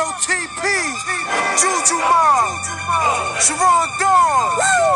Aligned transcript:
KOTP, 0.00 0.64
Juju 1.60 1.98
Mob, 2.00 2.56
Sharon 3.44 3.88
Dawn, 4.00 4.48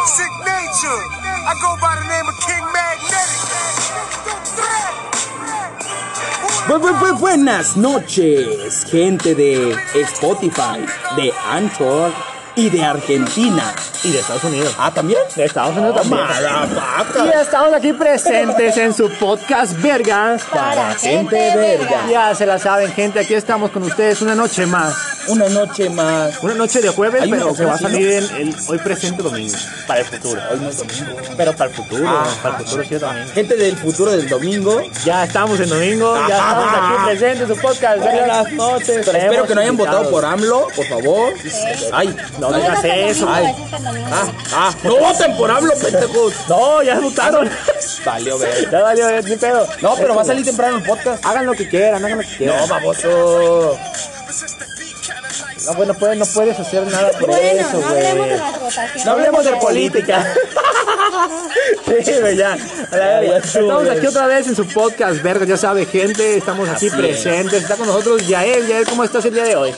Sick 0.06 0.32
Nature. 0.48 1.02
I 1.45 1.52
go 1.61 1.77
by 1.79 1.92
the 2.00 2.06
name 2.08 2.27
of 2.32 2.36
King 2.40 2.64
Magnetic. 2.72 3.40
Bu- 6.68 6.79
bu- 6.79 6.98
bu- 7.00 7.18
buenas 7.20 7.77
noches, 7.77 8.86
gente 8.90 9.34
de 9.34 9.77
Spotify, 10.06 10.80
de 11.16 11.30
Anchor 11.52 12.11
y 12.57 12.71
de 12.71 12.84
Argentina. 12.84 13.75
Y 14.02 14.12
de 14.12 14.18
Estados 14.18 14.45
Unidos. 14.45 14.75
Ah, 14.79 14.93
¿también? 14.93 15.18
De 15.34 15.45
Estados 15.45 15.77
Unidos 15.77 15.96
también. 15.96 16.20
Marapaca. 16.20 17.25
Y 17.25 17.41
estamos 17.41 17.73
aquí 17.73 17.93
presentes 17.95 18.77
en 18.77 18.93
su 18.93 19.09
podcast 19.09 19.80
Vergas. 19.80 20.43
Para 20.45 20.95
gente 20.95 21.56
verga. 21.56 22.06
Ya 22.11 22.34
se 22.34 22.45
la 22.45 22.59
saben, 22.59 22.92
gente. 22.92 23.20
Aquí 23.20 23.33
estamos 23.34 23.70
con 23.70 23.83
ustedes 23.83 24.20
una 24.20 24.34
noche 24.34 24.66
más. 24.66 24.95
Una 25.28 25.48
noche 25.48 25.88
más. 25.88 26.42
Una 26.42 26.55
noche 26.55 26.83
de 26.83 26.91
jueves, 26.91 27.23
Hay 27.23 27.30
pero 27.30 27.55
que 27.55 27.64
va 27.64 27.75
a 27.75 27.78
salir 27.78 28.11
en 28.11 28.25
el 28.37 28.56
hoy 28.69 28.78
presente 28.78 29.23
domingo. 29.23 29.56
Para 29.86 30.00
el 30.00 30.06
futuro. 30.06 30.42
Hoy 30.52 30.61
no 30.61 30.69
es 30.69 30.77
domingo. 30.77 31.16
Pero 31.36 31.52
para 31.55 31.70
el 31.70 31.77
futuro. 31.77 32.05
Ah, 32.06 32.27
para 32.42 32.59
el 32.59 32.64
futuro 32.64 32.84
sí 32.84 32.95
domingo. 32.97 33.33
Gente 33.33 33.56
del 33.56 33.77
futuro 33.78 34.11
del 34.11 34.28
domingo. 34.28 34.83
Ya 35.02 35.25
estamos 35.25 35.59
en 35.61 35.70
domingo. 35.70 36.14
Ya 36.28 36.36
estamos 36.36 36.66
aquí 36.69 37.05
presentes 37.06 37.48
en 37.48 37.56
su 37.56 37.62
podcast. 37.62 38.02
Buenas 38.02 38.52
noches. 38.52 39.09
Espero 39.09 39.47
que 39.47 39.55
no 39.55 39.61
hayan 39.62 39.77
votado 39.78 40.11
por 40.11 40.27
AMLO, 40.27 40.69
por 40.77 40.86
favor. 40.86 41.33
Ay, 41.91 42.14
No 42.51 42.57
digas 42.59 42.84
eso. 42.84 43.29
Ay. 43.29 43.55
Ah, 44.12 44.27
ah, 44.53 44.75
no 44.83 44.97
voten 44.98 45.37
por 45.37 45.51
AMLO, 45.51 45.75
pendejos. 45.77 46.34
No, 46.48 46.83
ya 46.83 47.01
votaron. 47.01 47.51
Valió 48.05 48.39
ver. 48.39 48.70
Ya 48.70 48.83
valió, 48.83 49.09
eh, 49.09 49.23
ni 49.23 49.37
pedo. 49.37 49.67
No, 49.80 49.95
pero 49.97 50.15
va 50.15 50.23
a 50.23 50.25
salir 50.25 50.45
temprano 50.45 50.77
el 50.77 50.83
podcast. 50.83 51.25
Hagan 51.25 51.47
lo 51.47 51.53
que 51.53 51.69
quieran, 51.69 52.05
hagan 52.05 52.19
lo 52.19 52.25
que 52.25 52.37
quieran. 52.37 52.61
No, 52.61 52.67
baboso. 52.69 53.79
No, 55.67 55.73
pues 55.75 55.89
no 55.89 55.95
puedes, 55.95 56.19
no 56.19 56.27
puedes 56.27 56.59
hacer 56.59 56.87
nada 56.87 57.11
por 57.12 57.27
Bueno, 57.29 57.61
eso, 57.61 57.81
no 57.81 57.89
güey. 57.89 58.07
hablemos 58.07 58.29
de 58.29 58.37
las 58.37 58.61
votaciones. 58.61 59.05
No 59.07 59.12
hablemos 59.12 59.45
de 59.45 59.53
política. 59.57 60.34
sí, 62.05 62.12
güey, 62.20 62.37
ya. 62.37 62.53
A 62.93 62.97
la 62.97 63.07
verga. 63.20 63.31
Ya 63.31 63.37
Estamos 63.61 63.89
aquí 63.89 64.07
otra 64.07 64.27
vez 64.27 64.47
en 64.47 64.57
su 64.57 64.67
podcast, 64.69 65.23
verga, 65.23 65.45
ya 65.47 65.57
sabe, 65.57 65.87
gente. 65.87 66.37
Estamos 66.37 66.69
aquí 66.69 66.77
Así 66.77 66.87
es. 66.87 66.92
presentes. 66.95 67.62
Está 67.62 67.77
con 67.77 67.87
nosotros 67.87 68.27
Yael. 68.27 68.67
Yael, 68.67 68.87
¿cómo 68.87 69.05
estás 69.05 69.25
el 69.25 69.35
día 69.35 69.45
de 69.45 69.57
hoy? 69.57 69.75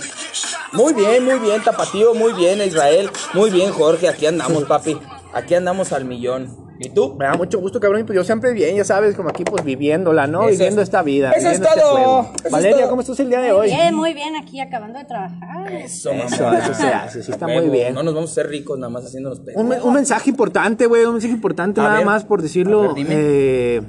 Muy 0.72 0.92
bien, 0.94 1.24
muy 1.24 1.38
bien, 1.38 1.62
Tapatío, 1.62 2.14
muy 2.14 2.32
bien, 2.32 2.60
Israel. 2.60 3.10
Muy 3.32 3.50
bien, 3.50 3.72
Jorge, 3.72 4.08
aquí 4.08 4.26
andamos, 4.26 4.64
papi. 4.64 4.98
Aquí 5.36 5.54
andamos 5.54 5.92
al 5.92 6.04
millón. 6.04 6.64
¿Y 6.78 6.90
tú? 6.90 7.14
Me 7.18 7.24
da 7.24 7.34
mucho 7.34 7.58
gusto, 7.58 7.80
cabrón. 7.80 8.04
Pues 8.04 8.16
yo 8.16 8.22
siempre 8.24 8.52
bien, 8.52 8.76
ya 8.76 8.84
sabes, 8.84 9.14
como 9.14 9.30
aquí, 9.30 9.44
pues 9.44 9.64
viviéndola, 9.64 10.26
¿no? 10.26 10.42
Eso 10.42 10.50
Viviendo 10.50 10.82
es- 10.82 10.88
esta 10.88 11.02
vida. 11.02 11.30
eso 11.30 11.48
es 11.48 11.54
este 11.60 11.68
todo, 11.74 11.92
juego. 11.92 12.20
eso 12.34 12.46
es 12.46 12.52
Valeria, 12.52 12.76
todo. 12.80 12.88
¿cómo 12.90 13.00
estás 13.00 13.20
el 13.20 13.28
día 13.30 13.40
de 13.40 13.52
hoy? 13.52 13.68
Bien, 13.68 13.94
muy 13.94 14.12
bien, 14.12 14.36
aquí 14.36 14.60
acabando 14.60 14.98
de 14.98 15.06
trabajar. 15.06 15.72
Eso, 15.72 16.10
Eso, 16.12 16.52
eso 16.52 16.74
se 16.74 16.86
hace, 16.88 17.22
sí 17.22 17.32
está 17.32 17.46
muy 17.48 17.70
bien. 17.70 17.94
No 17.94 18.02
nos 18.02 18.12
vamos 18.14 18.28
a 18.30 18.32
hacer 18.32 18.48
ricos 18.48 18.78
nada 18.78 18.90
más 18.90 19.06
haciéndonos 19.06 19.40
pedos. 19.40 19.58
Un, 19.60 19.68
me- 19.68 19.80
un 19.80 19.94
mensaje 19.94 20.28
importante, 20.28 20.84
güey, 20.86 21.04
un 21.06 21.12
mensaje 21.12 21.32
importante 21.32 21.80
A 21.80 21.84
nada 21.84 21.96
ver, 21.96 22.04
más 22.06 22.24
por 22.24 22.42
decirlo. 22.42 22.80
a 22.82 22.86
ver, 22.88 22.94
dime. 22.94 23.14
eh, 23.16 23.82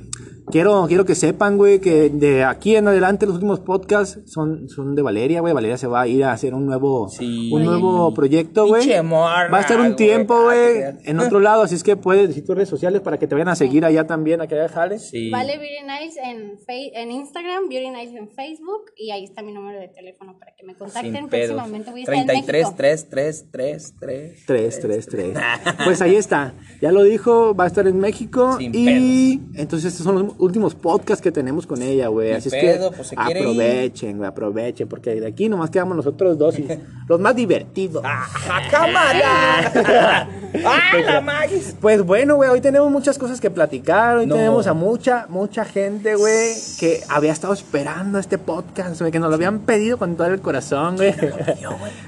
quiero, 0.52 0.86
quiero 0.88 1.06
que 1.06 1.16
sepan, 1.16 1.58
güey, 1.58 1.80
que 1.80 2.10
de 2.10 2.44
aquí 2.44 2.76
en 2.76 2.88
adelante 2.88 3.26
los 3.26 3.36
últimos 3.36 3.60
podcasts 3.60 4.20
son, 4.26 4.68
son 4.70 4.96
de 4.96 5.02
Valeria, 5.02 5.42
güey. 5.42 5.54
Valeria 5.54 5.78
se 5.78 5.88
va 5.88 6.02
a 6.02 6.08
ir 6.08 6.24
a 6.24 6.32
hacer 6.32 6.54
un 6.54 6.66
nuevo, 6.66 7.10
Sí. 7.10 7.50
un 7.54 7.64
nuevo 7.64 8.14
proyecto, 8.14 8.68
güey. 8.68 8.88
Va 8.90 9.58
a 9.58 9.62
estar 9.62 9.80
un 9.80 9.96
tiempo, 9.96 10.44
güey, 10.44 10.82
en 11.04 11.20
otro 11.20 11.40
lado, 11.40 11.64
así 11.64 11.76
es 11.76 11.84
que 11.84 11.96
puedes 11.96 12.28
decir 12.30 12.46
tus 12.46 12.56
redes 12.56 12.70
sociales 12.70 13.02
para 13.02 13.18
que 13.18 13.28
te 13.28 13.36
vayan 13.36 13.50
a 13.50 13.56
seguir 13.56 13.86
allá 13.86 14.06
también, 14.08 14.42
a 14.42 14.48
que 14.48 14.56
allá 14.56 14.70
jale. 14.70 15.00
Sí. 15.00 15.30
Vale 15.30 15.58
Beauty 15.58 15.84
Nice 15.84 16.20
en, 16.24 16.58
en 16.68 17.12
Instagram, 17.12 17.70
Beauty 17.70 17.90
Nice 17.90 18.18
en 18.18 18.30
Facebook 18.30 18.92
y 18.96 19.12
ahí 19.12 19.24
está 19.24 19.42
mi 19.42 19.52
número 19.54 19.80
de 19.80 19.88
teléfono 19.90 20.38
para 20.40 20.54
que 20.56 20.64
me 20.66 20.76
contacten. 20.76 21.14
Sin 21.16 21.28
pedos. 21.30 21.48
Próximamente 21.56 21.92
voy 21.92 22.00
a 22.02 22.04
estar 22.04 22.16
en 22.16 22.26
33, 22.26 22.62
México. 22.64 22.76
3, 22.78 23.10
3, 23.10 23.46
3, 23.52 23.96
3. 24.00 24.44
3, 24.46 24.80
3, 24.80 25.08
3. 25.08 25.38
Pues 25.86 26.02
ahí 26.02 26.16
está. 26.16 26.54
Ya 26.82 26.92
lo 26.92 27.04
dijo, 27.04 27.56
va 27.56 27.66
a 27.66 27.68
estar 27.68 27.88
en 27.88 28.00
México. 28.00 28.58
Sin 28.58 28.72
y 28.74 29.42
entonces 29.56 29.94
estos 29.94 30.04
son 30.06 30.16
los 30.16 30.37
últimos 30.40 30.76
podcasts 30.76 31.22
que 31.22 31.32
tenemos 31.32 31.66
con 31.68 31.82
ella, 31.82 32.08
güey. 32.08 32.34
Así 32.34 32.50
pedo, 32.50 32.88
es 32.88 32.92
que 32.92 32.96
pues, 32.98 33.14
aprovechen, 33.16 34.18
güey, 34.18 34.28
aprovechen, 34.30 34.88
porque 34.88 35.20
de 35.20 35.28
aquí 35.28 35.50
nomás 35.50 35.70
quedamos 35.70 35.96
nosotros 35.98 36.38
dos 36.38 36.58
y 36.60 36.68
los 37.08 37.20
más 37.20 37.36
divertidos. 37.36 38.04
¡Ajá, 38.06 38.62
cámara! 38.70 39.72
¡Ah, 40.66 40.80
la 41.06 41.22
magis! 41.22 41.76
Pues 41.80 42.04
bueno, 42.04 42.36
güey, 42.36 42.50
hoy 42.50 42.62
tenemos 42.62 42.92
muchas 42.92 43.18
cosas 43.18 43.40
que 43.42 43.50
platicar. 43.50 44.18
Hoy 44.18 44.26
No. 44.28 44.36
tenemos 44.36 44.68
a 44.68 44.74
mucha, 44.74 45.26
mucha 45.30 45.66
gente, 45.66 46.16
güey, 46.16 46.54
que 46.80 47.02
había 47.10 47.32
estado 47.32 47.54
esperando 47.54 48.20
este 48.20 48.38
podcast, 48.38 49.00
güey, 49.00 49.12
que 49.12 49.20
nos 49.20 49.30
lo 49.30 49.36
habían 49.36 49.60
pedido 49.60 49.98
con 49.98 50.16
todo 50.16 50.28
el 50.28 50.42
corazón, 50.42 50.96
güey. 50.98 51.14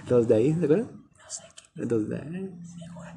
Los 0.08 0.28
de 0.28 0.36
ahí, 0.36 0.54
¿de 0.54 0.66
acuerdo? 0.66 0.88
Los 1.76 2.10
de 2.10 2.16
ahí. 2.18 2.50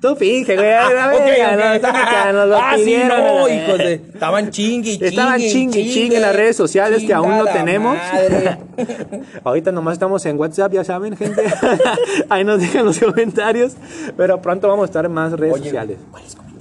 Tú 0.02 0.16
finge, 0.16 0.56
güey. 0.56 0.72
a 0.72 0.90
la 0.90 1.14
Ok, 1.14 1.18
verga, 1.20 1.52
no, 1.56 1.68
ok. 1.68 1.74
están 1.76 1.96
acá, 1.96 2.32
nos 2.32 2.48
lo 2.48 2.56
Ah, 2.56 2.72
sí, 2.76 2.84
pidieron, 2.84 3.18
no, 3.24 3.48
hijos 3.48 3.78
de... 3.78 3.92
Estaban 4.12 4.50
chingui, 4.50 4.90
chingue, 4.90 5.06
Estaban 5.08 5.40
chingue, 5.40 5.88
chingue 5.90 6.16
en 6.16 6.22
las 6.22 6.34
redes 6.34 6.56
sociales 6.56 7.04
que 7.04 7.14
aún 7.14 7.38
no 7.38 7.44
tenemos. 7.44 7.96
madre. 7.96 8.58
Ahorita 9.44 9.70
nomás 9.70 9.92
estamos 9.94 10.26
en 10.26 10.36
WhatsApp, 10.38 10.72
ya 10.72 10.82
saben, 10.82 11.16
gente. 11.16 11.44
Ahí 12.28 12.42
nos 12.44 12.60
dejan 12.60 12.84
los 12.84 12.98
comentarios. 12.98 13.74
Pero 14.16 14.42
pronto 14.42 14.66
vamos 14.66 14.82
a 14.82 14.86
estar 14.86 15.04
en 15.04 15.12
más 15.12 15.32
redes 15.32 15.54
Oye, 15.54 15.64
sociales. 15.66 15.98
¿cuáles 16.10 16.34
comentarios? 16.34 16.51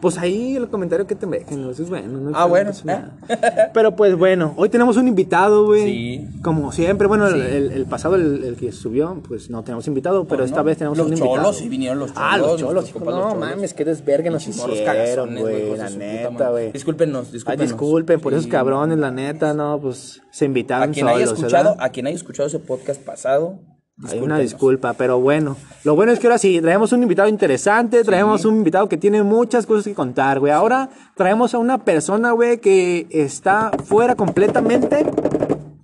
Pues 0.00 0.16
ahí 0.18 0.54
el 0.56 0.68
comentario 0.68 1.06
que 1.06 1.14
te 1.14 1.26
dejen, 1.26 1.62
¿no? 1.62 1.70
eso 1.70 1.82
es 1.82 1.88
bueno. 1.88 2.18
no 2.18 2.30
Ah, 2.36 2.44
bueno, 2.46 2.70
nada. 2.84 3.16
Pero 3.74 3.96
pues 3.96 4.16
bueno, 4.16 4.54
hoy 4.56 4.68
tenemos 4.68 4.96
un 4.96 5.08
invitado, 5.08 5.66
güey. 5.66 5.84
Sí. 5.84 6.28
Como 6.42 6.70
siempre, 6.72 7.06
bueno, 7.08 7.26
el- 7.26 7.34
Sí. 7.34 7.40
el, 7.40 7.72
el 7.72 7.86
pasado, 7.86 8.14
el, 8.16 8.44
el 8.44 8.56
que 8.56 8.70
subió, 8.72 9.20
pues 9.26 9.50
no 9.50 9.62
tenemos 9.64 9.86
invitado, 9.88 10.24
pero 10.26 10.44
esta 10.44 10.58
no. 10.58 10.64
vez 10.64 10.78
tenemos 10.78 10.98
Los 10.98 11.06
un 11.08 11.12
invitado. 11.14 11.36
cholos, 11.36 11.56
sí 11.56 11.68
vinieron 11.68 11.98
los 11.98 12.12
Ah, 12.14 12.38
los 12.38 12.56
cholos, 12.56 12.60
cholos, 12.60 12.90
compas, 12.92 13.14
no 13.14 13.20
los 13.22 13.32
cholos. 13.34 13.48
mames, 13.50 13.74
qué 13.74 13.84
desvergue 13.84 14.30
nos 14.30 14.44
Pinches 14.44 14.60
morros 14.62 14.78
hicieron, 14.78 15.36
güey, 15.36 15.76
la 15.76 15.90
neta, 15.90 16.50
güey. 16.50 16.72
Discúlpenos, 16.72 17.26
Ay, 17.26 17.32
discúlpenos. 17.32 17.70
disculpen 17.72 18.20
por 18.20 18.32
esos 18.34 18.46
cabrones, 18.46 18.98
la 18.98 19.10
neta, 19.10 19.52
no, 19.54 19.80
pues 19.80 20.22
se 20.30 20.44
A 20.44 20.46
invitaron 20.46 20.92
quien 20.92 21.08
haya 21.08 21.26
solos, 21.26 21.38
escuchado, 21.40 21.70
¿verdad? 21.70 21.84
a 21.84 21.88
quien 21.90 22.06
haya 22.06 22.16
escuchado 22.16 22.46
ese 22.46 22.58
podcast 22.60 23.00
pasado, 23.02 23.58
Hay 24.06 24.20
una 24.20 24.38
disculpa, 24.38 24.92
pero 24.92 25.18
bueno. 25.18 25.56
Lo 25.82 25.96
bueno 25.96 26.12
es 26.12 26.20
que 26.20 26.28
ahora 26.28 26.38
sí, 26.38 26.60
traemos 26.60 26.92
un 26.92 27.02
invitado 27.02 27.28
interesante, 27.28 28.04
traemos 28.04 28.44
un 28.44 28.56
invitado 28.58 28.88
que 28.88 28.96
tiene 28.96 29.22
muchas 29.22 29.66
cosas 29.66 29.84
que 29.84 29.94
contar, 29.94 30.38
güey. 30.38 30.52
Ahora 30.52 30.90
traemos 31.16 31.54
a 31.54 31.58
una 31.58 31.78
persona, 31.84 32.32
güey, 32.32 32.58
que 32.58 33.06
está 33.10 33.72
fuera 33.84 34.14
completamente 34.14 35.04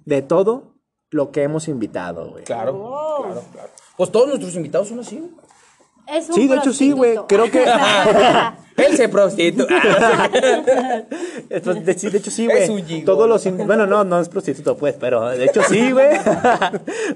de 0.04 0.22
todo 0.22 0.74
lo 1.10 1.32
que 1.32 1.42
hemos 1.42 1.66
invitado, 1.68 2.30
güey. 2.30 2.44
Claro, 2.44 2.72
claro, 3.22 3.42
claro. 3.52 3.68
Pues 3.96 4.10
todos 4.12 4.28
nuestros 4.28 4.54
invitados 4.56 4.88
son 4.88 5.00
así. 5.00 5.18
güey. 5.18 5.30
Es 6.06 6.28
un 6.28 6.34
Sí, 6.34 6.48
de 6.48 6.56
hecho 6.56 6.72
sí, 6.72 6.90
güey. 6.92 7.18
Creo 7.28 7.50
que... 7.50 7.64
Él 8.76 8.96
se 8.96 9.08
prostituye. 9.08 9.68
Sí, 11.96 12.10
de 12.10 12.18
hecho 12.18 12.30
sí, 12.30 12.46
güey. 12.46 13.02
Todos 13.04 13.28
los 13.28 13.46
in- 13.46 13.66
bueno, 13.66 13.86
no, 13.86 14.02
no 14.04 14.18
es 14.20 14.28
prostituto, 14.28 14.76
pues, 14.76 14.96
pero 14.98 15.28
de 15.30 15.44
hecho 15.44 15.62
sí, 15.62 15.92
güey. 15.92 16.08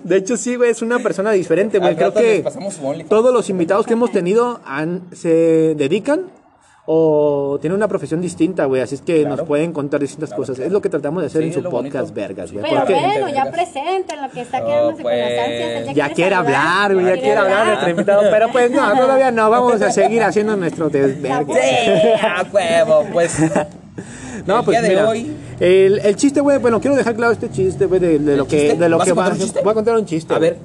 De 0.04 0.16
hecho 0.16 0.36
sí, 0.36 0.54
güey, 0.56 0.70
es 0.70 0.82
una 0.82 0.98
persona 1.00 1.32
diferente, 1.32 1.78
güey. 1.80 1.96
Creo 1.96 2.14
que 2.14 2.44
todos 3.08 3.32
los 3.32 3.50
invitados 3.50 3.86
que 3.86 3.94
hemos 3.94 4.12
tenido 4.12 4.60
han- 4.64 5.02
se 5.12 5.74
dedican 5.74 6.26
o 6.90 7.58
tienen 7.60 7.76
una 7.76 7.86
profesión 7.86 8.22
distinta, 8.22 8.64
güey. 8.64 8.80
Así 8.80 8.94
es 8.94 9.02
que 9.02 9.20
Claro. 9.20 9.36
nos 9.36 9.46
pueden 9.46 9.72
contar 9.74 10.00
distintas 10.00 10.32
cosas. 10.32 10.58
Es 10.58 10.72
lo 10.72 10.80
que 10.80 10.88
tratamos 10.88 11.22
de 11.22 11.26
hacer 11.26 11.42
Sí, 11.42 11.48
en 11.48 11.52
su 11.54 11.62
podcast, 11.64 11.94
bonito. 12.08 12.14
vergas, 12.14 12.50
güey. 12.50 12.64
Pero 12.66 12.80
Porque 12.80 12.94
bueno, 12.94 13.28
ya 13.28 13.50
presenten 13.50 14.22
lo 14.22 14.30
que 14.30 14.40
está 14.40 14.64
quedándose 14.64 15.02
con 15.02 15.12
las 15.12 15.30
ansias. 15.38 15.88
él 15.88 15.94
ya 15.94 16.08
quiere 16.14 16.34
saludar, 16.34 16.56
hablar, 16.56 16.94
güey, 16.94 17.06
ya 17.06 17.12
quiere 17.20 17.36
hablar 17.36 17.66
nuestro 17.66 17.90
invitado. 17.90 18.22
Pero 18.30 18.48
pues 18.52 18.70
no, 18.70 18.92
todavía 18.96 19.30
no. 19.30 19.50
Vamos 19.50 19.82
a 19.82 19.90
seguir 19.90 20.22
haciendo 20.22 20.56
nuestro 20.56 20.88
desvergue. 20.88 21.54
Sí, 21.54 22.08
a 22.24 22.46
huevo, 22.50 23.04
pues. 23.12 23.36
No, 24.46 24.60
El 24.60 24.64
pues 24.64 24.78
día 24.78 24.82
de 24.82 24.88
mira, 24.94 25.08
hoy- 25.08 25.36
el, 25.60 25.98
el 25.98 26.16
chiste, 26.16 26.40
güey, 26.40 26.56
bueno, 26.58 26.80
quiero 26.80 26.96
dejar 26.96 27.14
claro 27.16 27.32
este 27.32 27.50
chiste, 27.50 27.84
güey, 27.86 28.00
de, 28.00 28.18
de 28.20 28.36
lo 28.36 28.46
que, 28.46 28.74
de 28.76 28.88
lo 28.88 28.96
¿Vas 28.96 29.04
que 29.06 29.10
a 29.10 29.14
va. 29.14 29.24
contar 29.24 29.32
un 29.38 29.44
chiste? 29.44 29.60
Voy 29.62 29.70
a 29.70 29.74
contar 29.74 29.96
un 29.96 30.06
chiste. 30.06 30.32
A 30.34 30.38
ver. 30.38 30.56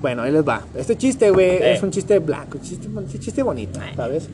Bueno, 0.00 0.22
ahí 0.22 0.30
les 0.30 0.46
va. 0.46 0.60
Este 0.76 0.96
chiste, 0.96 1.30
güey, 1.30 1.50
Eh. 1.56 1.72
es 1.72 1.82
un 1.82 1.90
chiste 1.90 2.18
blanco, 2.20 2.58
un 2.58 2.62
chiste, 2.64 2.86
un 2.86 3.08
chiste 3.08 3.42
bonito, 3.42 3.80
¿sabes? 3.96 4.28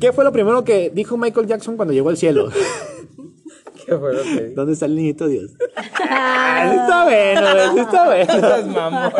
¿Qué 0.00 0.12
fue 0.12 0.24
lo 0.24 0.32
primero 0.32 0.64
que 0.64 0.90
dijo 0.94 1.16
Michael 1.16 1.46
Jackson 1.46 1.76
cuando 1.76 1.92
llegó 1.94 2.08
al 2.08 2.16
cielo? 2.16 2.48
¿Qué 3.86 3.96
fue 3.98 4.14
lo 4.14 4.22
que 4.22 4.42
dijo? 4.44 4.54
¿Dónde 4.54 4.72
está 4.72 4.86
el 4.86 4.96
niñito 4.96 5.26
Dios? 5.26 5.50
Ah, 5.76 6.72
está 6.74 7.04
bueno, 7.04 7.80
está 7.82 8.04
bueno. 8.06 9.12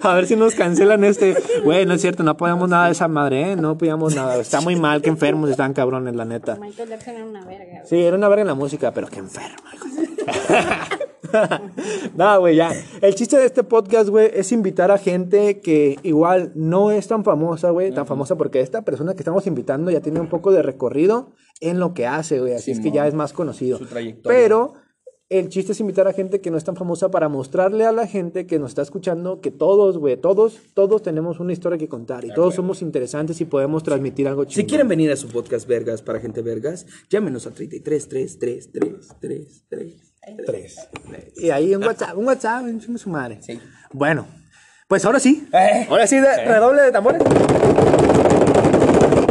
A 0.00 0.14
ver 0.14 0.26
si 0.26 0.34
nos 0.36 0.54
cancelan 0.54 1.04
este. 1.04 1.36
Güey, 1.64 1.86
no 1.86 1.94
es 1.94 2.00
cierto, 2.00 2.22
no 2.22 2.32
apoyamos 2.32 2.68
nada 2.68 2.86
de 2.86 2.92
esa 2.92 3.06
madre, 3.06 3.52
¿eh? 3.52 3.56
No 3.56 3.70
apoyamos 3.70 4.14
nada. 4.16 4.36
Está 4.40 4.60
muy 4.60 4.76
mal, 4.76 5.02
que 5.02 5.08
enfermos 5.08 5.50
están 5.50 5.72
cabrones, 5.72 6.14
la 6.16 6.24
neta. 6.24 6.56
Michael 6.56 6.88
Jackson 6.88 7.14
era 7.14 7.24
una 7.24 7.44
verga. 7.44 7.64
güey. 7.70 7.82
Sí, 7.86 7.96
era 8.00 8.16
una 8.16 8.28
verga 8.28 8.42
en 8.42 8.48
la 8.48 8.54
música, 8.54 8.92
pero 8.92 9.06
qué 9.08 9.18
enfermo. 9.20 9.56
no, 12.16 12.40
güey, 12.40 12.56
ya. 12.56 12.72
El 13.00 13.14
chiste 13.14 13.36
de 13.36 13.46
este 13.46 13.64
podcast, 13.64 14.08
güey, 14.08 14.30
es 14.32 14.52
invitar 14.52 14.90
a 14.90 14.98
gente 14.98 15.60
que 15.60 15.96
igual 16.02 16.52
no 16.54 16.90
es 16.90 17.08
tan 17.08 17.24
famosa, 17.24 17.70
güey, 17.70 17.92
tan 17.92 18.06
famosa 18.06 18.36
porque 18.36 18.60
esta 18.60 18.82
persona 18.82 19.14
que 19.14 19.20
estamos 19.20 19.46
invitando 19.46 19.90
ya 19.90 20.00
tiene 20.00 20.20
un 20.20 20.28
poco 20.28 20.52
de 20.52 20.62
recorrido 20.62 21.32
en 21.60 21.78
lo 21.78 21.94
que 21.94 22.06
hace, 22.06 22.40
güey, 22.40 22.54
así 22.54 22.70
es 22.70 22.80
que 22.80 22.90
ya 22.90 23.06
es 23.06 23.14
más 23.14 23.32
conocido. 23.32 23.78
Su 23.78 23.86
trayectoria. 23.86 24.38
Pero 24.38 24.74
el 25.30 25.50
chiste 25.50 25.72
es 25.72 25.80
invitar 25.80 26.08
a 26.08 26.14
gente 26.14 26.40
que 26.40 26.50
no 26.50 26.56
es 26.56 26.64
tan 26.64 26.74
famosa 26.74 27.10
para 27.10 27.28
mostrarle 27.28 27.84
a 27.84 27.92
la 27.92 28.06
gente 28.06 28.46
que 28.46 28.58
nos 28.58 28.70
está 28.70 28.82
escuchando 28.82 29.40
que 29.40 29.50
todos, 29.50 29.98
güey, 29.98 30.16
todos, 30.16 30.58
todos 30.72 31.02
tenemos 31.02 31.38
una 31.38 31.52
historia 31.52 31.76
que 31.78 31.88
contar 31.88 32.24
y 32.24 32.32
todos 32.32 32.54
somos 32.54 32.80
interesantes 32.80 33.40
y 33.40 33.44
podemos 33.44 33.82
transmitir 33.82 34.26
algo 34.26 34.44
chido. 34.44 34.62
Si 34.62 34.66
quieren 34.66 34.88
venir 34.88 35.10
a 35.10 35.16
su 35.16 35.28
podcast 35.28 35.68
Vergas 35.68 36.00
para 36.00 36.20
gente 36.20 36.40
Vergas, 36.40 36.86
llámenos 37.10 37.46
a 37.46 37.50
33 37.50 38.08
3 38.08 38.38
3 38.38 38.72
3 38.72 39.08
3 39.20 39.64
3 39.68 40.07
tres. 40.46 40.76
Y 41.36 41.50
ahí 41.50 41.74
un 41.74 41.84
WhatsApp, 41.84 42.16
un 42.16 42.26
WhatsApp, 42.26 42.62
un 42.62 42.80
chingo 42.80 42.98
su 42.98 43.10
madre. 43.10 43.38
Sí. 43.42 43.60
Bueno, 43.92 44.26
pues 44.86 45.04
ahora 45.04 45.20
sí. 45.20 45.48
Eh. 45.52 45.86
Ahora 45.90 46.06
sí, 46.06 46.16
de- 46.20 46.44
redoble 46.44 46.82
de 46.82 46.92
tambores. 46.92 47.22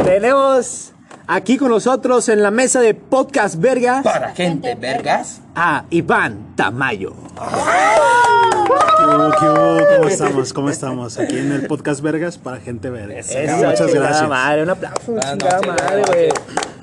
Tenemos 0.04 0.92
aquí 1.26 1.56
con 1.58 1.68
nosotros 1.70 2.28
en 2.28 2.42
la 2.42 2.50
mesa 2.50 2.80
de 2.80 2.94
Podcast 2.94 3.56
Verga 3.56 4.02
Para 4.02 4.30
gente 4.34 4.74
Vergas. 4.74 5.40
a 5.54 5.84
Iván 5.90 6.54
Tamayo. 6.56 7.12
¿Qué 8.98 9.04
hubo, 9.04 9.30
qué 9.38 9.46
hubo? 9.48 9.78
¿Cómo 9.96 10.08
estamos? 10.08 10.52
¿Cómo 10.52 10.70
estamos? 10.70 11.18
Aquí 11.18 11.38
en 11.38 11.52
el 11.52 11.66
podcast 11.66 12.00
Vergas 12.00 12.38
para 12.38 12.58
gente 12.58 12.90
verga. 12.90 13.18
Eso, 13.18 13.38
Muchas 13.66 13.94
gracias. 13.94 14.28
madre, 14.28 14.62
un 14.64 14.70
aplauso, 14.70 15.18
chingada 15.20 15.60
noches, 15.60 15.66
madre, 15.66 16.02
güey. 16.08 16.28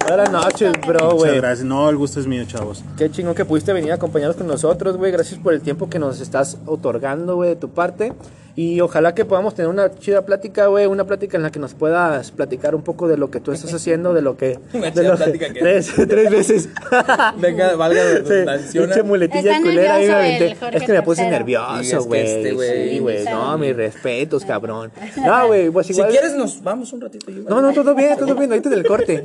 Buenas 0.08 0.32
noches, 0.32 0.72
bro, 0.86 1.00
Muchas 1.06 1.14
güey. 1.14 1.36
gracias. 1.38 1.66
No, 1.66 1.90
el 1.90 1.98
gusto 1.98 2.20
es 2.20 2.28
mío, 2.28 2.44
chavos. 2.46 2.84
Qué 2.98 3.10
chingón 3.10 3.34
que 3.34 3.44
pudiste 3.44 3.74
venir 3.74 3.92
a 3.92 3.96
acompañarnos 3.96 4.38
con 4.38 4.46
nosotros, 4.48 4.98
güey. 4.98 5.12
Gracias 5.12 5.40
por 5.40 5.54
el 5.54 5.62
tiempo 5.62 5.90
que 5.90 5.98
nos 5.98 6.22
estás 6.22 6.58
otorgando, 6.68 7.36
güey, 7.36 7.50
de 7.50 7.56
tu 7.56 7.70
parte. 7.70 8.14
Y 8.58 8.80
ojalá 8.80 9.14
que 9.14 9.26
podamos 9.26 9.54
tener 9.54 9.68
una 9.70 9.94
chida 9.94 10.26
plática, 10.26 10.68
güey. 10.68 10.86
Una 10.86 11.04
plática 11.04 11.36
en 11.36 11.44
la 11.44 11.52
que 11.52 11.60
nos 11.60 11.74
puedas 11.74 12.32
platicar 12.32 12.74
un 12.74 12.84
poco 12.84 13.06
de 13.10 13.18
lo 13.18 13.30
que 13.30 13.42
tú 13.42 13.52
estás 13.52 13.74
haciendo, 13.74 14.14
de 14.14 14.22
lo 14.22 14.38
que. 14.38 14.58
Una 14.74 14.92
de 14.92 15.04
lo 15.04 15.16
plática 15.18 15.52
que- 15.52 15.60
tres, 15.60 15.92
tres 16.08 16.30
veces. 16.32 16.70
Venga, 17.38 17.76
valga 17.76 18.02
la 18.46 18.60
Sí, 18.60 18.80
pinche 18.80 19.04
muletilla 19.04 19.58
Está 19.58 19.62
culera. 19.62 19.96
ahí 19.96 20.08
me 20.40 20.48
Es 20.78 20.84
que 20.84 20.92
me 20.94 21.02
puse 21.02 21.30
nervioso, 21.30 21.82
es 21.82 21.90
que 21.92 21.98
güey. 21.98 22.22
este, 22.22 22.52
güey. 22.54 22.90
Sí, 22.92 23.00
güey. 23.00 23.18
Sí, 23.24 23.30
No, 23.30 23.58
mis 23.58 23.76
respetos, 23.76 24.46
cabrón. 24.46 24.90
No, 25.18 25.48
güey, 25.48 25.70
pues 25.70 25.88
Si 25.88 25.94
igual. 25.94 26.10
quieres, 26.10 26.34
nos 26.36 26.64
vamos 26.64 26.94
un 26.94 27.02
ratito. 27.02 27.30
yo, 27.32 27.42
No, 27.50 27.62
no, 27.62 27.74
todo 27.74 27.94
bien, 27.94 28.18
todo 28.18 28.36
bien, 28.36 28.52
ahorita 28.52 28.70
del 28.70 28.86
corte. 28.86 29.22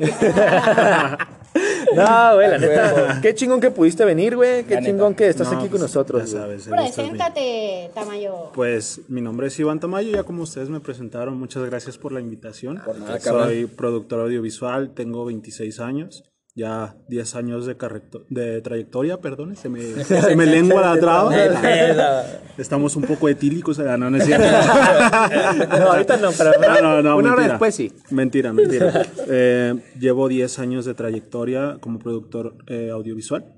no, 1.96 2.34
güey, 2.34 2.48
la 2.50 2.58
neta. 2.58 3.18
Qué 3.20 3.34
chingón 3.34 3.60
que 3.60 3.70
pudiste 3.70 4.04
venir, 4.04 4.36
güey. 4.36 4.64
Qué 4.64 4.74
La 4.74 4.80
neta. 4.80 4.92
chingón 4.92 5.14
que 5.14 5.28
estás 5.28 5.48
No, 5.50 5.54
aquí 5.58 5.62
con 5.68 5.70
pues, 5.70 5.82
nosotros. 5.82 6.30
Ya 6.30 6.38
sabes. 6.40 6.68
Preséntate, 6.68 7.90
Tamayo. 7.94 8.50
Pues 8.54 9.00
mi 9.08 9.20
nombre 9.20 9.48
es 9.48 9.58
Iván 9.58 9.80
Tamayo, 9.80 10.10
ya 10.12 10.22
como 10.22 10.42
ustedes 10.42 10.68
me 10.68 10.80
presentaron, 10.80 11.38
muchas 11.38 11.64
gracias 11.64 11.98
por 11.98 12.12
la 12.12 12.20
invitación. 12.20 12.80
Por 12.84 12.98
nada, 12.98 13.18
cabrón. 13.18 13.44
Soy 13.48 13.66
productor 13.66 14.20
audiovisual, 14.20 14.94
tengo 14.94 15.24
26 15.24 15.80
años, 15.80 16.24
ya 16.60 16.94
10 17.08 17.34
años 17.36 17.66
de, 17.66 17.76
de 18.28 18.60
trayectoria, 18.60 19.20
perdón, 19.20 19.56
se 19.56 19.68
me, 19.68 19.80
se 20.04 20.36
me 20.36 20.44
lengua 20.44 20.82
la 20.82 21.00
traba. 21.00 21.34
Estamos 22.58 22.96
un 22.96 23.04
poco 23.04 23.28
etílicos, 23.28 23.78
ah, 23.80 23.96
no, 23.96 24.10
no 24.10 24.18
es 24.18 24.24
cierto. 24.26 24.46
No, 25.70 25.92
ahorita 25.92 26.16
no, 26.18 26.30
pero 26.36 26.52
No, 26.60 26.80
no, 26.82 27.02
no, 27.02 27.16
una 27.16 27.32
hora 27.32 27.48
después 27.48 27.74
sí. 27.74 27.92
Mentira, 28.10 28.52
mentira. 28.52 29.06
Eh, 29.28 29.74
llevo 29.98 30.28
10 30.28 30.58
años 30.58 30.84
de 30.84 30.94
trayectoria 30.94 31.78
como 31.80 31.98
productor 31.98 32.56
eh, 32.68 32.90
audiovisual. 32.90 33.54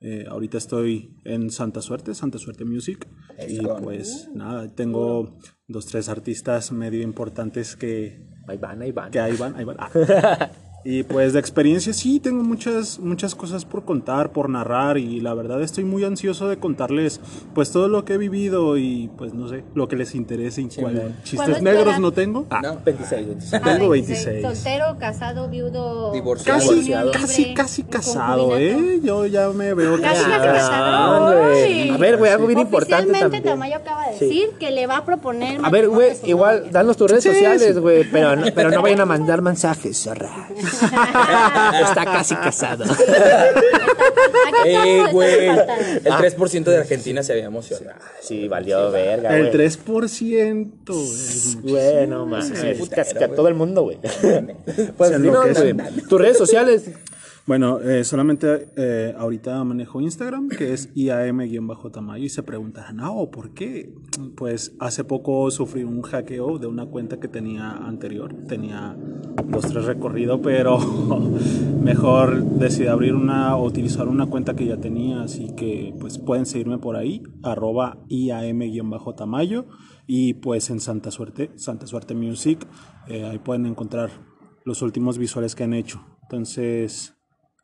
Eh, 0.00 0.24
ahorita 0.28 0.58
estoy 0.58 1.16
en 1.24 1.50
Santa 1.50 1.82
Suerte, 1.82 2.14
Santa 2.14 2.38
Suerte 2.38 2.64
Music. 2.64 3.06
Y 3.48 3.58
pues 3.82 4.30
nada, 4.34 4.72
tengo 4.74 5.38
dos, 5.68 5.86
tres 5.86 6.08
artistas 6.08 6.72
medio 6.72 7.02
importantes 7.02 7.76
que, 7.76 8.24
Ahí 8.48 8.58
van, 8.58 8.80
ahí 8.80 8.92
van. 8.92 9.10
que 9.10 9.20
ahí 9.20 9.36
van, 9.36 9.56
ahí 9.56 9.64
van. 9.64 9.76
Ah. 9.78 10.50
Y 10.88 11.02
pues 11.02 11.32
de 11.32 11.40
experiencia 11.40 11.92
sí, 11.92 12.20
tengo 12.20 12.44
muchas, 12.44 13.00
muchas 13.00 13.34
cosas 13.34 13.64
por 13.64 13.84
contar, 13.84 14.30
por 14.30 14.48
narrar 14.48 14.98
y 14.98 15.20
la 15.20 15.34
verdad 15.34 15.60
estoy 15.60 15.82
muy 15.82 16.04
ansioso 16.04 16.48
de 16.48 16.58
contarles 16.58 17.20
pues 17.56 17.72
todo 17.72 17.88
lo 17.88 18.04
que 18.04 18.12
he 18.14 18.18
vivido 18.18 18.76
y 18.76 19.10
pues 19.18 19.34
no 19.34 19.48
sé, 19.48 19.64
lo 19.74 19.88
que 19.88 19.96
les 19.96 20.14
interese 20.14 20.60
y 20.62 20.66
cuál- 20.68 20.94
¿Cuándo 20.94 21.12
chistes 21.24 21.48
es 21.56 21.62
negros 21.62 21.98
no 21.98 22.12
tengo. 22.12 22.46
Ah, 22.50 22.76
26, 22.84 23.26
26. 23.26 23.54
Ah, 23.54 23.60
tengo 23.76 23.88
26. 23.88 24.42
Soltero, 24.42 24.96
casado, 25.00 25.48
viudo. 25.48 26.12
Divorciado. 26.12 26.60
Casi, 26.60 26.74
unión 26.78 27.10
casi, 27.12 27.52
casi 27.54 27.82
casado. 27.82 28.56
¿eh? 28.56 29.00
Yo 29.02 29.26
ya 29.26 29.48
me 29.48 29.74
veo 29.74 30.00
Casi, 30.00 30.22
casi 30.22 30.30
casi 30.30 30.40
casado. 30.46 30.54
casado. 31.34 31.52
Ay. 31.52 31.90
A 31.90 31.96
ver, 31.96 32.16
güey, 32.16 32.30
algo 32.30 32.46
bien 32.46 32.60
importante 32.60 33.12
también. 33.18 33.42
Tamayo 33.42 33.74
acaba 33.78 34.06
de 34.10 34.18
Sí. 34.20 34.24
decir 34.26 34.50
que 34.60 34.70
le 34.70 34.86
va 34.86 34.98
a 34.98 35.04
proponer. 35.04 35.58
A 35.64 35.68
ver, 35.68 35.88
güey, 35.88 36.12
igual, 36.26 36.70
danos 36.70 36.96
tus 36.96 37.10
redes 37.10 37.24
Sí, 37.24 37.30
sociales, 37.30 37.74
sí. 37.74 37.80
güey, 37.80 38.04
pero, 38.08 38.36
no, 38.36 38.46
pero 38.54 38.70
no 38.70 38.82
vayan 38.82 39.00
a 39.00 39.04
mandar 39.06 39.42
mensajes, 39.42 39.96
zorra. 40.04 40.30
Está 41.82 42.04
casi 42.04 42.34
casado. 42.36 42.84
¿A 44.46 44.62
qué 44.62 44.74
Eh, 44.74 45.04
güey. 45.12 45.48
El 45.48 46.12
3% 46.12 46.64
de 46.64 46.78
Argentina 46.78 47.22
se 47.22 47.32
había 47.32 47.46
emocionado. 47.46 47.98
Sí, 48.20 48.48
valió 48.48 48.90
verga, 48.90 49.36
El 49.36 49.50
güey. 49.50 49.68
3% 49.70 50.70
es 50.88 51.56
mucho. 51.56 51.68
Bueno, 51.74 52.38
es 52.38 52.78
putero, 52.78 53.02
casi 53.02 53.14
que 53.16 53.24
a 53.24 53.26
güey. 53.26 53.36
todo 53.36 53.48
el 53.48 53.54
mundo, 53.54 53.82
güey. 53.82 53.98
Pues 54.96 55.10
Se 55.10 55.18
güey, 55.18 55.74
tus 56.08 56.20
redes 56.20 56.38
sociales. 56.38 56.84
Bueno, 57.46 57.78
eh, 57.78 58.02
solamente 58.02 58.72
eh, 58.76 59.14
ahorita 59.16 59.62
manejo 59.62 60.00
Instagram, 60.00 60.48
que 60.48 60.72
es 60.72 60.90
IAM-Tamayo, 60.96 62.24
y 62.24 62.28
se 62.28 62.42
preguntarán, 62.42 62.96
no, 62.96 63.30
¿por 63.30 63.54
qué? 63.54 63.94
Pues 64.36 64.74
hace 64.80 65.04
poco 65.04 65.48
sufrí 65.52 65.84
un 65.84 66.02
hackeo 66.02 66.58
de 66.58 66.66
una 66.66 66.86
cuenta 66.86 67.20
que 67.20 67.28
tenía 67.28 67.70
anterior, 67.70 68.34
tenía 68.48 68.96
dos, 69.46 69.68
tres 69.68 69.84
recorrido, 69.84 70.42
pero 70.42 70.78
mejor 71.80 72.42
decidí 72.42 72.88
abrir 72.88 73.14
una 73.14 73.54
o 73.54 73.64
utilizar 73.64 74.08
una 74.08 74.26
cuenta 74.26 74.56
que 74.56 74.66
ya 74.66 74.78
tenía, 74.78 75.22
así 75.22 75.54
que 75.56 75.94
pues 76.00 76.18
pueden 76.18 76.46
seguirme 76.46 76.78
por 76.78 76.96
ahí, 76.96 77.22
arroba 77.44 77.98
IAM-Tamayo, 78.08 79.66
y 80.08 80.34
pues 80.34 80.68
en 80.70 80.80
Santa 80.80 81.12
Suerte, 81.12 81.52
Santa 81.54 81.86
Suerte 81.86 82.16
Music, 82.16 82.66
eh, 83.06 83.24
ahí 83.24 83.38
pueden 83.38 83.66
encontrar 83.66 84.10
los 84.64 84.82
últimos 84.82 85.16
visuales 85.16 85.54
que 85.54 85.62
han 85.62 85.74
hecho. 85.74 86.04
Entonces, 86.22 87.15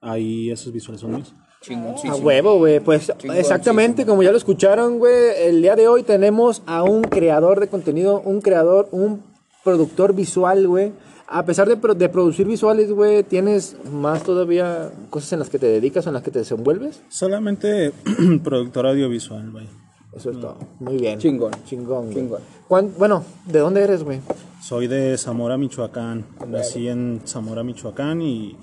ahí 0.03 0.51
esos 0.51 0.73
visuales 0.73 1.01
son 1.01 1.15
míos. 1.15 1.33
A 2.11 2.17
huevo, 2.17 2.59
güey. 2.59 2.81
Pues 2.81 3.11
exactamente 3.35 4.05
como 4.05 4.23
ya 4.23 4.33
lo 4.33 4.37
escucharon, 4.37 4.99
güey. 4.99 5.15
El 5.39 5.63
día 5.63 5.77
de 5.77 5.87
hoy 5.89 6.03
tenemos 6.03 6.63
a 6.67 6.83
un 6.83 7.03
creador 7.03 7.61
de 7.61 7.69
contenido, 7.69 8.21
un 8.21 8.41
creador, 8.41 8.89
un 8.91 9.23
productor 9.65 10.13
visual, 10.15 10.67
güey. 10.67 10.93
A 11.29 11.45
pesar 11.47 11.69
de, 11.69 11.77
pro- 11.77 11.95
de 11.95 12.09
producir 12.11 12.47
visuales, 12.47 12.91
güey, 12.93 13.23
¿tienes 13.23 13.77
más 13.91 14.23
todavía 14.25 14.91
cosas 15.09 15.33
en 15.33 15.39
las 15.39 15.49
que 15.49 15.59
te 15.59 15.67
dedicas 15.67 16.05
o 16.07 16.11
en 16.11 16.15
las 16.15 16.23
que 16.23 16.31
te 16.33 16.41
desenvuelves? 16.41 17.01
Solamente 17.09 17.93
productor 18.45 18.87
audiovisual, 18.89 19.51
güey. 19.51 19.67
Eso 20.15 20.31
es 20.31 20.41
todo. 20.41 20.59
Muy 20.81 20.99
bien. 20.99 21.19
Chingón. 21.19 21.53
Chingón. 21.65 22.03
güey. 22.07 22.15
Chingón. 22.17 22.41
¿Cuán- 22.69 22.93
Bueno, 22.99 23.25
¿de 23.47 23.61
dónde 23.61 23.83
eres, 23.83 24.03
güey? 24.03 24.19
Soy 24.61 24.89
de 24.89 25.17
Zamora, 25.17 25.57
Michoacán. 25.57 26.27
Nací 26.49 26.89
en 26.89 27.23
Zamora, 27.25 27.63
Michoacán 27.63 28.21
y 28.21 28.57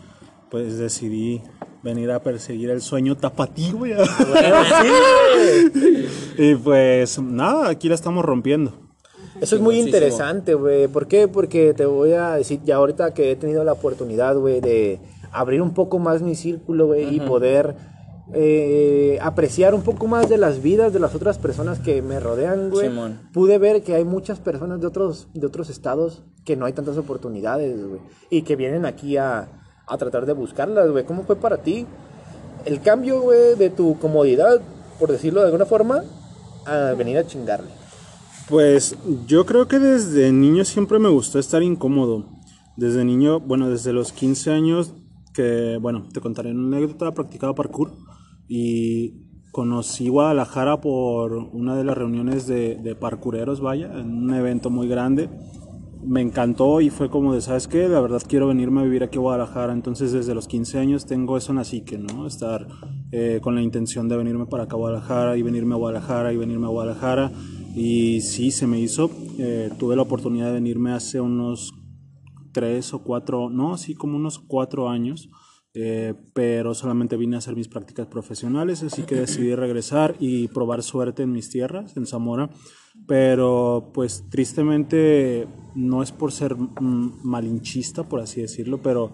pues 0.50 0.78
decidí 0.78 1.42
venir 1.84 2.12
a 2.12 2.22
perseguir 2.22 2.70
el 2.70 2.82
sueño 2.82 3.16
tapatío, 3.16 3.78
güey. 3.78 3.94
y 6.38 6.56
pues 6.56 7.20
nada, 7.20 7.70
aquí 7.70 7.90
la 7.90 7.96
estamos 7.96 8.26
rompiendo. 8.26 8.74
Eso 9.42 9.56
es 9.56 9.62
muy 9.62 9.80
interesante, 9.80 10.54
güey. 10.54 10.88
¿Por 10.88 11.08
qué? 11.08 11.28
Porque 11.28 11.74
te 11.74 11.86
voy 11.86 12.14
a 12.14 12.36
decir 12.36 12.60
ya 12.66 12.76
ahorita 12.76 13.14
que 13.14 13.32
he 13.32 13.36
tenido 13.36 13.64
la 13.64 13.74
oportunidad, 13.74 14.36
güey, 14.36 14.60
de 14.60 15.00
abrir 15.32 15.62
un 15.62 15.74
poco 15.74 16.00
más 16.00 16.22
mi 16.22 16.36
círculo, 16.36 16.88
güey, 16.88 17.16
y 17.16 17.20
poder 17.22 17.76
eh, 18.34 19.18
apreciar 19.22 19.74
un 19.74 19.82
poco 19.82 20.08
más 20.08 20.28
de 20.28 20.38
las 20.38 20.62
vidas 20.62 20.92
de 20.92 21.00
las 21.00 21.16
otras 21.16 21.38
personas 21.38 21.80
que 21.80 22.02
me 22.02 22.20
rodean, 22.20 22.70
güey. 22.70 22.90
Simón. 22.90 23.20
Pude 23.32 23.58
ver 23.58 23.82
que 23.82 23.96
hay 23.96 24.04
muchas 24.04 24.40
personas 24.40 24.82
de 24.82 24.88
otros, 24.88 25.30
de 25.34 25.48
otros 25.48 25.70
estados 25.70 26.24
que 26.44 26.58
no 26.58 26.66
hay 26.66 26.74
tantas 26.74 26.98
oportunidades, 26.98 27.88
güey, 27.88 28.02
y 28.30 28.42
que 28.42 28.58
vienen 28.58 28.86
aquí 28.86 29.16
a, 29.16 29.59
a 29.90 29.98
tratar 29.98 30.26
de 30.26 30.34
buscarlas, 30.34 30.90
güey. 30.90 31.04
¿Cómo 31.04 31.24
fue 31.24 31.36
para 31.36 31.58
ti 31.58 31.86
el 32.66 32.82
cambio, 32.82 33.30
de 33.30 33.70
tu 33.70 33.98
comodidad, 34.00 34.62
por 35.00 35.12
decirlo 35.12 35.42
de 35.42 35.48
alguna 35.48 35.66
forma, 35.66 36.04
a 36.66 36.94
venir 36.94 37.18
a 37.18 37.26
chingarle? 37.26 37.70
Pues 38.48 38.96
yo 39.28 39.46
creo 39.46 39.68
que 39.68 39.80
desde 39.80 40.32
niño 40.32 40.66
siempre 40.66 41.00
me 41.00 41.10
gustó 41.10 41.40
estar 41.40 41.62
incómodo. 41.64 42.26
Desde 42.78 43.04
niño, 43.04 43.40
bueno, 43.40 43.70
desde 43.70 43.94
los 43.94 44.14
15 44.14 44.52
años, 44.52 44.94
que, 45.34 45.78
bueno, 45.82 46.08
te 46.14 46.22
contaré 46.22 46.52
una 46.52 46.78
anécdota, 46.78 47.12
practicaba 47.14 47.54
parkour 47.54 47.92
y 48.48 49.28
conocí 49.52 50.10
Guadalajara 50.10 50.80
por 50.80 51.34
una 51.34 51.76
de 51.76 51.84
las 51.84 51.98
reuniones 51.98 52.48
de, 52.48 52.76
de 52.76 52.96
parkureros, 52.96 53.62
vaya, 53.62 53.92
en 53.94 54.24
un 54.24 54.34
evento 54.34 54.70
muy 54.70 54.88
grande. 54.88 55.30
Me 56.02 56.22
encantó 56.22 56.80
y 56.82 56.90
fue 56.90 57.10
como 57.10 57.34
de, 57.34 57.42
¿sabes 57.42 57.68
qué? 57.68 57.88
La 57.90 58.00
verdad 58.00 58.22
quiero 58.28 58.48
venirme 58.48 58.82
a 58.82 58.84
vivir 58.84 59.04
aquí 59.04 59.18
a 59.18 59.22
Guadalajara. 59.22 59.74
Entonces 59.74 60.12
desde 60.12 60.34
los 60.34 60.48
15 60.48 60.80
años 60.80 61.06
tengo 61.06 61.38
eso 61.38 61.52
en 61.52 61.58
la 61.58 61.64
psique, 61.66 61.98
¿no? 61.98 62.26
Estar 62.26 62.68
eh, 63.12 63.40
con 63.42 63.54
la 63.56 63.62
intención 63.62 64.08
de 64.08 64.16
venirme 64.18 64.46
para 64.46 64.64
acá 64.64 64.76
a 64.76 64.80
Guadalajara 64.80 65.38
y 65.38 65.42
venirme 65.44 65.76
a 65.76 65.78
Guadalajara 65.78 66.32
y 66.34 66.38
venirme 66.38 66.66
a 66.68 66.70
Guadalajara. 66.70 67.32
Y 67.76 68.22
sí, 68.22 68.50
se 68.52 68.66
me 68.66 68.80
hizo. 68.80 69.12
Eh, 69.38 69.70
tuve 69.78 69.96
la 69.96 70.02
oportunidad 70.04 70.48
de 70.48 70.54
venirme 70.54 70.94
hace 70.94 71.20
unos 71.20 71.74
tres 72.54 72.94
o 72.94 73.04
cuatro, 73.04 73.50
no, 73.50 73.78
sí, 73.78 73.94
como 73.94 74.16
unos 74.18 74.40
cuatro 74.40 74.90
años. 74.90 75.30
eh, 75.76 76.16
pero 76.34 76.74
solamente 76.74 77.16
vine 77.16 77.36
a 77.36 77.40
hacer 77.40 77.56
mis 77.56 77.68
prácticas 77.68 78.08
profesionales, 78.08 78.82
así 78.82 79.04
que 79.04 79.16
decidí 79.16 79.54
regresar 79.54 80.16
y 80.20 80.48
probar 80.48 80.82
suerte 80.82 81.22
en 81.24 81.32
mis 81.32 81.50
tierras, 81.52 81.96
en 81.96 82.08
Zamora. 82.08 82.50
Pero 83.08 83.90
pues 83.94 84.24
tristemente 84.30 85.48
no 85.76 86.04
es 86.04 86.12
por 86.12 86.32
ser 86.32 86.56
mm, 86.56 87.20
malinchista, 87.24 88.04
por 88.04 88.20
así 88.20 88.42
decirlo, 88.42 88.80
pero 88.82 89.12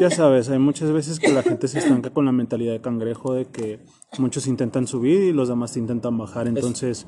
ya 0.00 0.10
sabes, 0.10 0.48
hay 0.48 0.58
muchas 0.58 0.90
veces 0.92 1.18
que 1.18 1.32
la 1.32 1.42
gente 1.42 1.68
se 1.68 1.78
estanca 1.78 2.10
con 2.10 2.24
la 2.24 2.32
mentalidad 2.32 2.72
de 2.72 2.80
cangrejo 2.80 3.34
de 3.34 3.46
que 3.46 3.80
muchos 4.18 4.46
intentan 4.46 4.86
subir 4.86 5.20
y 5.22 5.32
los 5.32 5.48
demás 5.48 5.72
te 5.72 5.78
intentan 5.78 6.18
bajar. 6.18 6.46
Entonces, 6.48 7.06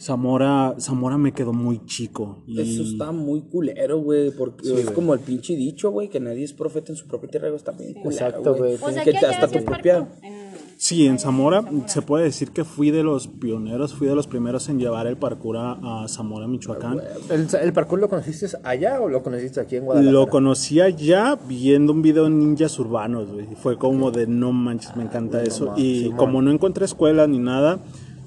Zamora, 0.00 0.74
Zamora 0.80 1.18
me 1.18 1.32
quedó 1.32 1.52
muy 1.52 1.84
chico. 1.84 2.42
Y 2.46 2.60
Eso 2.60 2.82
está 2.82 3.12
muy 3.12 3.42
culero, 3.42 3.98
güey, 4.00 4.30
porque 4.32 4.80
es 4.80 4.90
como 4.90 5.14
el 5.14 5.20
pinche 5.20 5.54
dicho, 5.56 5.90
güey, 5.90 6.08
que 6.08 6.20
nadie 6.20 6.44
es 6.44 6.52
profeta 6.52 6.92
en 6.92 6.96
su 6.96 7.06
propia 7.06 7.30
tierra, 7.30 7.48
güey, 7.48 7.56
está 7.56 7.72
bien 7.72 7.94
culero, 7.94 8.10
Exacto, 8.10 8.54
güey. 8.54 8.74
O 8.74 8.90
sea, 8.90 9.04
Que 9.04 9.12
que 9.12 9.18
te- 9.18 9.26
allá 9.26 9.30
hasta 9.44 9.58
tu 9.58 9.64
propia... 9.64 10.08
en- 10.22 10.45
Sí, 10.78 11.06
en 11.06 11.18
Zamora 11.18 11.64
se 11.86 12.02
puede 12.02 12.24
decir 12.24 12.50
que 12.50 12.62
fui 12.62 12.90
de 12.90 13.02
los 13.02 13.28
pioneros, 13.28 13.94
fui 13.94 14.06
de 14.06 14.14
los 14.14 14.26
primeros 14.26 14.68
en 14.68 14.78
llevar 14.78 15.06
el 15.06 15.16
parkour 15.16 15.56
a, 15.56 16.04
a 16.04 16.08
Zamora, 16.08 16.46
Michoacán. 16.46 17.00
¿El, 17.30 17.48
el 17.62 17.72
parkour 17.72 17.98
lo 17.98 18.08
conociste 18.10 18.46
allá 18.62 19.00
o 19.00 19.08
lo 19.08 19.22
conociste 19.22 19.60
aquí 19.60 19.76
en 19.76 19.84
Guadalajara? 19.86 20.12
Lo 20.12 20.26
conocía 20.28 20.90
ya 20.90 21.38
viendo 21.48 21.92
un 21.92 22.02
video 22.02 22.24
de 22.24 22.30
ninjas 22.30 22.78
urbanos, 22.78 23.30
güey. 23.30 23.46
Fue 23.56 23.78
como 23.78 24.10
de 24.10 24.26
no 24.26 24.52
manches, 24.52 24.94
me 24.96 25.04
encanta 25.04 25.42
eso. 25.42 25.72
Y 25.76 26.10
como 26.10 26.42
no 26.42 26.50
encontré 26.50 26.84
escuela 26.84 27.26
ni 27.26 27.38
nada, 27.38 27.78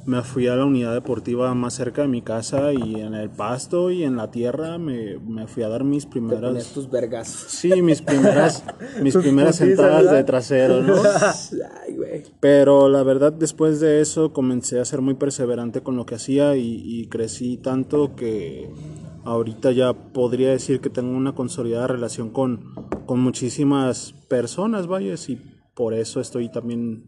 me 0.09 0.23
fui 0.23 0.47
a 0.47 0.55
la 0.55 0.65
unidad 0.65 0.95
deportiva 0.95 1.53
más 1.53 1.75
cerca 1.75 2.01
de 2.01 2.07
mi 2.07 2.23
casa 2.23 2.73
y 2.73 2.95
en 2.95 3.13
el 3.13 3.29
pasto 3.29 3.91
y 3.91 4.03
en 4.03 4.17
la 4.17 4.31
tierra 4.31 4.79
me, 4.79 5.19
me 5.19 5.45
fui 5.45 5.61
a 5.61 5.69
dar 5.69 5.83
mis 5.83 6.07
primeras... 6.07 6.73
tus 6.73 6.89
vergas. 6.89 7.27
Sí, 7.27 7.83
mis 7.83 8.01
primeras, 8.01 8.63
mis 9.03 9.15
primeras 9.21 9.61
entradas 9.61 10.05
¿verdad? 10.05 10.17
de 10.17 10.23
trasero, 10.23 10.81
¿no? 10.81 10.95
Ay, 11.85 11.95
güey. 11.95 12.23
Pero 12.39 12.89
la 12.89 13.03
verdad, 13.03 13.31
después 13.31 13.79
de 13.79 14.01
eso 14.01 14.33
comencé 14.33 14.79
a 14.79 14.85
ser 14.85 15.01
muy 15.01 15.13
perseverante 15.13 15.81
con 15.81 15.95
lo 15.95 16.07
que 16.07 16.15
hacía 16.15 16.55
y, 16.55 16.81
y 16.83 17.07
crecí 17.07 17.57
tanto 17.57 18.15
que 18.15 18.73
ahorita 19.25 19.71
ya 19.71 19.93
podría 19.93 20.49
decir 20.49 20.81
que 20.81 20.89
tengo 20.89 21.15
una 21.15 21.35
consolidada 21.35 21.85
relación 21.85 22.31
con, 22.31 22.73
con 23.05 23.19
muchísimas 23.19 24.13
personas, 24.27 24.87
vaya, 24.87 25.13
y 25.27 25.35
por 25.75 25.93
eso 25.93 26.19
estoy 26.19 26.49
también 26.49 27.05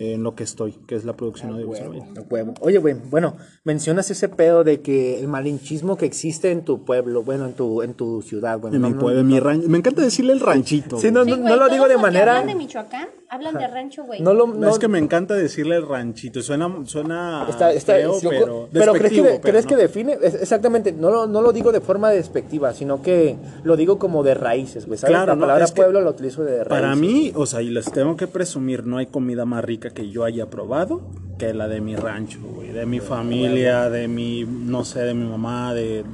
en 0.00 0.22
lo 0.22 0.34
que 0.34 0.44
estoy, 0.44 0.72
que 0.86 0.94
es 0.94 1.04
la 1.04 1.14
producción 1.14 1.52
audiovisual. 1.52 2.02
A 2.16 2.20
huevo. 2.22 2.54
Oye, 2.60 2.78
güey, 2.78 2.94
bueno, 2.94 3.36
mencionas 3.64 4.10
ese 4.10 4.30
pedo 4.30 4.64
de 4.64 4.80
que 4.80 5.20
el 5.20 5.28
malinchismo 5.28 5.98
que 5.98 6.06
existe 6.06 6.50
en 6.50 6.64
tu 6.64 6.86
pueblo, 6.86 7.22
bueno, 7.22 7.44
en 7.44 7.52
tu, 7.52 7.82
en 7.82 7.92
tu 7.92 8.22
ciudad, 8.22 8.58
güey. 8.58 8.74
En 8.74 8.80
no, 8.80 8.88
mi 8.88 8.94
no, 8.94 9.00
pueblo, 9.00 9.20
en 9.20 9.26
mi 9.26 9.38
rancho. 9.38 9.68
Me 9.68 9.76
encanta 9.76 10.00
decirle 10.00 10.32
el 10.32 10.40
ranchito. 10.40 10.98
Sí, 10.98 11.10
no, 11.10 11.24
Sí, 11.24 11.30
no, 11.30 11.36
güey, 11.36 11.50
no 11.50 11.56
lo 11.56 11.68
digo 11.68 11.86
de 11.86 11.98
manera... 11.98 12.42
de 12.42 12.54
Michoacán, 12.54 13.08
hablan 13.30 13.54
de 13.54 13.66
rancho, 13.68 14.04
güey. 14.04 14.20
No 14.20 14.34
lo... 14.34 14.46
No, 14.48 14.54
no- 14.54 14.68
es 14.68 14.78
que 14.78 14.88
me 14.88 14.98
encanta 14.98 15.34
decirle 15.34 15.76
el 15.76 15.86
ranchito. 15.86 16.42
Suena, 16.42 16.68
suena 16.84 17.46
Está, 17.48 17.72
está, 17.72 17.94
feo, 17.94 18.14
pero, 18.28 18.68
pero 18.72 18.92
¿crees 18.92 19.12
que, 19.12 19.22
despectivo, 19.22 19.26
de- 19.26 19.30
pero 19.40 19.52
¿crees 19.52 19.64
no. 19.64 19.68
que 19.68 19.76
define? 19.76 20.18
Es- 20.22 20.34
Exactamente, 20.34 20.92
no 20.92 21.10
lo, 21.10 21.26
no 21.26 21.40
lo 21.40 21.52
digo 21.52 21.72
de 21.72 21.80
forma 21.80 22.10
despectiva, 22.10 22.74
sino 22.74 23.02
que 23.02 23.36
lo 23.64 23.76
digo 23.76 23.98
como 23.98 24.22
de 24.22 24.34
raíces, 24.34 24.86
güey. 24.86 24.98
Claro, 24.98 25.34
La 25.34 25.40
palabra 25.40 25.64
es 25.64 25.72
que 25.72 25.82
pueblo 25.82 26.00
lo 26.00 26.10
utilizo 26.10 26.42
de 26.44 26.64
raíces. 26.64 26.68
Para 26.68 26.94
mí, 26.96 27.32
o 27.34 27.46
sea, 27.46 27.62
y 27.62 27.70
les 27.70 27.90
tengo 27.92 28.16
que 28.16 28.26
presumir, 28.26 28.84
no 28.86 28.98
hay 28.98 29.06
comida 29.06 29.44
más 29.44 29.64
rica 29.64 29.90
que 29.90 30.10
yo 30.10 30.24
haya 30.24 30.46
probado 30.46 31.00
que 31.38 31.54
la 31.54 31.68
de 31.68 31.80
mi 31.80 31.96
rancho, 31.96 32.38
güey, 32.54 32.68
de 32.70 32.84
mi 32.84 33.00
familia, 33.00 33.88
de 33.88 34.08
mi, 34.08 34.44
no 34.44 34.84
sé, 34.84 35.00
de 35.00 35.14
mi 35.14 35.24
mamá, 35.26 35.72
de 35.72 36.04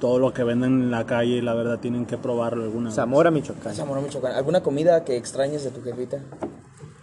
todo 0.00 0.18
lo 0.18 0.32
que 0.32 0.44
venden 0.44 0.82
en 0.82 0.90
la 0.90 1.04
calle, 1.06 1.42
la 1.42 1.54
verdad 1.54 1.78
tienen 1.78 2.06
que 2.06 2.16
probarlo 2.18 2.62
alguna 2.64 2.86
vez. 2.86 2.94
Zamora, 2.96 3.30
Michoacán. 3.30 3.74
Zamora, 3.74 4.00
Michoacán. 4.00 4.32
¿Alguna 4.34 4.62
comida 4.62 5.04
que 5.04 5.16
extrañes 5.16 5.64
de 5.64 5.70
tu 5.70 5.82
jefita? 5.82 6.18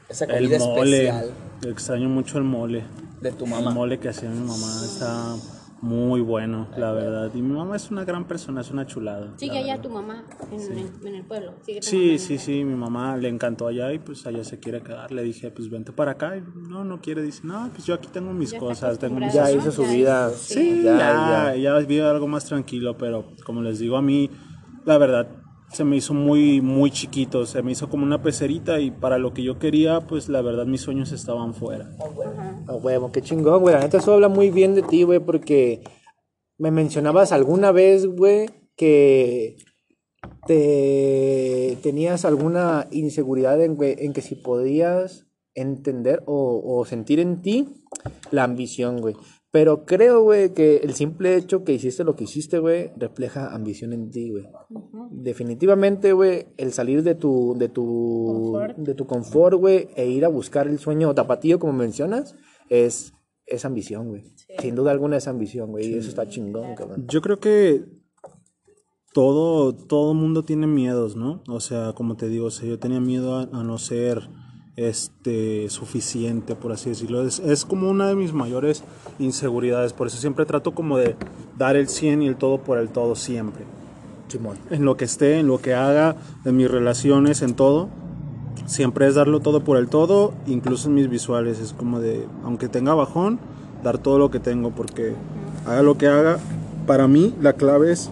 Esa 0.09 0.25
El 0.25 0.49
comida 0.49 0.59
mole, 0.59 1.07
especial 1.07 1.31
extraño 1.65 2.09
mucho 2.09 2.37
el 2.37 2.43
mole. 2.43 2.83
de 3.21 3.31
tu 3.31 3.45
El 3.45 3.49
mamá. 3.51 3.71
mole 3.71 3.99
que 3.99 4.09
hacía 4.09 4.29
mi 4.29 4.39
mamá 4.39 4.81
está 4.85 5.35
muy 5.81 6.21
bueno, 6.21 6.67
la 6.77 6.91
verdad. 6.93 7.29
Y 7.35 7.41
mi 7.41 7.53
mamá 7.55 7.75
es 7.75 7.91
una 7.91 8.03
gran 8.05 8.25
persona, 8.25 8.61
es 8.61 8.71
una 8.71 8.87
chulada. 8.87 9.33
Sigue 9.37 9.57
allá 9.59 9.79
tu 9.81 9.89
mamá 9.89 10.23
en, 10.51 10.59
en- 10.77 10.91
en 11.07 11.15
el 11.15 11.23
pueblo. 11.25 11.53
Sigue 11.61 11.79
tu 11.81 11.85
mamá 11.87 11.89
Sí, 11.91 12.17
sí, 12.19 12.37
sí, 12.37 12.63
mi 12.63 12.75
mamá 12.75 13.17
le 13.17 13.29
encantó 13.29 13.67
allá 13.67 13.93
y 13.93 13.99
pues 13.99 14.25
allá 14.25 14.43
se 14.43 14.59
quiere 14.59 14.81
quedar. 14.81 15.11
Le 15.11 15.21
dije, 15.23 15.51
pues 15.51 15.69
vente 15.69 15.91
para 15.91 16.11
acá. 16.11 16.37
Y 16.37 16.43
no, 16.69 16.83
no 16.83 17.01
quiere. 17.01 17.21
Dice, 17.21 17.41
no, 17.43 17.69
pues 17.71 17.85
yo 17.85 17.93
aquí 17.93 18.07
tengo 18.11 18.33
mis 18.33 18.51
Ya 18.51 18.59
cosas, 18.59 18.97
tengo 18.97 19.19
mis 19.19 19.33
Ya 19.33 19.51
hizo 19.51 19.71
su 19.71 19.83
Ya 19.83 19.91
vida. 19.91 20.29
hizo, 20.31 20.37
Sí, 20.39 20.81
ya, 20.83 20.97
ya, 20.97 21.53
ya. 21.53 21.55
ya 21.55 21.77
vive 21.85 22.03
algo 22.03 22.27
más 22.27 22.45
tranquilo, 22.45 22.97
pero 22.97 23.33
como 23.45 23.61
les 23.61 23.77
digo, 23.79 23.97
a 23.97 24.01
mí, 24.01 24.29
la 24.85 24.97
verdad, 24.97 25.27
se 25.71 25.83
me 25.83 25.97
hizo 25.97 26.13
muy, 26.13 26.61
muy 26.61 26.91
chiquito, 26.91 27.45
se 27.45 27.61
me 27.61 27.71
hizo 27.71 27.89
como 27.89 28.03
una 28.03 28.21
pecerita 28.21 28.79
y 28.79 28.91
para 28.91 29.17
lo 29.17 29.33
que 29.33 29.43
yo 29.43 29.59
quería, 29.59 30.01
pues 30.01 30.29
la 30.29 30.41
verdad 30.41 30.65
mis 30.65 30.81
sueños 30.81 31.11
estaban 31.11 31.53
fuera. 31.53 31.89
A 32.67 32.75
huevo, 32.75 33.11
qué 33.11 33.21
chingón, 33.21 33.61
güey. 33.61 33.75
La 33.75 33.81
neta, 33.81 33.97
eso 33.97 34.13
habla 34.13 34.29
muy 34.29 34.51
bien 34.51 34.75
de 34.75 34.83
ti, 34.83 35.03
güey, 35.03 35.19
porque 35.19 35.81
me 36.57 36.71
mencionabas 36.71 37.31
alguna 37.31 37.71
vez, 37.71 38.05
güey, 38.05 38.49
que 38.75 39.57
te 40.47 41.77
tenías 41.81 42.25
alguna 42.25 42.87
inseguridad 42.91 43.61
en, 43.61 43.75
güey, 43.75 43.95
en 43.99 44.13
que 44.13 44.21
si 44.21 44.35
podías 44.35 45.25
entender 45.53 46.23
o, 46.25 46.61
o 46.65 46.85
sentir 46.85 47.19
en 47.19 47.41
ti 47.41 47.83
la 48.31 48.43
ambición, 48.43 49.01
güey. 49.01 49.15
Pero 49.55 49.85
creo, 49.85 50.21
güey, 50.21 50.53
que 50.53 50.79
el 50.83 50.95
simple 50.95 51.37
hecho 51.37 51.63
que 51.63 51.71
hiciste 51.71 52.03
lo 52.03 52.17
que 52.17 52.25
hiciste, 52.25 52.59
güey, 52.59 52.91
refleja 52.97 53.55
ambición 53.55 53.93
en 53.93 54.11
ti, 54.11 54.29
güey. 54.29 54.43
Definitivamente, 55.11 56.11
güey, 56.11 56.47
el 56.57 56.73
salir 56.73 57.03
de 57.03 57.15
tu, 57.15 57.55
de 57.57 57.69
tu, 57.69 58.25
Confort. 58.27 58.77
de 58.77 58.93
tu 58.95 59.07
confort, 59.07 59.57
güey, 59.57 59.87
e 59.95 60.07
ir 60.09 60.25
a 60.25 60.27
buscar 60.27 60.67
el 60.67 60.77
sueño 60.77 61.15
tapatío, 61.15 61.57
como 61.57 61.71
mencionas, 61.71 62.35
es, 62.69 63.13
es 63.45 63.63
ambición, 63.63 64.09
güey. 64.09 64.23
Sin 64.59 64.75
duda 64.75 64.91
alguna 64.91 65.15
es 65.15 65.27
ambición, 65.29 65.71
güey, 65.71 65.85
y 65.85 65.93
eso 65.93 66.09
está 66.09 66.27
chingón, 66.27 66.75
cabrón. 66.75 67.05
Yo 67.07 67.21
creo 67.21 67.39
que 67.39 67.85
todo, 69.13 69.73
todo 69.73 70.13
mundo 70.13 70.43
tiene 70.43 70.67
miedos, 70.67 71.15
¿no? 71.15 71.43
O 71.47 71.61
sea, 71.61 71.93
como 71.93 72.17
te 72.17 72.27
digo, 72.27 72.47
o 72.47 72.51
sea, 72.51 72.67
yo 72.67 72.77
tenía 72.77 72.99
miedo 72.99 73.35
a, 73.35 73.43
a 73.43 73.63
no 73.63 73.77
ser 73.77 74.19
este 74.75 75.69
suficiente, 75.69 76.55
por 76.55 76.71
así 76.71 76.89
decirlo. 76.89 77.25
Es, 77.25 77.39
es 77.39 77.65
como 77.65 77.89
una 77.89 78.07
de 78.07 78.15
mis 78.15 78.33
mayores 78.33 78.83
inseguridades, 79.19 79.93
por 79.93 80.07
eso 80.07 80.17
siempre 80.17 80.45
trato 80.45 80.73
como 80.73 80.97
de 80.97 81.15
dar 81.57 81.75
el 81.75 81.87
100 81.87 82.21
y 82.21 82.27
el 82.27 82.35
todo 82.35 82.59
por 82.59 82.77
el 82.77 82.89
todo 82.89 83.15
siempre. 83.15 83.63
Simón. 84.27 84.57
En 84.69 84.85
lo 84.85 84.97
que 84.97 85.05
esté, 85.05 85.39
en 85.39 85.47
lo 85.47 85.59
que 85.59 85.73
haga, 85.73 86.15
en 86.45 86.57
mis 86.57 86.69
relaciones, 86.69 87.41
en 87.41 87.53
todo. 87.53 87.89
Siempre 88.65 89.07
es 89.07 89.15
darlo 89.15 89.41
todo 89.41 89.63
por 89.63 89.77
el 89.77 89.87
todo, 89.87 90.33
incluso 90.47 90.87
en 90.87 90.95
mis 90.95 91.09
visuales. 91.09 91.59
Es 91.59 91.73
como 91.73 91.99
de, 91.99 92.27
aunque 92.43 92.67
tenga 92.67 92.95
bajón, 92.95 93.39
dar 93.83 93.99
todo 93.99 94.17
lo 94.17 94.31
que 94.31 94.39
tengo, 94.39 94.71
porque 94.71 95.13
haga 95.65 95.83
lo 95.83 95.97
que 95.97 96.07
haga, 96.07 96.39
para 96.87 97.07
mí 97.07 97.33
la 97.41 97.53
clave 97.53 97.91
es 97.91 98.09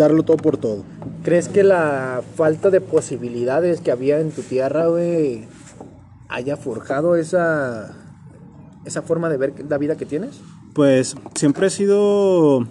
darlo 0.00 0.22
todo 0.24 0.36
por 0.36 0.56
todo. 0.56 0.84
¿Crees 1.22 1.48
que 1.48 1.62
la 1.62 2.22
falta 2.36 2.70
de 2.70 2.80
posibilidades 2.80 3.80
que 3.80 3.92
había 3.92 4.20
en 4.20 4.30
tu 4.32 4.42
tierra, 4.42 4.86
güey, 4.86 5.44
haya 6.28 6.56
forjado 6.56 7.16
esa, 7.16 7.94
esa 8.84 9.02
forma 9.02 9.28
de 9.28 9.36
ver 9.36 9.54
la 9.68 9.78
vida 9.78 9.96
que 9.96 10.06
tienes? 10.06 10.40
Pues 10.74 11.16
siempre 11.34 11.66
he 11.66 11.70
sido 11.70 12.66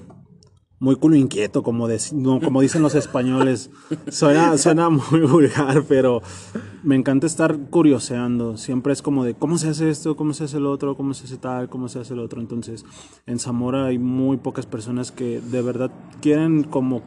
muy 0.81 0.95
culo 0.95 1.17
inquieto, 1.17 1.61
como, 1.61 1.89
dec- 1.89 2.13
no, 2.13 2.39
como 2.39 2.61
dicen 2.61 2.81
los 2.81 2.95
españoles. 2.95 3.69
Suena, 4.07 4.57
suena 4.57 4.89
muy 4.89 5.19
vulgar, 5.27 5.83
pero 5.89 6.21
me 6.83 6.95
encanta 6.95 7.27
estar 7.27 7.57
curioseando. 7.69 8.55
Siempre 8.55 8.93
es 8.93 9.01
como 9.01 9.25
de 9.25 9.33
cómo 9.33 9.57
se 9.57 9.67
hace 9.67 9.89
esto, 9.89 10.15
cómo 10.15 10.31
se 10.31 10.45
hace 10.45 10.55
el 10.55 10.65
otro, 10.67 10.95
cómo 10.95 11.13
se 11.13 11.25
hace 11.25 11.35
tal, 11.35 11.67
cómo 11.67 11.89
se 11.89 11.99
hace 11.99 12.13
el 12.13 12.19
otro. 12.19 12.39
Entonces, 12.39 12.85
en 13.25 13.39
Zamora 13.39 13.87
hay 13.87 13.97
muy 13.99 14.37
pocas 14.37 14.65
personas 14.65 15.11
que 15.11 15.41
de 15.41 15.61
verdad 15.61 15.91
quieren 16.21 16.63
como 16.63 17.01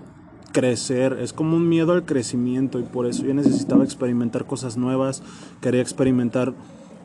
crecer, 0.53 1.19
es 1.21 1.33
como 1.33 1.57
un 1.57 1.69
miedo 1.69 1.93
al 1.93 2.05
crecimiento 2.05 2.79
y 2.79 2.83
por 2.83 3.07
eso 3.07 3.25
yo 3.25 3.35
necesitaba 3.35 3.85
experimentar 3.85 4.47
cosas 4.47 4.77
nuevas, 4.77 5.23
quería 5.61 5.81
experimentar 5.81 6.55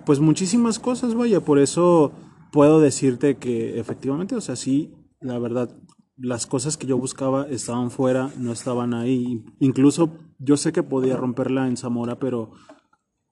pues 0.06 0.20
muchísimas 0.20 0.80
cosas, 0.80 1.16
vaya, 1.16 1.42
por 1.42 1.60
eso 1.60 2.12
puedo 2.52 2.80
decirte 2.80 3.38
que 3.38 3.80
efectivamente, 3.80 4.36
o 4.36 4.42
sea, 4.42 4.56
sí, 4.56 4.94
la 5.20 5.40
verdad, 5.40 5.76
las 6.18 6.46
cosas 6.46 6.78
que 6.78 6.88
yo 6.88 6.98
buscaba 6.98 7.48
estaban 7.50 7.92
fuera, 7.92 8.32
no 8.38 8.52
estaban 8.52 8.94
ahí, 8.94 9.44
incluso 9.60 10.12
yo 10.40 10.58
sé 10.58 10.72
que 10.72 10.84
podía 10.84 11.18
romperla 11.18 11.68
en 11.68 11.78
Zamora, 11.78 12.20
pero 12.20 12.52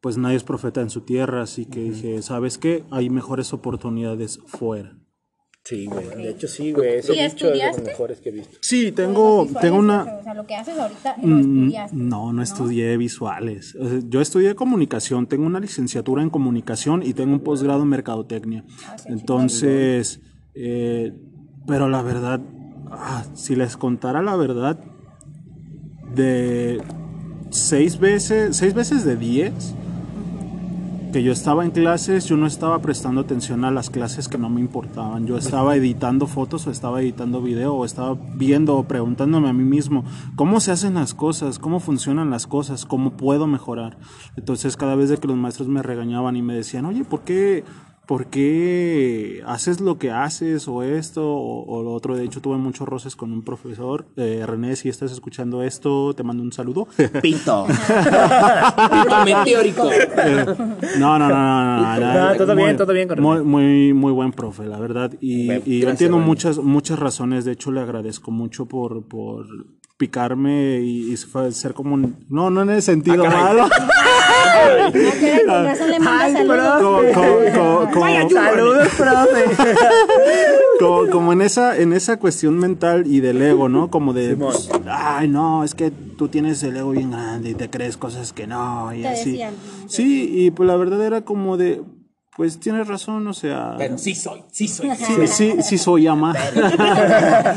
pues 0.01 0.17
nadie 0.17 0.37
es 0.37 0.43
profeta 0.43 0.81
en 0.81 0.89
su 0.89 1.01
tierra, 1.01 1.41
así 1.41 1.65
que 1.65 1.81
dije, 1.81 2.21
¿sabes 2.21 2.57
qué? 2.57 2.83
Hay 2.91 3.09
mejores 3.09 3.53
oportunidades 3.53 4.39
fuera. 4.45 4.97
Sí, 5.67 5.87
güey. 5.87 6.05
De 6.15 6.29
hecho, 6.29 6.47
sí, 6.47 6.71
güey. 6.71 6.99
Ese 6.99 7.13
¿Y 7.13 7.15
bicho 7.15 7.25
es 7.25 7.33
de 7.35 7.37
los 7.39 7.51
estudiaste? 7.57 7.81
mejores 7.81 8.21
que 8.21 8.29
he 8.29 8.31
visto. 8.31 8.55
Sí, 8.61 8.91
tengo, 8.91 9.47
tengo 9.59 9.77
una... 9.79 10.03
O 10.03 10.23
sea, 10.23 10.35
lo 10.35 10.45
que 10.45 10.53
haces 10.55 10.77
ahorita 10.77 11.15
lo 11.23 11.27
Mm, 11.27 11.39
estudiaste. 11.39 11.95
No, 11.97 12.31
no 12.33 12.43
estudié 12.43 12.95
visuales. 12.97 13.75
O 13.75 13.89
sea, 13.89 13.99
Yo 14.07 14.21
estudié 14.21 14.53
comunicación, 14.53 15.25
tengo 15.25 15.47
una 15.47 15.59
licenciatura 15.59 16.21
en 16.21 16.29
comunicación 16.29 17.01
y 17.01 17.13
tengo 17.15 17.33
un 17.33 17.39
posgrado 17.39 17.81
en 17.81 17.89
mercadotecnia. 17.89 18.63
Entonces, 19.07 20.21
eh, 20.53 21.13
pero 21.65 21.89
la 21.89 22.03
verdad, 22.03 22.41
ah, 22.91 23.25
si 23.33 23.55
les 23.55 23.75
contara 23.75 24.21
la 24.21 24.35
verdad, 24.35 24.79
de 26.13 26.79
seis 27.49 27.99
veces, 27.99 28.55
seis 28.55 28.75
veces 28.75 29.03
de 29.03 29.15
diez 29.15 29.73
yo 31.23 31.31
estaba 31.31 31.63
en 31.63 31.71
clases, 31.71 32.25
yo 32.25 32.37
no 32.37 32.47
estaba 32.47 32.79
prestando 32.79 33.21
atención 33.21 33.63
a 33.65 33.71
las 33.71 33.89
clases 33.89 34.27
que 34.27 34.37
no 34.37 34.49
me 34.49 34.61
importaban. 34.61 35.25
Yo 35.27 35.37
estaba 35.37 35.75
editando 35.75 36.27
fotos 36.27 36.67
o 36.67 36.71
estaba 36.71 37.01
editando 37.01 37.41
video 37.41 37.73
o 37.73 37.85
estaba 37.85 38.17
viendo 38.35 38.75
o 38.75 38.83
preguntándome 38.83 39.49
a 39.49 39.53
mí 39.53 39.63
mismo 39.63 40.03
cómo 40.35 40.59
se 40.59 40.71
hacen 40.71 40.95
las 40.95 41.13
cosas, 41.13 41.59
cómo 41.59 41.79
funcionan 41.79 42.29
las 42.29 42.47
cosas, 42.47 42.85
cómo 42.85 43.11
puedo 43.11 43.47
mejorar. 43.47 43.97
Entonces 44.35 44.77
cada 44.77 44.95
vez 44.95 45.17
que 45.19 45.27
los 45.27 45.37
maestros 45.37 45.67
me 45.67 45.83
regañaban 45.83 46.35
y 46.35 46.41
me 46.41 46.55
decían, 46.55 46.85
oye, 46.85 47.03
¿por 47.03 47.21
qué? 47.21 47.63
¿Por 48.05 48.27
qué 48.27 49.41
haces 49.45 49.81
lo 49.81 49.97
que 49.97 50.11
haces 50.11 50.67
o 50.67 50.83
esto 50.83 51.25
o, 51.25 51.65
o 51.65 51.83
lo 51.83 51.93
otro? 51.93 52.15
De 52.15 52.23
hecho, 52.23 52.41
tuve 52.41 52.57
muchos 52.57 52.87
roces 52.87 53.15
con 53.15 53.31
un 53.31 53.41
profesor. 53.43 54.05
Eh, 54.15 54.43
René, 54.45 54.75
si 54.75 54.89
estás 54.89 55.11
escuchando 55.11 55.63
esto, 55.63 56.13
te 56.13 56.23
mando 56.23 56.43
un 56.43 56.51
saludo. 56.51 56.87
Pinto. 57.21 57.65
Pinto 58.91 59.25
meteórico. 59.25 59.89
Eh, 59.91 60.45
no, 60.99 61.19
no, 61.19 61.29
no, 61.29 61.35
no, 61.35 61.99
no, 61.99 61.99
no, 61.99 62.29
No, 62.29 62.35
todo 62.37 62.55
bien, 62.55 62.77
todo 62.77 62.93
bien 62.93 63.07
con 63.07 63.21
muy, 63.21 63.43
muy, 63.43 63.93
muy 63.93 64.11
buen 64.11 64.31
profe, 64.31 64.65
la 64.65 64.79
verdad. 64.79 65.13
Y, 65.19 65.47
Bueno, 65.47 65.61
y 65.65 65.79
yo 65.79 65.87
gracias, 65.87 66.01
entiendo 66.01 66.25
muchas, 66.25 66.57
muchas 66.59 66.99
razones. 66.99 67.45
De 67.45 67.53
hecho, 67.53 67.71
le 67.71 67.81
agradezco 67.81 68.31
mucho 68.31 68.65
por, 68.65 69.03
por 69.07 69.45
picarme 69.97 70.79
y, 70.81 71.13
y 71.13 71.17
fue 71.17 71.51
ser 71.51 71.73
como 71.73 71.95
un... 71.95 72.25
No, 72.29 72.49
no 72.49 72.61
en 72.61 72.69
el 72.69 72.81
sentido 72.81 73.25
malo. 73.25 73.67
Ah, 75.47 75.73
manda 75.99 76.49
saludos. 78.29 78.87
como, 81.11 81.33
en 81.33 81.41
esa 81.41 81.77
en 81.77 81.93
esa 81.93 82.17
cuestión 82.17 82.57
mental 82.57 83.03
y 83.05 83.19
del 83.19 83.41
ego, 83.41 83.69
¿no? 83.69 83.89
Como 83.89 84.13
de, 84.13 84.35
pues, 84.35 84.69
ay, 84.89 85.27
no, 85.27 85.63
es 85.63 85.75
que 85.75 85.91
tú 85.91 86.27
tienes 86.27 86.61
el 86.63 86.77
ego 86.77 86.91
bien 86.91 87.11
grande 87.11 87.51
y 87.51 87.53
te 87.53 87.69
crees 87.69 87.97
cosas 87.97 88.33
que 88.33 88.47
no 88.47 88.93
y 88.93 89.01
Te 89.01 89.07
así. 89.09 89.31
decían. 89.31 89.53
Sí, 89.87 90.29
y 90.33 90.51
pues 90.51 90.67
la 90.67 90.75
verdad 90.75 91.03
era 91.05 91.21
como 91.21 91.57
de, 91.57 91.81
pues 92.35 92.59
tienes 92.59 92.87
razón, 92.87 93.27
o 93.27 93.33
sea, 93.33 93.75
Pero 93.77 93.97
sí 93.97 94.13
soy, 94.13 94.43
sí 94.51 94.67
soy. 94.67 94.89
sí, 94.95 95.27
sí, 95.27 95.53
sí 95.61 95.77
soy 95.77 96.07
ama. 96.07 96.35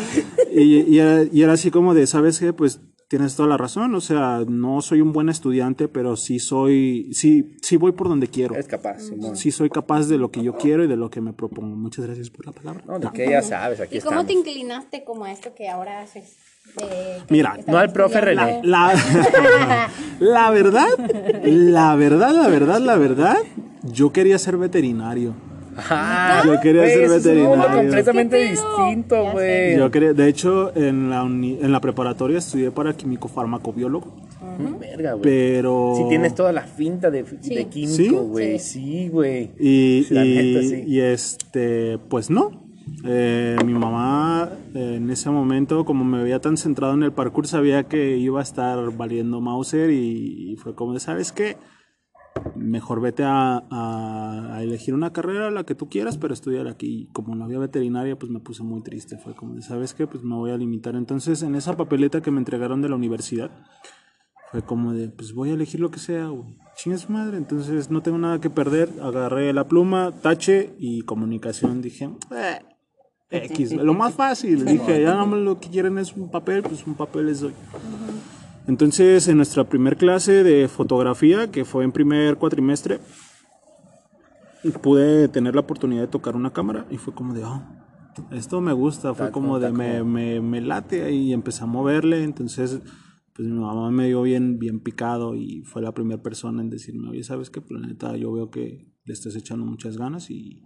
y, 0.52 0.82
y 0.82 0.98
era, 0.98 1.24
y 1.30 1.42
era 1.42 1.54
así 1.54 1.70
como 1.70 1.94
de, 1.94 2.06
¿sabes 2.06 2.38
qué? 2.38 2.52
Pues 2.52 2.80
tienes 3.08 3.34
toda 3.34 3.48
la 3.48 3.56
razón, 3.56 3.94
o 3.94 4.00
sea, 4.00 4.44
no 4.46 4.82
soy 4.82 5.00
un 5.00 5.12
buen 5.12 5.30
estudiante, 5.30 5.88
pero 5.88 6.14
sí 6.16 6.38
soy, 6.38 7.08
sí, 7.12 7.56
sí 7.62 7.76
voy 7.76 7.92
por 7.92 8.08
donde 8.08 8.28
quiero. 8.28 8.54
Es 8.54 8.68
capaz, 8.68 9.00
Simón. 9.00 9.36
Sí 9.36 9.50
soy 9.50 9.70
capaz 9.70 10.06
de 10.08 10.18
lo 10.18 10.30
que 10.30 10.42
yo 10.42 10.56
quiero 10.56 10.84
y 10.84 10.86
de 10.86 10.96
lo 10.96 11.10
que 11.10 11.22
me 11.22 11.32
propongo. 11.32 11.74
Muchas 11.74 12.04
gracias 12.04 12.28
por 12.30 12.46
la 12.46 12.52
palabra. 12.52 12.84
No, 12.86 12.98
de 12.98 13.10
que 13.10 13.30
ya 13.30 13.42
sabes, 13.42 13.80
aquí 13.80 13.96
¿Y 13.96 14.00
cómo 14.00 14.26
te 14.26 14.34
inclinaste 14.34 15.04
como 15.04 15.24
a 15.24 15.32
esto 15.32 15.54
que 15.54 15.68
ahora 15.68 16.02
haces? 16.02 16.36
De- 16.76 17.22
Mira, 17.28 17.58
no 17.66 17.78
al 17.78 17.92
profe 17.92 18.20
estudiando? 18.20 18.60
La, 18.62 18.94
la 20.20 20.50
verdad, 20.50 20.88
la 21.44 21.94
verdad, 21.96 22.32
la 22.34 22.48
verdad, 22.48 22.80
la 22.80 22.96
verdad, 22.96 23.36
yo 23.82 24.12
quería 24.12 24.38
ser 24.38 24.56
veterinario. 24.56 25.34
Ah, 25.90 26.42
Yo 26.44 26.58
quería 26.60 26.82
ser 26.88 27.02
eso 27.04 27.14
es 27.14 27.26
un 27.26 27.34
mundo 27.36 27.50
veterinario. 27.56 27.76
completamente 27.82 28.36
distinto, 28.50 29.30
güey. 29.30 29.76
Yo 29.76 29.90
quería, 29.92 30.12
de 30.12 30.28
hecho, 30.28 30.72
en 30.76 31.08
la, 31.08 31.22
uni- 31.22 31.56
en 31.62 31.70
la 31.70 31.80
preparatoria 31.80 32.38
estudié 32.38 32.72
para 32.72 32.94
químico 32.94 33.28
farmacobiólogo, 33.28 34.12
Verga, 34.80 35.12
güey. 35.12 35.22
pero... 35.22 35.94
Si 35.96 36.08
tienes 36.08 36.34
toda 36.34 36.50
la 36.52 36.62
finta 36.62 37.12
de, 37.12 37.22
de 37.22 37.38
Sí. 37.42 37.64
químico, 37.66 38.22
güey. 38.24 38.58
Sí, 38.58 39.08
güey. 39.08 39.50
Y, 39.60 40.04
La 40.10 40.24
y- 40.24 40.34
neta, 40.34 40.60
sí. 40.62 40.84
y, 40.84 41.00
este, 41.00 41.98
pues 42.08 42.28
no. 42.28 42.50
Eh, 43.04 43.56
mi 43.64 43.74
mamá 43.74 44.48
eh, 44.74 44.94
en 44.96 45.10
ese 45.10 45.30
momento, 45.30 45.84
como 45.84 46.04
me 46.04 46.22
veía 46.22 46.40
tan 46.40 46.56
centrado 46.56 46.94
en 46.94 47.02
el 47.02 47.12
parkour, 47.12 47.46
sabía 47.46 47.84
que 47.84 48.16
iba 48.16 48.40
a 48.40 48.42
estar 48.42 48.96
valiendo 48.96 49.40
Mauser 49.40 49.90
y, 49.90 50.52
y 50.52 50.56
fue 50.56 50.74
como 50.74 50.94
de, 50.94 51.00
¿sabes 51.00 51.32
qué? 51.32 51.56
Mejor 52.54 53.00
vete 53.00 53.24
a, 53.24 53.64
a- 53.70 54.56
a 54.56 54.62
elegir 54.62 54.94
una 54.94 55.12
carrera, 55.12 55.50
la 55.50 55.64
que 55.64 55.74
tú 55.74 55.88
quieras, 55.88 56.18
pero 56.18 56.34
estudiar 56.34 56.68
aquí. 56.68 57.02
Y 57.02 57.06
como 57.12 57.34
no 57.34 57.44
había 57.44 57.58
veterinaria, 57.58 58.16
pues 58.16 58.30
me 58.30 58.40
puse 58.40 58.62
muy 58.62 58.80
triste. 58.82 59.16
Fue 59.18 59.34
como 59.34 59.54
de, 59.54 59.62
¿sabes 59.62 59.94
qué? 59.94 60.06
Pues 60.06 60.22
me 60.22 60.34
voy 60.36 60.50
a 60.50 60.56
limitar. 60.56 60.94
Entonces, 60.94 61.42
en 61.42 61.54
esa 61.56 61.76
papeleta 61.76 62.20
que 62.20 62.30
me 62.30 62.38
entregaron 62.38 62.80
de 62.82 62.88
la 62.88 62.96
universidad, 62.96 63.50
fue 64.52 64.62
como 64.62 64.92
de, 64.92 65.08
pues 65.08 65.34
voy 65.34 65.50
a 65.50 65.54
elegir 65.54 65.80
lo 65.80 65.90
que 65.90 65.98
sea, 65.98 66.28
güey. 66.28 66.56
Chinga 66.76 66.96
su 66.98 67.10
madre. 67.12 67.36
Entonces 67.38 67.90
no 67.90 68.02
tengo 68.02 68.18
nada 68.18 68.40
que 68.40 68.50
perder. 68.50 68.88
Agarré 69.02 69.52
la 69.52 69.66
pluma, 69.66 70.12
tache 70.22 70.74
y 70.78 71.02
comunicación. 71.02 71.82
Dije, 71.82 72.08
eh, 72.30 72.60
X, 73.30 73.72
lo 73.72 73.94
más 73.94 74.14
fácil. 74.14 74.64
Dije, 74.64 75.02
ya 75.02 75.14
no 75.14 75.26
me 75.26 75.38
lo 75.38 75.60
que 75.60 75.68
quieren 75.68 75.98
es 75.98 76.14
un 76.14 76.30
papel, 76.30 76.62
pues 76.62 76.86
un 76.86 76.94
papel 76.94 77.26
les 77.26 77.40
doy. 77.40 77.52
Entonces, 78.66 79.28
en 79.28 79.38
nuestra 79.38 79.64
primer 79.64 79.96
clase 79.96 80.42
de 80.42 80.68
fotografía, 80.68 81.50
que 81.50 81.64
fue 81.64 81.84
en 81.84 81.92
primer 81.92 82.36
cuatrimestre, 82.36 83.00
pude 84.82 85.28
tener 85.28 85.54
la 85.54 85.62
oportunidad 85.62 86.02
de 86.02 86.08
tocar 86.08 86.36
una 86.36 86.52
cámara 86.52 86.86
y 86.90 86.98
fue 86.98 87.14
como 87.14 87.32
de, 87.32 87.44
oh, 87.44 87.62
esto 88.30 88.60
me 88.60 88.72
gusta, 88.72 89.14
fue 89.14 89.30
como 89.30 89.58
de, 89.58 89.72
me, 89.72 90.02
me, 90.04 90.40
me 90.40 90.60
late 90.60 91.12
y 91.12 91.32
empecé 91.32 91.64
a 91.64 91.66
moverle, 91.66 92.24
entonces 92.24 92.80
pues 93.38 93.46
mi 93.46 93.56
mamá 93.56 93.88
me 93.92 94.08
dio 94.08 94.22
bien, 94.22 94.58
bien 94.58 94.80
picado 94.80 95.36
y 95.36 95.62
fue 95.62 95.80
la 95.80 95.92
primera 95.92 96.20
persona 96.20 96.60
en 96.60 96.70
decirme, 96.70 97.08
oye, 97.08 97.22
¿sabes 97.22 97.50
qué? 97.50 97.60
Planeta, 97.60 98.16
yo 98.16 98.32
veo 98.32 98.50
que 98.50 98.92
le 99.04 99.12
estás 99.12 99.36
echando 99.36 99.64
muchas 99.64 99.96
ganas 99.96 100.28
y 100.28 100.64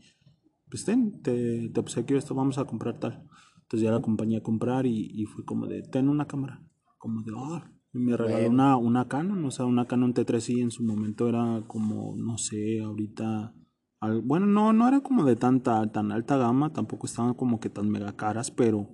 pues 0.72 0.86
ten, 0.86 1.20
te, 1.20 1.68
te 1.68 1.80
obsequio 1.80 2.16
esto, 2.16 2.34
vamos 2.34 2.56
a 2.56 2.64
comprar 2.64 2.98
tal. 2.98 3.28
Entonces 3.60 3.82
ya 3.84 3.90
la 3.90 3.98
acompañé 3.98 4.38
a 4.38 4.42
comprar 4.42 4.86
y, 4.86 5.10
y 5.12 5.26
fue 5.26 5.44
como 5.44 5.66
de, 5.66 5.82
ten 5.82 6.08
una 6.08 6.26
cámara, 6.26 6.62
como 6.96 7.20
de, 7.22 7.32
oh, 7.36 7.60
y 7.92 7.98
me 7.98 8.16
regaló 8.16 8.48
una, 8.48 8.76
una 8.78 9.06
Canon, 9.06 9.44
o 9.44 9.50
sea, 9.50 9.66
una 9.66 9.84
Canon 9.86 10.14
T3i 10.14 10.62
en 10.62 10.70
su 10.70 10.82
momento 10.82 11.28
era 11.28 11.62
como, 11.66 12.14
no 12.16 12.38
sé, 12.38 12.80
ahorita, 12.80 13.54
al- 14.00 14.22
bueno, 14.22 14.46
no, 14.46 14.72
no 14.72 14.88
era 14.88 15.00
como 15.00 15.24
de 15.26 15.36
tanta, 15.36 15.86
tan 15.92 16.10
alta 16.10 16.38
gama, 16.38 16.72
tampoco 16.72 17.06
estaban 17.06 17.34
como 17.34 17.60
que 17.60 17.68
tan 17.68 17.90
mega 17.90 18.16
caras, 18.16 18.50
pero 18.50 18.88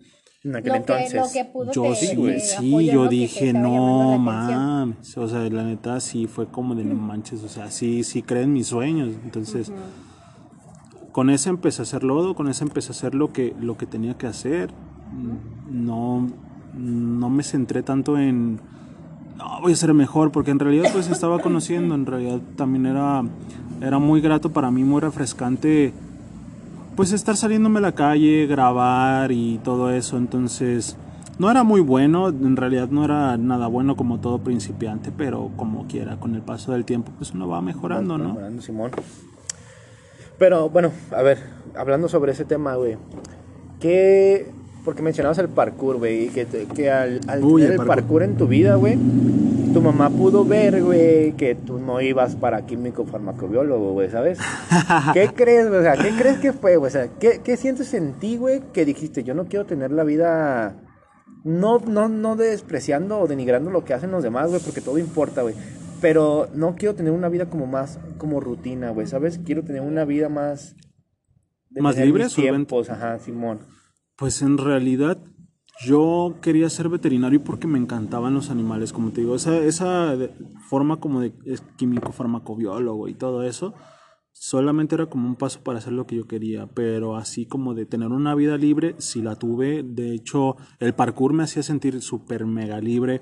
En 0.44 0.54
aquel 0.56 0.72
Lo 0.72 0.84
que, 0.84 0.92
entonces. 0.94 1.14
lo 1.14 1.30
que 1.32 1.44
pudo 1.44 1.72
yo 1.72 1.82
te- 1.90 1.94
sí, 1.96 2.16
te 2.16 2.38
sí, 2.40 2.86
yo. 2.86 3.02
Que 3.04 3.08
dije, 3.10 3.52
no 3.52 4.18
mames, 4.18 5.16
o 5.16 5.28
sea, 5.28 5.48
la 5.50 5.64
neta 5.64 5.98
sí 6.00 6.26
fue 6.26 6.46
como 6.46 6.74
de 6.74 6.84
no 6.84 6.94
manches, 7.10 7.42
o 7.44 7.48
sea, 7.48 7.70
sí, 7.70 8.02
sí 8.04 8.22
creen 8.22 8.52
mis 8.52 8.68
sueños, 8.68 9.14
entonces 9.24 9.72
con 11.18 11.30
ese 11.30 11.48
empecé 11.50 11.82
a 11.82 11.84
hacer 11.84 12.04
lodo, 12.04 12.34
con 12.34 12.46
ese 12.46 12.62
empecé 12.62 12.90
a 12.90 12.92
hacer 12.92 13.16
lo 13.16 13.32
que, 13.32 13.52
lo 13.60 13.76
que 13.76 13.86
tenía 13.86 14.16
que 14.16 14.28
hacer, 14.28 14.70
no, 15.68 16.28
no 16.76 17.28
me 17.28 17.42
centré 17.42 17.82
tanto 17.82 18.16
en, 18.16 18.60
no, 19.36 19.60
voy 19.60 19.72
a 19.72 19.74
ser 19.74 19.92
mejor, 19.94 20.30
porque 20.30 20.52
en 20.52 20.60
realidad 20.60 20.92
pues 20.92 21.10
estaba 21.10 21.40
conociendo, 21.40 21.96
en 21.96 22.06
realidad 22.06 22.38
también 22.54 22.86
era, 22.86 23.24
era 23.80 23.98
muy 23.98 24.20
grato 24.20 24.52
para 24.52 24.70
mí, 24.70 24.84
muy 24.84 25.00
refrescante 25.00 25.92
pues 26.94 27.10
estar 27.10 27.36
saliéndome 27.36 27.80
a 27.80 27.82
la 27.82 27.92
calle, 27.96 28.46
grabar 28.46 29.32
y 29.32 29.58
todo 29.64 29.90
eso, 29.90 30.18
entonces 30.18 30.96
no 31.40 31.50
era 31.50 31.64
muy 31.64 31.80
bueno, 31.80 32.28
en 32.28 32.54
realidad 32.54 32.90
no 32.90 33.04
era 33.04 33.36
nada 33.36 33.66
bueno 33.66 33.96
como 33.96 34.20
todo 34.20 34.38
principiante, 34.38 35.10
pero 35.10 35.50
como 35.56 35.88
quiera, 35.88 36.20
con 36.20 36.36
el 36.36 36.42
paso 36.42 36.70
del 36.70 36.84
tiempo 36.84 37.10
pues 37.18 37.32
uno 37.32 37.48
va 37.48 37.60
mejorando, 37.60 38.18
¿no? 38.18 38.28
Mejorando, 38.28 38.62
Simón. 38.62 38.92
Pero 40.38 40.68
bueno, 40.70 40.92
a 41.10 41.22
ver, 41.22 41.38
hablando 41.74 42.08
sobre 42.08 42.32
ese 42.32 42.44
tema, 42.44 42.76
güey. 42.76 42.96
¿Qué. 43.80 44.46
Porque 44.84 45.02
mencionabas 45.02 45.38
el 45.38 45.48
parkour, 45.48 45.98
güey. 45.98 46.26
y 46.26 46.28
Que, 46.28 46.46
que 46.46 46.90
al, 46.90 47.20
al 47.26 47.44
Uy, 47.44 47.62
tener 47.62 47.74
el 47.74 47.80
el 47.80 47.86
parkour. 47.86 47.94
parkour 47.96 48.22
en 48.22 48.36
tu 48.36 48.46
vida, 48.46 48.76
güey. 48.76 48.96
Tu 49.72 49.82
mamá 49.82 50.08
pudo 50.08 50.44
ver, 50.46 50.82
güey, 50.82 51.32
que 51.32 51.54
tú 51.54 51.78
no 51.78 52.00
ibas 52.00 52.36
para 52.36 52.64
químico 52.64 53.04
farmacobiólogo, 53.04 53.92
güey, 53.92 54.10
¿sabes? 54.10 54.38
¿Qué 55.12 55.28
crees, 55.34 55.68
güey? 55.68 55.80
O 55.80 55.82
sea, 55.82 55.96
¿qué 55.96 56.10
crees 56.16 56.38
que 56.38 56.54
fue, 56.54 56.76
güey? 56.78 56.88
O 56.88 56.92
sea, 56.92 57.08
¿qué, 57.20 57.40
qué 57.44 57.56
sientes 57.58 57.92
en 57.92 58.14
ti, 58.14 58.38
güey, 58.38 58.62
que 58.72 58.86
dijiste, 58.86 59.24
yo 59.24 59.34
no 59.34 59.44
quiero 59.44 59.66
tener 59.66 59.90
la 59.92 60.04
vida 60.04 60.74
no, 61.44 61.78
no, 61.80 62.08
no 62.08 62.36
despreciando 62.36 63.20
o 63.20 63.26
denigrando 63.26 63.70
lo 63.70 63.84
que 63.84 63.92
hacen 63.94 64.10
los 64.10 64.22
demás, 64.22 64.48
güey, 64.48 64.60
porque 64.62 64.80
todo 64.80 64.98
importa, 64.98 65.42
güey. 65.42 65.54
Pero 66.00 66.48
no 66.54 66.76
quiero 66.76 66.94
tener 66.94 67.12
una 67.12 67.28
vida 67.28 67.50
como 67.50 67.66
más, 67.66 67.98
como 68.18 68.40
rutina, 68.40 68.90
güey, 68.90 69.06
¿sabes? 69.06 69.38
Quiero 69.38 69.64
tener 69.64 69.82
una 69.82 70.04
vida 70.04 70.28
más... 70.28 70.76
de 71.70 71.82
Más 71.82 71.96
libre, 71.96 72.24
mis 72.24 72.34
tiempos, 72.34 72.90
ajá, 72.90 73.18
Simón. 73.18 73.60
Pues 74.16 74.42
en 74.42 74.58
realidad 74.58 75.18
yo 75.84 76.36
quería 76.42 76.68
ser 76.70 76.88
veterinario 76.88 77.42
porque 77.42 77.66
me 77.66 77.78
encantaban 77.78 78.34
los 78.34 78.50
animales, 78.50 78.92
como 78.92 79.10
te 79.10 79.20
digo, 79.20 79.36
esa, 79.36 79.58
esa 79.58 80.16
forma 80.68 80.98
como 80.98 81.20
de 81.20 81.32
químico 81.76 82.12
farmacobiólogo 82.12 83.08
y 83.08 83.14
todo 83.14 83.44
eso, 83.44 83.74
solamente 84.32 84.94
era 84.94 85.06
como 85.06 85.28
un 85.28 85.36
paso 85.36 85.60
para 85.62 85.78
hacer 85.78 85.92
lo 85.92 86.06
que 86.06 86.16
yo 86.16 86.26
quería, 86.26 86.66
pero 86.66 87.16
así 87.16 87.46
como 87.46 87.74
de 87.74 87.86
tener 87.86 88.08
una 88.08 88.34
vida 88.34 88.56
libre, 88.56 88.94
sí 88.98 89.22
la 89.22 89.36
tuve, 89.36 89.82
de 89.84 90.14
hecho 90.14 90.56
el 90.80 90.94
parkour 90.94 91.32
me 91.32 91.44
hacía 91.44 91.62
sentir 91.62 92.00
súper 92.02 92.44
mega 92.46 92.80
libre, 92.80 93.20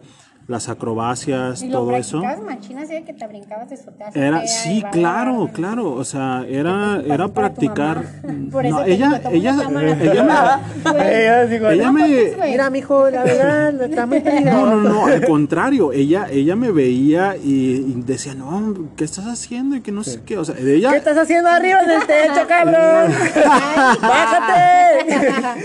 las 0.48 0.68
acrobacias, 0.68 1.62
Y 1.62 1.66
lo 1.68 1.78
todo 1.80 1.96
eso. 1.96 2.20
practicabas 2.20 2.56
machina, 2.56 2.82
así 2.82 2.92
de 2.94 3.02
que 3.04 3.12
te 3.14 3.26
brincabas 3.26 3.68
de 3.68 3.78
Era, 4.14 4.46
sí, 4.46 4.84
claro, 4.92 5.50
claro, 5.52 5.92
o 5.92 6.04
sea, 6.04 6.44
era, 6.48 7.00
era 7.04 7.26
practicar. 7.28 8.04
mamá. 8.24 8.50
Por 8.52 8.64
eso 8.64 8.78
No, 8.78 8.84
te 8.84 8.92
ella, 8.92 9.20
ella, 9.32 9.56
cámara. 9.62 9.96
ella 10.00 10.22
me, 10.22 11.12
Ella 11.22 11.46
digo, 11.46 11.68
ella 11.68 11.86
no 11.86 11.92
me, 11.94 12.08
güey. 12.08 12.50
Mira, 12.50 12.70
mijo, 12.70 13.10
la 13.10 13.24
verdad, 13.24 13.82
está 13.82 14.06
muy 14.06 14.18
no, 14.18 14.24
peligroso. 14.24 14.66
no, 14.66 14.76
no, 14.76 15.06
al 15.06 15.26
contrario, 15.26 15.92
ella, 15.92 16.28
ella 16.30 16.54
me 16.54 16.70
veía 16.70 17.36
y, 17.36 17.74
y 17.76 18.02
decía, 18.06 18.34
no, 18.34 18.72
¿qué 18.96 19.02
estás 19.04 19.26
haciendo? 19.26 19.74
Y 19.74 19.80
que 19.80 19.90
no 19.90 20.04
sé 20.04 20.22
qué, 20.24 20.38
o 20.38 20.44
sea, 20.44 20.54
de 20.54 20.76
ella, 20.76 20.90
¿Qué 20.92 20.98
estás 20.98 21.18
haciendo 21.18 21.48
arriba 21.50 21.82
del 21.82 22.06
techo, 22.06 22.40
cabrón? 22.48 23.12
¡Bájate! 24.00 25.12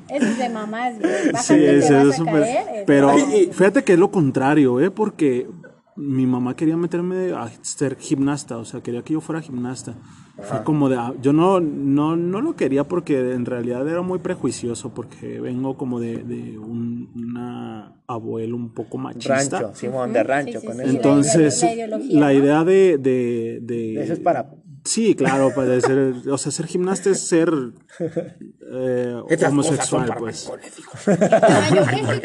Eso 0.09 0.27
es 0.27 0.39
de 0.39 0.49
mamás, 0.49 0.95
güey. 0.99 1.34
Sí, 1.43 1.55
te 1.55 1.83
sí, 1.83 1.93
vas 1.93 2.05
es 2.07 2.15
a 2.15 2.17
súper- 2.17 2.41
caer. 2.43 2.85
Pero 2.87 3.11
fíjate 3.53 3.83
que 3.85 3.93
es 3.95 3.99
lo 3.99 4.11
contrario, 4.11 4.81
¿eh? 4.81 4.91
Porque 4.91 5.47
mi 5.97 6.27
mamá 6.27 6.57
quería 6.57 6.77
meterme 6.77 7.33
a 7.33 7.49
ser 7.63 7.97
gimnasta, 7.97 8.57
o 8.59 8.65
sea, 8.65 8.81
quería 8.83 9.03
que 9.03 9.13
yo 9.13 9.21
fuera 9.21 9.41
gimnasta. 9.41 9.95
Fue 10.43 10.65
como 10.65 10.89
de, 10.89 10.97
ah, 10.97 11.15
yo 11.23 11.33
no, 11.33 11.61
no, 11.61 12.17
no 12.17 12.41
lo 12.41 12.57
quería 12.57 12.83
porque 12.83 13.33
en 13.35 13.47
realidad 13.47 13.87
era 13.89 14.03
muy 14.03 14.19
prejuicioso, 14.19 14.93
porque 14.93 15.41
vengo 15.41 15.77
como 15.77 16.01
de, 16.01 16.25
de 16.25 16.59
un 16.59 17.09
una 17.15 17.93
abuelo 18.09 18.57
un 18.57 18.75
poco 18.75 18.99
machista. 18.99 19.61
Rancho, 19.61 19.75
Simón, 19.77 20.13
de 20.13 20.23
rancho, 20.25 20.53
Sí, 20.55 20.59
sí, 20.63 20.67
con 20.67 20.77
sí. 20.77 20.83
eso. 20.83 20.91
Entonces, 20.91 21.63
La 21.63 21.73
ideología, 21.73 22.21
la 22.21 22.27
¿no? 22.27 22.33
idea 22.33 22.65
de, 22.65 22.99
de, 22.99 23.59
de- 23.63 24.03
Eso 24.03 24.13
es 24.15 24.19
para. 24.19 24.51
Sí, 24.85 25.15
claro, 25.15 25.51
para 25.55 25.81
ser, 25.81 26.13
o 26.31 26.37
sea, 26.37 26.53
ser 26.53 26.67
gimnasta 26.67 27.09
es 27.09 27.27
ser 27.27 27.49
eh, 28.71 29.17
homosexual, 29.49 30.15
pues. 30.19 30.51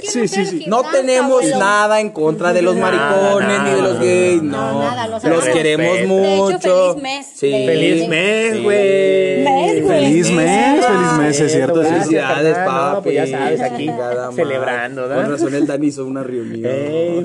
Sí, 0.03 0.19
no 0.21 0.27
sí, 0.27 0.45
sí. 0.45 0.65
No 0.67 0.83
tenemos 0.91 1.37
abuelo. 1.39 1.57
nada 1.59 2.01
en 2.01 2.09
contra 2.09 2.51
de 2.51 2.61
los 2.61 2.75
maricones 2.75 3.63
ni 3.63 3.69
de 3.71 3.81
los 3.81 3.99
gays, 3.99 4.43
no. 4.43 4.73
No, 4.73 4.81
nada, 4.81 5.07
los 5.07 5.45
queremos 5.45 5.99
De 5.99 6.07
mucho. 6.07 6.57
hecho, 6.57 6.93
feliz 6.95 7.01
mes 7.03 7.27
Sí. 7.33 7.49
de- 7.49 7.65
Feliz 7.65 8.07
mes, 8.09 8.63
güey. 8.63 9.43
Mes, 9.43 9.83
güey. 9.85 9.99
Feliz 10.05 10.31
mes, 10.31 10.85
feliz 10.85 11.11
mes, 11.17 11.39
es 11.39 11.51
cierto. 11.53 11.81
Felicidades, 11.81 12.57
papi. 12.57 12.95
no, 12.95 13.01
pues 13.03 13.15
ya 13.15 13.27
sabes, 13.27 13.61
aquí 13.61 13.89
celebrando, 14.35 15.01
Con 15.03 15.09
¿verdad? 15.11 15.29
razón 15.31 15.55
el 15.55 15.65
Dani 15.65 15.87
hizo 15.87 16.05
una 16.05 16.23
reunión. 16.23 16.65
Ey. 16.65 17.23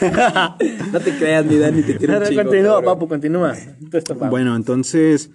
no 0.92 1.00
te 1.00 1.16
creas, 1.16 1.46
mi 1.46 1.56
Dani, 1.58 1.82
te 1.82 1.96
quiero 1.96 2.18
un 2.18 2.24
chingo, 2.24 2.42
Continúa, 2.42 2.74
cabrón. 2.74 2.84
papu, 2.84 3.08
continúa. 3.08 3.54
Papu. 4.08 4.26
Bueno, 4.26 4.56
entonces, 4.56 5.30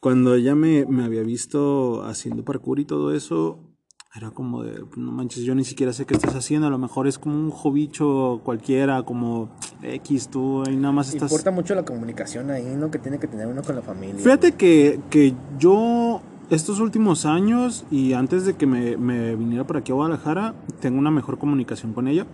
cuando 0.00 0.34
ella 0.34 0.54
me, 0.54 0.84
me 0.86 1.04
había 1.04 1.22
visto 1.22 2.04
haciendo 2.04 2.44
parkour 2.44 2.80
y 2.80 2.84
todo 2.84 3.14
eso, 3.14 3.74
era 4.16 4.30
como 4.30 4.62
de, 4.62 4.84
no 4.96 5.10
manches, 5.10 5.42
yo 5.42 5.54
ni 5.56 5.64
siquiera 5.64 5.92
sé 5.92 6.06
qué 6.06 6.14
estás 6.14 6.36
haciendo, 6.36 6.68
a 6.68 6.70
lo 6.70 6.78
mejor 6.78 7.08
es 7.08 7.18
como 7.18 7.34
un 7.34 7.50
jovicho 7.50 8.40
cualquiera, 8.44 9.02
como 9.02 9.56
X, 9.82 10.28
tú 10.28 10.62
ahí 10.64 10.76
nada 10.76 10.92
más 10.92 11.08
estás... 11.08 11.32
Importa 11.32 11.50
mucho 11.50 11.74
la 11.74 11.84
comunicación 11.84 12.50
ahí, 12.50 12.76
¿no? 12.76 12.92
Que 12.92 12.98
tiene 12.98 13.18
que 13.18 13.26
tener 13.26 13.48
uno 13.48 13.62
con 13.62 13.74
la 13.74 13.82
familia. 13.82 14.22
Fíjate 14.22 14.52
que, 14.52 15.00
que 15.10 15.34
yo 15.58 16.22
estos 16.48 16.78
últimos 16.78 17.26
años 17.26 17.84
y 17.90 18.12
antes 18.12 18.44
de 18.44 18.54
que 18.54 18.66
me, 18.66 18.96
me 18.96 19.34
viniera 19.34 19.66
por 19.66 19.78
aquí 19.78 19.90
a 19.90 19.96
Guadalajara, 19.96 20.54
tengo 20.80 20.98
una 21.00 21.10
mejor 21.10 21.38
comunicación 21.38 21.92
con 21.92 22.06
ella. 22.06 22.26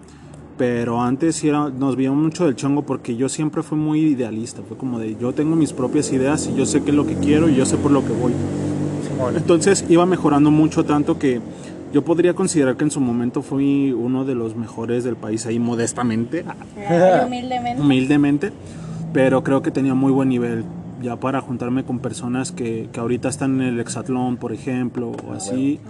Pero 0.61 1.01
antes 1.01 1.37
sí 1.37 1.49
era, 1.49 1.71
nos 1.71 1.97
veíamos 1.97 2.23
mucho 2.23 2.45
del 2.45 2.55
chongo 2.55 2.83
porque 2.83 3.17
yo 3.17 3.31
siempre 3.31 3.63
fui 3.63 3.79
muy 3.79 4.01
idealista. 4.01 4.61
Fue 4.61 4.77
como 4.77 4.99
de 4.99 5.17
yo 5.19 5.33
tengo 5.33 5.57
mis 5.57 5.73
propias 5.73 6.13
ideas 6.13 6.51
y 6.53 6.55
yo 6.55 6.67
sé 6.67 6.83
qué 6.83 6.91
es 6.91 6.97
lo 6.97 7.07
que 7.07 7.15
quiero 7.15 7.49
y 7.49 7.55
yo 7.55 7.65
sé 7.65 7.79
por 7.79 7.91
lo 7.91 8.05
que 8.05 8.13
voy. 8.13 8.35
Entonces 9.35 9.87
iba 9.89 10.05
mejorando 10.05 10.51
mucho 10.51 10.85
tanto 10.85 11.19
que 11.19 11.41
yo 11.95 12.05
podría 12.05 12.35
considerar 12.35 12.77
que 12.77 12.85
en 12.85 12.91
su 12.91 13.01
momento 13.01 13.41
fui 13.41 13.93
uno 13.93 14.27
de 14.27 14.35
los 14.35 14.55
mejores 14.55 15.03
del 15.03 15.17
país 15.17 15.47
ahí 15.47 15.59
modestamente, 15.59 16.45
Ay, 16.77 17.27
humildemente. 17.27 17.83
humildemente, 17.83 18.53
pero 19.15 19.43
creo 19.43 19.63
que 19.63 19.71
tenía 19.71 19.95
muy 19.95 20.13
buen 20.13 20.29
nivel 20.29 20.65
ya 21.01 21.17
para 21.17 21.41
juntarme 21.41 21.85
con 21.85 22.01
personas 22.01 22.53
que, 22.53 22.91
que 22.93 23.01
ahorita 23.01 23.31
están 23.31 23.63
en 23.63 23.69
el 23.69 23.81
hexatlón, 23.81 24.37
por 24.37 24.53
ejemplo, 24.53 25.13
o 25.27 25.33
así. 25.33 25.81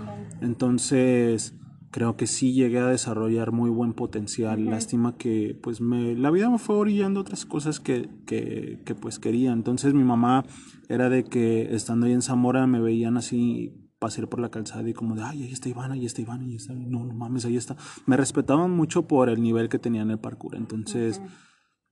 Entonces 0.41 1.55
creo 1.91 2.17
que 2.17 2.27
sí 2.27 2.53
llegué 2.53 2.79
a 2.79 2.87
desarrollar 2.87 3.53
muy 3.53 3.71
buen 3.71 3.93
potencial. 3.93 4.65
Lástima 4.65 5.17
que 5.17 5.59
pues 5.63 5.81
me, 5.81 6.15
la 6.15 6.31
vida 6.31 6.49
me 6.49 6.59
fue 6.59 6.77
orillando 6.77 7.21
a 7.21 7.23
otras 7.23 7.45
cosas 7.45 7.81
que, 7.81 8.09
que, 8.27 8.81
que 8.85 8.95
pues 8.95 9.19
quería. 9.19 9.53
Entonces 9.53 9.95
mi 9.95 10.05
mamá 10.05 10.45
era 10.89 11.09
de 11.09 11.25
que 11.25 11.75
estando 11.75 12.07
ahí 12.07 12.13
en 12.13 12.23
Zamora 12.23 12.67
me 12.67 12.81
veían 12.81 13.17
así 13.17 13.91
pasar 13.99 14.29
por 14.29 14.41
la 14.41 14.51
calzada 14.51 14.89
y 14.89 14.95
como 14.95 15.15
de, 15.15 15.23
ay, 15.23 15.43
ahí 15.43 15.53
está 15.53 15.69
Ivana, 15.69 15.95
ahí 15.95 16.07
está 16.07 16.23
Ivana, 16.23 16.45
ahí 16.45 16.57
está, 16.57 16.73
no, 16.73 17.05
no 17.05 17.13
mames, 17.13 17.45
ahí 17.45 17.57
está. 17.57 17.77
Me 18.07 18.17
respetaban 18.17 18.71
mucho 18.71 19.07
por 19.07 19.29
el 19.29 19.43
nivel 19.43 19.69
que 19.69 19.79
tenía 19.79 20.03
en 20.03 20.11
el 20.11 20.19
parkour. 20.19 20.57
Entonces, 20.57 21.21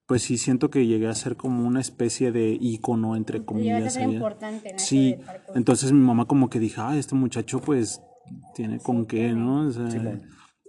pues 0.06 0.22
sí 0.22 0.38
siento 0.38 0.70
que 0.70 0.86
llegué 0.86 1.06
a 1.06 1.14
ser 1.14 1.36
como 1.36 1.66
una 1.66 1.80
especie 1.80 2.32
de 2.32 2.56
ícono, 2.58 3.14
entre 3.14 3.40
a 3.40 3.44
comillas. 3.44 3.92
ser 3.92 4.04
allá. 4.04 4.14
importante 4.14 4.70
en 4.70 4.78
Sí, 4.78 5.16
entonces 5.54 5.92
mi 5.92 6.00
mamá 6.00 6.24
como 6.24 6.48
que 6.48 6.58
dijo, 6.58 6.80
ah, 6.80 6.96
este 6.96 7.14
muchacho 7.14 7.60
pues 7.60 8.00
tiene 8.54 8.78
con 8.78 9.06
qué, 9.06 9.32
¿no? 9.32 9.66
O 9.66 9.70
sea, 9.70 9.88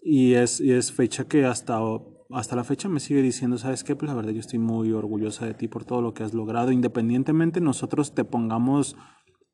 y, 0.02 0.34
es, 0.34 0.60
y 0.60 0.72
es 0.72 0.91
fecha 0.91 1.26
que 1.26 1.45
hasta, 1.45 1.80
hasta 2.32 2.56
la 2.56 2.63
fecha 2.63 2.89
me 2.89 3.00
sigue 3.00 3.22
diciendo, 3.22 3.58
¿sabes 3.58 3.84
qué? 3.84 3.95
Pues 3.95 4.10
la 4.10 4.15
verdad 4.15 4.32
yo 4.32 4.39
estoy 4.39 4.60
muy 4.60 4.91
orgullosa 4.91 5.45
de 5.45 5.54
ti 5.54 5.67
por 5.67 5.86
todo 5.86 6.02
lo 6.02 6.13
que 6.13 6.24
has 6.24 6.34
logrado, 6.34 6.72
independientemente 6.72 7.62
nosotros 7.62 8.13
te 8.13 8.24
pongamos 8.24 8.95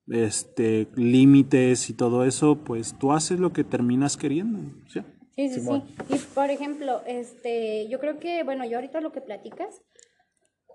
este 0.08 0.88
límites 0.96 1.89
y 1.89 1.94
todo 1.94 2.26
eso, 2.26 2.63
pues 2.63 2.98
tú 2.98 3.12
haces 3.12 3.39
lo 3.39 3.54
que 3.54 3.63
terminas 3.63 4.18
queriendo. 4.18 4.60
¿sí? 4.88 5.02
Sí, 5.36 5.50
sí, 5.50 5.62
sí. 5.62 6.13
Y 6.13 6.18
por 6.34 6.50
ejemplo, 6.50 7.02
este, 7.06 7.89
yo 7.89 8.00
creo 8.00 8.20
que, 8.20 8.44
bueno, 8.44 8.65
yo 8.65 8.78
ahorita 8.78 9.02
lo 9.02 9.12
que 9.12 9.20
platicas, 9.20 9.82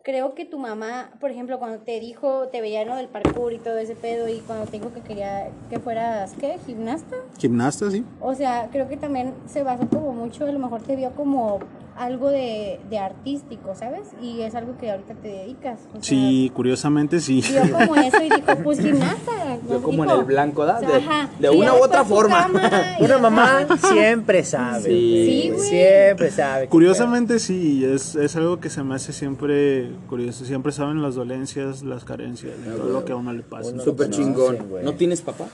creo 0.03 0.35
que 0.35 0.45
tu 0.45 0.59
mamá, 0.59 1.11
por 1.21 1.31
ejemplo, 1.31 1.59
cuando 1.59 1.79
te 1.79 2.01
dijo, 2.01 2.49
te 2.49 2.61
veía 2.61 2.83
en 2.83 2.89
lo 2.89 2.97
del 2.97 3.09
parkour 3.09 3.53
y 3.53 3.59
todo 3.59 3.79
ese 3.79 3.95
pedo, 3.95 4.29
y 4.29 4.39
cuando 4.41 4.67
te 4.67 4.79
dijo 4.79 4.93
que 4.93 5.01
quería 5.01 5.49
que 5.69 5.79
fueras, 5.79 6.35
¿qué? 6.39 6.59
¿Gimnasta? 6.67 7.17
Gimnasta, 7.39 7.91
sí. 7.91 8.05
O 8.21 8.35
sea, 8.35 8.69
creo 8.73 8.89
que 8.89 8.97
también 8.97 9.35
se 9.47 9.63
basó 9.63 9.89
como 9.89 10.13
mucho, 10.13 10.45
a 10.45 10.53
lo 10.53 10.59
mejor 10.59 10.83
te 10.83 10.97
vio 10.97 11.11
como 11.13 11.61
algo 11.97 12.29
de, 12.31 12.81
de 12.89 12.99
artístico, 12.99 13.75
¿sabes? 13.75 14.09
Y 14.23 14.41
es 14.43 14.55
algo 14.55 14.77
que 14.79 14.91
ahorita 14.91 15.15
te 15.15 15.29
dedicas. 15.29 15.81
o 15.91 15.93
sea, 15.95 16.03
Sí, 16.03 16.51
curiosamente 16.55 17.21
sí. 17.21 17.43
Vio 17.49 17.73
como 17.73 17.95
eso 17.97 18.23
y 18.23 18.31
dijo, 18.31 18.57
pues 18.63 18.81
gimnasta. 18.81 19.59
Yo 19.69 19.83
como 19.83 20.05
en 20.05 20.11
el 20.11 20.25
blanco, 20.25 20.65
¿da? 20.65 20.79
O 20.79 20.81
sea, 20.81 21.31
De, 21.39 21.51
una 21.51 21.75
u 21.75 21.83
otra 21.83 22.05
forma. 22.05 22.49
Una 23.01 23.19
mamá 23.19 23.67
siempre 23.79 24.45
sabe. 24.45 24.85
Sí. 24.85 24.91
Sí, 24.91 25.51
güey. 25.51 25.69
Siempre 25.69 26.31
sabe. 26.31 26.69
Curiosamente 26.69 27.39
sí, 27.39 27.85
es, 27.85 28.15
es 28.15 28.37
algo 28.37 28.61
que 28.61 28.71
se 28.71 28.83
me 28.83 28.95
hace 28.95 29.13
siempre 29.13 29.91
curioso. 30.09 30.45
Siempre 30.45 30.73
saben 30.73 31.03
las 31.03 31.15
dolencias, 31.15 31.83
las 31.83 32.05
carencias, 32.05 32.53
y 32.65 32.71
todo 32.77 32.91
lo 32.91 33.05
que 33.05 33.13
a 33.13 33.17
uno 33.17 33.33
le 33.33 33.43
pasa. 33.43 33.79
Súper 33.81 34.09
No, 34.09 34.17
chingón. 34.17 34.59
¿No 34.83 34.95
tienes 34.95 35.23
papá? 35.23 35.47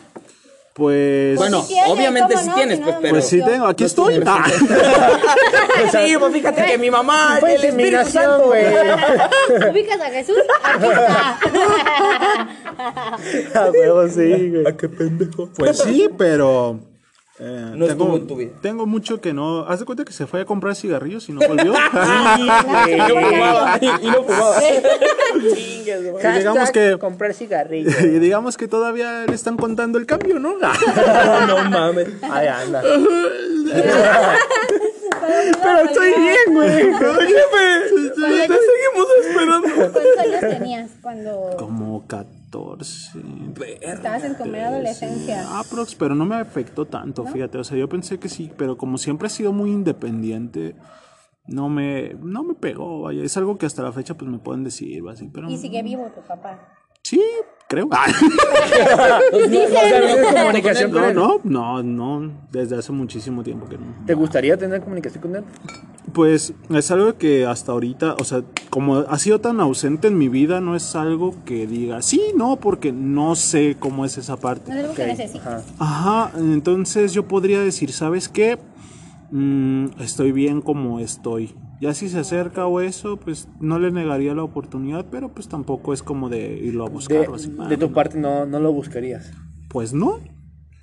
Pues, 0.77 1.37
Bueno, 1.39 1.63
sí 1.63 1.69
tiene, 1.69 1.91
obviamente 1.91 2.35
¿cómo 2.35 2.43
sí 2.45 2.49
no? 2.51 2.55
tienes, 2.55 2.77
Si 2.77 2.83
pues, 2.85 2.97
pero... 3.01 3.15
pues 3.15 3.27
sí 3.29 3.41
tengo, 3.43 3.67
aquí 3.67 3.85
estoy. 3.85 4.23
Ah. 4.27 4.45
sí, 5.91 6.17
pues 6.19 6.33
fíjate 6.35 6.65
que 6.67 6.77
mi 6.77 6.91
mamá, 6.91 7.39
Fue 7.41 7.55
el 7.55 7.65
Espíritu 7.65 8.11
Santo. 8.11 8.45
güey. 8.49 8.67
¿Ubicas 9.71 9.99
a 10.03 10.11
Jesús? 10.11 10.37
Aquí 10.63 10.87
está. 10.87 11.39
A 13.67 13.71
huevo, 13.71 14.07
sí, 14.09 14.51
güey. 14.51 14.77
qué 14.77 14.89
pendejo. 14.91 15.49
Pues 15.57 15.79
sí, 15.79 16.11
pero. 16.19 16.79
Eh, 17.39 17.73
No 17.75 17.87
tengo, 17.87 18.05
estuvo 18.05 18.17
en 18.17 18.27
tu 18.27 18.37
vida. 18.37 18.51
tengo 18.63 18.87
mucho 18.87 19.21
que 19.21 19.33
no. 19.33 19.61
Haz 19.67 19.81
de 19.81 19.85
cuenta 19.85 20.05
que 20.05 20.13
se 20.13 20.27
fue 20.27 20.41
a 20.41 20.45
comprar 20.45 20.75
cigarrillos 20.75 21.29
y 21.29 21.33
no 21.33 21.41
volvió. 21.47 21.75
Y 22.89 22.97
no 22.97 23.09
fumaba, 23.21 23.79
y 23.81 24.07
no 24.07 24.23
fumaba. 24.25 24.55
Hashtag 24.55 26.39
digamos 26.39 26.71
que- 26.71 26.97
comprar 26.99 27.35
cigarrillos. 27.35 28.01
y 28.03 28.19
digamos 28.19 28.57
que 28.57 28.69
todavía 28.69 29.27
le 29.27 29.35
están 29.35 29.57
contando 29.57 29.99
el 29.99 30.07
cambio, 30.07 30.39
¿no? 30.39 30.55
No 30.59 31.71
mames. 31.71 32.09
Ahí 32.23 32.47
anda. 32.49 32.83
Pero 35.63 35.79
estoy 35.87 36.09
bien, 36.17 36.55
güey. 36.55 36.71
Te 36.71 38.55
seguimos 38.55 39.07
esperando. 39.27 39.69
¿Cuántos 39.75 40.03
años 40.19 40.41
tenías 40.41 40.91
cuando 41.03 41.57
Como 41.59 42.07
14. 42.07 42.36
Estabas 43.81 44.25
en 44.25 44.37
tu 44.37 44.43
primera 44.43 44.69
adolescencia? 44.69 45.59
Aprox, 45.59 45.95
pero 45.95 46.15
no 46.15 46.25
me 46.25 46.37
afectó 46.37 46.87
tanto, 46.87 47.25
fíjate. 47.25 47.59
O 47.59 47.65
sea, 47.65 47.77
yo 47.77 47.89
pensé 47.89 48.19
que 48.19 48.29
sí, 48.29 48.51
pero 48.57 48.77
como 48.77 48.99
siempre 48.99 49.27
he 49.27 49.31
sido 49.31 49.53
muy 49.53 49.71
independiente, 49.71 50.77
no 51.47 51.69
me, 51.69 52.15
no 52.21 52.43
me 52.43 52.55
pegó, 52.55 53.03
vaya. 53.03 53.23
Es 53.23 53.37
algo 53.37 53.59
que 53.59 53.67
hasta 53.67 53.83
la 53.83 53.93
fecha 53.93 54.15
pues 54.15 54.31
me 54.31 54.39
pueden 54.39 54.65
decir, 54.65 55.03
así, 55.09 55.29
pero... 55.29 55.51
Y 55.51 55.57
sigue 55.57 55.83
vivo 55.83 56.11
tu 56.15 56.21
papá. 56.23 56.75
Sí, 57.03 57.23
creo. 57.69 57.89
¿Tienes 59.49 60.35
comunicación 60.35 60.91
con 60.91 61.03
no, 61.03 61.09
él? 61.09 61.15
no, 61.15 61.41
no, 61.45 61.83
no, 61.83 62.33
desde 62.51 62.77
hace 62.77 62.93
muchísimo 62.93 63.43
tiempo 63.43 63.69
que 63.69 63.79
no. 63.79 63.85
¿Te 64.07 64.15
gustaría 64.15 64.57
tener 64.57 64.81
comunicación 64.81 65.23
con 65.23 65.37
él? 65.37 65.45
Pues 66.13 66.55
es 66.71 66.91
algo 66.91 67.19
que 67.19 67.47
hasta 67.47 67.73
ahorita, 67.73 68.15
o 68.19 68.25
sea, 68.25 68.43
como 68.71 68.99
ha 68.99 69.19
sido 69.19 69.41
tan 69.41 69.61
ausente 69.61 70.09
en 70.09 70.17
mi 70.17 70.29
vida, 70.29 70.61
no 70.61 70.77
es 70.77 70.95
algo 70.95 71.35
que 71.45 71.67
diga, 71.67 72.03
sí, 72.03 72.23
no, 72.37 72.57
porque 72.57 72.93
no 72.93 73.35
sé 73.35 73.77
cómo 73.79 74.05
es 74.05 74.17
esa 74.17 74.37
parte. 74.37 74.71
No 74.71 74.79
es 74.79 74.85
algo 74.85 74.95
que 74.95 75.07
necesitas. 75.07 75.65
Ajá, 75.79 76.31
entonces 76.39 77.13
yo 77.13 77.27
podría 77.27 77.61
decir, 77.61 77.93
¿sabes 77.93 78.29
qué? 78.29 78.59
Mm, 79.31 79.87
estoy 80.01 80.33
bien 80.33 80.61
como 80.61 81.01
estoy. 81.01 81.55
Ya 81.81 81.93
si 81.95 82.09
se 82.09 82.21
acerca 82.21 82.67
o 82.67 82.81
eso, 82.81 83.17
pues 83.19 83.49
no 83.61 83.79
le 83.79 83.91
negaría 83.91 84.35
la 84.35 84.43
oportunidad, 84.45 85.07
pero 85.11 85.29
pues 85.35 85.49
tampoco 85.49 85.93
es 85.93 86.03
como 86.03 86.29
de 86.29 86.59
irlo 86.63 86.87
a 86.87 86.89
buscar. 86.89 87.23
De, 87.23 87.29
o 87.29 87.35
así. 87.35 87.51
de 87.69 87.77
tu 87.77 87.93
parte 87.93 88.19
no, 88.19 88.47
no 88.47 88.61
lo 88.61 88.73
buscarías. 88.73 89.33
Pues 89.69 89.93
no. 89.93 90.21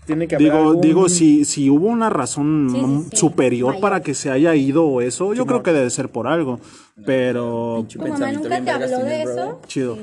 Tiene 0.06 0.28
que 0.28 0.36
haber 0.36 0.48
Digo, 0.52 0.58
algún- 0.68 0.82
digo 0.82 1.08
si, 1.10 1.46
si 1.46 1.70
hubo 1.70 1.88
una 1.88 2.10
razón 2.10 2.68
Sí, 2.70 2.78
sí, 2.80 3.04
sí. 3.12 3.16
superior 3.18 3.70
Mayor. 3.70 3.82
para 3.82 4.02
que 4.02 4.14
se 4.14 4.30
haya 4.30 4.54
ido 4.54 4.86
o 4.86 5.00
eso, 5.00 5.34
yo 5.34 5.46
creo 5.46 5.64
que 5.64 5.72
debe 5.72 5.90
ser 5.90 6.10
por 6.10 6.28
algo. 6.28 6.60
Pero 7.06 7.86
¿Tu 7.92 7.98
mamá 8.00 8.32
nunca 8.32 8.62
te 8.64 8.70
habló 8.70 9.00
de 9.00 9.22
eso? 9.24 9.34
brother. 9.34 9.56
Chido. 9.68 9.98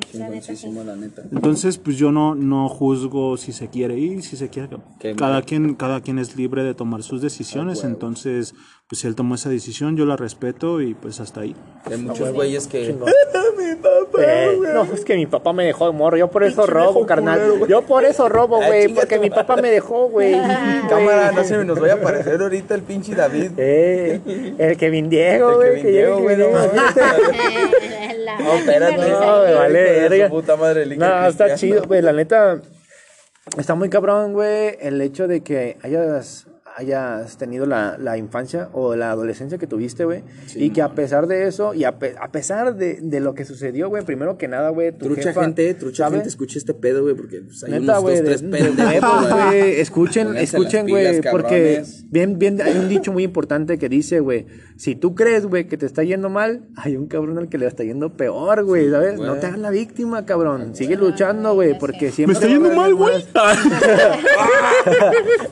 Entonces, 1.33 1.79
pues 1.79 1.96
yo 1.96 2.11
no, 2.11 2.35
no 2.35 2.68
juzgo 2.68 3.37
si 3.37 3.53
se 3.53 3.68
quiere 3.68 3.96
ir, 3.96 4.22
si 4.22 4.37
se 4.37 4.48
quiere. 4.48 4.76
Cada 5.16 5.42
quien, 5.42 5.74
cada 5.74 6.00
quien 6.00 6.18
es 6.18 6.37
libre 6.37 6.64
de 6.64 6.74
tomar 6.74 7.03
sus 7.05 7.22
decisiones. 7.22 7.85
entonces, 7.85 8.55
pues 8.88 9.00
si 9.03 9.07
él 9.07 9.14
tomó 9.14 9.37
esa 9.37 9.48
decisión, 9.50 9.96
yo 9.96 10.05
la 10.05 10.16
respeto 10.16 10.81
y 10.81 10.94
pues 10.94 11.20
hasta 11.20 11.42
ahí. 11.42 11.55
Hay 11.85 11.96
muchos 11.98 12.33
güeyes 12.33 12.66
que. 12.66 12.92
Eh, 14.18 14.59
no, 14.74 14.83
es 14.92 15.05
que 15.05 15.14
mi 15.16 15.26
papá 15.26 15.53
me 15.53 15.64
dejó 15.64 15.87
de 15.87 15.92
morro. 15.96 16.16
Yo 16.16 16.29
por 16.29 16.42
eso 16.44 16.66
robo, 16.66 17.07
carnal. 17.07 17.40
Yo 17.68 17.83
por 17.83 18.05
eso 18.05 18.29
robo, 18.29 18.61
Ah, 18.61 18.66
güey. 18.66 18.92
Porque 18.92 19.18
mi 19.18 19.31
papá 19.31 19.57
me 19.57 19.70
dejó, 19.70 20.09
güey. 20.11 20.33
Cámara, 20.88 21.31
no 21.33 21.44
se 21.44 21.57
me 21.57 21.64
nos 21.64 21.79
vaya 21.79 21.94
a 21.94 21.96
aparecer 21.96 22.40
ahorita 22.42 22.74
el 22.74 22.83
pinche 22.83 23.14
David. 23.14 23.53
Eh, 23.57 24.55
el 24.59 24.76
Kevin 24.76 25.09
Diego, 25.09 25.55
güey. 25.57 25.68
El 25.68 25.83
güey, 25.83 26.37
Kevin 26.37 26.37
Diego. 26.37 26.53
mames. 26.53 26.79
No, 28.38 28.54
espérate. 28.54 28.96
No, 28.96 29.42
me 29.42 29.54
vale 29.54 30.08
verga. 30.08 30.28
puta 30.28 30.56
madre, 30.56 30.86
No, 30.96 31.26
está 31.26 31.54
chido, 31.54 31.82
güey. 31.84 32.02
La 32.02 32.12
neta, 32.12 32.60
está 33.58 33.74
muy 33.74 33.88
cabrón, 33.88 34.32
güey, 34.32 34.76
el 34.80 35.00
hecho 35.00 35.26
de 35.28 35.42
que 35.42 35.76
hayas, 35.82 36.46
hayas 36.76 37.37
tenido 37.37 37.66
la, 37.66 37.96
la 37.98 38.16
infancia 38.16 38.68
o 38.72 38.94
la 38.96 39.11
adolescencia 39.11 39.59
que 39.59 39.66
tuviste, 39.66 40.04
güey. 40.04 40.22
y 40.54 40.70
que 40.70 40.83
a 40.83 40.94
pesar 40.94 41.26
de 41.26 41.46
eso, 41.48 41.74
y 41.74 41.85
a, 41.85 41.98
pe- 41.98 42.14
a 42.20 42.30
pesar 42.30 42.76
de, 42.76 42.98
de 43.02 43.20
lo 43.20 43.35
que 43.35 43.44
sucedió, 43.44 43.88
güey, 43.88 44.04
primero 44.04 44.38
que 44.38 44.48
nada, 44.48 44.70
güey, 44.70 44.92
tu 44.92 45.06
Trucha 45.06 45.22
jefa, 45.30 45.42
gente, 45.42 45.74
trucha 45.74 46.04
¿sabes? 46.04 46.18
gente, 46.18 46.28
escucha 46.28 46.59
este 46.59 46.72
pedo, 46.74 47.02
güey, 47.02 47.14
porque 47.14 47.40
pues, 47.42 47.62
hay 47.64 47.72
Neta, 47.72 47.83
unos 48.00 48.02
güey, 48.02 48.16
dos, 48.16 48.24
de, 48.24 48.30
tres 48.30 48.42
de 48.42 48.48
pendejos, 48.59 49.28
güey. 49.30 49.80
Escuchen, 49.80 50.26
Pónganse 50.28 50.44
escuchen, 50.44 50.88
güey, 50.88 51.20
porque 51.30 51.83
bien, 52.06 52.38
bien, 52.38 52.61
hay 52.62 52.78
un 52.78 52.88
dicho 52.88 53.12
muy 53.12 53.24
importante 53.24 53.78
que 53.78 53.88
dice, 53.88 54.20
güey, 54.20 54.46
si 54.76 54.94
tú 54.94 55.14
crees, 55.14 55.46
güey, 55.46 55.66
que 55.68 55.76
te 55.76 55.87
está 55.87 56.02
yendo 56.04 56.30
mal, 56.30 56.62
hay 56.76 56.96
un 56.96 57.06
cabrón 57.09 57.37
al 57.38 57.48
que 57.48 57.59
le 57.59 57.66
está 57.66 57.85
yendo 57.85 58.16
peor, 58.16 58.64
güey, 58.64 58.90
¿sabes? 58.90 59.18
No 59.18 59.35
te 59.35 59.46
hagas 59.46 59.59
la 59.59 59.70
víctima, 59.70 60.24
cabrón. 60.24 60.74
Sigue 60.74 60.96
luchando, 60.96 61.54
güey, 61.54 61.78
porque 61.78 62.11
siempre 62.12 62.38
Me 62.38 62.46
está 62.46 62.46
yendo 62.48 62.70
mal, 62.74 62.94
güey. 62.94 63.24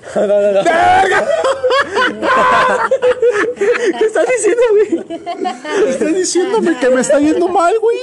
Oh 1.10 1.14
my 1.14 1.20
god! 1.20 1.77
¿Qué 3.98 4.04
estás 4.04 4.26
diciendo, 4.26 4.62
güey? 4.70 5.18
Estás 5.88 6.14
diciéndome 6.14 6.78
que 6.78 6.90
me 6.90 7.00
está 7.00 7.18
yendo 7.18 7.48
mal, 7.48 7.74
güey. 7.78 7.98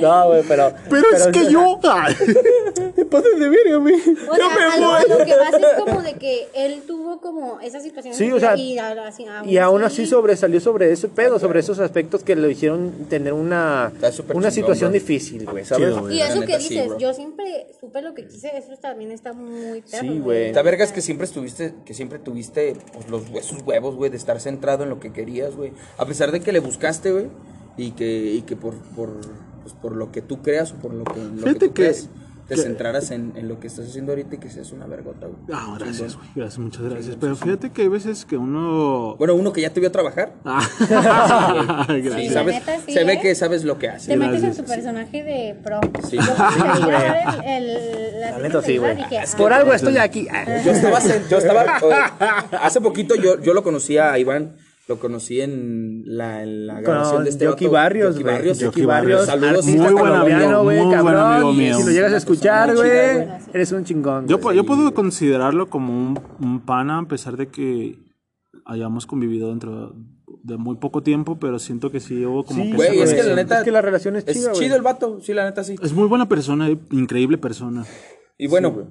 No, 0.00 0.28
güey, 0.28 0.42
pero... 0.46 0.72
Pero 0.88 1.10
es 1.14 1.26
que 1.28 1.50
yo. 1.50 1.78
Te 2.94 3.04
pasas 3.04 3.38
de 3.38 3.48
verga, 3.48 3.76
güey. 3.76 3.94
O 3.94 4.34
sea, 4.34 4.72
a 4.72 4.78
lo, 4.78 4.92
a 4.92 5.02
lo 5.04 5.24
que 5.24 5.36
vas 5.36 5.54
es 5.54 5.84
como 5.84 6.02
de 6.02 6.14
que 6.14 6.48
él 6.54 6.82
tuvo 6.86 7.20
como 7.20 7.60
esa 7.60 7.80
situación. 7.80 8.14
Sí, 8.14 8.32
o 8.32 8.40
sea, 8.40 8.56
y, 8.56 8.78
sí, 9.12 9.26
aún 9.26 9.48
Y 9.48 9.58
aún 9.58 9.84
así 9.84 10.06
sobresalió 10.06 10.60
sobre 10.60 10.92
ese 10.92 11.08
pedo, 11.08 11.38
sobre 11.38 11.60
esos 11.60 11.78
aspectos 11.78 12.22
que 12.22 12.36
le 12.36 12.50
hicieron 12.50 13.06
tener 13.08 13.32
una, 13.32 13.92
una 14.34 14.50
situación 14.50 14.90
bro. 14.90 15.00
difícil, 15.00 15.44
güey, 15.44 15.64
¿sabes? 15.64 15.94
Chido. 15.94 16.10
Y 16.10 16.20
eso 16.20 16.40
que 16.42 16.60
sí, 16.60 16.74
dices, 16.74 16.92
yo 16.98 17.12
siempre 17.12 17.68
supe 17.80 18.02
lo 18.02 18.14
que 18.14 18.26
quise, 18.26 18.56
eso 18.56 18.76
también 18.80 19.12
está 19.12 19.32
muy 19.32 19.82
perro. 19.82 20.02
Sí, 20.02 20.18
güey. 20.18 20.52
La 20.52 20.62
verga 20.62 20.84
es 20.84 20.92
que 20.92 21.00
siempre 21.00 21.26
estuviste, 21.26 21.74
que 21.84 21.94
siempre 21.94 22.18
tuviste 22.18 22.67
pues, 22.92 23.08
los, 23.10 23.22
esos 23.34 23.62
huevos, 23.66 23.94
güey, 23.96 24.10
de 24.10 24.16
estar 24.16 24.40
centrado 24.40 24.84
en 24.84 24.90
lo 24.90 25.00
que 25.00 25.12
querías, 25.12 25.54
güey. 25.56 25.72
A 25.96 26.06
pesar 26.06 26.32
de 26.32 26.40
que 26.40 26.52
le 26.52 26.60
buscaste, 26.60 27.12
güey, 27.12 27.26
y 27.76 27.92
que, 27.92 28.32
y 28.34 28.42
que 28.42 28.56
por, 28.56 28.74
por, 28.96 29.10
pues, 29.62 29.74
por 29.74 29.94
lo 29.94 30.10
que 30.12 30.22
tú 30.22 30.42
creas 30.42 30.72
o 30.72 30.76
por 30.76 30.92
lo 30.94 31.04
que, 31.04 31.20
lo 31.20 31.30
que 31.30 31.36
Fíjate 31.38 31.68
tú 31.68 31.74
que- 31.74 31.82
creas, 31.82 32.08
te 32.48 32.54
que- 32.54 32.62
centraras 32.62 33.10
en, 33.10 33.32
en 33.36 33.46
lo 33.46 33.60
que 33.60 33.66
estás 33.66 33.86
haciendo 33.88 34.12
ahorita 34.12 34.34
y 34.36 34.38
que 34.38 34.48
seas 34.50 34.72
una 34.72 34.86
vergota, 34.86 35.26
güey. 35.26 35.38
Ah, 35.52 35.76
gracias, 35.78 36.16
güey. 36.16 36.28
Gracias, 36.34 36.58
muchas 36.58 36.82
gracias. 36.82 37.16
Pero 37.20 37.36
fíjate 37.36 37.70
que 37.70 37.82
hay 37.82 37.88
veces 37.88 38.24
que 38.24 38.36
uno. 38.36 39.16
Bueno, 39.18 39.34
uno 39.34 39.52
que 39.52 39.60
ya 39.60 39.70
te 39.70 39.80
vio 39.80 39.92
trabajar, 39.92 40.32
Ah, 40.44 40.60
Sí, 40.78 42.00
gracias. 42.00 42.26
la 42.26 42.32
sabes, 42.32 42.54
neta, 42.56 42.78
sí, 42.86 42.92
se 42.92 43.04
ve 43.04 43.12
¿eh? 43.12 43.20
que 43.20 43.34
sabes 43.34 43.64
lo 43.64 43.78
que 43.78 43.88
Te 43.88 43.92
haces. 43.94 44.16
metes 44.18 44.34
en 44.36 44.40
gracias, 44.42 44.56
tu 44.56 44.64
personaje 44.72 45.22
de 45.22 45.56
pro. 45.62 45.80
Sí. 46.08 46.16
Yo 46.16 46.34
cuando 46.34 46.72
te 46.72 46.80
vi 46.80 46.86
grabar 46.86 47.44
el, 47.44 47.68
el, 47.70 48.20
la 48.20 48.30
La 48.32 48.38
neta 48.38 48.62
sí, 48.62 48.78
güey. 48.78 48.96
dije, 48.96 49.20
Por 49.36 49.52
ah, 49.52 49.56
algo 49.56 49.72
estoy 49.74 49.98
aquí. 49.98 50.26
Ah. 50.30 50.62
Yo 50.64 50.72
estaba, 50.72 50.98
yo 51.28 51.38
estaba 51.38 51.62
hace 52.62 52.80
poquito 52.80 53.14
yo, 53.14 53.40
yo 53.40 53.54
lo 53.54 53.62
conocí 53.62 53.98
a 53.98 54.18
Iván, 54.18 54.56
lo 54.88 54.98
conocí 54.98 55.40
en 55.40 56.02
la, 56.06 56.42
en 56.42 56.66
la 56.66 56.80
grabación 56.80 57.16
Con 57.16 57.24
de 57.24 57.30
este 57.30 57.46
vato, 57.46 57.70
Barrios, 57.70 58.14
güey. 58.20 58.24
Barrios. 58.34 58.62
Jockey 58.62 58.84
Barrios, 58.86 59.26
Saludos. 59.26 59.66
Muy 59.66 59.76
buen 59.78 59.96
colombiano, 59.96 60.44
amigo, 60.44 60.62
güey, 60.62 60.76
muy 60.78 60.86
buen 60.86 60.96
cabrón. 60.96 61.32
amigo 61.32 61.52
mío. 61.52 61.76
Si 61.76 61.84
lo 61.84 61.90
llegas 61.90 62.12
a 62.12 62.16
escuchar, 62.16 62.74
güey, 62.74 62.90
eres 63.52 63.72
un 63.72 63.84
chingón. 63.84 64.26
Yo, 64.28 64.40
yo 64.52 64.64
puedo 64.64 64.94
considerarlo 64.94 65.68
como 65.68 65.92
un, 65.92 66.18
un 66.40 66.60
pana, 66.64 66.98
a 67.00 67.04
pesar 67.06 67.36
de 67.36 67.48
que 67.48 67.98
hayamos 68.64 69.06
convivido 69.06 69.50
dentro 69.50 69.94
de 70.42 70.56
muy 70.56 70.76
poco 70.76 71.02
tiempo, 71.02 71.38
pero 71.38 71.58
siento 71.58 71.90
que 71.90 72.00
sí 72.00 72.24
hubo 72.24 72.44
como 72.44 72.64
Sí, 72.64 72.70
que 72.70 72.76
Güey, 72.76 73.00
es 73.00 73.10
que 73.12 73.16
la 73.16 73.22
relación. 73.24 73.36
neta 73.36 73.58
Es 73.58 73.64
que 73.64 73.70
la 73.72 73.82
relación 73.82 74.16
es 74.16 74.24
es 74.26 74.36
chida, 74.36 74.50
güey. 74.52 74.62
chido 74.62 74.76
el 74.76 74.82
vato, 74.82 75.20
sí, 75.20 75.34
la 75.34 75.44
neta 75.44 75.64
sí. 75.64 75.76
Es 75.82 75.92
muy 75.92 76.08
buena 76.08 76.28
persona, 76.28 76.70
increíble 76.90 77.36
persona. 77.36 77.84
Y 78.40 78.46
bueno, 78.46 78.86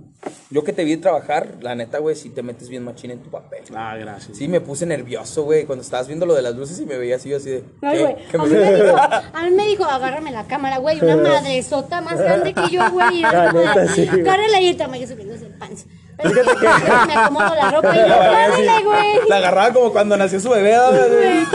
yo 0.50 0.64
que 0.66 0.74
te 0.74 0.84
vi 0.84 0.98
trabajar, 0.98 1.60
la 1.62 1.74
neta, 1.74 2.00
güey, 2.00 2.18
sí 2.18 2.30
te 2.30 2.44
metes 2.44 2.68
bien 2.68 2.84
machín 2.84 3.12
en 3.12 3.20
tu 3.20 3.30
papel. 3.30 3.64
Ah, 3.74 3.96
gracias. 3.98 4.38
Sí, 4.38 4.50
me 4.50 4.60
puse 4.60 4.86
nervioso, 4.86 5.44
güey, 5.44 5.64
cuando 5.66 5.84
estabas 5.84 6.08
viendo 6.08 6.26
lo 6.26 6.36
de 6.36 6.42
las 6.42 6.54
luces 6.54 6.78
y 6.82 6.86
me 6.86 6.98
veía 6.98 7.16
así, 7.16 7.30
yo 7.30 7.38
así 7.38 7.52
de... 7.52 7.64
Ay, 7.82 8.00
güey. 8.02 8.16
¿Qué 8.30 8.36
A 8.38 8.42
me- 8.44 8.50
mí 8.50 8.56
me 8.56 8.74
dijo, 8.84 8.98
a 8.98 9.42
mí 9.46 9.52
me 9.52 9.68
dijo, 9.68 9.86
agárrame 9.86 10.32
la 10.32 10.46
cámara, 10.48 10.80
güey, 10.80 11.00
una 11.02 11.16
madre 11.30 11.64
sota 11.64 12.02
más 12.02 12.20
grande 12.20 12.54
que 12.54 12.70
yo, 12.70 12.92
güey. 12.92 13.20
Y 13.20 13.22
La 13.22 13.30
era 13.30 13.52
como 13.52 13.64
neta, 13.64 13.80
de, 13.80 13.88
sí, 13.88 14.06
güey. 14.06 14.24
Cárrele 14.26 14.62
y 14.64 14.68
el 14.68 14.76
tamaño 14.78 15.08
subiéndose 15.08 15.46
el 15.46 15.54
pants. 15.54 15.86
Pero 16.18 16.42
es 16.42 16.48
que 16.58 16.68
me 17.08 17.14
acomodo 17.16 17.56
la 17.56 17.72
ropa 17.72 17.96
y 17.96 18.00
yo, 18.08 18.08
cárrele, 18.08 18.84
güey. 18.84 19.30
La 19.30 19.38
agarraba 19.38 19.74
como 19.74 19.92
cuando 19.92 20.18
nació 20.18 20.40
su 20.40 20.50
bebé, 20.50 20.76
güey. 20.90 21.46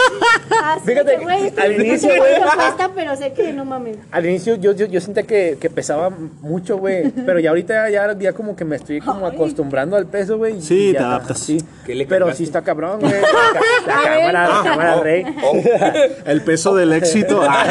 Así 0.65 0.81
Fíjate, 0.87 1.17
que, 1.17 1.25
güey, 1.25 1.53
al 1.59 1.73
inicio, 1.81 2.11
güey. 2.17 2.33
pero 2.95 3.17
sé 3.17 3.33
que 3.33 3.53
no 3.53 3.65
mames. 3.65 3.97
Al 4.13 4.27
inicio 4.27 4.55
yo, 4.57 4.73
yo, 4.73 4.87
yo 4.87 5.01
sentía 5.01 5.25
que, 5.25 5.57
que 5.61 5.69
pesaba 5.71 6.11
mucho, 6.41 6.77
güey. 6.79 7.11
Pero 7.11 7.41
ya 7.41 7.51
ahorita 7.51 7.91
ya, 7.91 8.13
ya 8.19 8.33
como 8.33 8.55
que 8.55 8.65
me 8.65 8.77
estoy 8.77 9.01
como 9.01 9.27
acostumbrando 9.27 9.97
al 9.97 10.07
peso, 10.07 10.37
güey. 10.39 10.59
y 10.59 10.63
Sí, 10.63 10.93
ya, 10.93 10.99
te 10.99 11.05
adaptas. 11.05 11.39
Sí. 11.41 11.59
¿Qué 11.85 11.95
le 11.95 12.07
Pero 12.07 12.33
sí 12.35 12.45
está 12.45 12.63
cabrón, 12.63 13.01
güey. 13.01 13.13
La, 13.87 13.95
cámara, 13.95 14.49
la 14.49 14.63
cámara, 14.63 14.97
Oh, 14.99 15.03
rey. 15.03 15.25
oh. 15.43 15.57
El 16.27 16.43
peso 16.43 16.75
del 16.77 16.93
éxito. 16.93 17.41
ah. 17.43 17.67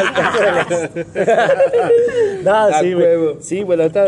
No, 2.44 2.54
A 2.54 2.80
sí, 2.80 2.94
huevo. 2.94 3.24
güey. 3.32 3.36
Sí, 3.42 3.62
güey, 3.62 3.78
la 3.78 3.84
neta 3.84 4.06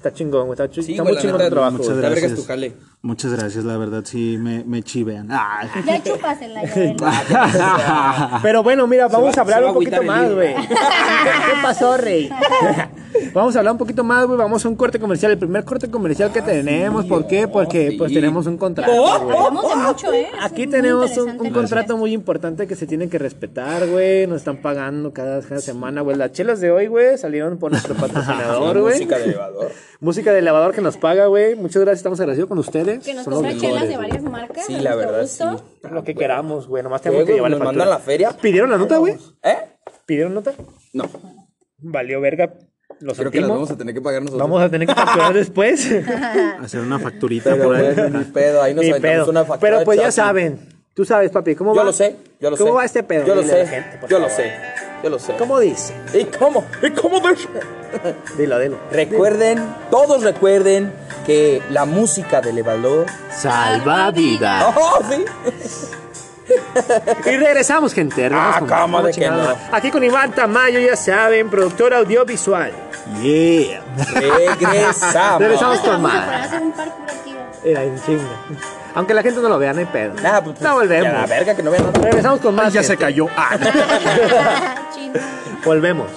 está 0.00 0.12
chingón, 0.12 0.46
güey. 0.46 0.52
Está, 0.52 0.68
chi- 0.70 0.82
Sí, 0.82 0.92
está 0.92 1.02
güey, 1.02 1.14
muy 1.14 1.22
chingón 1.22 1.40
tu 1.42 1.50
trabajo. 1.50 1.72
muchas 1.72 1.88
güey. 1.88 2.02
La 2.02 2.08
verga 2.08 2.26
es 2.26 2.32
gracias. 2.32 2.40
tu 2.40 2.46
jale. 2.52 2.72
Muchas 3.02 3.32
gracias, 3.32 3.64
la 3.64 3.78
verdad, 3.78 4.02
sí, 4.04 4.36
me, 4.38 4.62
me 4.64 4.82
chivean. 4.82 5.28
Ah. 5.30 5.62
Ya 5.86 6.02
chúpasela, 6.02 6.62
ya. 6.64 8.38
Pero 8.42 8.62
bueno, 8.62 8.86
mira, 8.86 9.08
vamos 9.08 9.34
va- 9.34 9.38
a 9.38 9.40
hablar 9.40 9.64
un 9.64 9.72
poquito 9.72 10.02
más, 10.02 10.30
güey. 10.30 10.54
¿Qué 10.68 11.62
pasó, 11.62 11.96
rey? 11.96 12.28
vamos 13.32 13.56
a 13.56 13.60
hablar 13.60 13.72
un 13.72 13.78
poquito 13.78 14.04
más, 14.04 14.26
güey. 14.26 14.36
Vamos 14.36 14.66
a 14.66 14.68
un 14.68 14.76
corte 14.76 14.98
comercial. 14.98 15.32
El 15.32 15.38
primer 15.38 15.64
corte 15.64 15.90
comercial 15.90 16.30
que 16.30 16.42
tenemos. 16.42 17.06
¿Por 17.06 17.26
qué? 17.26 17.48
Porque 17.48 17.92
sí. 17.92 17.96
pues 17.96 18.12
tenemos 18.12 18.46
un 18.46 18.58
contrato, 18.58 18.92
de 18.92 19.76
mucho, 19.76 20.12
¿eh? 20.12 20.28
Aquí 20.42 20.66
tenemos 20.66 21.16
un, 21.16 21.38
contrato 21.52 21.96
muy 21.96 22.12
importante 22.12 22.66
que 22.66 22.76
se 22.76 22.86
tiene 22.86 23.08
que 23.08 23.18
respetar, 23.18 23.88
güey. 23.88 24.26
Nos 24.26 24.38
están 24.38 24.58
pagando 24.58 25.14
cada, 25.14 25.40
cada 25.40 25.62
semana, 25.62 26.02
güey. 26.02 26.18
Las 26.18 26.32
chelas 26.32 26.60
de 26.60 26.70
hoy, 26.70 26.86
güey, 26.88 27.16
salieron 27.16 27.56
por 27.56 27.70
nuestro 27.70 27.94
patrocinador, 27.94 28.78
güey. 28.78 28.94
Música 28.94 29.16
de 29.16 29.24
elevador. 29.24 29.72
Música 30.00 30.32
de 30.32 30.38
elevador 30.40 30.74
que 30.74 30.82
nos 30.82 30.98
paga, 30.98 31.26
güey. 31.26 31.54
Muchas 31.54 31.80
gracias, 31.80 32.00
estamos 32.00 32.20
agradecidos 32.20 32.48
con 32.48 32.58
ustedes. 32.58 32.89
Que 32.98 33.14
nos 33.14 33.24
Son 33.24 33.32
los 33.34 33.42
compra 33.42 33.58
chelas 33.60 33.82
de 33.82 33.88
mejores, 33.88 34.10
varias 34.10 34.22
marcas. 34.22 34.66
Sí, 34.66 34.74
a 34.74 34.80
la 34.82 34.90
nuestro 34.94 35.12
verdad, 35.12 35.22
gusto. 35.22 35.64
sí. 35.82 35.88
Lo 35.92 36.04
que 36.04 36.14
queramos, 36.14 36.66
güey. 36.66 36.82
Nomás 36.82 37.00
¿Qué, 37.00 37.10
tenemos 37.10 37.26
que 37.26 37.32
güey? 37.32 37.36
llevar 37.38 37.50
la 37.52 37.56
¿Nos 37.58 37.66
factura. 37.66 37.84
mandan 37.84 37.98
la 37.98 38.04
feria? 38.04 38.30
¿Pidieron 38.36 38.70
la 38.70 38.78
nota, 38.78 38.96
güey? 38.98 39.14
¿Eh? 39.42 39.56
¿Pidieron 40.06 40.34
nota? 40.34 40.52
No. 40.92 41.04
Valió 41.78 42.20
verga. 42.20 42.52
Lo 43.00 43.14
Creo 43.14 43.30
que 43.30 43.38
las 43.40 43.46
sentimos. 43.46 43.48
vamos 43.50 43.70
a 43.70 43.76
tener 43.78 43.94
que 43.94 44.00
pagar 44.02 44.20
nosotros. 44.22 44.42
Vamos 44.42 44.62
a 44.62 44.68
tener 44.68 44.86
que 44.88 44.94
facturar 44.94 45.32
después. 45.32 45.90
Hacer 46.60 46.80
una 46.80 46.98
facturita 46.98 47.50
Pero 47.52 47.64
por 47.64 47.76
ahí. 47.76 47.94
ni 48.10 48.24
pedo, 48.24 48.62
ahí 48.62 48.74
nos 48.74 48.84
Ni 48.84 48.90
aventamos 48.90 49.16
pedo. 49.22 49.30
una 49.30 49.44
factura 49.44 49.72
Pero 49.72 49.84
pues 49.84 49.96
ya 49.98 50.04
chapi. 50.04 50.12
saben. 50.16 50.68
Tú 50.92 51.04
sabes, 51.04 51.30
papi, 51.30 51.54
¿cómo 51.54 51.72
Yo 51.72 51.78
va? 51.78 51.84
lo 51.84 51.92
sé, 51.92 52.16
yo 52.40 52.50
lo 52.50 52.56
sé. 52.56 52.62
¿Cómo 52.62 52.74
va 52.74 52.84
este 52.84 53.02
pedo? 53.04 53.24
Yo 53.24 53.34
lo 53.36 53.42
Dile 53.42 53.52
a 53.54 53.56
sé, 53.56 53.62
la 53.62 53.68
gente, 53.82 53.98
por 53.98 54.10
yo 54.10 54.18
lo 54.18 54.28
favor. 54.28 54.42
sé. 54.44 54.52
Yo 55.02 55.10
lo 55.10 55.18
sé. 55.18 55.34
¿Cómo 55.36 55.58
dice? 55.58 55.94
¿Y 56.12 56.24
cómo? 56.26 56.64
¿Y 56.82 56.90
cómo 56.90 57.20
dice? 57.20 57.48
Dilo, 58.36 58.58
dilo. 58.58 58.76
Recuerden, 58.92 59.64
todos 59.90 60.22
recuerden 60.22 60.92
que 61.26 61.62
la 61.70 61.84
música 61.86 62.40
de 62.40 62.50
elevador. 62.50 63.06
Salva 63.30 64.10
vida. 64.10 64.72
¡Oh, 64.76 65.00
sí! 65.10 65.24
Y 67.26 67.36
regresamos, 67.36 67.94
gente. 67.94 68.28
regresamos 68.28 68.56
Ah, 68.56 68.58
con- 68.60 68.68
¿cómo 68.68 68.96
con 68.98 69.06
de 69.06 69.12
que 69.12 69.30
no? 69.30 69.54
Aquí 69.72 69.90
con 69.90 70.02
Iván 70.04 70.32
Tamayo, 70.32 70.80
ya 70.80 70.96
saben, 70.96 71.48
productor 71.48 71.94
audiovisual. 71.94 72.72
Yeah. 73.22 73.82
Regresamos. 74.14 75.40
Regresamos 75.40 75.78
con 75.80 76.02
más. 76.02 76.50
Era 77.64 77.82
en 77.84 78.02
chinga. 78.04 78.24
Aunque 78.94 79.14
la 79.14 79.22
gente 79.22 79.40
no 79.40 79.48
lo 79.48 79.58
vea, 79.58 79.72
no 79.72 79.80
hay 79.80 79.86
pedo. 79.86 80.14
Nah, 80.22 80.40
pues, 80.40 80.60
no 80.60 80.74
volvemos. 80.74 81.12
ya 81.12 81.20
la 81.20 81.26
verga 81.26 81.54
que 81.54 81.62
no 81.62 81.70
vean 81.70 81.84
nada. 81.84 82.00
Regresamos 82.00 82.40
con 82.40 82.54
más. 82.54 82.72
ya 82.72 82.82
se 82.82 82.88
gente. 82.88 83.04
cayó. 83.04 83.26
Ah. 83.36 83.56
Volvemos. 85.64 86.08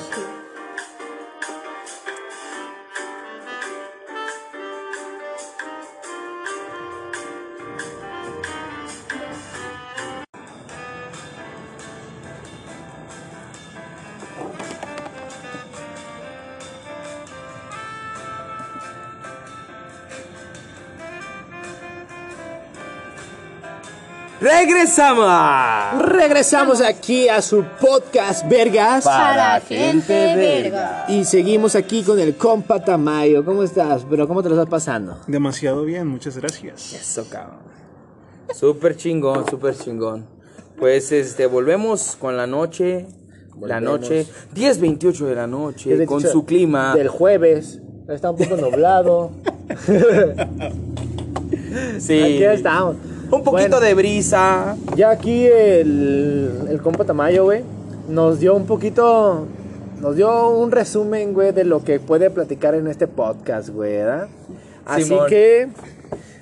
¡Regresamos! 24.44 26.06
Regresamos 26.06 26.82
aquí 26.82 27.30
a 27.30 27.42
su 27.42 27.64
podcast, 27.80 28.46
Vergas. 28.50 29.06
Para 29.06 29.62
gente 29.62 30.36
verga. 30.36 31.06
Y 31.08 31.24
seguimos 31.24 31.78
aquí 31.78 32.04
con 32.04 32.20
el 32.20 32.36
compa 32.36 32.84
Tamayo. 32.84 33.46
¿Cómo 33.46 33.64
estás? 33.64 34.06
Pero 34.10 34.28
¿cómo 34.28 34.44
te 34.44 34.50
lo 34.50 34.56
estás 34.56 34.70
pasando? 34.70 35.18
Demasiado 35.28 35.86
bien, 35.86 36.08
muchas 36.08 36.36
gracias. 36.36 36.92
Eso, 36.92 37.26
cabrón. 37.30 37.60
Súper 38.54 38.98
chingón, 38.98 39.46
súper 39.50 39.78
chingón. 39.78 40.26
Pues 40.78 41.14
este, 41.14 41.46
volvemos 41.46 42.18
con 42.18 42.36
la 42.36 42.46
noche. 42.46 43.08
La 43.62 43.80
noche, 43.80 44.28
10.28 44.56 45.26
de 45.26 45.36
la 45.36 45.48
noche, 45.48 46.06
con 46.06 46.20
su 46.20 46.44
clima. 46.44 46.94
Del 46.96 47.08
jueves. 47.08 47.80
Está 48.10 48.32
un 48.32 48.38
poco 48.38 48.58
nublado. 48.58 49.32
Sí. 51.98 52.22
Aquí 52.22 52.44
estamos. 52.44 52.98
Un 53.34 53.44
poquito 53.44 53.70
Bueno. 53.72 53.80
de 53.80 53.94
brisa. 53.94 54.76
Ya 54.96 55.10
aquí 55.10 55.46
el, 55.46 56.68
el 56.70 56.82
compa 56.82 57.06
Tamayo, 57.06 57.46
güey, 57.46 57.64
nos 58.08 58.40
dio 58.40 58.56
un 58.56 58.66
poquito, 58.66 59.48
nos 60.00 60.16
dio 60.16 60.50
un 60.50 60.72
resumen, 60.72 61.34
güey, 61.34 61.52
de 61.52 61.64
lo 61.64 61.84
que 61.84 62.00
puede 62.00 62.30
platicar 62.30 62.76
en 62.76 62.88
este 62.88 63.08
podcast, 63.08 63.70
güey, 63.70 63.94
¿verdad? 63.98 64.28
Así 64.86 65.04
Simón. 65.06 65.28
que 65.28 65.70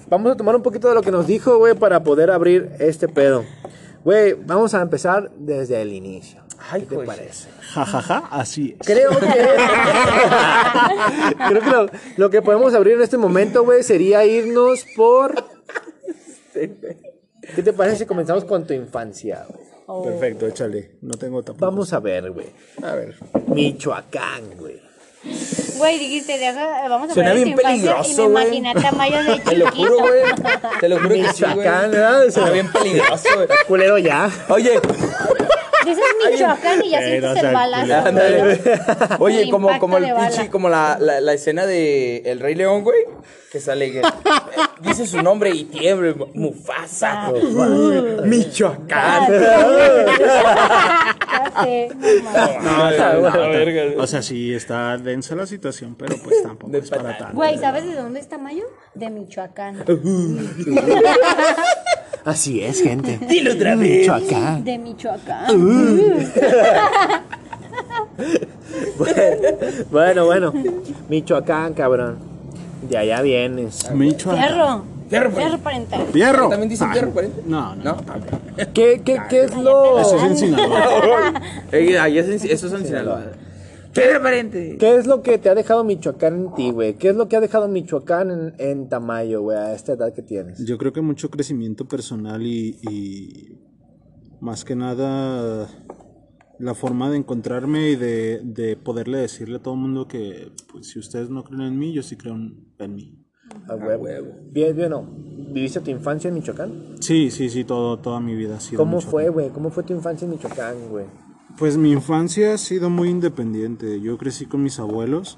vamos 0.10 0.32
a 0.34 0.36
tomar 0.36 0.56
un 0.56 0.64
poquito 0.64 0.90
de 0.90 0.96
lo 0.96 1.02
que 1.02 1.12
nos 1.12 1.28
dijo, 1.28 1.58
güey, 1.58 1.76
para 1.76 2.04
poder 2.04 2.32
abrir 2.32 2.72
este 2.80 3.08
pedo. 3.08 3.44
Güey, 4.04 4.34
vamos 4.34 4.74
a 4.74 4.82
empezar 4.82 5.30
desde 5.38 5.82
el 5.82 5.94
inicio. 5.94 6.42
Ay, 6.72 6.86
¿Qué 6.90 6.96
te 6.96 7.06
parece? 7.06 7.50
Ja, 7.74 7.86
ja, 7.86 8.02
ja, 8.02 8.24
así 8.32 8.76
es. 8.80 8.86
Creo 8.86 9.12
que. 9.12 9.26
Creo 11.48 11.62
que 11.62 11.70
lo, 11.70 11.86
lo 12.18 12.30
que 12.30 12.42
podemos 12.42 12.74
abrir 12.74 12.96
en 12.96 13.02
este 13.02 13.18
momento, 13.18 13.64
güey, 13.64 13.84
sería 13.84 14.26
irnos 14.26 14.86
por. 14.96 15.36
¿Qué 16.54 17.64
te 17.64 17.74
parece 17.74 17.98
si 17.98 18.06
comenzamos 18.06 18.46
con 18.46 18.66
tu 18.66 18.74
infancia, 18.74 19.46
güey? 19.48 20.04
Perfecto, 20.06 20.48
échale. 20.48 20.92
No 21.02 21.16
tengo 21.18 21.42
tapujos. 21.44 21.62
Vamos 21.70 21.94
a 21.94 22.00
ver, 22.00 22.32
güey. 22.32 22.48
A 22.84 22.94
ver. 22.96 23.16
Michoacán, 23.48 24.58
güey. 24.58 24.80
Güey, 25.78 26.00
dijiste, 26.00 26.38
deja, 26.38 26.88
vamos 26.88 27.12
a 27.12 27.14
Suena 27.14 27.32
poner 27.32 27.46
bien 27.46 27.56
tu 27.56 27.62
infancia 27.62 27.94
peligroso, 27.96 28.12
y 28.12 28.16
me 28.28 28.32
güey. 28.32 28.44
imaginé 28.46 28.70
a 28.70 28.74
Tamayo 28.74 29.24
de 29.24 29.40
Te 29.40 29.56
lo 29.58 29.66
chiquito. 29.70 29.90
juro, 29.90 29.98
güey. 30.08 30.22
Te 30.80 30.90
lo 30.90 30.96
juro 30.98 31.10
que 31.10 31.16
sí, 31.34 31.44
güey. 31.44 31.56
Michoacán, 31.58 31.92
¿verdad? 31.92 32.30
Suena 32.32 32.50
bien 32.52 32.72
peligroso, 32.72 33.30
güey. 33.36 33.48
Culero 33.68 33.98
ya. 33.98 34.30
Oye, 34.50 34.80
Dices 35.86 36.04
Michoacán 36.30 36.82
y 36.86 36.89
ya 36.89 37.00
Eh, 37.02 37.20
sientes 37.20 37.41
no 37.44 37.50
el 37.50 37.54
balazo. 37.54 39.15
Oye, 39.24 39.41
El 39.44 39.50
como, 39.52 39.67
impacto 39.67 39.82
como 39.82 39.98
el 39.98 40.04
de 40.06 40.13
bala. 40.13 40.28
pinche, 40.30 40.50
como 40.50 40.70
la, 40.70 40.98
la, 41.00 41.20
la 41.22 41.34
escena 41.34 41.65
de 41.65 42.17
El 42.26 42.39
Rey 42.39 42.56
León, 42.56 42.84
güey. 42.84 43.00
Que 43.52 43.60
sale, 43.60 43.91
que, 43.91 44.00
eh, 44.00 44.04
dice 44.80 45.06
su 45.06 45.22
nombre 45.22 45.50
y 45.50 45.65
tiembla, 45.65 46.13
Mufasa. 46.34 47.26
Ah. 47.28 47.34
Michoacán. 48.24 49.28
Ya 51.32 51.63
sé, 51.63 51.89
no 51.96 52.08
mames. 52.24 52.63
No, 52.63 52.89
está- 52.89 53.13
la 53.13 53.28
está- 53.30 53.48
verga. 53.48 53.84
O 54.04 54.06
sea, 54.08 54.22
sí 54.22 54.54
está 54.54 54.98
densa 54.98 55.34
la 55.36 55.46
situación, 55.48 55.96
pero 55.98 56.15
pues 56.24 56.44
tampoco 56.44 56.72
De 56.72 56.80
es 56.80 56.89
para 56.89 57.17
tanto. 57.17 57.36
Güey, 57.36 57.58
¿sabes 57.58 57.86
de 57.86 57.96
dónde 57.96 58.20
es 58.20 58.28
Tamayo? 58.30 58.65
De 58.94 59.10
Michoacán. 59.10 59.78
Así 62.26 62.62
es, 62.64 62.82
gente. 62.82 63.18
Dilo 63.30 63.54
otra 63.54 63.76
vez. 63.76 64.02
Michoacán. 64.02 64.64
De 64.64 64.78
Michoacán. 64.78 65.48
Bueno, 69.90 70.26
bueno. 70.26 70.54
Michoacán, 71.10 71.74
cabrón. 71.74 72.18
De 72.90 72.98
allá 72.98 73.22
vienes. 73.22 73.92
Michoacán. 73.92 74.44
Fierro. 74.48 74.84
Fierro, 75.10 75.32
Fierro 75.32 75.58
parental. 75.58 76.08
¿Fierro? 76.14 76.50
¿También 76.50 76.70
dicen 76.70 76.88
Ah, 76.90 76.94
fierro, 76.94 77.12
pariente? 77.12 77.42
No, 77.46 77.76
no. 77.76 77.84
¿No? 77.84 77.98
¿Qué, 78.74 79.02
qué, 79.04 79.22
qué 79.30 79.44
es 79.44 79.56
lo. 79.58 80.00
Eso 80.02 80.16
es 80.18 80.24
en 80.24 80.38
Sinaloa. 80.38 81.34
Eso 81.72 82.68
es 82.68 82.74
en 82.74 82.86
Sinaloa. 82.86 83.24
Fierro, 83.94 84.22
pariente. 84.22 84.78
¿Qué 84.80 84.96
es 84.96 85.06
lo 85.08 85.22
que 85.22 85.38
te 85.38 85.50
ha 85.50 85.56
dejado 85.56 85.84
Michoacán 85.84 86.36
en 86.36 86.54
ti, 86.54 86.72
güey? 86.72 86.94
¿Qué 86.96 87.10
es 87.10 87.16
lo 87.16 87.28
que 87.28 87.36
ha 87.36 87.42
dejado 87.42 87.68
Michoacán 87.68 88.32
en, 88.32 88.54
en 88.58 88.90
Tamayo, 88.90 89.42
güey, 89.42 89.58
a 89.58 89.74
esta 89.74 89.94
edad 89.94 90.14
que 90.14 90.22
tienes? 90.22 90.64
Yo 90.66 90.78
creo 90.78 90.94
que 90.94 91.02
mucho 91.02 91.30
crecimiento 91.30 91.88
personal 91.88 92.42
y, 92.46 92.80
y 92.90 93.60
más 94.40 94.64
que 94.64 94.76
nada 94.76 95.68
la 96.60 96.74
forma 96.76 97.10
de 97.10 97.18
encontrarme 97.18 97.90
y 97.90 97.96
de, 97.96 98.40
de 98.44 98.78
poderle 98.78 99.18
decirle 99.18 99.58
a 99.58 99.62
todo 99.62 99.74
el 99.74 99.80
mundo 99.82 100.08
que 100.08 100.52
pues 100.72 100.90
si 100.90 101.00
ustedes 101.00 101.30
no 101.30 101.44
creen 101.44 101.62
en 101.64 101.78
mí, 101.80 101.92
yo 101.92 102.04
sí 102.04 102.16
creo 102.16 102.36
en, 102.36 102.74
en 102.80 102.96
mí. 102.96 103.18
A 103.68 103.76
huevo. 103.76 104.30
Bien, 104.52 104.74
bien, 104.74 104.92
¿no? 104.92 105.06
¿Viviste 105.52 105.82
tu 105.82 105.92
infancia 105.92 106.30
en 106.30 106.36
Michoacán? 106.36 106.96
Sí, 107.02 107.30
sí, 107.32 107.50
sí, 107.50 107.66
todo, 107.66 107.98
toda 108.00 108.22
mi 108.22 108.36
vida 108.36 108.56
ha 108.56 108.60
sido 108.62 108.78
¿Cómo 108.78 108.98
Michoacán. 108.98 109.12
fue, 109.12 109.30
güey? 109.30 109.50
¿Cómo 109.50 109.70
fue 109.72 109.84
tu 109.84 109.92
infancia 109.94 110.24
en 110.26 110.32
Michoacán, 110.32 110.76
güey? 110.90 111.06
Pues 111.58 111.78
mi 111.78 111.92
infancia 111.92 112.54
ha 112.54 112.58
sido 112.58 112.90
muy 112.90 113.10
independiente. 113.10 114.00
Yo 114.02 114.18
crecí 114.18 114.46
con 114.46 114.64
mis 114.64 114.80
abuelos, 114.80 115.38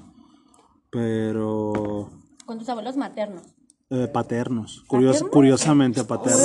pero 0.90 2.10
Con 2.46 2.58
tus 2.58 2.68
abuelos 2.68 2.96
maternos. 2.96 3.42
eh, 3.90 4.08
paternos. 4.12 4.82
Curios- 4.88 5.22
curiosamente 5.30 6.02
paternos. 6.04 6.42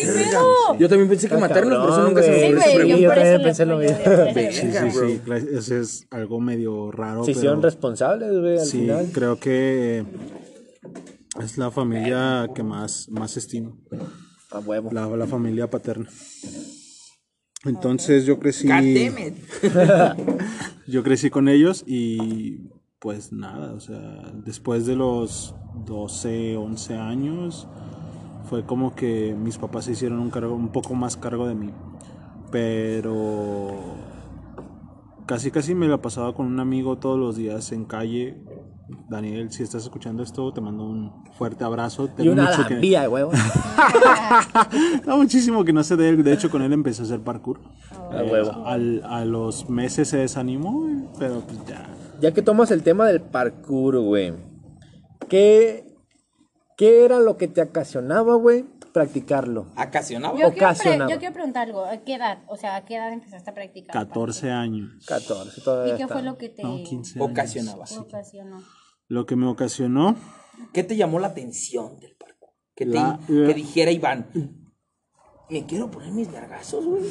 ¿Qué 0.00 0.06
pedo? 0.06 0.78
Yo 0.78 0.88
también 0.88 1.08
pensé 1.10 1.28
que 1.28 1.36
matarnos, 1.36 1.78
por 1.78 1.90
eso 1.90 2.02
nunca 2.08 2.22
se 2.22 2.30
me 2.30 2.38
Sí, 2.38 2.44
ocurrió 2.46 2.96
Sí, 2.96 3.02
yo 3.02 3.08
también 3.08 3.34
eso 3.34 3.42
pensé 3.42 3.66
lo 3.66 3.78
mismo. 3.78 3.96
eso 3.98 4.26
Sí, 4.34 4.70
sí, 4.72 4.90
sí. 4.90 5.56
Ese 5.56 5.80
es 5.80 6.06
algo 6.10 6.40
medio 6.40 6.90
raro. 6.90 7.24
Se 7.24 7.32
pero 7.32 7.38
hicieron 7.38 7.62
responsables, 7.62 8.38
güey, 8.38 8.58
al 8.58 8.64
sí, 8.66 8.78
final. 8.80 9.10
creo 9.12 9.38
que 9.38 10.04
es 11.42 11.58
la 11.58 11.70
familia 11.70 12.48
que 12.54 12.62
más, 12.62 13.08
más 13.10 13.36
estimo. 13.36 13.76
A 14.52 14.58
huevo. 14.60 14.90
La, 14.92 15.06
la 15.08 15.26
familia 15.26 15.68
paterna. 15.68 16.08
Entonces 17.64 18.24
yo 18.24 18.38
crecí. 18.38 18.68
Yo 20.86 21.04
crecí 21.04 21.30
con 21.30 21.48
ellos 21.48 21.84
y 21.86 22.70
pues 22.98 23.32
nada, 23.32 23.74
o 23.74 23.80
sea, 23.80 24.32
después 24.44 24.86
de 24.86 24.96
los 24.96 25.54
12, 25.86 26.56
11 26.56 26.96
años 26.96 27.68
fue 28.48 28.66
como 28.66 28.96
que 28.96 29.34
mis 29.38 29.56
papás 29.56 29.84
se 29.84 29.92
hicieron 29.92 30.18
un 30.18 30.30
cargo 30.30 30.54
un 30.54 30.72
poco 30.72 30.94
más 30.94 31.16
cargo 31.16 31.46
de 31.46 31.54
mí. 31.54 31.70
Pero 32.50 33.70
casi 35.26 35.52
casi 35.52 35.76
me 35.76 35.86
la 35.86 36.02
pasaba 36.02 36.34
con 36.34 36.46
un 36.46 36.58
amigo 36.58 36.98
todos 36.98 37.18
los 37.18 37.36
días 37.36 37.70
en 37.70 37.84
calle. 37.84 38.42
Daniel, 39.08 39.50
si 39.52 39.62
estás 39.62 39.82
escuchando 39.84 40.22
esto, 40.22 40.52
te 40.52 40.60
mando 40.60 40.84
un 40.84 41.24
fuerte 41.38 41.64
abrazo. 41.64 42.04
Y 42.04 42.08
Tengo 42.08 42.32
una 42.32 42.44
mucho 42.50 42.66
que- 42.68 43.06
güey. 43.08 43.24
Da 45.04 45.16
muchísimo 45.16 45.64
que 45.64 45.72
no 45.72 45.82
sé 45.82 45.96
de 45.96 46.08
él. 46.10 46.22
De 46.24 46.32
hecho, 46.32 46.50
con 46.50 46.62
él 46.62 46.72
empecé 46.72 47.02
a 47.02 47.04
hacer 47.04 47.20
parkour. 47.20 47.60
A 47.90 48.22
huevo. 48.22 48.66
Al- 48.66 49.02
a 49.04 49.24
los 49.24 49.68
meses 49.68 50.08
se 50.08 50.18
desanimó, 50.18 51.10
pero 51.18 51.40
pues 51.40 51.58
ya. 51.66 51.88
Ya 52.20 52.32
que 52.32 52.42
tomas 52.42 52.70
el 52.70 52.82
tema 52.82 53.06
del 53.06 53.20
parkour, 53.20 53.98
güey. 54.00 54.34
¿Qué, 55.28 55.86
¿Qué 56.76 57.04
era 57.04 57.18
lo 57.20 57.36
que 57.36 57.46
te 57.48 57.62
ocasionaba, 57.62 58.34
güey, 58.34 58.64
practicarlo? 58.92 59.66
Acasionaba. 59.76 60.34
Yo 60.34 60.50
quiero, 60.50 60.66
Ocasionaba. 60.66 61.10
yo 61.10 61.18
quiero 61.18 61.32
preguntar 61.34 61.68
algo. 61.68 61.84
¿A 61.84 61.98
qué 61.98 62.14
edad? 62.16 62.38
O 62.48 62.56
sea, 62.56 62.76
¿a 62.76 62.84
qué 62.84 62.96
edad 62.96 63.12
empezaste 63.12 63.48
a 63.50 63.54
practicar? 63.54 63.92
14 63.94 64.50
años. 64.50 64.90
14, 65.06 65.60
todavía 65.62 65.94
¿Y 65.94 65.96
qué 65.96 66.02
está. 66.02 66.14
fue 66.14 66.22
lo 66.22 66.36
que 66.36 66.48
te 66.48 66.62
No, 66.62 66.76
15 66.82 67.18
años. 67.18 67.30
Ocasionaba. 67.30 67.84
ocasionó? 68.00 68.58
Lo 69.10 69.26
que 69.26 69.34
me 69.36 69.46
ocasionó, 69.46 70.14
¿Qué 70.72 70.84
te 70.84 70.96
llamó 70.96 71.18
la 71.18 71.26
atención 71.28 71.98
del 72.00 72.14
parkour? 72.16 72.50
Que, 72.76 72.86
te- 72.86 72.92
La- 72.92 73.18
que 73.28 73.54
dijera 73.54 73.90
Iván. 73.90 74.26
Me 75.50 75.66
quiero 75.66 75.90
poner 75.90 76.12
mis 76.12 76.30
vergazos, 76.30 76.84
güey. 76.86 77.02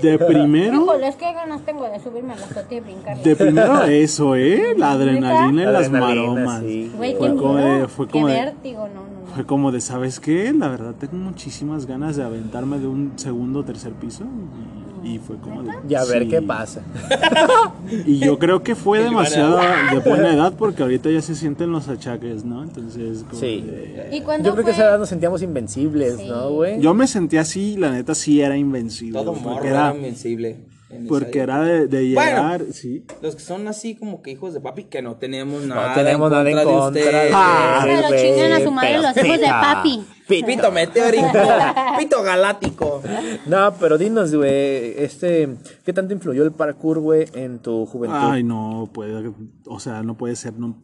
De 0.00 0.18
primero, 0.18 0.82
Híjole, 0.82 1.06
es 1.08 1.16
que 1.16 1.30
ganas 1.34 1.60
tengo 1.66 1.84
de 1.86 2.00
subirme 2.00 2.32
a 2.32 2.36
la 2.36 2.46
azotea 2.46 2.78
y 2.78 2.80
brincar. 2.80 3.22
de 3.22 3.36
primero 3.36 3.84
eso, 3.84 4.34
¿eh? 4.36 4.74
La 4.78 4.92
adrenalina 4.92 5.64
en 5.64 5.72
las 5.74 5.90
maromas. 5.90 6.62
sí. 6.62 6.90
Güey, 6.96 7.14
Fue 7.16 7.28
qué 7.30 7.36
como 7.36 7.56
de- 7.56 7.88
fue 7.88 8.06
qué 8.06 8.12
como 8.12 8.28
de- 8.28 8.34
vértigo, 8.40 8.88
no, 8.88 8.94
no, 8.94 9.20
no. 9.20 9.26
Fue 9.34 9.44
como 9.44 9.70
de, 9.70 9.82
¿sabes 9.82 10.18
qué? 10.18 10.50
La 10.54 10.68
verdad 10.68 10.94
tengo 10.98 11.16
muchísimas 11.16 11.84
ganas 11.84 12.16
de 12.16 12.22
aventarme 12.24 12.78
de 12.78 12.86
un 12.86 13.12
segundo 13.18 13.58
o 13.60 13.64
tercer 13.64 13.92
piso. 13.92 14.24
Y, 14.24 14.83
y 15.04 15.18
fue 15.18 15.36
como 15.36 15.62
de... 15.62 15.72
Y 15.88 15.94
a 15.94 16.04
ver 16.04 16.22
sí. 16.24 16.28
qué 16.30 16.42
pasa. 16.42 16.82
Y 18.06 18.18
yo 18.18 18.38
creo 18.38 18.62
que 18.62 18.74
fue 18.74 18.98
demasiado 19.04 19.58
de 19.58 19.98
buena 20.00 20.32
edad 20.32 20.54
porque 20.56 20.82
ahorita 20.82 21.10
ya 21.10 21.20
se 21.20 21.34
sienten 21.34 21.70
los 21.70 21.88
achaques, 21.88 22.44
¿no? 22.44 22.62
Entonces, 22.62 23.24
como 23.28 23.38
Sí. 23.40 23.60
de- 23.60 24.08
¿Y 24.12 24.20
Yo 24.42 24.52
creo 24.54 24.64
que 24.64 24.70
a 24.70 24.74
esa 24.74 24.84
edad 24.84 24.98
nos 24.98 25.08
sentíamos 25.08 25.42
invencibles, 25.42 26.16
Sí. 26.16 26.28
¿no, 26.28 26.50
güey? 26.50 26.80
Yo 26.80 26.94
me 26.94 27.06
sentía 27.06 27.42
así, 27.42 27.76
la 27.76 27.90
neta 27.90 28.14
sí 28.14 28.40
era 28.40 28.56
invencible. 28.56 29.18
Todo 29.18 29.34
morro 29.34 29.64
era, 29.64 29.88
era 29.88 29.96
invencible. 29.96 30.64
Porque 31.08 31.40
era 31.40 31.60
de, 31.62 31.86
de 31.86 32.14
Bueno. 32.14 32.30
llegar, 32.42 32.64
sí. 32.72 33.04
Los 33.22 33.34
que 33.36 33.42
son 33.42 33.66
así 33.68 33.96
como 33.96 34.22
que 34.22 34.30
hijos 34.32 34.54
de 34.54 34.60
papi, 34.60 34.84
que 34.84 35.02
no 35.02 35.16
tenemos 35.16 35.62
nada. 35.64 35.94
tenemos 35.94 36.30
nada 36.30 36.48
en 36.50 36.56
de 36.56 36.64
contra 36.64 36.86
ustedes. 36.88 37.12
de- 37.12 37.30
Ah, 37.34 37.82
Pero 37.84 38.16
chingan 38.16 38.52
a 38.52 38.60
su 38.60 38.70
madre 38.70 38.94
los 38.98 39.16
hijos 39.16 39.16
de 39.16 39.44
pita, 39.44 39.60
papi. 39.60 40.04
pita. 40.28 40.46
Pito 40.46 40.72
meteórico, 40.72 41.28
pito 41.98 42.22
galáctico. 42.22 43.02
No, 43.46 43.74
pero 43.78 43.98
dinos, 43.98 44.34
güey, 44.34 44.94
este, 44.96 45.56
¿qué 45.84 45.92
tanto 45.92 46.14
influyó 46.14 46.44
el 46.44 46.52
parkour, 46.52 46.98
güey, 47.00 47.26
en 47.34 47.58
tu 47.58 47.84
juventud? 47.86 48.16
Ay, 48.18 48.42
no 48.42 48.88
puede, 48.92 49.32
o 49.66 49.80
sea, 49.80 50.02
no 50.02 50.16
puede 50.16 50.36
ser. 50.36 50.54
No. 50.54 50.82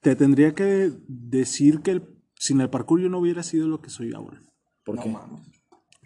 Te 0.00 0.16
tendría 0.16 0.54
que 0.54 0.90
decir 1.06 1.80
que 1.82 1.90
el- 1.92 2.02
sin 2.36 2.60
el 2.60 2.70
parkour 2.70 3.00
yo 3.00 3.08
no 3.10 3.18
hubiera 3.18 3.42
sido 3.42 3.68
lo 3.68 3.80
que 3.80 3.90
soy 3.90 4.12
ahora. 4.14 4.40
¿Por 4.84 4.98
qué? 4.98 5.14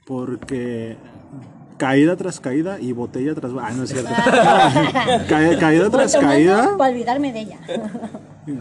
Porque 0.07 0.97
caída 1.77 2.17
tras 2.17 2.41
caída 2.41 2.81
y 2.81 2.93
botella 2.93 3.35
tras... 3.35 3.53
Ah, 3.61 3.71
no 3.77 3.83
es 3.85 3.91
cierto. 3.91 4.11
Ca- 5.29 5.59
caída 5.59 5.91
tras 5.91 6.17
caída. 6.17 6.77
Para 6.77 6.91
olvidarme 6.93 7.33
de 7.33 7.41
ella. 7.41 7.59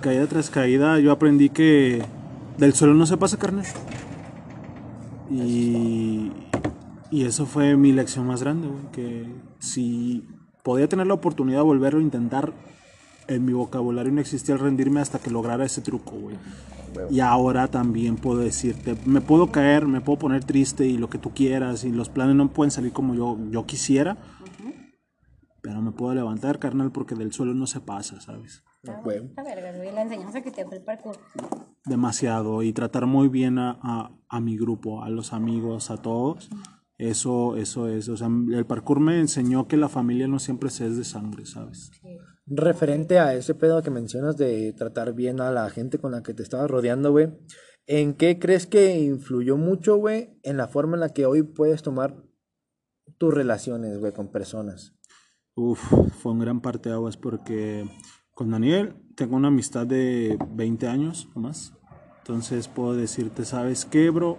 Caída 0.01 0.27
tras 0.27 0.49
caída, 0.49 0.99
yo 0.99 1.11
aprendí 1.11 1.49
que 1.49 2.01
del 2.57 2.73
suelo 2.73 2.93
no 2.93 3.05
se 3.05 3.17
pasa 3.17 3.37
carne. 3.37 3.63
Y, 5.31 6.31
y 7.11 7.25
eso 7.25 7.45
fue 7.45 7.75
mi 7.75 7.91
lección 7.91 8.27
más 8.27 8.41
grande, 8.43 8.67
güey, 8.67 8.83
que 8.91 9.25
si 9.59 10.27
podía 10.63 10.87
tener 10.87 11.07
la 11.07 11.13
oportunidad 11.15 11.59
de 11.59 11.63
volverlo 11.63 11.99
a 11.99 12.03
intentar, 12.03 12.53
en 13.27 13.45
mi 13.45 13.53
vocabulario 13.53 14.11
no 14.11 14.21
existía 14.21 14.55
el 14.55 14.61
rendirme 14.61 14.99
hasta 14.99 15.19
que 15.19 15.29
lograra 15.31 15.65
ese 15.65 15.81
truco, 15.81 16.11
güey. 16.11 16.35
Y 17.09 17.21
ahora 17.21 17.67
también 17.69 18.17
puedo 18.17 18.39
decirte, 18.39 18.95
me 19.05 19.19
puedo 19.21 19.51
caer, 19.51 19.87
me 19.87 20.01
puedo 20.01 20.19
poner 20.19 20.43
triste 20.43 20.85
y 20.85 20.97
lo 20.97 21.09
que 21.09 21.17
tú 21.17 21.31
quieras 21.33 21.83
y 21.85 21.91
los 21.91 22.09
planes 22.09 22.35
no 22.35 22.49
pueden 22.53 22.69
salir 22.71 22.91
como 22.93 23.15
yo, 23.15 23.37
yo 23.49 23.65
quisiera, 23.65 24.17
pero 25.61 25.81
me 25.81 25.91
puedo 25.91 26.13
levantar, 26.13 26.59
carnal, 26.59 26.91
porque 26.91 27.15
del 27.15 27.31
suelo 27.31 27.53
no 27.53 27.65
se 27.67 27.79
pasa, 27.79 28.19
¿sabes? 28.21 28.63
Güey. 29.03 29.25
Esta 29.25 29.43
verga, 29.43 29.71
güey, 29.77 29.91
la 29.93 30.01
enseñanza 30.01 30.41
que 30.41 30.51
te 30.51 30.65
fue 30.65 30.77
el 30.77 30.83
parkour. 30.83 31.15
demasiado 31.85 32.61
y 32.63 32.73
tratar 32.73 33.05
muy 33.07 33.27
bien 33.29 33.57
a, 33.57 33.79
a- 33.81 34.11
a 34.29 34.39
mi 34.41 34.57
grupo, 34.57 35.03
a 35.03 35.09
los 35.09 35.31
amigos, 35.33 35.89
a 35.89 35.97
todos. 35.97 36.49
Eso, 36.97 37.55
eso 37.55 37.87
es. 37.87 38.07
O 38.09 38.17
sea, 38.17 38.27
el 38.27 38.65
parkour 38.65 38.99
me 38.99 39.19
enseñó 39.19 39.67
que 39.67 39.77
la 39.77 39.89
familia 39.89 40.27
no 40.27 40.37
siempre 40.39 40.69
se 40.69 40.85
es 40.87 40.97
de 40.97 41.03
sangre, 41.05 41.45
¿sabes? 41.45 41.91
Referente 42.45 43.19
a 43.19 43.33
ese 43.33 43.55
pedo 43.55 43.81
que 43.81 43.89
mencionas 43.89 44.37
de 44.37 44.73
tratar 44.73 45.13
bien 45.13 45.39
a 45.39 45.51
la 45.51 45.69
gente 45.69 45.97
con 45.97 46.11
la 46.11 46.23
que 46.23 46.33
te 46.33 46.43
estabas 46.43 46.69
rodeando, 46.69 47.11
güey, 47.11 47.29
¿en 47.87 48.13
qué 48.15 48.37
crees 48.39 48.67
que 48.67 48.99
influyó 48.99 49.55
mucho, 49.55 49.95
güey, 49.95 50.39
en 50.43 50.57
la 50.57 50.67
forma 50.67 50.95
en 50.95 51.01
la 51.01 51.09
que 51.09 51.25
hoy 51.25 51.43
puedes 51.43 51.81
tomar 51.83 52.23
tus 53.17 53.33
relaciones, 53.33 53.97
güey, 53.97 54.11
con 54.11 54.29
personas? 54.29 54.93
Uf, 55.55 55.79
fue 56.21 56.31
un 56.31 56.39
gran 56.39 56.61
parte 56.61 56.89
de 56.89 56.95
aguas 56.95 57.15
porque 57.15 57.85
con 58.33 58.51
Daniel 58.51 58.95
tengo 59.15 59.35
una 59.35 59.49
amistad 59.49 59.85
de 59.85 60.37
20 60.49 60.87
años 60.87 61.29
o 61.35 61.39
más. 61.39 61.73
Entonces 62.19 62.67
puedo 62.67 62.95
decirte, 62.95 63.45
¿sabes 63.45 63.85
qué, 63.85 64.09
bro? 64.09 64.37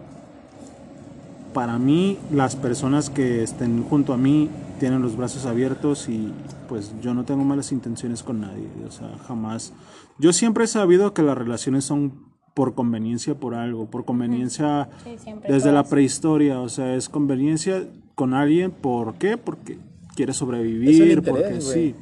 Para 1.54 1.78
mí, 1.78 2.18
las 2.30 2.56
personas 2.56 3.08
que 3.08 3.42
estén 3.42 3.84
junto 3.84 4.12
a 4.12 4.18
mí 4.18 4.50
tienen 4.80 5.00
los 5.00 5.16
brazos 5.16 5.46
abiertos 5.46 6.08
y 6.08 6.32
pues 6.68 6.92
yo 7.00 7.14
no 7.14 7.24
tengo 7.24 7.44
malas 7.44 7.72
intenciones 7.72 8.22
con 8.22 8.40
nadie. 8.40 8.68
O 8.86 8.90
sea, 8.90 9.16
jamás. 9.26 9.72
Yo 10.18 10.32
siempre 10.32 10.64
he 10.64 10.66
sabido 10.66 11.14
que 11.14 11.22
las 11.22 11.38
relaciones 11.38 11.84
son 11.84 12.12
por 12.54 12.74
conveniencia, 12.74 13.34
por 13.34 13.54
algo, 13.54 13.86
por 13.90 14.04
conveniencia 14.04 14.88
Sí, 15.02 15.16
siempre 15.18 15.52
desde 15.52 15.72
la 15.72 15.84
prehistoria. 15.84 16.60
O 16.60 16.68
sea, 16.68 16.94
es 16.96 17.08
conveniencia 17.08 17.88
con 18.14 18.34
alguien. 18.34 18.70
¿Por 18.70 19.14
qué? 19.14 19.36
Porque 19.36 19.78
quiere 20.14 20.32
sobrevivir, 20.32 21.18
interés, 21.18 21.24
porque 21.24 21.50
güey. 21.50 21.60
sí. 21.60 21.94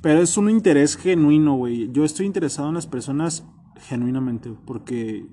Pero 0.00 0.20
es 0.22 0.36
un 0.36 0.48
interés 0.48 0.96
genuino, 0.96 1.56
güey. 1.56 1.90
Yo 1.92 2.04
estoy 2.04 2.26
interesado 2.26 2.68
en 2.68 2.74
las 2.74 2.86
personas 2.86 3.44
genuinamente, 3.88 4.52
porque 4.64 5.26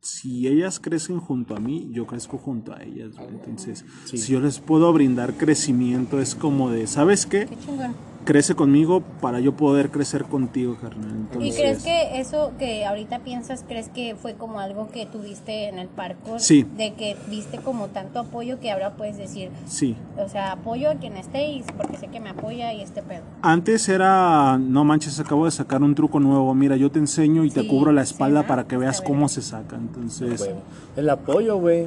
si 0.00 0.48
ellas 0.48 0.80
crecen 0.80 1.20
junto 1.20 1.54
a 1.54 1.60
mí, 1.60 1.88
yo 1.92 2.06
crezco 2.06 2.38
junto 2.38 2.72
a 2.72 2.82
ellas. 2.82 3.16
güey. 3.16 3.28
Entonces, 3.28 3.84
si 4.04 4.32
yo 4.32 4.40
les 4.40 4.58
puedo 4.58 4.92
brindar 4.92 5.34
crecimiento, 5.34 6.20
es 6.20 6.34
como 6.34 6.70
de, 6.70 6.86
¿sabes 6.86 7.26
qué? 7.26 7.46
Qué 7.46 7.56
chingón. 7.58 7.94
Crece 8.24 8.54
conmigo 8.54 9.02
para 9.22 9.40
yo 9.40 9.56
poder 9.56 9.90
crecer 9.90 10.24
contigo, 10.24 10.76
carnal. 10.80 11.26
¿Y 11.40 11.52
crees 11.52 11.82
que 11.82 12.20
eso 12.20 12.52
que 12.58 12.84
ahorita 12.84 13.20
piensas, 13.20 13.64
crees 13.66 13.88
que 13.88 14.14
fue 14.14 14.34
como 14.34 14.60
algo 14.60 14.88
que 14.88 15.06
tuviste 15.06 15.68
en 15.68 15.78
el 15.78 15.88
parkour? 15.88 16.38
Sí. 16.38 16.66
De 16.76 16.92
que 16.92 17.16
viste 17.30 17.58
como 17.58 17.88
tanto 17.88 18.18
apoyo 18.20 18.60
que 18.60 18.70
ahora 18.70 18.94
puedes 18.96 19.16
decir, 19.16 19.50
Sí. 19.66 19.96
o 20.18 20.28
sea, 20.28 20.52
apoyo 20.52 20.90
a 20.90 20.96
quien 20.96 21.16
esté 21.16 21.48
y 21.50 21.64
porque 21.76 21.96
sé 21.96 22.08
que 22.08 22.20
me 22.20 22.28
apoya 22.30 22.72
y 22.74 22.82
este 22.82 23.02
pedo. 23.02 23.22
Antes 23.40 23.88
era, 23.88 24.58
no 24.58 24.84
manches, 24.84 25.18
acabo 25.18 25.46
de 25.46 25.50
sacar 25.50 25.82
un 25.82 25.94
truco 25.94 26.20
nuevo. 26.20 26.54
Mira, 26.54 26.76
yo 26.76 26.90
te 26.90 26.98
enseño 26.98 27.44
y 27.44 27.50
te 27.50 27.66
cubro 27.66 27.90
la 27.90 28.04
sí, 28.04 28.12
espalda 28.12 28.42
¿no? 28.42 28.46
para 28.46 28.64
que 28.64 28.76
veas 28.76 29.00
cómo 29.00 29.28
se 29.28 29.40
saca. 29.40 29.76
Entonces. 29.76 30.46
El 30.94 31.08
apoyo, 31.08 31.56
güey. 31.56 31.86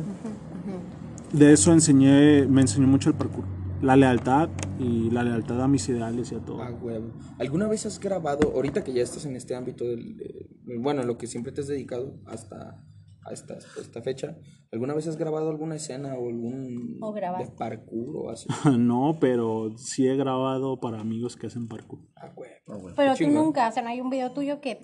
de 1.32 1.54
eso 1.54 1.72
enseñé, 1.74 2.46
me 2.48 2.62
enseñó 2.62 2.88
mucho 2.88 3.10
el 3.10 3.16
parkour. 3.16 3.44
La 3.82 3.96
lealtad 3.98 4.50
y 4.84 5.10
la 5.10 5.24
lealtad 5.24 5.62
a 5.62 5.68
mis 5.68 5.88
ideales 5.90 6.32
y 6.32 6.36
a 6.36 6.40
todo. 6.40 6.62
Ah, 6.62 6.72
huevo. 6.72 7.14
¿Alguna 7.40 7.68
vez 7.68 7.86
has 7.86 8.00
grabado, 8.00 8.52
ahorita 8.54 8.84
que 8.84 8.94
ya 8.94 9.02
estás 9.04 9.26
en 9.26 9.36
este 9.36 9.56
ámbito 9.56 9.86
del, 9.86 10.18
de- 10.18 10.50
bueno, 10.80 11.04
lo 11.04 11.18
que 11.18 11.28
siempre 11.28 11.52
te 11.52 11.62
has 11.62 11.68
dedicado 11.68 12.20
hasta 12.26 12.84
a 13.26 13.32
esta, 13.32 13.58
esta 13.80 14.02
fecha, 14.02 14.38
¿alguna 14.74 14.94
vez 14.94 15.08
has 15.08 15.16
grabado 15.16 15.50
alguna 15.50 15.76
escena 15.78 16.14
o 16.16 16.28
algún 16.28 16.98
O 17.02 17.14
grabaste. 17.14 17.52
de 17.52 17.58
parkour 17.58 18.18
o 18.18 18.30
así? 18.30 18.48
No, 18.78 19.18
pero 19.22 19.78
sí 19.78 20.06
he 20.08 20.18
grabado 20.18 20.82
para 20.82 21.00
amigos 21.00 21.38
que 21.38 21.48
hacen 21.48 21.70
parkour. 21.70 22.00
Ah, 22.18 22.34
huevo. 22.36 22.90
Pero 22.98 23.12
tú 23.14 23.20
chingón. 23.20 23.36
nunca, 23.46 23.70
o 23.70 23.72
sea, 23.72 23.82
no 23.82 23.88
hay 23.90 24.02
un 24.02 24.10
video 24.10 24.32
tuyo 24.34 24.60
que... 24.60 24.78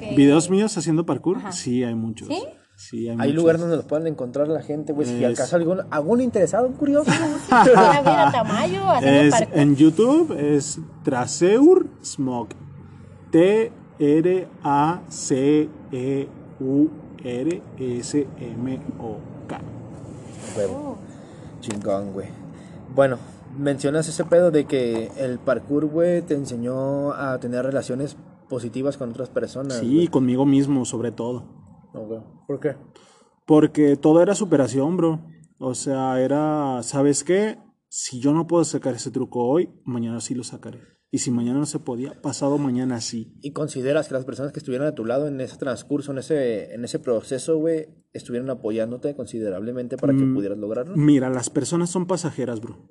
que- 0.00 0.14
¿Videos 0.16 0.48
míos 0.48 0.76
haciendo 0.78 1.04
parkour? 1.04 1.38
Sí, 1.52 1.84
hay 1.84 1.94
muchos. 1.94 2.28
¿Sí? 2.28 2.42
Sí, 2.82 3.08
hay, 3.08 3.16
Hay 3.20 3.32
lugares 3.32 3.60
donde 3.60 3.76
los 3.76 3.84
pueden 3.84 4.08
encontrar 4.08 4.48
la 4.48 4.60
gente, 4.60 4.92
güey. 4.92 5.06
Si 5.06 5.22
Es- 5.22 5.38
acaso 5.38 5.54
algún, 5.54 5.82
algún 5.88 6.20
interesado, 6.20 6.66
un 6.66 6.72
curioso. 6.72 7.12
Tamayo 7.48 8.82
Es, 9.00 9.34
en 9.52 9.76
YouTube 9.76 10.32
es 10.36 10.80
Traseur 11.04 11.86
Smog. 12.02 12.48
T-R-A-C-E-U-R-S-M-O-K. 18.22 19.60
Huevo. 20.56 20.98
Chingón, 21.60 22.12
güey. 22.12 22.26
Bueno, 22.94 23.18
mencionas 23.56 24.08
ese 24.08 24.24
pedo 24.24 24.50
de 24.50 24.64
que 24.64 25.12
el 25.16 25.38
parkour, 25.38 25.86
güey, 25.86 26.22
te 26.22 26.34
enseñó 26.34 27.12
a 27.12 27.38
tener 27.38 27.64
relaciones 27.64 28.16
positivas 28.48 28.96
con 28.96 29.10
otras 29.10 29.28
personas. 29.28 29.78
Sí, 29.78 29.94
güey. 29.94 30.08
conmigo 30.08 30.44
mismo, 30.44 30.84
sobre 30.84 31.12
todo. 31.12 31.61
¿Por 32.46 32.60
qué? 32.60 32.76
Porque 33.46 33.96
todo 33.96 34.22
era 34.22 34.34
superación, 34.34 34.96
bro. 34.96 35.26
O 35.58 35.74
sea, 35.74 36.20
era, 36.20 36.82
¿sabes 36.82 37.24
qué? 37.24 37.58
Si 37.88 38.20
yo 38.20 38.32
no 38.32 38.46
puedo 38.46 38.64
sacar 38.64 38.94
ese 38.94 39.10
truco 39.10 39.44
hoy, 39.46 39.70
mañana 39.84 40.20
sí 40.20 40.34
lo 40.34 40.44
sacaré. 40.44 40.80
Y 41.10 41.18
si 41.18 41.30
mañana 41.30 41.58
no 41.58 41.66
se 41.66 41.78
podía, 41.78 42.20
pasado 42.22 42.56
mañana 42.56 43.00
sí. 43.02 43.34
¿Y 43.42 43.52
consideras 43.52 44.08
que 44.08 44.14
las 44.14 44.24
personas 44.24 44.50
que 44.52 44.60
estuvieron 44.60 44.86
a 44.86 44.94
tu 44.94 45.04
lado 45.04 45.28
en 45.28 45.40
ese 45.42 45.58
transcurso, 45.58 46.10
en 46.12 46.18
ese, 46.18 46.72
en 46.74 46.84
ese 46.84 46.98
proceso, 47.00 47.58
güey, 47.58 47.86
estuvieron 48.14 48.48
apoyándote 48.48 49.14
considerablemente 49.14 49.98
para 49.98 50.14
que 50.14 50.24
pudieras 50.24 50.56
lograrlo? 50.56 50.96
Mira, 50.96 51.28
las 51.28 51.50
personas 51.50 51.90
son 51.90 52.06
pasajeras, 52.06 52.60
bro. 52.62 52.88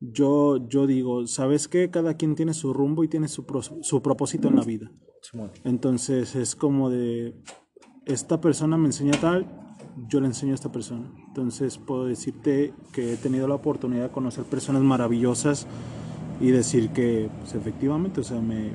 Yo, 0.00 0.66
yo 0.68 0.86
digo, 0.86 1.26
¿sabes 1.26 1.68
qué? 1.68 1.90
Cada 1.90 2.16
quien 2.16 2.34
tiene 2.34 2.54
su 2.54 2.72
rumbo 2.72 3.04
y 3.04 3.08
tiene 3.08 3.28
su, 3.28 3.44
pro- 3.44 3.62
su 3.62 4.02
propósito 4.02 4.48
en 4.48 4.56
la 4.56 4.62
vida. 4.64 4.90
Entonces 5.64 6.34
es 6.36 6.56
como 6.56 6.88
de, 6.90 7.42
esta 8.06 8.40
persona 8.40 8.76
me 8.76 8.86
enseña 8.86 9.12
tal, 9.20 9.46
yo 10.08 10.20
le 10.20 10.26
enseño 10.26 10.52
a 10.52 10.54
esta 10.54 10.72
persona. 10.72 11.10
Entonces 11.28 11.78
puedo 11.78 12.06
decirte 12.06 12.72
que 12.92 13.14
he 13.14 13.16
tenido 13.16 13.48
la 13.48 13.54
oportunidad 13.54 14.04
de 14.04 14.10
conocer 14.10 14.44
personas 14.44 14.82
maravillosas 14.82 15.66
y 16.40 16.50
decir 16.50 16.90
que, 16.90 17.30
pues 17.40 17.54
efectivamente, 17.54 18.20
o 18.20 18.24
sea, 18.24 18.40
me, 18.40 18.72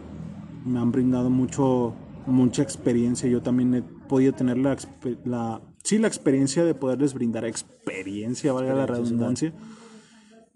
me 0.65 0.79
han 0.79 0.91
brindado 0.91 1.29
mucho, 1.29 1.93
mucha 2.25 2.61
experiencia. 2.61 3.29
Yo 3.29 3.41
también 3.41 3.73
he 3.75 3.81
podido 3.81 4.33
tener 4.33 4.57
la, 4.57 4.77
la 5.25 5.61
sí, 5.83 5.97
la 5.97 6.07
experiencia 6.07 6.63
de 6.63 6.73
poderles 6.73 7.13
brindar 7.13 7.45
experiencia, 7.45 8.53
valga 8.53 8.73
la 8.73 8.85
redundancia. 8.85 9.53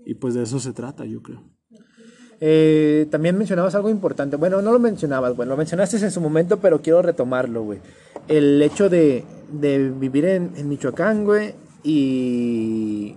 Y 0.06 0.16
pues 0.16 0.34
de 0.34 0.44
eso 0.44 0.60
se 0.60 0.74
trata, 0.74 1.06
yo 1.06 1.22
creo. 1.22 1.42
Eh, 2.40 3.08
también 3.10 3.38
mencionabas 3.38 3.74
algo 3.76 3.90
importante. 3.90 4.36
Bueno, 4.36 4.62
no 4.62 4.74
lo 4.74 4.80
mencionabas, 4.80 5.36
bueno, 5.36 5.52
lo 5.52 5.58
mencionaste 5.58 5.98
en 5.98 6.12
su 6.12 6.20
momento, 6.20 6.60
pero 6.60 6.82
quiero 6.82 7.02
retomarlo, 7.02 7.64
güey. 7.64 7.80
El 8.28 8.62
hecho 8.62 8.90
de, 8.90 9.26
de 9.52 9.90
vivir 9.90 10.26
en, 10.26 10.54
en 10.56 10.70
Michoacán, 10.70 11.26
güey, 11.26 11.56
y 11.84 13.16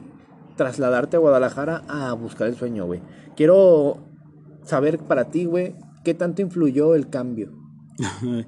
trasladarte 0.57 1.17
a 1.17 1.21
Guadalajara 1.21 1.85
a 1.89 2.13
buscar 2.15 2.49
el 2.49 2.57
sueño, 2.57 2.87
güey. 2.87 3.01
Quiero 3.37 3.99
saber 4.65 4.99
para 4.99 5.27
ti, 5.27 5.45
güey, 5.45 5.75
qué 6.05 6.15
tanto 6.15 6.43
influyó 6.43 6.95
el 6.95 7.09
cambio. 7.09 7.53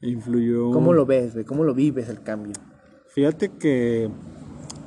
Influyó. 0.00 0.72
¿Cómo 0.72 0.92
lo 0.92 1.06
ves, 1.06 1.34
güey? 1.34 1.44
¿Cómo 1.44 1.64
lo 1.64 1.74
vives 1.74 2.08
el 2.08 2.22
cambio? 2.22 2.52
Fíjate 3.08 3.50
que 3.50 4.10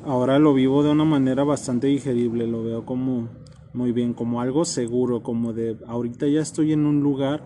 ahora 0.06 0.40
lo 0.40 0.54
vivo 0.54 0.84
de 0.84 0.92
una 0.92 1.06
manera 1.06 1.44
bastante 1.44 1.88
digerible, 1.88 2.48
lo 2.48 2.64
veo 2.64 2.86
como 2.86 3.30
muy 3.74 3.92
bien, 3.92 4.14
como 4.14 4.42
algo 4.42 4.66
seguro, 4.66 5.24
como 5.24 5.54
de 5.54 5.78
ahorita 5.88 6.28
ya 6.28 6.42
estoy 6.42 6.74
en 6.74 6.86
un 6.86 7.02
lugar 7.02 7.42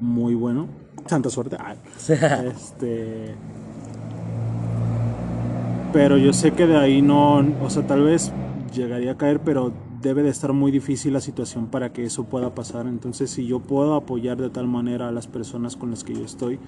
muy 0.00 0.34
bueno. 0.34 0.68
Santa 1.08 1.30
suerte. 1.30 1.56
Ay. 1.58 1.78
este 2.08 3.34
pero 5.96 6.18
yo 6.18 6.34
sé 6.34 6.52
que 6.52 6.66
de 6.66 6.76
ahí 6.76 7.00
no, 7.00 7.38
o 7.62 7.70
sea, 7.70 7.86
tal 7.86 8.02
vez 8.02 8.30
llegaría 8.74 9.12
a 9.12 9.16
caer, 9.16 9.40
pero 9.40 9.72
debe 10.02 10.22
de 10.22 10.28
estar 10.28 10.52
muy 10.52 10.70
difícil 10.70 11.14
la 11.14 11.22
situación 11.22 11.68
para 11.68 11.94
que 11.94 12.04
eso 12.04 12.24
pueda 12.24 12.54
pasar. 12.54 12.86
Entonces, 12.86 13.30
si 13.30 13.46
yo 13.46 13.60
puedo 13.60 13.94
apoyar 13.94 14.36
de 14.36 14.50
tal 14.50 14.68
manera 14.68 15.08
a 15.08 15.12
las 15.12 15.26
personas 15.26 15.74
con 15.74 15.90
las 15.90 16.04
que 16.04 16.14
yo 16.14 16.22
estoy, 16.22 16.58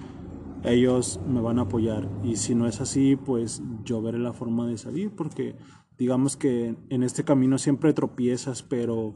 ellos 0.63 1.19
me 1.27 1.41
van 1.41 1.59
a 1.59 1.63
apoyar. 1.63 2.09
Y 2.23 2.37
si 2.37 2.55
no 2.55 2.67
es 2.67 2.81
así, 2.81 3.15
pues 3.17 3.61
yo 3.85 4.01
veré 4.01 4.17
la 4.17 4.33
forma 4.33 4.65
de 4.65 4.79
salir, 4.79 5.11
porque 5.11 5.55
digamos 5.97 6.35
que 6.35 6.75
en 6.89 7.03
este 7.03 7.23
camino 7.23 7.59
siempre 7.59 7.93
tropiezas, 7.93 8.63
pero 8.63 9.13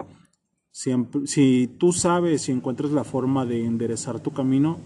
siempre, 0.69 1.25
si 1.25 1.67
tú 1.79 1.91
sabes 1.91 2.47
y 2.49 2.51
encuentras 2.51 2.91
la 2.91 3.03
forma 3.03 3.47
de 3.47 3.65
enderezar 3.65 4.19
tu 4.19 4.31
camino, 4.31 4.77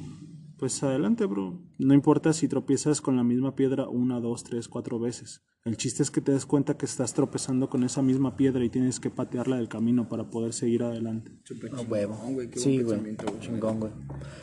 pues 0.58 0.82
adelante, 0.84 1.26
bro. 1.26 1.60
No 1.78 1.94
importa 1.94 2.34
si 2.34 2.48
tropiezas 2.48 3.02
con 3.02 3.16
la 3.16 3.24
misma 3.24 3.56
piedra 3.56 3.88
una, 3.88 4.20
dos, 4.20 4.44
tres, 4.44 4.68
cuatro 4.68 5.00
veces. 5.00 5.44
El 5.66 5.76
chiste 5.76 6.02
es 6.02 6.12
que 6.12 6.22
te 6.22 6.32
des 6.32 6.46
cuenta 6.46 6.78
que 6.78 6.86
estás 6.86 7.14
tropezando 7.14 7.70
con 7.70 7.84
esa 7.84 8.02
misma 8.02 8.38
piedra 8.38 8.64
y 8.64 8.70
tienes 8.70 9.00
que 9.02 9.10
patearla 9.10 9.58
del 9.58 9.68
camino 9.68 10.08
para 10.08 10.30
poder 10.30 10.54
seguir 10.54 10.82
adelante. 10.84 11.32
No, 11.72 11.82
huevo. 11.82 12.16
güey, 12.30 12.50
qué 12.50 12.60
Sí, 12.60 12.82
güey. 12.82 13.00
güey. 13.00 13.18
Chingón, 13.42 13.82
güey. 13.82 13.92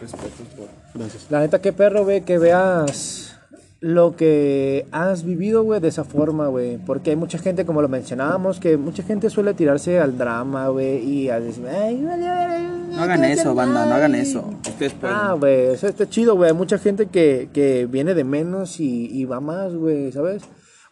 Respetos 0.01 0.49
por... 0.57 0.69
Gracias. 0.95 1.31
La 1.31 1.41
neta, 1.41 1.63
qué 1.63 1.73
perro, 1.73 2.05
güey, 2.05 2.25
que 2.27 2.39
veas 2.39 3.39
lo 3.85 4.17
que 4.17 4.87
has 4.93 5.25
vivido, 5.25 5.63
güey, 5.63 5.79
de 5.79 5.89
esa 5.89 6.05
forma, 6.05 6.47
güey. 6.49 6.79
Porque 6.79 7.11
hay 7.11 7.17
mucha 7.17 7.37
gente, 7.37 7.67
como 7.67 7.83
lo 7.83 7.89
mencionábamos, 7.91 8.59
que 8.59 8.79
mucha 8.79 9.03
gente 9.03 9.29
suele 9.29 9.53
tirarse 9.53 10.01
al 10.01 10.17
drama, 10.17 10.69
güey, 10.69 11.05
y 11.07 11.29
a 11.29 11.39
decir, 11.39 11.67
ay, 11.69 12.03
vale, 12.03 12.27
vale, 12.27 12.69
No 12.91 13.03
hagan 13.03 13.25
eso, 13.25 13.55
banda, 13.55 13.81
no 13.81 13.85
nada". 13.85 13.97
hagan 13.97 14.15
eso. 14.15 14.49
Ustedes 14.67 14.95
pueden. 14.95 15.15
Ah, 15.15 15.37
güey, 15.39 15.67
eso 15.67 15.87
está 15.87 16.09
chido, 16.09 16.35
güey. 16.35 16.49
Hay 16.51 16.57
mucha 16.57 16.79
gente 16.79 17.09
que, 17.09 17.51
que 17.53 17.85
viene 17.85 18.15
de 18.15 18.25
menos 18.25 18.81
y, 18.81 19.07
y 19.13 19.27
va 19.27 19.41
más, 19.41 19.75
güey, 19.75 20.11
¿sabes? 20.13 20.45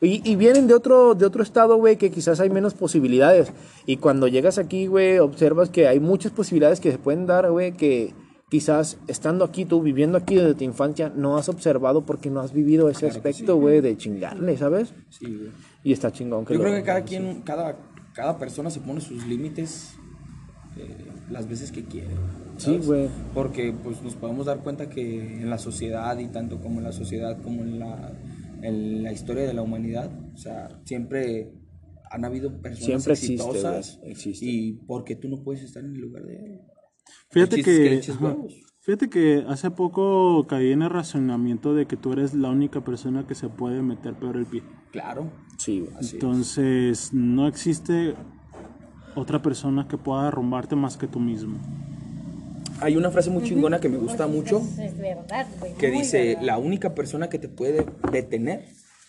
Y, 0.03 0.21
y 0.31 0.37
vienen 0.37 0.67
de 0.67 0.75
otro, 0.75 1.15
de 1.15 1.25
otro 1.25 1.43
estado, 1.43 1.77
güey, 1.77 1.97
que 1.97 2.11
quizás 2.11 2.41
hay 2.41 2.51
menos 2.51 2.75
posibilidades. 2.75 3.53
Y 3.87 3.97
cuando 3.97 4.29
llegas 4.29 4.59
aquí, 4.59 4.87
güey, 4.87 5.19
observas 5.19 5.71
que 5.71 5.89
hay 5.89 5.99
muchas 5.99 6.33
posibilidades 6.33 6.79
que 6.81 6.93
se 6.93 6.99
pueden 6.99 7.25
dar, 7.25 7.51
güey, 7.51 7.73
que 7.73 8.13
quizás 8.53 8.99
estando 9.09 9.47
aquí, 9.47 9.65
tú 9.65 9.81
viviendo 9.81 10.19
aquí 10.19 10.35
desde 10.35 10.53
tu 10.53 10.65
infancia, 10.65 11.11
no 11.17 11.39
has 11.39 11.49
observado 11.49 12.05
porque 12.05 12.29
no 12.29 12.41
has 12.41 12.53
vivido 12.53 12.91
ese 12.91 13.07
aspecto, 13.07 13.57
güey, 13.57 13.81
de 13.81 13.97
chingarle, 13.97 14.59
¿sabes? 14.59 14.93
Sí, 15.09 15.25
güey. 15.25 15.51
Y 15.83 15.93
está 15.95 16.13
chingón 16.13 16.45
que 16.45 16.53
Yo 16.53 16.61
creo 16.61 16.75
que 16.75 16.83
cada 16.83 17.03
quien, 17.03 17.41
cada, 17.41 17.79
cada 18.13 18.39
persona 18.39 18.69
se 18.69 18.81
pone 18.81 19.01
sus 19.01 19.27
límites 19.27 19.95
eh, 20.77 20.85
las 21.31 21.49
veces 21.49 21.73
que 21.73 21.85
quiere. 21.85 22.11
Sí, 22.59 22.77
güey. 22.77 23.09
Porque 23.33 23.73
pues 23.73 24.03
nos 24.03 24.17
podemos 24.17 24.45
dar 24.45 24.59
cuenta 24.59 24.91
que 24.91 25.41
en 25.41 25.49
la 25.49 25.57
sociedad 25.57 26.19
y 26.19 26.27
tanto 26.27 26.61
como 26.61 26.81
en 26.81 26.85
la 26.85 26.93
sociedad 26.93 27.41
como 27.41 27.63
en 27.63 27.79
la, 27.79 28.13
en 28.61 29.03
la 29.03 29.13
historia 29.13 29.45
de 29.45 29.55
la 29.55 29.63
humanidad, 29.63 30.11
o 30.35 30.37
sea, 30.37 30.79
siempre 30.85 31.55
han 32.11 32.27
habido 32.27 32.61
personas 32.61 32.85
Siempre 32.85 33.15
existe, 33.15 33.35
exitosas 33.37 33.97
güey, 33.97 34.13
existe. 34.13 34.45
y 34.45 34.73
porque 34.87 35.17
tú 35.17 35.31
no 35.31 35.43
puedes 35.43 35.63
estar 35.63 35.83
en 35.83 35.95
el 35.95 36.03
lugar 36.03 36.25
de 36.27 36.37
él. 36.37 36.61
Fíjate 37.31 37.63
que 37.63 38.01
ajá. 38.11 38.37
fíjate 38.81 39.09
que 39.09 39.45
hace 39.49 39.71
poco 39.71 40.47
caí 40.47 40.73
en 40.73 40.83
el 40.83 40.91
razonamiento 40.91 41.75
de 41.75 41.87
que 41.87 41.97
tú 41.97 42.13
eres 42.13 42.35
la 42.35 42.51
única 42.51 42.83
persona 42.83 43.27
que 43.27 43.35
se 43.35 43.49
puede 43.49 43.83
meter 43.83 44.15
peor 44.15 44.37
el 44.37 44.47
pie. 44.47 44.63
Claro. 44.91 45.31
Sí. 45.59 45.87
Entonces, 46.13 47.13
no 47.13 47.47
existe 47.49 48.15
otra 49.15 49.41
persona 49.43 49.87
que 49.89 49.97
pueda 49.99 50.25
derrumbarte 50.25 50.77
más 50.77 50.97
que 50.97 51.07
tú 51.07 51.21
mismo. 51.21 51.59
Hay 52.81 52.97
una 52.97 53.11
frase 53.11 53.31
muy 53.31 53.45
chingona 53.45 53.79
que 53.79 53.89
me 53.89 53.97
gusta 53.97 54.27
mucho 54.27 54.61
Es 54.81 54.99
verdad, 54.99 55.47
güey. 55.61 55.75
que 55.75 55.91
dice, 55.91 56.29
verdad. 56.31 56.43
la 56.43 56.59
única 56.59 56.95
persona 56.95 57.29
que 57.29 57.39
te 57.39 57.49
puede 57.49 57.87
detener 58.11 58.65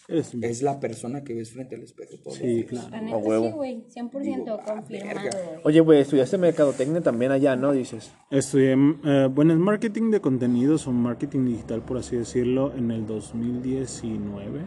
Es- 0.07 0.33
es 0.41 0.61
la 0.61 0.79
persona 0.79 1.23
que 1.23 1.33
ves 1.33 1.51
frente 1.53 1.75
al 1.75 1.83
espejo 1.83 2.17
todos 2.17 2.37
los 2.37 2.47
sí, 2.47 2.53
días. 2.55 2.67
claro. 2.67 2.89
La 2.91 3.01
neta 3.01 3.17
huevo. 3.17 3.45
sí, 3.45 3.51
güey. 3.53 3.83
100% 3.87 4.59
confirmado, 4.65 5.19
güey. 5.31 5.61
Oye, 5.63 5.79
güey, 5.79 6.01
estudiaste 6.01 6.37
mercadotecnia 6.37 7.01
también 7.01 7.31
allá, 7.31 7.55
¿no? 7.55 7.71
Dices. 7.71 8.11
Estudié, 8.29 8.75
eh, 9.05 9.29
bueno, 9.33 9.53
en 9.53 9.59
marketing 9.61 10.11
de 10.11 10.19
contenidos 10.19 10.87
o 10.87 10.91
marketing 10.91 11.45
digital, 11.45 11.81
por 11.83 11.97
así 11.97 12.17
decirlo, 12.17 12.73
en 12.75 12.91
el 12.91 13.05
2019, 13.07 14.61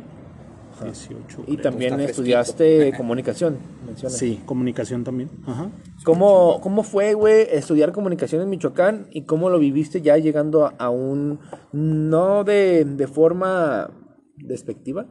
18. 0.83 1.43
Y 1.47 1.57
creo. 1.57 1.61
también 1.63 2.01
estudiaste 2.01 2.93
comunicación, 2.97 3.59
mencionas. 3.87 4.19
Sí, 4.19 4.41
comunicación 4.45 5.05
también. 5.05 5.31
Ajá. 5.47 5.71
¿Cómo, 6.05 6.61
¿Cómo 6.63 6.83
fue, 6.83 7.15
güey, 7.15 7.47
estudiar 7.51 7.93
comunicación 7.93 8.43
en 8.43 8.51
Michoacán 8.51 9.07
y 9.11 9.23
cómo 9.23 9.49
lo 9.51 9.59
viviste 9.59 10.01
ya 10.03 10.17
llegando 10.19 10.67
a, 10.67 10.75
a 10.79 10.91
un, 10.91 11.41
no 11.73 12.45
de, 12.45 12.85
de 12.85 13.07
forma 13.07 13.91
despectiva, 14.37 15.07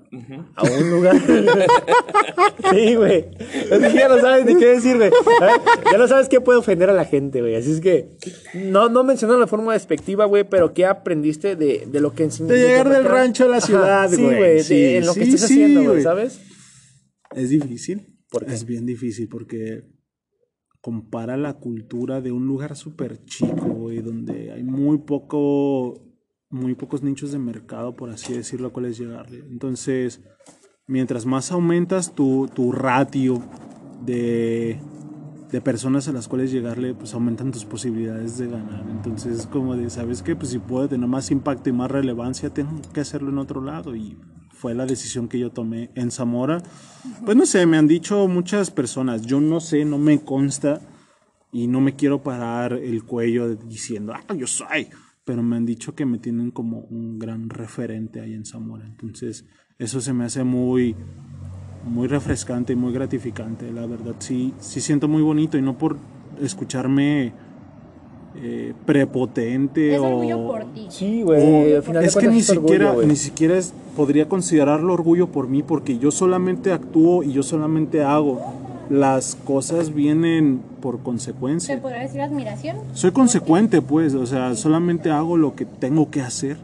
a 0.55 0.63
un 0.63 0.91
lugar? 0.91 1.15
sí, 2.71 2.95
güey. 2.95 3.26
Es 3.39 3.80
que 3.80 3.93
ya 3.93 4.07
no 4.07 4.19
sabes 4.19 4.45
ni 4.45 4.55
qué 4.55 4.67
decir, 4.67 4.97
güey. 4.97 5.11
Ya 5.91 5.97
no 5.97 6.07
sabes 6.07 6.30
qué 6.30 6.41
puede 6.41 6.59
ofender 6.59 6.89
a 6.89 6.93
la 6.93 7.05
gente, 7.05 7.41
güey. 7.41 7.55
Así 7.55 7.71
es 7.71 7.82
que, 7.82 8.17
no, 8.53 8.89
no 8.89 9.03
menciono 9.03 9.38
la 9.38 9.47
forma 9.47 9.73
despectiva, 9.73 10.26
güey, 10.26 10.43
pero 10.47 10.73
¿qué 10.73 10.86
aprendiste 10.86 11.55
de, 11.55 11.88
de 11.91 12.01
lo 12.01 12.13
que 12.13 12.23
enseñó? 12.23 12.49
De 12.49 12.57
llegar 12.59 12.89
del 12.89 13.05
rancho 13.05 13.45
a 13.45 13.47
la 13.47 13.61
ciudad, 13.61 14.09
sí, 14.09 14.21
güey. 14.21 14.38
güey, 14.38 14.63
Sí, 14.63 14.95
en 14.95 15.05
lo 15.05 15.13
que 15.13 15.23
estás 15.23 15.41
sí, 15.41 15.53
haciendo, 15.55 15.82
güey, 15.82 15.91
güey. 15.93 16.03
¿sabes? 16.03 16.39
Es 17.36 17.49
difícil. 17.49 18.17
¿Por 18.30 18.45
qué? 18.45 18.53
Es 18.53 18.65
bien 18.65 18.86
difícil 18.86 19.28
porque 19.30 19.84
compara 20.82 21.36
la 21.36 21.55
cultura 21.55 22.21
de 22.21 22.32
un 22.32 22.45
lugar 22.45 22.76
súper 22.76 23.23
chico, 23.26 23.65
güey, 23.69 24.01
donde 24.01 24.51
hay 24.51 24.63
muy 24.63 24.99
poco, 24.99 25.99
muy 26.55 26.73
pocos 26.73 27.03
nichos 27.03 27.31
de 27.31 27.39
mercado, 27.39 27.95
por 27.95 28.09
así 28.09 28.33
decirlo, 28.33 28.69
a 28.69 28.73
cuáles 28.73 28.97
llegarle. 28.97 29.39
Entonces, 29.39 30.21
mientras 30.87 31.25
más 31.25 31.51
aumentas 31.51 32.15
tu, 32.15 32.49
tu 32.53 32.71
ratio 32.71 33.43
de, 34.03 34.79
de 35.51 35.61
personas 35.61 36.07
a 36.07 36.13
las 36.13 36.27
cuales 36.27 36.51
llegarle, 36.51 36.93
pues 36.93 37.13
aumentan 37.13 37.51
tus 37.51 37.65
posibilidades 37.65 38.37
de 38.37 38.47
ganar. 38.47 38.85
Entonces, 38.89 39.39
es 39.39 39.47
como 39.47 39.75
de, 39.75 39.89
¿sabes 39.89 40.23
qué? 40.23 40.35
Pues 40.35 40.51
si 40.51 40.59
puedo 40.59 40.87
tener 40.87 41.07
más 41.07 41.29
impacto 41.29 41.69
y 41.69 41.73
más 41.73 41.91
relevancia, 41.91 42.49
tengo 42.49 42.81
que 42.93 43.01
hacerlo 43.01 43.29
en 43.29 43.37
otro 43.37 43.61
lado. 43.61 43.95
Y 43.95 44.17
fue 44.51 44.73
la 44.73 44.85
decisión 44.85 45.27
que 45.27 45.37
yo 45.37 45.51
tomé 45.51 45.91
en 45.95 46.11
Zamora. 46.11 46.63
Pues 47.25 47.37
no 47.37 47.45
sé, 47.45 47.65
me 47.65 47.77
han 47.77 47.87
dicho 47.87 48.27
muchas 48.27 48.71
personas, 48.71 49.23
yo 49.23 49.39
no 49.39 49.59
sé, 49.59 49.85
no 49.85 49.97
me 49.97 50.21
consta 50.21 50.81
y 51.51 51.67
no 51.67 51.81
me 51.81 51.95
quiero 51.95 52.23
parar 52.23 52.73
el 52.73 53.03
cuello 53.03 53.55
diciendo, 53.55 54.13
ah, 54.13 54.33
yo 54.33 54.47
soy. 54.47 54.89
Pero 55.26 55.41
me 55.41 55.55
han 55.55 55.65
dicho 55.65 55.95
que 55.95 56.05
me 56.05 56.19
tienen 56.19 56.51
como 56.51 56.82
un 56.91 57.17
gran 57.17 57.49
referente 57.49 58.21
ahí 58.21 58.34
en 58.36 58.45
Zamora. 58.45 58.86
Entonces, 58.86 59.43
eso 59.80 59.99
se 59.99 60.13
me 60.13 60.23
hace 60.23 60.43
muy, 60.43 60.95
muy 61.84 62.07
refrescante 62.07 62.73
y 62.73 62.76
muy 62.76 62.93
gratificante. 62.93 63.71
La 63.71 63.88
verdad, 63.88 64.15
sí, 64.19 64.53
sí 64.59 64.80
siento 64.82 65.07
muy 65.07 65.23
bonito 65.23 65.57
y 65.57 65.63
no 65.63 65.78
por 65.78 65.97
escucharme 66.41 67.34
eh, 68.36 68.73
prepotente 68.86 69.95
Es 69.95 69.99
o... 69.99 70.05
orgullo 70.05 70.45
por 70.47 70.65
ti. 70.73 70.86
Sí, 70.89 71.23
güey. 71.23 71.73
O- 71.73 71.82
final 71.82 72.03
es 72.03 72.15
que 72.15 72.28
ni 72.28 72.39
es 72.39 72.45
siquiera, 72.45 72.93
ni 73.03 73.15
siquiera 73.15 73.57
es- 73.57 73.73
podría 73.95 74.30
considerarlo 74.30 74.93
orgullo 74.93 75.28
por 75.32 75.47
mí 75.47 75.63
porque 75.63 75.97
yo 75.97 76.11
solamente 76.11 76.71
actúo 76.71 77.23
y 77.23 77.32
yo 77.34 77.41
solamente 77.41 78.03
hago. 78.03 78.41
Las 78.89 79.36
cosas 79.36 79.93
vienen 79.93 80.61
por 80.81 80.97
¿Se 80.97 81.03
consecuencia. 81.03 81.81
podrá 81.81 82.01
decir 82.01 82.21
admiración? 82.21 82.77
Soy 82.93 83.11
consecuente, 83.11 83.81
pues, 83.81 84.13
o 84.13 84.25
sea, 84.25 84.55
solamente 84.55 85.09
hago 85.11 85.38
lo 85.38 85.55
que 85.55 85.65
tengo 85.65 86.11
que 86.11 86.21
hacer 86.21 86.57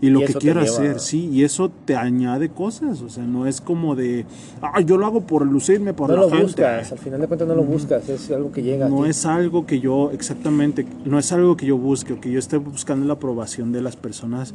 y 0.00 0.08
lo 0.08 0.22
Y 0.22 0.24
que 0.24 0.34
quiero 0.34 0.62
lleva- 0.62 0.72
hacer, 0.74 0.98
sí, 1.00 1.28
y 1.30 1.44
eso 1.44 1.70
te 1.84 1.94
añade 1.94 2.48
cosas, 2.48 3.02
o 3.02 3.10
sea, 3.10 3.24
no 3.24 3.46
es 3.46 3.60
como 3.60 3.94
de, 3.94 4.24
ah, 4.62 4.80
yo 4.80 4.96
lo 4.96 5.04
hago 5.04 5.20
por 5.26 5.44
lucirme 5.46 5.92
por 5.92 6.08
No 6.08 6.14
la 6.16 6.20
lo 6.22 6.28
gente. 6.30 6.44
buscas, 6.44 6.92
al 6.92 6.98
final 6.98 7.20
de 7.20 7.26
cuentas 7.26 7.46
no 7.46 7.54
lo 7.54 7.62
buscas, 7.64 8.08
es 8.08 8.30
algo 8.30 8.50
que 8.50 8.62
llega. 8.62 8.86
a 8.86 8.88
No 8.88 9.02
ti. 9.04 9.10
es 9.10 9.26
algo 9.26 9.66
que 9.66 9.78
yo, 9.80 10.10
exactamente, 10.12 10.86
no 11.04 11.18
es 11.18 11.30
algo 11.32 11.54
que 11.58 11.66
yo 11.66 11.76
busque 11.76 12.14
o 12.14 12.20
que 12.20 12.30
yo 12.30 12.38
esté 12.38 12.56
buscando 12.56 13.04
la 13.06 13.12
aprobación 13.14 13.72
de 13.72 13.82
las 13.82 13.96
personas 13.96 14.54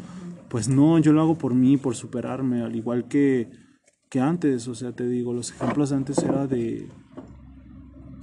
pues 0.50 0.70
no, 0.70 0.98
yo 1.00 1.12
lo 1.12 1.22
hago 1.22 1.36
por 1.36 1.54
mí, 1.54 1.76
por 1.76 1.96
superarme, 1.96 2.62
al 2.62 2.76
igual 2.76 3.06
que, 3.06 3.50
que 4.16 4.22
antes, 4.22 4.66
o 4.70 4.76
sea, 4.76 4.94
te 4.94 5.06
digo, 5.06 5.34
los 5.34 5.52
ejemplos 5.52 5.90
de 5.90 5.98
antes 5.98 6.20
era 6.20 6.48
de, 6.48 6.88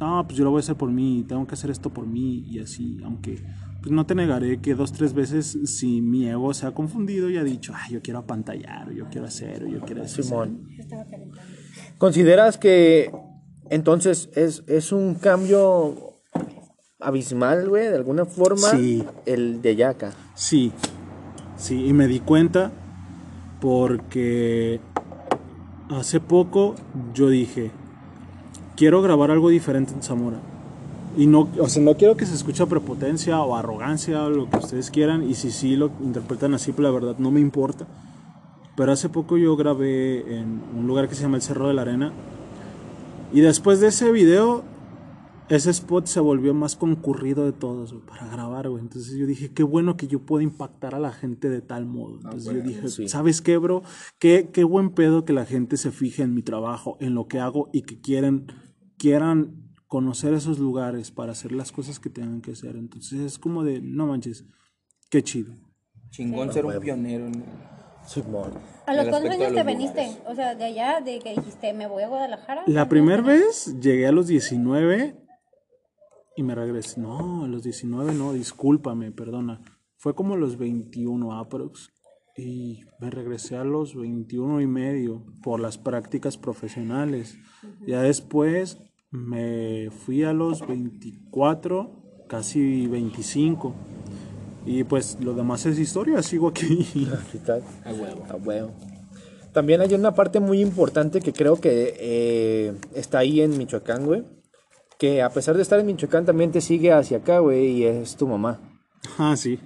no, 0.00 0.24
pues 0.26 0.38
yo 0.38 0.44
lo 0.44 0.50
voy 0.50 0.60
a 0.60 0.60
hacer 0.60 0.74
por 0.74 0.90
mí, 0.90 1.22
tengo 1.28 1.46
que 1.46 1.52
hacer 1.52 1.70
esto 1.70 1.90
por 1.90 2.06
mí 2.06 2.46
y 2.48 2.60
así, 2.60 2.98
aunque 3.04 3.44
pues 3.82 3.92
no 3.92 4.06
te 4.06 4.14
negaré 4.14 4.58
que 4.62 4.74
dos, 4.74 4.94
tres 4.94 5.12
veces 5.12 5.58
si 5.66 6.00
mi 6.00 6.26
ego 6.26 6.54
se 6.54 6.66
ha 6.66 6.70
confundido 6.70 7.28
y 7.28 7.36
ha 7.36 7.44
dicho, 7.44 7.74
ay, 7.76 7.92
yo 7.92 8.00
quiero 8.00 8.20
apantallar, 8.20 8.88
o 8.88 8.92
yo 8.92 9.04
quiero 9.10 9.26
hacer, 9.26 9.64
o 9.64 9.66
yo 9.66 9.80
quiero 9.80 10.02
hacer. 10.02 10.24
Simón. 10.24 10.66
¿Consideras 11.98 12.56
que 12.56 13.12
entonces 13.68 14.30
es, 14.34 14.64
es 14.68 14.92
un 14.92 15.16
cambio 15.16 16.14
abismal, 17.00 17.68
güey, 17.68 17.88
de 17.88 17.96
alguna 17.96 18.24
forma? 18.24 18.70
Sí. 18.70 19.04
El 19.26 19.60
de 19.60 19.76
Yaka. 19.76 20.12
Sí, 20.34 20.72
sí, 21.56 21.84
y 21.84 21.92
me 21.92 22.06
di 22.06 22.20
cuenta 22.20 22.72
porque 23.60 24.80
hace 25.90 26.20
poco 26.20 26.74
yo 27.14 27.28
dije, 27.28 27.70
quiero 28.76 29.02
grabar 29.02 29.30
algo 29.30 29.48
diferente 29.48 29.92
en 29.92 30.02
Zamora. 30.02 30.38
Y 31.16 31.26
no, 31.26 31.48
o 31.60 31.68
sea, 31.68 31.82
no 31.82 31.94
quiero 31.94 32.16
que 32.16 32.24
se 32.24 32.34
escuche 32.34 32.66
prepotencia 32.66 33.40
o 33.42 33.54
arrogancia 33.54 34.24
o 34.24 34.30
lo 34.30 34.48
que 34.48 34.56
ustedes 34.56 34.90
quieran. 34.90 35.28
Y 35.28 35.34
si 35.34 35.50
sí 35.50 35.76
lo 35.76 35.90
interpretan 36.02 36.54
así, 36.54 36.72
pues 36.72 36.84
la 36.84 36.90
verdad 36.90 37.16
no 37.18 37.30
me 37.30 37.40
importa. 37.40 37.86
Pero 38.76 38.92
hace 38.92 39.10
poco 39.10 39.36
yo 39.36 39.54
grabé 39.56 40.38
en 40.38 40.62
un 40.76 40.86
lugar 40.86 41.08
que 41.08 41.14
se 41.14 41.22
llama 41.22 41.36
el 41.36 41.42
Cerro 41.42 41.68
de 41.68 41.74
la 41.74 41.82
Arena. 41.82 42.12
Y 43.34 43.40
después 43.40 43.80
de 43.80 43.88
ese 43.88 44.10
video, 44.10 44.64
ese 45.54 45.70
spot 45.70 46.06
se 46.06 46.18
volvió 46.20 46.54
más 46.54 46.76
concurrido 46.76 47.44
de 47.44 47.52
todos 47.52 47.92
güey, 47.92 48.06
para 48.06 48.26
grabar, 48.26 48.70
güey. 48.70 48.82
Entonces 48.82 49.16
yo 49.16 49.26
dije, 49.26 49.52
qué 49.52 49.62
bueno 49.62 49.98
que 49.98 50.06
yo 50.06 50.20
puedo 50.20 50.40
impactar 50.40 50.94
a 50.94 50.98
la 50.98 51.12
gente 51.12 51.50
de 51.50 51.60
tal 51.60 51.84
modo. 51.84 52.16
Entonces 52.16 52.54
yo 52.54 52.62
dije, 52.62 52.88
¿sabes 53.08 53.42
qué, 53.42 53.58
bro? 53.58 53.82
Qué, 54.18 54.48
qué 54.50 54.64
buen 54.64 54.90
pedo 54.90 55.26
que 55.26 55.34
la 55.34 55.44
gente 55.44 55.76
se 55.76 55.90
fije 55.90 56.22
en 56.22 56.34
mi 56.34 56.42
trabajo, 56.42 56.96
en 57.00 57.14
lo 57.14 57.28
que 57.28 57.38
hago 57.38 57.68
y 57.72 57.82
que 57.82 58.00
quieran, 58.00 58.46
quieran 58.96 59.74
conocer 59.86 60.32
esos 60.32 60.58
lugares 60.58 61.10
para 61.10 61.32
hacer 61.32 61.52
las 61.52 61.70
cosas 61.70 62.00
que 62.00 62.08
tengan 62.08 62.40
que 62.40 62.52
hacer. 62.52 62.76
Entonces 62.76 63.20
es 63.20 63.38
como 63.38 63.62
de, 63.62 63.82
no 63.82 64.06
manches, 64.06 64.46
qué 65.10 65.22
chido. 65.22 65.54
Chingón 66.08 66.50
ser 66.50 66.64
un 66.64 66.80
pionero. 66.80 67.26
en- 67.26 67.44
Simón. 68.06 68.52
¿A 68.86 68.94
los 68.94 69.08
cuántos 69.08 69.30
años 69.30 69.50
de 69.50 69.54
te 69.54 69.64
los 69.64 69.66
viniste? 69.66 70.16
O 70.26 70.34
sea, 70.34 70.54
de 70.56 70.64
allá, 70.64 71.00
de 71.00 71.20
que 71.20 71.34
dijiste, 71.36 71.72
me 71.72 71.86
voy 71.86 72.02
a 72.02 72.08
Guadalajara. 72.08 72.62
La 72.62 72.72
¿Cuántos 72.72 72.88
primera 72.88 73.22
vez 73.22 73.76
llegué 73.80 74.08
a 74.08 74.12
los 74.12 74.26
19 74.26 75.21
y 76.36 76.42
me 76.42 76.54
regresé. 76.54 77.00
No, 77.00 77.44
a 77.44 77.48
los 77.48 77.62
19 77.62 78.14
no, 78.14 78.32
discúlpame, 78.32 79.12
perdona. 79.12 79.60
Fue 79.96 80.14
como 80.14 80.34
a 80.34 80.36
los 80.36 80.58
21 80.58 81.38
aprox. 81.38 81.90
Y 82.36 82.80
me 82.98 83.10
regresé 83.10 83.56
a 83.56 83.64
los 83.64 83.94
21 83.94 84.62
y 84.62 84.66
medio 84.66 85.22
por 85.42 85.60
las 85.60 85.76
prácticas 85.76 86.38
profesionales. 86.38 87.36
Ya 87.86 88.00
después 88.00 88.78
me 89.10 89.90
fui 89.90 90.24
a 90.24 90.32
los 90.32 90.66
24, 90.66 92.24
casi 92.28 92.86
25. 92.86 93.74
Y 94.64 94.84
pues 94.84 95.18
lo 95.20 95.34
demás 95.34 95.66
es 95.66 95.78
historia, 95.78 96.22
sigo 96.22 96.48
aquí. 96.48 96.88
A 97.84 97.92
huevo. 97.92 98.24
A 98.30 98.36
huevo. 98.36 98.72
También 99.52 99.82
hay 99.82 99.92
una 99.92 100.14
parte 100.14 100.40
muy 100.40 100.62
importante 100.62 101.20
que 101.20 101.34
creo 101.34 101.60
que 101.60 101.94
eh, 101.98 102.74
está 102.94 103.18
ahí 103.18 103.42
en 103.42 103.58
Michoacán, 103.58 104.06
güey. 104.06 104.24
Que 105.02 105.20
a 105.20 105.30
pesar 105.30 105.56
de 105.56 105.62
estar 105.62 105.80
en 105.80 105.86
Michoacán 105.86 106.24
también 106.24 106.52
te 106.52 106.60
sigue 106.60 106.92
hacia 106.92 107.16
acá, 107.16 107.40
güey, 107.40 107.70
y 107.72 107.84
es 107.86 108.14
tu 108.14 108.28
mamá. 108.28 108.60
ah, 109.18 109.34
sí. 109.36 109.58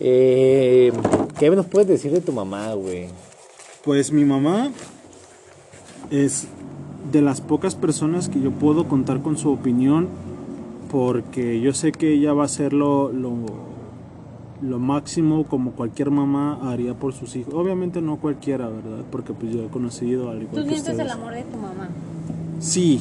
Eh, 0.00 0.92
¿Qué 1.38 1.48
nos 1.50 1.66
puedes 1.66 1.86
decir 1.86 2.10
de 2.10 2.20
tu 2.20 2.32
mamá, 2.32 2.72
güey? 2.74 3.06
Pues 3.84 4.10
mi 4.10 4.24
mamá 4.24 4.72
es 6.10 6.48
de 7.12 7.22
las 7.22 7.40
pocas 7.40 7.76
personas 7.76 8.28
que 8.28 8.40
yo 8.40 8.50
puedo 8.50 8.88
contar 8.88 9.22
con 9.22 9.38
su 9.38 9.52
opinión 9.52 10.08
porque 10.90 11.60
yo 11.60 11.72
sé 11.72 11.92
que 11.92 12.12
ella 12.12 12.32
va 12.32 12.42
a 12.42 12.46
hacer 12.46 12.72
lo, 12.72 13.12
lo, 13.12 13.36
lo 14.60 14.78
máximo 14.80 15.44
como 15.44 15.70
cualquier 15.70 16.10
mamá 16.10 16.58
haría 16.72 16.94
por 16.94 17.12
sus 17.12 17.36
hijos. 17.36 17.54
Obviamente 17.54 18.02
no 18.02 18.16
cualquiera, 18.16 18.66
¿verdad? 18.66 19.04
Porque 19.12 19.34
pues 19.34 19.54
yo 19.54 19.66
he 19.66 19.68
conocido 19.68 20.30
al 20.30 20.38
Tú 20.40 20.44
igual 20.46 20.64
que 20.64 20.70
sientes 20.70 20.98
el 20.98 21.10
amor 21.10 21.32
de 21.32 21.44
tu 21.44 21.58
mamá. 21.58 21.90
Sí, 22.58 23.00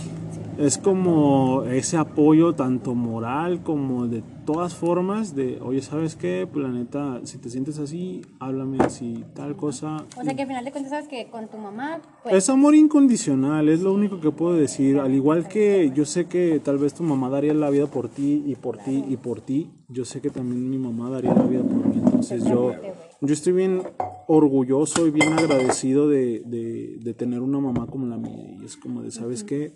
es 0.57 0.77
como 0.77 1.63
ese 1.63 1.97
apoyo 1.97 2.53
tanto 2.53 2.93
moral 2.95 3.63
como 3.63 4.07
de 4.07 4.21
todas 4.45 4.75
formas 4.75 5.35
de, 5.35 5.59
oye, 5.61 5.81
¿sabes 5.81 6.15
qué? 6.15 6.47
Pues 6.51 6.63
la 6.65 6.71
neta, 6.71 7.21
si 7.23 7.37
te 7.37 7.49
sientes 7.49 7.79
así, 7.79 8.21
háblame 8.39 8.77
así, 8.81 9.23
tal 9.33 9.55
cosa. 9.55 10.05
O 10.19 10.23
sea, 10.23 10.33
que 10.35 10.41
al 10.43 10.47
final 10.47 10.65
de 10.65 10.71
cuentas 10.71 10.91
sabes 10.91 11.07
que 11.07 11.27
con 11.29 11.47
tu 11.47 11.57
mamá, 11.57 11.99
pues, 12.23 12.35
Es 12.35 12.49
amor 12.49 12.75
incondicional, 12.75 13.69
es 13.69 13.81
lo 13.81 13.93
único 13.93 14.19
que 14.19 14.31
puedo 14.31 14.53
decir. 14.55 14.99
Al 14.99 15.13
igual 15.13 15.47
que 15.47 15.91
yo 15.95 16.05
sé 16.05 16.25
que 16.25 16.59
tal 16.59 16.77
vez 16.77 16.93
tu 16.93 17.03
mamá 17.03 17.29
daría 17.29 17.53
la 17.53 17.69
vida 17.69 17.87
por 17.87 18.09
ti 18.09 18.43
y 18.45 18.55
por 18.55 18.77
ti 18.77 19.03
y 19.07 19.17
por 19.17 19.41
ti, 19.41 19.71
yo 19.87 20.05
sé 20.05 20.21
que 20.21 20.29
también 20.29 20.69
mi 20.69 20.77
mamá 20.77 21.09
daría 21.09 21.33
la 21.33 21.43
vida 21.43 21.61
por 21.63 21.87
mí. 21.87 22.01
Entonces 22.03 22.43
yo, 22.45 22.73
yo 23.21 23.33
estoy 23.33 23.53
bien 23.53 23.81
orgulloso 24.27 25.07
y 25.07 25.11
bien 25.11 25.33
agradecido 25.33 26.07
de, 26.09 26.41
de- 26.45 26.97
de 27.01 27.13
tener 27.13 27.41
una 27.41 27.59
mamá 27.59 27.87
como 27.87 28.07
la 28.07 28.17
mía. 28.17 28.55
Y 28.61 28.65
es 28.65 28.77
como 28.77 29.01
de, 29.01 29.11
¿sabes 29.11 29.43
qué? 29.43 29.73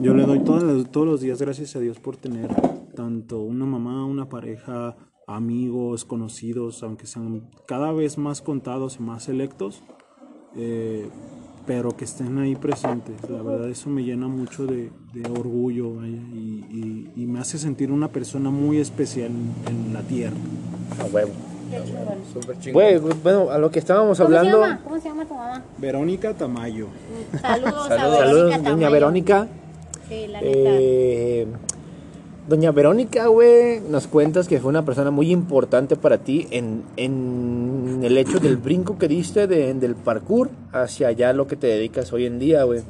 Yo 0.00 0.14
le 0.14 0.24
doy 0.26 0.40
todas 0.40 0.62
las- 0.64 0.90
todos 0.90 1.06
los 1.06 1.20
días 1.20 1.40
gracias 1.40 1.76
a 1.76 1.80
Dios 1.80 1.98
por 2.00 2.16
tener 2.16 2.48
tanto 2.96 3.40
una 3.40 3.64
mamá, 3.64 4.04
una 4.06 4.28
pareja, 4.28 4.96
amigos, 5.26 6.04
conocidos, 6.04 6.82
aunque 6.82 7.06
sean 7.06 7.42
cada 7.66 7.92
vez 7.92 8.18
más 8.18 8.40
contados 8.42 8.96
y 8.98 9.02
más 9.02 9.24
selectos 9.24 9.82
eh, 10.56 11.08
pero 11.66 11.90
que 11.96 12.04
estén 12.06 12.38
ahí 12.38 12.56
presentes. 12.56 13.14
La 13.30 13.42
verdad 13.42 13.68
eso 13.68 13.90
me 13.90 14.02
llena 14.02 14.26
mucho 14.26 14.66
de, 14.66 14.90
de 15.12 15.30
orgullo 15.30 16.04
y, 16.04 16.08
y- 16.08 17.12
y 17.14 17.26
me 17.26 17.38
hace 17.40 17.58
sentir 17.58 17.92
una 17.92 18.08
persona 18.08 18.50
muy 18.50 18.78
especial 18.78 19.30
en, 19.30 19.52
en 19.86 19.92
la 19.94 20.00
tierra. 20.02 20.34
A 20.98 21.04
huevo. 21.14 21.30
qué 21.70 21.82
chingón. 21.84 22.04
Súper 22.32 22.58
chingón. 22.58 22.72
Güey, 22.82 22.98
bueno, 23.22 23.50
a 23.50 23.58
lo 23.58 23.70
que 23.70 23.78
estábamos 23.78 24.18
¿Cómo 24.18 24.30
se 24.30 24.38
hablando. 24.38 24.60
llama? 24.62 24.80
¿Cómo 24.82 24.98
se 24.98 25.08
llama 25.08 25.24
tu 25.26 25.34
mamá? 25.34 25.64
Verónica 25.76 26.34
Tamayo. 26.34 26.86
Saludos, 27.42 27.74
a 27.74 27.88
Saludos. 27.88 28.18
Verónica 28.18 28.26
Saludos, 28.26 28.50
doña 28.50 28.62
Tamayo. 28.64 28.90
Verónica. 28.90 29.48
Sí, 30.08 30.26
la 30.28 30.40
neta. 30.40 30.50
Eh, 30.80 31.46
doña 32.48 32.72
Verónica, 32.72 33.26
güey, 33.26 33.80
nos 33.80 34.06
cuentas 34.06 34.48
que 34.48 34.58
fue 34.60 34.70
una 34.70 34.84
persona 34.84 35.10
muy 35.10 35.30
importante 35.30 35.96
para 35.96 36.18
ti 36.18 36.46
en, 36.50 36.82
en 36.96 38.00
el 38.02 38.16
hecho 38.16 38.38
del 38.40 38.56
brinco 38.56 38.96
que 38.98 39.08
diste 39.08 39.46
de- 39.46 39.74
del 39.74 39.94
parkour 39.94 40.50
hacia 40.72 41.08
allá 41.08 41.32
lo 41.32 41.46
que 41.46 41.56
te 41.56 41.66
dedicas 41.66 42.12
hoy 42.12 42.24
en 42.26 42.38
día, 42.38 42.62
güey. 42.64 42.80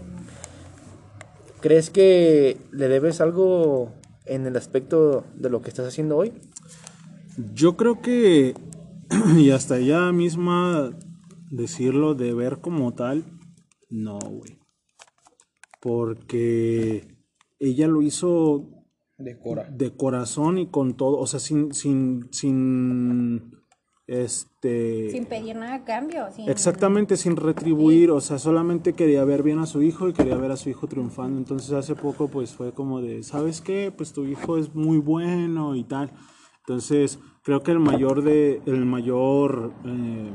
¿Crees 1.61 1.91
que 1.91 2.57
le 2.71 2.89
debes 2.89 3.21
algo 3.21 3.93
en 4.27 4.47
el 4.47 4.57
aspecto 4.57 5.25
de 5.35 5.51
lo 5.51 5.61
que 5.61 5.71
estás 5.71 5.89
haciendo 5.89 6.17
hoy? 6.17 6.33
Yo 7.55 7.77
creo 7.77 8.01
que, 8.01 8.55
y 9.37 9.51
hasta 9.51 9.79
ella 9.79 10.13
misma 10.13 10.91
decirlo 11.51 12.15
de 12.15 12.33
ver 12.35 12.59
como 12.59 12.93
tal, 12.95 13.25
no, 13.91 14.19
güey. 14.21 14.58
Porque 15.89 17.17
ella 17.59 17.89
lo 17.89 18.03
hizo 18.03 18.85
de 19.17 19.97
corazón 19.97 20.59
y 20.59 20.67
con 20.67 20.99
todo, 20.99 21.17
o 21.17 21.27
sea, 21.27 21.41
sin, 21.41 21.73
sin, 21.73 22.29
sin, 22.31 23.55
este... 24.07 25.11
Sin 25.11 25.25
pedir 25.25 25.57
nada 25.57 25.77
a 25.77 25.85
cambio. 25.85 26.31
Sin... 26.31 26.47
Exactamente, 26.51 27.17
sin 27.17 27.37
retribuir, 27.37 28.11
o 28.11 28.21
sea, 28.21 28.39
solamente 28.39 28.93
quería 28.93 29.25
ver 29.25 29.43
bien 29.43 29.61
a 29.61 29.67
su 29.67 29.81
hijo 29.81 30.11
y 30.11 30.13
quería 30.13 30.37
ver 30.37 30.51
a 30.53 30.59
su 30.59 30.69
hijo 30.69 30.89
triunfando. 30.89 31.39
Entonces 31.39 31.73
hace 31.73 31.95
poco 31.95 32.29
pues 32.29 32.53
fue 32.53 32.73
como 32.73 33.01
de, 33.01 33.23
¿sabes 33.23 33.63
qué? 33.63 33.91
Pues 33.91 34.13
tu 34.13 34.27
hijo 34.27 34.59
es 34.59 34.75
muy 34.75 34.99
bueno 34.99 35.75
y 35.75 35.85
tal. 35.85 36.13
Entonces 36.67 37.19
creo 37.43 37.63
que 37.63 37.71
el 37.71 37.79
mayor 37.79 38.23
de, 38.23 38.61
el 38.67 38.85
mayor, 38.85 39.73
eh, 39.87 40.31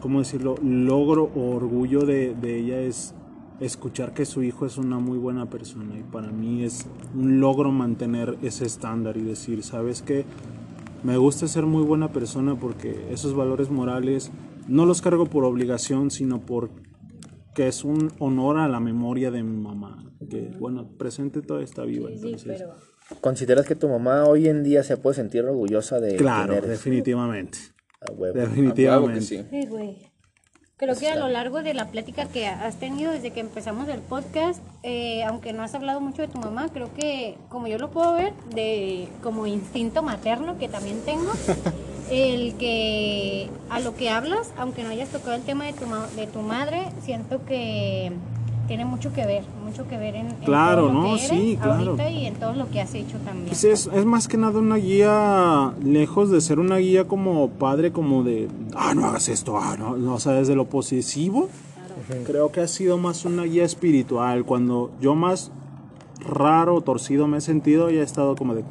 ¿cómo 0.00 0.20
decirlo? 0.20 0.54
Logro 0.62 1.32
o 1.34 1.56
orgullo 1.56 2.06
de, 2.06 2.36
de 2.36 2.60
ella 2.60 2.80
es 2.80 3.16
escuchar 3.60 4.14
que 4.14 4.24
su 4.26 4.42
hijo 4.42 4.66
es 4.66 4.78
una 4.78 4.98
muy 4.98 5.18
buena 5.18 5.48
persona 5.48 5.98
y 5.98 6.02
para 6.02 6.30
mí 6.30 6.64
es 6.64 6.86
un 7.14 7.40
logro 7.40 7.70
mantener 7.70 8.36
ese 8.42 8.64
estándar 8.64 9.16
y 9.16 9.22
decir, 9.22 9.62
¿sabes 9.62 10.02
qué? 10.02 10.24
Me 11.02 11.16
gusta 11.16 11.48
ser 11.48 11.66
muy 11.66 11.82
buena 11.82 12.12
persona 12.12 12.58
porque 12.58 13.06
esos 13.10 13.34
valores 13.34 13.70
morales 13.70 14.30
no 14.68 14.86
los 14.86 15.02
cargo 15.02 15.26
por 15.26 15.44
obligación, 15.44 16.10
sino 16.10 16.40
por 16.40 16.70
que 17.54 17.68
es 17.68 17.84
un 17.84 18.10
honor 18.18 18.58
a 18.58 18.68
la 18.68 18.80
memoria 18.80 19.30
de 19.30 19.42
mi 19.42 19.60
mamá, 19.60 19.98
que 20.30 20.52
bueno, 20.58 20.88
presente 20.96 21.42
todavía 21.42 21.66
está 21.66 21.84
viva. 21.84 22.08
Sí, 22.08 22.14
Entonces, 22.14 22.62
pero... 22.62 22.74
¿Consideras 23.20 23.66
que 23.66 23.74
tu 23.74 23.88
mamá 23.88 24.24
hoy 24.24 24.48
en 24.48 24.62
día 24.62 24.82
se 24.82 24.96
puede 24.96 25.16
sentir 25.16 25.44
orgullosa 25.44 26.00
de 26.00 26.16
claro, 26.16 26.54
tener 26.54 26.70
definitivamente. 26.70 27.58
a 28.00 28.12
huevo? 28.12 28.38
Definitivamente. 28.38 29.20
que 29.50 29.66
sí. 29.66 30.11
Creo 30.76 30.96
que 30.96 31.08
a 31.08 31.16
lo 31.16 31.28
largo 31.28 31.62
de 31.62 31.74
la 31.74 31.88
plática 31.90 32.26
que 32.26 32.46
has 32.46 32.76
tenido 32.76 33.12
desde 33.12 33.30
que 33.30 33.40
empezamos 33.40 33.88
el 33.88 34.00
podcast, 34.00 34.60
eh, 34.82 35.22
aunque 35.22 35.52
no 35.52 35.62
has 35.62 35.74
hablado 35.74 36.00
mucho 36.00 36.22
de 36.22 36.28
tu 36.28 36.38
mamá, 36.38 36.68
creo 36.72 36.92
que 36.94 37.36
como 37.48 37.68
yo 37.68 37.78
lo 37.78 37.90
puedo 37.90 38.14
ver, 38.14 38.32
de 38.52 39.08
como 39.22 39.46
instinto 39.46 40.02
materno 40.02 40.58
que 40.58 40.68
también 40.68 41.00
tengo, 41.04 41.30
el 42.10 42.54
que 42.56 43.48
a 43.70 43.78
lo 43.78 43.94
que 43.94 44.10
hablas, 44.10 44.52
aunque 44.56 44.82
no 44.82 44.90
hayas 44.90 45.10
tocado 45.10 45.34
el 45.34 45.42
tema 45.42 45.66
de 45.66 45.74
tu, 45.74 45.86
de 46.16 46.26
tu 46.26 46.40
madre, 46.40 46.88
siento 47.00 47.44
que 47.44 48.12
tiene 48.68 48.84
mucho 48.84 49.12
que 49.12 49.26
ver, 49.26 49.42
mucho 49.64 49.86
que 49.88 49.96
ver 49.98 50.14
en, 50.14 50.26
en 50.28 50.34
Claro, 50.44 50.82
todo 50.82 50.92
lo 50.92 51.00
¿no? 51.00 51.02
que 51.04 51.24
eres 51.24 51.28
Sí, 51.28 51.58
claro. 51.60 51.90
ahorita 51.90 52.10
y 52.10 52.26
en 52.26 52.34
todo 52.34 52.52
lo 52.54 52.70
que 52.70 52.80
has 52.80 52.94
hecho 52.94 53.18
también. 53.18 53.48
Pues 53.48 53.64
es, 53.64 53.88
es 53.92 54.04
más 54.04 54.28
que 54.28 54.36
nada 54.36 54.58
una 54.58 54.76
guía, 54.76 55.72
lejos 55.82 56.30
de 56.30 56.40
ser 56.40 56.58
una 56.58 56.76
guía 56.78 57.06
como 57.08 57.48
padre, 57.50 57.92
como 57.92 58.22
de, 58.22 58.48
ah, 58.74 58.94
no 58.94 59.06
hagas 59.06 59.28
esto, 59.28 59.58
ah, 59.58 59.76
no, 59.78 59.96
no, 59.96 60.14
o 60.14 60.20
sea, 60.20 60.32
desde 60.32 60.54
lo 60.54 60.66
posesivo, 60.66 61.48
creo 62.26 62.50
que 62.52 62.60
ha 62.60 62.68
sido 62.68 62.98
más 62.98 63.24
una 63.24 63.44
guía 63.44 63.64
espiritual. 63.64 64.44
Cuando 64.44 64.90
yo 65.00 65.14
más 65.14 65.50
raro, 66.20 66.80
torcido 66.80 67.26
me 67.26 67.38
he 67.38 67.40
sentido, 67.40 67.90
y 67.90 67.96
he 67.96 68.02
estado 68.02 68.36
como 68.36 68.54
de, 68.54 68.64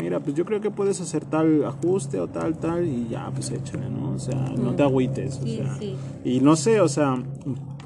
mira, 0.00 0.20
pues 0.20 0.34
yo 0.36 0.44
creo 0.44 0.60
que 0.60 0.70
puedes 0.70 1.00
hacer 1.00 1.24
tal 1.24 1.64
ajuste 1.64 2.18
o 2.20 2.28
tal, 2.28 2.56
tal, 2.56 2.86
y 2.86 3.08
ya, 3.08 3.30
pues 3.34 3.50
échale, 3.50 3.88
¿no? 3.90 4.12
O 4.14 4.18
sea, 4.18 4.34
no 4.56 4.72
te 4.74 4.82
agüites, 4.82 5.38
o 5.38 5.42
Sí, 5.44 5.56
sea. 5.56 5.76
sí. 5.78 5.96
Y 6.24 6.40
no 6.40 6.56
sé, 6.56 6.80
o 6.80 6.88
sea, 6.88 7.16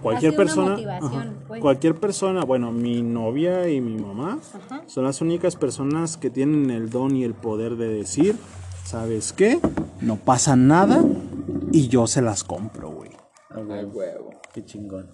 cualquier 0.02 0.36
persona, 0.36 0.98
ajá, 1.00 1.32
pues. 1.46 1.60
cualquier 1.60 1.94
persona, 1.94 2.44
bueno, 2.44 2.72
mi 2.72 3.02
novia 3.02 3.68
y 3.68 3.80
mi 3.80 3.96
mamá 3.96 4.38
Ajá. 4.54 4.82
son 4.86 5.04
las 5.04 5.20
únicas 5.20 5.56
personas 5.56 6.16
que 6.16 6.30
tienen 6.30 6.70
el 6.70 6.90
don 6.90 7.16
y 7.16 7.24
el 7.24 7.34
poder 7.34 7.76
de 7.76 7.88
decir, 7.88 8.36
¿sabes 8.84 9.32
qué? 9.32 9.60
No 10.00 10.16
pasa 10.16 10.56
nada 10.56 11.02
y 11.70 11.88
yo 11.88 12.06
se 12.06 12.20
las 12.22 12.44
compro, 12.44 12.90
güey. 12.90 13.10
Ay, 13.50 13.62
güey, 13.64 13.84
huevo. 13.84 14.30
Qué 14.52 14.64
chingón. 14.64 15.08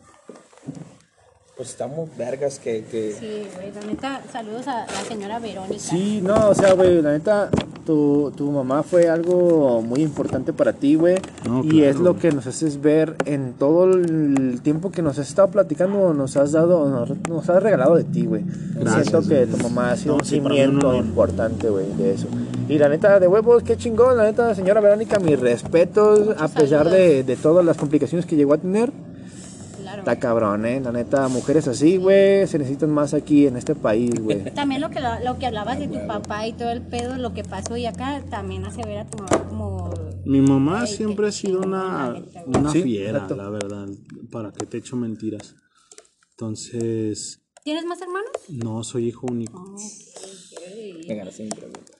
Pues 1.58 1.70
estamos 1.70 2.08
vergas 2.16 2.60
que, 2.60 2.84
que... 2.84 3.16
Sí, 3.18 3.42
güey, 3.56 3.72
la 3.74 3.80
neta, 3.90 4.22
saludos 4.32 4.68
a 4.68 4.86
la 4.86 5.00
señora 5.08 5.40
Verónica. 5.40 5.76
Sí, 5.76 6.20
no, 6.22 6.50
o 6.50 6.54
sea, 6.54 6.74
güey, 6.74 7.02
la 7.02 7.10
neta, 7.10 7.50
tu, 7.84 8.32
tu 8.36 8.52
mamá 8.52 8.84
fue 8.84 9.08
algo 9.08 9.82
muy 9.82 10.02
importante 10.02 10.52
para 10.52 10.72
ti, 10.72 10.94
güey. 10.94 11.16
No, 11.48 11.64
y 11.64 11.82
es 11.82 11.96
claro. 11.96 12.14
lo 12.14 12.18
que 12.20 12.30
nos 12.30 12.46
haces 12.46 12.80
ver 12.80 13.16
en 13.24 13.54
todo 13.54 13.92
el 13.92 14.60
tiempo 14.62 14.92
que 14.92 15.02
nos 15.02 15.18
has 15.18 15.30
estado 15.30 15.48
platicando, 15.48 16.14
nos 16.14 16.36
has 16.36 16.52
dado, 16.52 16.88
nos, 16.88 17.10
nos 17.28 17.50
has 17.50 17.60
regalado 17.60 17.96
de 17.96 18.04
ti, 18.04 18.24
güey. 18.24 18.44
Gracias, 18.76 19.08
Siento 19.08 19.28
que 19.28 19.46
tu 19.48 19.56
mamá 19.56 19.90
ha 19.90 19.96
sido 19.96 20.12
No, 20.12 20.18
un 20.20 20.24
sí, 20.24 20.36
cimiento 20.36 20.90
honor. 20.90 21.04
importante, 21.04 21.70
güey, 21.70 21.92
de 21.96 22.14
eso. 22.14 22.28
Y 22.68 22.78
la 22.78 22.88
neta, 22.88 23.18
de 23.18 23.26
huevos, 23.26 23.64
qué 23.64 23.76
chingón, 23.76 24.16
la 24.16 24.22
neta, 24.22 24.54
señora 24.54 24.80
Verónica, 24.80 25.18
mis 25.18 25.40
respetos, 25.40 26.36
a 26.38 26.46
pesar 26.46 26.88
de, 26.88 27.24
de 27.24 27.34
todas 27.34 27.64
las 27.64 27.76
complicaciones 27.76 28.26
que 28.26 28.36
llegó 28.36 28.54
a 28.54 28.58
tener. 28.58 28.92
Está 30.08 30.20
cabrón, 30.20 30.64
eh. 30.64 30.80
La 30.80 30.90
neta, 30.90 31.28
mujeres 31.28 31.68
así, 31.68 31.98
güey, 31.98 32.46
se 32.46 32.56
necesitan 32.58 32.88
más 32.88 33.12
aquí 33.12 33.46
en 33.46 33.58
este 33.58 33.74
país, 33.74 34.18
güey. 34.18 34.42
También 34.54 34.80
lo 34.80 34.88
que, 34.88 35.00
lo 35.22 35.38
que 35.38 35.44
hablabas 35.44 35.78
de 35.78 35.86
tu 35.86 36.06
papá 36.06 36.46
y 36.46 36.54
todo 36.54 36.70
el 36.70 36.80
pedo, 36.80 37.18
lo 37.18 37.34
que 37.34 37.44
pasó 37.44 37.76
y 37.76 37.84
acá, 37.84 38.22
también 38.30 38.64
hace 38.64 38.80
ver 38.86 39.00
a 39.00 39.06
tu 39.06 39.18
mamá 39.18 39.44
como... 39.46 39.90
Mi 40.24 40.40
mamá 40.40 40.80
Ay, 40.80 40.86
siempre 40.86 41.28
ha 41.28 41.32
sido 41.32 41.60
una, 41.60 42.14
una 42.46 42.70
Sí, 42.70 42.84
fiera, 42.84 43.10
exacto. 43.10 43.36
la 43.36 43.50
verdad. 43.50 43.86
¿Para 44.32 44.50
qué 44.50 44.64
te 44.64 44.78
echo 44.78 44.96
mentiras? 44.96 45.56
Entonces, 46.30 47.42
¿Tienes 47.62 47.84
más 47.84 48.00
hermanos? 48.00 48.30
no 48.48 48.82
soy 48.84 49.08
hijo 49.08 49.26
único. 49.30 49.62
Mi 50.78 51.48
pregunta. 51.50 51.92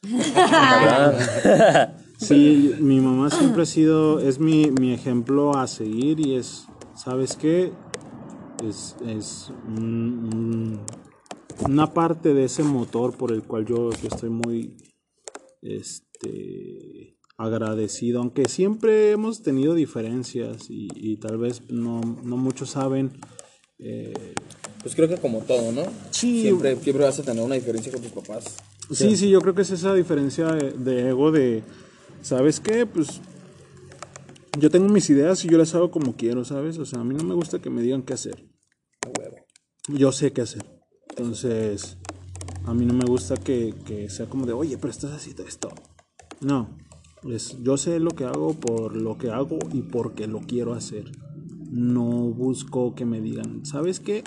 Sí, 2.19 2.75
mi 2.81 3.01
mamá 3.01 3.29
siempre 3.31 3.63
ha 3.63 3.67
sido, 3.67 4.19
es 4.19 4.41
mi, 4.41 4.71
mi 4.73 4.93
ejemplo 4.93 5.57
a 5.57 5.69
seguir 5.69 6.19
y 6.19 6.35
es, 6.35 6.67
¿sabes 6.97 7.37
qué? 7.37 7.73
Es, 8.65 8.97
es 9.07 9.51
un- 9.67 10.31
un- 10.35 10.81
una 11.67 11.93
parte 11.93 12.35
de 12.35 12.45
ese 12.45 12.63
motor 12.63 13.17
por 13.17 13.33
el 13.33 13.43
cual 13.43 13.67
yo, 13.67 13.91
yo 13.91 14.09
estoy 14.09 14.31
muy 14.31 14.77
este, 15.63 17.17
agradecido, 17.37 18.21
aunque 18.21 18.49
siempre 18.49 19.11
hemos 19.13 19.43
tenido 19.43 19.75
diferencias 19.75 20.67
y, 20.71 20.89
y 20.95 21.17
tal 21.19 21.39
vez 21.39 21.63
no, 21.71 22.01
no 22.23 22.37
muchos 22.37 22.71
saben. 22.71 23.13
eh, 23.79 24.35
Pues 24.83 24.95
creo 24.95 25.09
que 25.09 25.17
como 25.19 25.41
todo, 25.41 25.73
¿no? 25.73 25.83
Sí. 26.11 26.43
Siempre, 26.43 26.77
siempre 26.77 27.05
vas 27.05 27.19
a 27.19 27.23
tener 27.23 27.43
una 27.45 27.55
diferencia 27.57 27.93
con 27.93 28.03
tus 28.03 28.13
papás. 28.13 28.57
Sí, 28.91 29.17
sí, 29.17 29.29
yo 29.31 29.41
creo 29.41 29.55
que 29.55 29.63
es 29.63 29.71
esa 29.71 29.95
diferencia 29.95 30.47
de, 30.53 30.71
de 30.73 31.09
ego 31.11 31.31
de, 31.31 31.63
¿sabes 32.23 32.59
qué? 32.61 32.87
Pues 32.87 33.21
yo 34.59 34.71
tengo 34.71 34.89
mis 34.89 35.09
ideas 35.11 35.45
y 35.45 35.49
yo 35.49 35.59
las 35.59 35.75
hago 35.75 35.91
como 35.91 36.17
quiero, 36.17 36.45
¿sabes? 36.45 36.79
O 36.79 36.87
sea, 36.87 37.01
a 37.01 37.05
mí 37.05 37.15
no 37.15 37.23
me 37.23 37.35
gusta 37.35 37.59
que 37.61 37.69
me 37.71 37.83
digan 37.83 38.03
qué 38.03 38.15
hacer. 38.15 38.48
Yo 39.89 40.13
sé 40.13 40.33
qué 40.33 40.43
hacer. 40.43 40.65
Entonces, 41.11 41.97
a 42.67 42.75
mí 42.75 42.85
no 42.85 42.93
me 42.93 43.07
gusta 43.07 43.37
que, 43.37 43.75
que 43.87 44.11
sea 44.11 44.29
como 44.29 44.45
de, 44.45 44.53
oye, 44.53 44.77
pero 44.77 44.91
estás 44.91 45.13
haciendo 45.13 45.45
esto. 45.45 45.71
No, 46.41 46.69
es, 47.25 47.57
yo 47.63 47.77
sé 47.77 47.99
lo 47.99 48.11
que 48.11 48.25
hago 48.25 48.53
por 48.55 48.97
lo 48.97 49.17
que 49.19 49.31
hago 49.31 49.59
y 49.73 49.83
porque 49.83 50.27
lo 50.27 50.41
quiero 50.41 50.75
hacer. 50.75 51.11
No 51.71 52.05
busco 52.05 52.95
que 52.95 53.05
me 53.05 53.21
digan, 53.21 53.65
¿sabes 53.65 53.99
qué? 53.99 54.25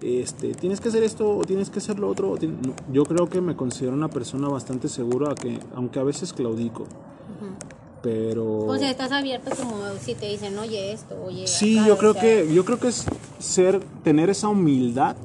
Este, 0.00 0.52
tienes 0.54 0.80
que 0.80 0.88
hacer 0.88 1.02
esto 1.02 1.36
o 1.36 1.44
tienes 1.44 1.70
que 1.70 1.78
hacer 1.78 1.98
lo 1.98 2.08
otro. 2.08 2.30
o 2.30 2.36
tien-". 2.36 2.60
No, 2.62 2.74
yo 2.92 3.04
creo 3.04 3.28
que 3.28 3.40
me 3.40 3.56
considero 3.56 3.94
una 3.94 4.08
persona 4.08 4.48
bastante 4.48 4.88
segura, 4.88 5.34
que, 5.34 5.60
aunque 5.74 5.98
a 5.98 6.02
veces 6.02 6.32
claudico. 6.32 6.86
Pero... 8.04 8.66
O 8.66 8.76
sea, 8.76 8.90
estás 8.90 9.12
abierto 9.12 9.50
como 9.56 9.78
si 9.98 10.14
te 10.14 10.28
dicen, 10.28 10.58
oye 10.58 10.92
esto, 10.92 11.16
oye 11.24 11.46
sí, 11.46 11.78
acá", 11.78 11.88
yo 11.88 11.94
o 11.94 11.96
creo 11.96 12.12
sea, 12.12 12.20
que 12.22 12.54
yo 12.54 12.62
creo 12.66 12.78
que 12.78 12.88
es 12.88 13.06
ser 13.38 13.80
tener 14.02 14.28
esa 14.28 14.48
humildad 14.50 15.16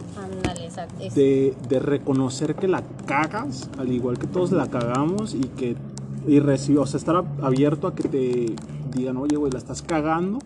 exacto. 0.63 0.95
de, 1.13 1.53
de 1.67 1.79
reconocer 1.79 2.55
que 2.55 2.69
la 2.69 2.81
cagas, 3.05 3.69
al 3.77 3.91
igual 3.91 4.17
que 4.17 4.27
todos 4.27 4.51
la 4.53 4.69
cagamos, 4.69 5.33
y 5.33 5.41
que 5.41 5.75
y 6.25 6.39
reci- 6.39 6.77
o 6.79 6.85
sea, 6.85 6.97
estar 6.99 7.15
ab- 7.15 7.43
abierto 7.43 7.85
a 7.87 7.95
que 7.95 8.07
te 8.07 8.55
digan, 8.95 9.17
oye, 9.17 9.35
güey, 9.35 9.51
la 9.51 9.57
estás 9.57 9.81
cagando, 9.81 10.39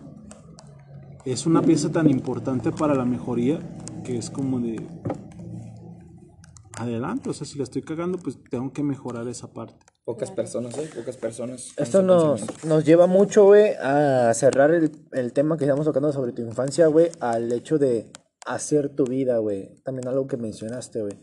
es 1.24 1.46
una 1.46 1.62
pieza 1.62 1.92
tan 1.92 2.10
importante 2.10 2.72
para 2.72 2.94
la 2.94 3.04
mejoría 3.04 3.60
que 4.04 4.16
es 4.18 4.28
como 4.28 4.58
de 4.58 4.84
adelante, 6.76 7.30
o 7.30 7.32
sea, 7.32 7.46
si 7.46 7.58
la 7.58 7.64
estoy 7.64 7.82
cagando, 7.82 8.18
pues 8.18 8.38
tengo 8.50 8.72
que 8.72 8.82
mejorar 8.82 9.28
esa 9.28 9.52
parte. 9.52 9.86
Pocas 10.04 10.30
personas, 10.30 10.76
¿eh? 10.76 10.90
Pocas 10.94 11.16
personas. 11.16 11.72
Esto 11.78 12.02
nos, 12.02 12.64
nos 12.64 12.84
lleva 12.84 13.06
mucho, 13.06 13.44
güey, 13.44 13.72
a 13.80 14.34
cerrar 14.34 14.70
el, 14.70 14.92
el 15.12 15.32
tema 15.32 15.56
que 15.56 15.64
estamos 15.64 15.86
tocando 15.86 16.12
sobre 16.12 16.32
tu 16.32 16.42
infancia, 16.42 16.88
güey, 16.88 17.10
al 17.20 17.50
hecho 17.52 17.78
de 17.78 18.10
hacer 18.44 18.90
tu 18.90 19.04
vida, 19.04 19.38
güey. 19.38 19.80
También 19.82 20.06
algo 20.08 20.26
que 20.26 20.36
mencionaste, 20.36 21.00
güey, 21.00 21.18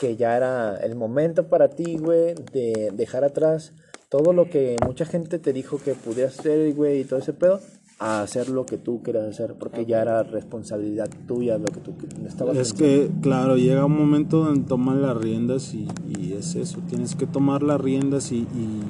que 0.00 0.16
ya 0.16 0.36
era 0.36 0.76
el 0.78 0.96
momento 0.96 1.48
para 1.48 1.68
ti, 1.68 1.96
güey, 1.96 2.34
de 2.52 2.90
dejar 2.92 3.22
atrás 3.22 3.72
todo 4.08 4.32
lo 4.32 4.50
que 4.50 4.76
mucha 4.84 5.04
gente 5.04 5.38
te 5.38 5.52
dijo 5.52 5.78
que 5.78 5.94
pudieras 5.94 6.38
hacer, 6.38 6.72
güey, 6.74 7.00
y 7.00 7.04
todo 7.04 7.20
ese 7.20 7.32
pedo, 7.32 7.60
a 7.98 8.22
hacer 8.22 8.48
lo 8.48 8.66
que 8.66 8.76
tú 8.76 9.02
quieras 9.02 9.24
hacer, 9.28 9.54
porque 9.54 9.86
ya 9.86 10.02
era 10.02 10.22
responsabilidad 10.24 11.08
tuya 11.26 11.58
lo 11.58 11.66
que 11.66 11.80
tú 11.80 11.94
estabas 12.26 12.56
Es 12.56 12.72
pensando. 12.74 12.84
que, 12.84 13.10
claro, 13.22 13.56
llega 13.56 13.84
un 13.84 13.96
momento 13.96 14.44
donde 14.44 14.66
toman 14.66 15.00
las 15.00 15.16
riendas 15.16 15.72
y, 15.74 15.86
y 16.18 16.32
es 16.32 16.54
eso, 16.56 16.80
tienes 16.88 17.14
que 17.14 17.26
tomar 17.26 17.62
las 17.62 17.80
riendas 17.80 18.32
y, 18.32 18.38
y, 18.38 18.82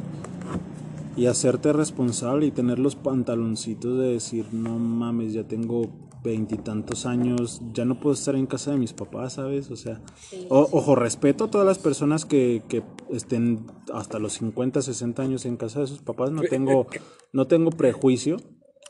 y 1.16 1.26
hacerte 1.26 1.72
responsable 1.72 2.46
y 2.46 2.50
tener 2.50 2.78
los 2.78 2.96
pantaloncitos 2.96 3.98
de 3.98 4.08
decir, 4.08 4.46
no 4.52 4.78
mames, 4.78 5.32
ya 5.32 5.44
tengo 5.44 5.82
veintitantos 6.24 7.04
años, 7.04 7.60
ya 7.74 7.84
no 7.84 8.00
puedo 8.00 8.14
estar 8.14 8.34
en 8.34 8.46
casa 8.46 8.70
de 8.70 8.78
mis 8.78 8.94
papás, 8.94 9.34
¿sabes? 9.34 9.70
O 9.70 9.76
sea, 9.76 10.00
o- 10.48 10.68
ojo, 10.72 10.94
respeto 10.94 11.44
a 11.44 11.50
todas 11.50 11.66
las 11.66 11.78
personas 11.78 12.24
que, 12.24 12.62
que 12.68 12.82
estén 13.10 13.66
hasta 13.92 14.18
los 14.18 14.32
50, 14.32 14.80
60 14.80 15.22
años 15.22 15.44
en 15.44 15.58
casa 15.58 15.80
de 15.80 15.86
sus 15.86 16.00
papás, 16.00 16.32
no 16.32 16.42
tengo, 16.48 16.86
no 17.34 17.46
tengo 17.46 17.70
prejuicio. 17.70 18.38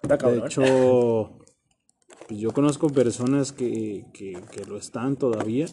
Está 0.05 0.31
De 0.31 0.39
hecho, 0.39 1.39
pues 2.29 2.39
yo 2.39 2.53
conozco 2.53 2.89
personas 2.91 3.53
que, 3.53 4.05
que, 4.13 4.39
que 4.53 4.65
lo 4.67 4.77
están 4.77 5.17
todavía, 5.17 5.67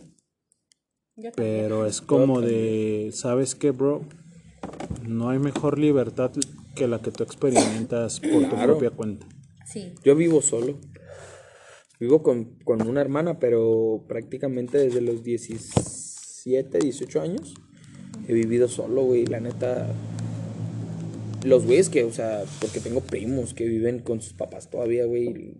pero 1.36 1.86
es 1.86 2.02
como 2.02 2.40
de, 2.40 3.12
¿sabes 3.14 3.56
qué, 3.56 3.72
bro? 3.72 4.08
No 5.08 5.30
hay 5.30 5.40
mejor 5.40 5.78
libertad 5.78 6.32
que 6.76 6.88
la 6.88 7.02
que 7.02 7.12
tú 7.12 7.24
experimentas 7.24 8.20
por 8.20 8.50
tu 8.50 8.56
propia 8.56 8.92
cuenta. 8.92 9.28
Sí. 9.66 9.94
Yo 10.04 10.16
vivo 10.16 10.42
solo. 10.42 10.80
Vivo 12.00 12.24
con, 12.24 12.58
con 12.64 12.88
una 12.88 13.02
hermana, 13.02 13.38
pero 13.38 14.06
prácticamente 14.08 14.78
desde 14.78 15.02
los 15.02 15.24
17, 15.24 16.80
18 16.80 17.22
años 17.22 17.54
he 18.28 18.34
vivido 18.34 18.68
solo, 18.68 19.04
güey. 19.04 19.26
La 19.26 19.40
neta. 19.40 19.94
Los 21.44 21.66
güeyes 21.66 21.90
que, 21.90 22.04
o 22.04 22.12
sea, 22.12 22.44
porque 22.60 22.80
tengo 22.80 23.02
primos 23.02 23.54
que 23.54 23.66
viven 23.66 24.00
con 24.00 24.22
sus 24.22 24.34
papás 24.34 24.70
todavía, 24.70 25.06
güey. 25.06 25.56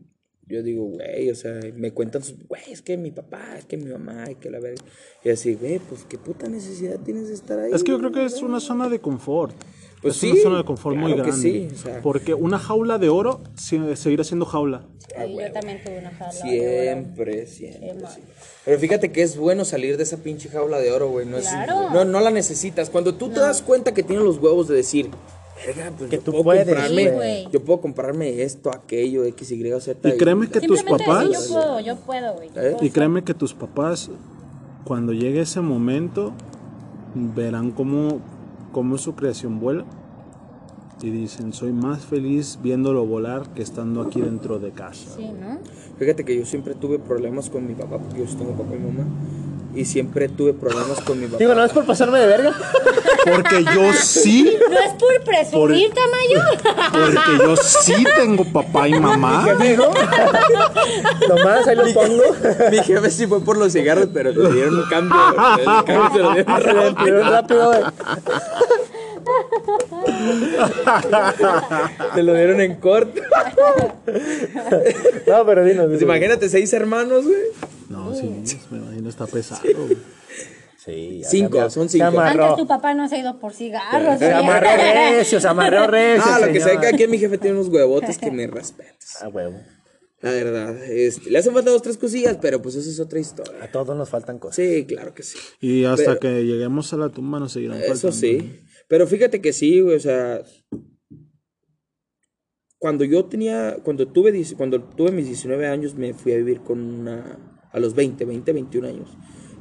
Yo 0.48 0.64
digo, 0.64 0.84
güey, 0.84 1.30
o 1.30 1.36
sea, 1.36 1.60
me 1.76 1.92
cuentan 1.92 2.24
sus, 2.24 2.46
güey, 2.46 2.62
es 2.72 2.82
que 2.82 2.98
mi 2.98 3.12
papá, 3.12 3.56
es 3.58 3.64
que 3.64 3.78
mi 3.78 3.86
mamá, 3.86 4.26
es 4.26 4.36
que 4.36 4.50
la 4.50 4.60
verga. 4.60 4.84
Y 5.24 5.30
así, 5.30 5.54
güey, 5.56 5.80
pues 5.80 6.04
qué 6.10 6.18
puta 6.18 6.50
necesidad 6.50 7.00
tienes 7.00 7.30
de 7.30 7.36
estar 7.36 7.58
ahí. 7.58 7.72
Es 7.74 7.84
que 7.84 7.92
yo 7.92 8.00
creo 8.00 8.12
que 8.12 8.26
es 8.26 8.42
una 8.42 8.60
zona 8.60 8.90
de 8.90 9.00
confort. 9.00 9.56
Pues 10.02 10.16
es 10.16 10.20
sí, 10.20 10.32
una 10.32 10.42
zona 10.42 10.58
de 10.58 10.64
confort 10.66 10.98
muy 10.98 11.14
claro 11.14 11.30
grande. 11.30 11.42
sí, 11.42 11.70
o 11.74 11.78
sea. 11.78 12.02
Porque 12.02 12.34
una 12.34 12.60
jaula 12.60 12.98
de 12.98 13.08
oro 13.08 13.42
seguirá 13.56 14.24
siendo 14.26 14.46
jaula. 14.46 14.90
Sí, 14.98 15.14
yo 15.40 15.52
también 15.54 15.82
tuve 15.86 16.00
una 16.00 16.10
jaula. 16.12 16.34
de 16.34 16.60
oro. 16.60 16.82
Siempre, 17.06 17.46
siempre. 17.48 17.90
Emma. 17.92 18.10
sí. 18.10 18.22
Pero 18.66 18.80
fíjate 18.80 19.12
que 19.14 19.22
es 19.22 19.38
bueno 19.38 19.64
salir 19.64 19.96
de 19.96 20.04
esa 20.04 20.18
pinche 20.18 20.50
jaula 20.50 20.80
de 20.80 20.92
oro, 20.92 21.10
güey. 21.10 21.26
No, 21.28 21.38
es- 21.38 21.48
Claro. 21.48 21.92
no, 21.92 22.04
no 22.04 22.20
la 22.20 22.32
necesitas. 22.32 22.90
Cuando 22.90 23.14
tú 23.16 23.30
te 23.30 23.40
das 23.40 23.62
cuenta 23.62 23.94
que 23.94 24.04
tienes 24.04 24.26
los 24.26 24.38
huevos 24.40 24.68
de 24.68 24.76
decir, 24.76 25.10
verga, 25.66 25.92
pues 25.98 26.10
Que 26.10 26.18
yo 26.18 26.24
tú 26.24 26.32
puedo 26.32 26.44
puedes, 26.44 26.66
comprarme, 26.66 27.04
Sí, 27.04 27.10
güey. 27.16 27.48
yo 27.52 27.64
puedo 27.64 27.82
comprarme 27.82 28.42
esto, 28.44 28.70
aquello, 28.72 29.24
X, 29.26 29.52
Y, 29.52 29.80
Z. 29.80 30.10
Y 30.10 30.18
créeme 30.18 30.48
que 30.48 30.62
tus 30.62 30.84
papás... 30.84 31.30
decir, 31.30 31.48
yo 31.50 31.54
puedo, 31.54 31.80
yo 31.80 31.96
puedo, 31.98 32.34
güey. 32.34 32.50
¿Eh? 32.56 32.78
Y 32.82 32.90
créeme 32.90 33.24
que 33.24 33.34
tus 33.34 33.54
papás, 33.54 34.10
cuando 34.84 35.14
llegue 35.14 35.42
ese 35.42 35.62
momento, 35.62 36.34
verán 37.16 37.72
cómo, 37.72 38.20
cómo 38.72 38.98
su 38.98 39.16
creación 39.16 39.60
vuela. 39.60 39.86
Y 41.04 41.10
dicen, 41.10 41.52
soy 41.52 41.72
más 41.74 42.06
feliz 42.06 42.60
viéndolo 42.62 43.04
volar 43.08 43.50
que 43.56 43.64
estando 43.64 44.02
aquí 44.04 44.22
dentro 44.22 44.60
de 44.60 44.70
casa. 44.72 45.16
Sí, 45.16 45.32
¿no? 45.40 45.58
Fíjate 45.98 46.24
que 46.24 46.38
yo 46.38 46.46
siempre 46.46 46.76
tuve 46.76 47.00
problemas 47.00 47.50
con 47.50 47.66
mi 47.68 47.74
papá, 47.74 47.98
porque 47.98 48.20
yo 48.20 48.28
sí 48.28 48.36
tengo 48.36 48.52
papá 48.52 48.76
y 48.76 48.80
mamá. 48.80 49.06
Y 49.74 49.86
siempre 49.86 50.28
tuve 50.28 50.54
problemas 50.54 51.00
con 51.02 51.20
mi 51.20 51.28
papá. 51.28 51.38
Digo, 51.38 51.56
no 51.56 51.64
es 51.64 51.72
por 51.72 51.86
pasarme 51.86 52.20
de 52.20 52.28
verga. 52.28 52.54
Porque 53.26 53.64
yo 53.64 53.94
sí, 53.94 54.58
No 54.70 54.80
es 54.80 54.94
por 54.94 55.24
presumir, 55.24 55.92
Tamayo. 55.94 56.42
porque 56.92 57.44
yo 57.46 57.56
sí 57.56 58.04
tengo 58.18 58.44
papá 58.46 58.88
y 58.90 59.00
mamá. 59.00 59.48
Digo, 59.60 59.92
nomás 61.30 61.68
ahí 61.68 61.76
lo 61.76 61.94
pongo. 61.94 62.24
Mi 62.72 62.80
jefe 62.80 63.10
sí 63.12 63.28
fue 63.28 63.40
por 63.42 63.58
los 63.58 63.72
cigarros, 63.74 64.08
pero 64.14 64.32
le 64.32 64.52
dieron 64.54 64.80
un 64.80 64.90
cambio. 64.90 65.16
El 65.60 65.66
cambio 65.86 66.12
se 66.12 66.20
lo 66.74 66.92
dieron 67.04 67.30
rápido, 67.32 67.68
güey. 67.68 67.82
Te 72.16 72.24
lo 72.24 72.34
dieron 72.34 72.62
en 72.62 72.76
corto. 72.76 73.22
No, 75.28 75.46
pero 75.46 75.66
dinos. 75.66 75.88
Pues 75.90 76.02
imagínate, 76.02 76.48
seis 76.50 76.72
hermanos, 76.74 77.26
güey. 77.26 77.42
No, 77.90 78.14
sí, 78.16 78.30
me 78.72 78.78
imagino 78.80 79.10
está 79.10 79.28
pesado. 79.28 79.62
güey. 79.64 79.98
Sí, 80.84 81.22
Cinco, 81.26 81.70
son 81.70 81.90
cinco. 81.90 82.20
Antes 82.20 82.56
tu 82.58 82.66
papá 82.68 82.94
no 82.96 83.08
se 83.08 83.18
ha 83.18 83.20
ido 83.20 83.40
por 83.40 83.54
cigarros. 83.54 84.18
Se 84.18 84.26
güey. 84.26 84.38
amarró 84.38 84.70
recio, 84.76 85.40
se 85.40 85.48
amarró 85.48 85.86
recio. 85.88 86.24
Ah, 86.26 86.40
lo 86.40 86.52
que 86.52 86.60
sea 86.60 86.80
que 86.80 86.88
aquí 86.88 87.06
mi 87.08 87.20
jefe 87.20 87.38
tiene 87.38 87.56
unos 87.60 87.72
huevotes 87.72 88.18
que 88.18 88.32
me 88.32 88.48
respetas. 88.48 89.22
A 89.22 89.28
huevo. 89.28 89.60
La 90.22 90.32
verdad, 90.32 90.84
este, 90.86 91.30
le 91.32 91.40
hacen 91.40 91.52
falta 91.54 91.72
dos, 91.72 91.82
tres 91.82 91.98
cosillas, 91.98 92.38
pero 92.40 92.62
pues 92.62 92.76
eso 92.76 92.88
es 92.90 93.00
otra 93.00 93.20
historia. 93.20 93.64
A 93.64 93.68
todos 93.72 93.96
nos 93.98 94.08
faltan 94.10 94.38
cosas. 94.38 94.56
Sí, 94.58 94.86
claro 94.88 95.16
que 95.16 95.24
sí. 95.24 95.38
Y 95.60 95.86
hasta 95.86 96.16
Pero- 96.16 96.20
que 96.20 96.46
lleguemos 96.46 96.94
a 96.94 96.98
la 96.98 97.10
tumba 97.10 97.40
nos 97.40 97.54
seguirán 97.54 97.78
Eso 97.82 97.88
faltando. 97.88 98.16
sí. 98.18 98.60
Pero 98.92 99.08
fíjate 99.08 99.40
que 99.40 99.54
sí, 99.54 99.80
güey, 99.80 99.96
o 99.96 100.00
sea. 100.02 100.42
Cuando 102.78 103.06
yo 103.06 103.24
tenía. 103.24 103.78
Cuando 103.84 104.06
tuve, 104.10 104.44
cuando 104.58 104.84
tuve 104.84 105.12
mis 105.14 105.28
19 105.28 105.66
años, 105.66 105.96
me 105.96 106.14
fui 106.14 106.34
a 106.34 106.36
vivir 106.36 106.60
con 106.60 106.82
una. 106.82 107.40
A 107.72 107.80
los 107.80 107.96
20, 107.96 108.26
20, 108.26 108.52
21 108.52 108.88
años. 108.90 109.10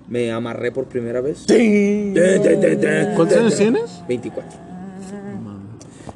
Me 0.08 0.32
amarré 0.32 0.72
por 0.72 0.88
primera 0.88 1.20
vez. 1.20 1.44
Sí. 1.46 2.12
¿Cuántos 3.14 3.38
años 3.38 3.56
tienes? 3.56 4.02
24. 4.08 4.50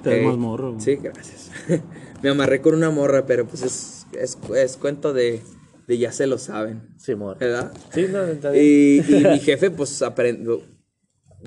Te 0.03 0.11
ves 0.11 0.19
Eh, 0.19 0.27
más 0.27 0.37
morro. 0.37 0.73
güey. 0.73 0.81
Sí, 0.83 0.97
gracias. 0.97 1.53
me 2.23 2.31
amarré 2.31 2.61
con 2.61 2.75
una 2.75 2.91
morra, 2.91 3.27
pero 3.27 3.47
pues 3.47 3.63
es, 3.63 4.07
es, 4.21 4.37
es 4.57 4.77
cuento 4.77 5.13
de, 5.13 5.41
de 5.87 5.99
ya 5.99 6.11
se 6.11 6.27
lo 6.27 6.39
saben. 6.39 6.89
Simón. 6.99 7.37
¿Verdad? 7.39 7.73
Sí, 7.93 8.07
no, 8.11 8.25
está 8.25 8.51
bien. 8.51 8.65
Y, 8.65 8.97
y 9.15 9.25
mi 9.25 9.39
jefe, 9.39 9.71
pues, 9.71 10.03
aprendió. 10.03 10.63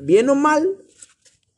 Bien 0.01 0.29
o 0.29 0.35
mal, 0.35 0.65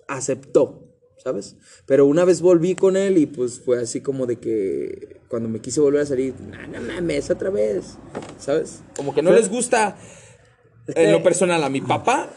aceptó, 0.09 0.83
¿sabes? 1.23 1.55
Pero 1.85 2.05
una 2.05 2.25
vez 2.25 2.41
volví 2.41 2.75
con 2.75 2.97
él 2.97 3.17
y 3.17 3.25
pues 3.25 3.61
fue 3.61 3.79
así 3.81 4.01
como 4.01 4.25
de 4.25 4.35
que 4.37 5.21
cuando 5.29 5.47
me 5.47 5.61
quise 5.61 5.79
volver 5.79 6.01
a 6.01 6.05
salir, 6.05 6.33
no, 6.41 6.67
no 6.67 6.81
mames, 6.81 7.29
otra 7.29 7.49
vez, 7.49 7.97
¿sabes? 8.39 8.81
Como 8.97 9.13
que 9.13 9.21
no 9.21 9.31
les 9.31 9.49
gusta 9.49 9.95
en 10.87 11.11
lo 11.11 11.23
personal 11.23 11.63
a 11.63 11.69
mi 11.69 11.81
papá 11.81 12.29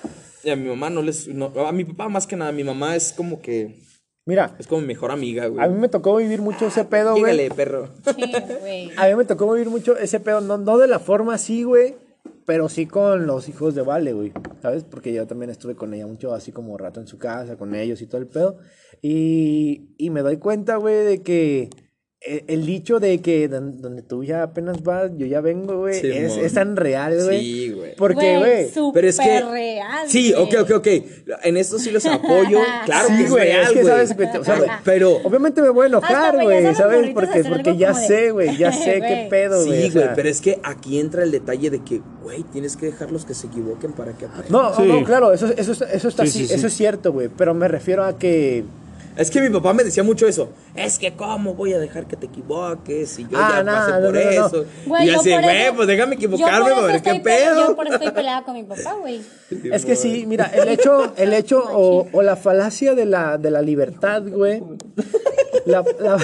y 0.44 0.50
a 0.50 0.56
mi 0.56 0.68
mamá 0.68 0.90
no 0.90 1.02
les. 1.02 1.26
no, 1.28 1.52
a 1.66 1.72
mi 1.72 1.84
papá 1.84 2.08
más 2.08 2.26
que 2.26 2.36
nada, 2.36 2.52
mi 2.52 2.64
mamá 2.64 2.94
es 2.94 3.12
como 3.12 3.40
que. 3.40 3.80
Mira, 4.24 4.54
Es 4.60 4.68
como 4.68 4.82
mi 4.82 4.86
mejor 4.86 5.10
amiga, 5.10 5.46
güey. 5.48 5.64
a 5.64 5.66
mí 5.68 5.76
me 5.76 5.88
tocó 5.88 6.14
vivir 6.14 6.40
mucho 6.40 6.68
ese 6.68 6.84
pedo, 6.84 7.10
güey. 7.16 7.24
Dígale, 7.32 7.50
perro. 7.50 7.88
Sí, 8.14 8.32
güey. 8.60 8.90
A 8.96 9.08
mí 9.08 9.16
me 9.16 9.24
tocó 9.24 9.52
vivir 9.52 9.68
mucho 9.68 9.96
ese 9.96 10.20
pedo, 10.20 10.40
no, 10.40 10.58
no 10.58 10.78
de 10.78 10.86
la 10.86 11.00
forma 11.00 11.34
así, 11.34 11.64
güey, 11.64 11.96
pero 12.44 12.68
sí 12.68 12.86
con 12.86 13.26
los 13.26 13.48
hijos 13.48 13.74
de 13.74 13.82
Vale, 13.82 14.12
güey, 14.12 14.32
¿sabes? 14.60 14.84
Porque 14.84 15.12
yo 15.12 15.26
también 15.26 15.50
estuve 15.50 15.74
con 15.74 15.94
ella 15.94 16.06
mucho, 16.06 16.34
así 16.34 16.52
como 16.52 16.76
rato 16.76 17.00
en 17.00 17.06
su 17.06 17.18
casa, 17.18 17.56
con 17.56 17.74
ellos 17.74 18.02
y 18.02 18.06
todo 18.06 18.20
el 18.20 18.26
pedo. 18.26 18.58
Y, 19.00 19.94
y 19.98 20.10
me 20.10 20.22
doy 20.22 20.38
cuenta, 20.38 20.76
güey, 20.76 21.04
de 21.04 21.22
que 21.22 21.70
el, 22.24 22.44
el 22.46 22.66
dicho 22.66 23.00
de 23.00 23.20
que 23.20 23.48
don- 23.48 23.80
donde 23.82 24.02
tú 24.02 24.22
ya 24.22 24.44
apenas 24.44 24.82
vas, 24.82 25.10
yo 25.16 25.26
ya 25.26 25.40
vengo, 25.40 25.78
güey, 25.80 26.00
Sí, 26.00 26.06
es, 26.08 26.36
es 26.36 26.54
tan 26.54 26.76
real, 26.76 27.18
güey. 27.24 27.40
Sí, 27.40 27.70
güey. 27.72 27.96
Porque, 27.96 28.38
güey, 28.38 28.92
Pero 28.94 29.08
es 29.08 29.18
que. 29.18 29.40
real. 29.40 30.08
Sí, 30.08 30.32
ok, 30.32 30.54
ok, 30.62 30.70
ok. 30.76 30.86
En 31.42 31.56
esto 31.56 31.78
sí 31.78 31.90
los 31.90 32.06
apoyo. 32.06 32.60
Claro 32.84 33.08
Sí, 33.08 33.16
que 33.16 33.22
es 33.24 33.30
güey, 33.30 33.44
real, 33.44 33.62
es 33.62 33.68
que 33.72 33.82
güey. 34.14 34.30
que 34.32 34.38
o 34.38 34.44
sea, 34.44 34.80
Pero- 34.84 35.16
obviamente 35.24 35.62
me 35.62 35.70
voy 35.70 35.84
a 35.84 35.88
enojar, 35.88 36.40
güey, 36.42 36.74
sabes, 36.74 37.10
Porque, 37.12 37.44
porque 37.44 37.76
ya 37.76 37.94
sé, 37.94 38.30
güey, 38.30 38.56
ya 38.56 38.72
sé 38.72 39.00
qué 39.00 39.26
pedo, 39.30 39.64
güey. 39.66 39.82
Sí, 39.82 39.88
o 39.88 39.92
sea. 39.92 40.02
güey, 40.02 40.14
pero 40.16 40.28
es 40.28 40.40
que 40.40 40.60
aquí 40.62 40.98
entra 41.00 41.22
el 41.22 41.30
detalle 41.30 41.70
de 41.70 41.82
que, 41.82 42.00
güey, 42.22 42.42
tienes 42.44 42.76
que 42.76 42.86
dejarlos 42.86 43.24
que 43.24 43.34
se 43.34 43.46
equivoquen 43.48 43.92
para 43.92 44.12
que 44.12 44.26
aprendan. 44.26 44.50
No, 44.52 44.74
Sí. 44.76 44.82
no, 44.84 45.04
claro, 45.04 45.32
eso, 45.32 45.46
eso, 45.56 45.72
está- 45.72 45.90
eso 45.92 46.08
está 46.08 46.22
Sí, 46.24 46.28
así, 46.30 46.38
sí, 46.40 46.46
sí. 46.48 46.54
eso 46.54 46.66
es 46.68 46.72
cierto, 46.74 47.12
güey. 47.12 47.28
Pero 47.36 47.52
me 47.54 47.66
refiero 47.68 48.04
a 48.04 48.18
que. 48.18 48.64
Es 49.16 49.30
que 49.30 49.40
mi 49.40 49.50
papá 49.50 49.72
me 49.74 49.84
decía 49.84 50.02
mucho 50.02 50.26
eso. 50.26 50.50
Es 50.74 50.98
que, 50.98 51.12
¿cómo 51.14 51.54
voy 51.54 51.72
a 51.74 51.78
dejar 51.78 52.06
que 52.06 52.16
te 52.16 52.26
equivoques? 52.26 53.18
Y 53.18 53.24
yo 53.24 53.30
Ah, 53.38 53.56
ya 53.56 53.62
no, 53.62 53.72
pasé 53.72 53.90
no, 53.92 53.96
por 53.96 54.14
no, 54.14 54.20
no, 54.20 54.24
no. 54.40 54.46
eso. 54.46 54.64
Güey, 54.86 55.04
y 55.08 55.12
yo 55.12 55.20
así, 55.20 55.30
güey, 55.30 55.76
pues 55.76 55.88
déjame 55.88 56.14
equivocarme 56.14 56.70
para 56.70 56.86
ver 56.86 57.02
qué 57.02 57.20
pedo. 57.20 57.68
Yo 57.68 57.76
por 57.76 57.86
eso 57.86 57.96
estoy 57.96 58.10
peleada 58.12 58.42
con 58.42 58.54
mi 58.54 58.62
papá, 58.64 58.94
güey. 59.00 59.20
Es 59.72 59.84
que 59.84 59.96
sí, 59.96 60.24
mira, 60.26 60.46
el 60.54 60.68
hecho, 60.68 61.12
el 61.16 61.34
hecho 61.34 61.62
o, 61.72 62.08
o 62.10 62.22
la 62.22 62.36
falacia 62.36 62.94
de 62.94 63.04
la, 63.04 63.36
de 63.38 63.50
la 63.50 63.60
libertad, 63.62 64.22
güey. 64.26 64.62
La, 65.66 65.84
la- 66.00 66.18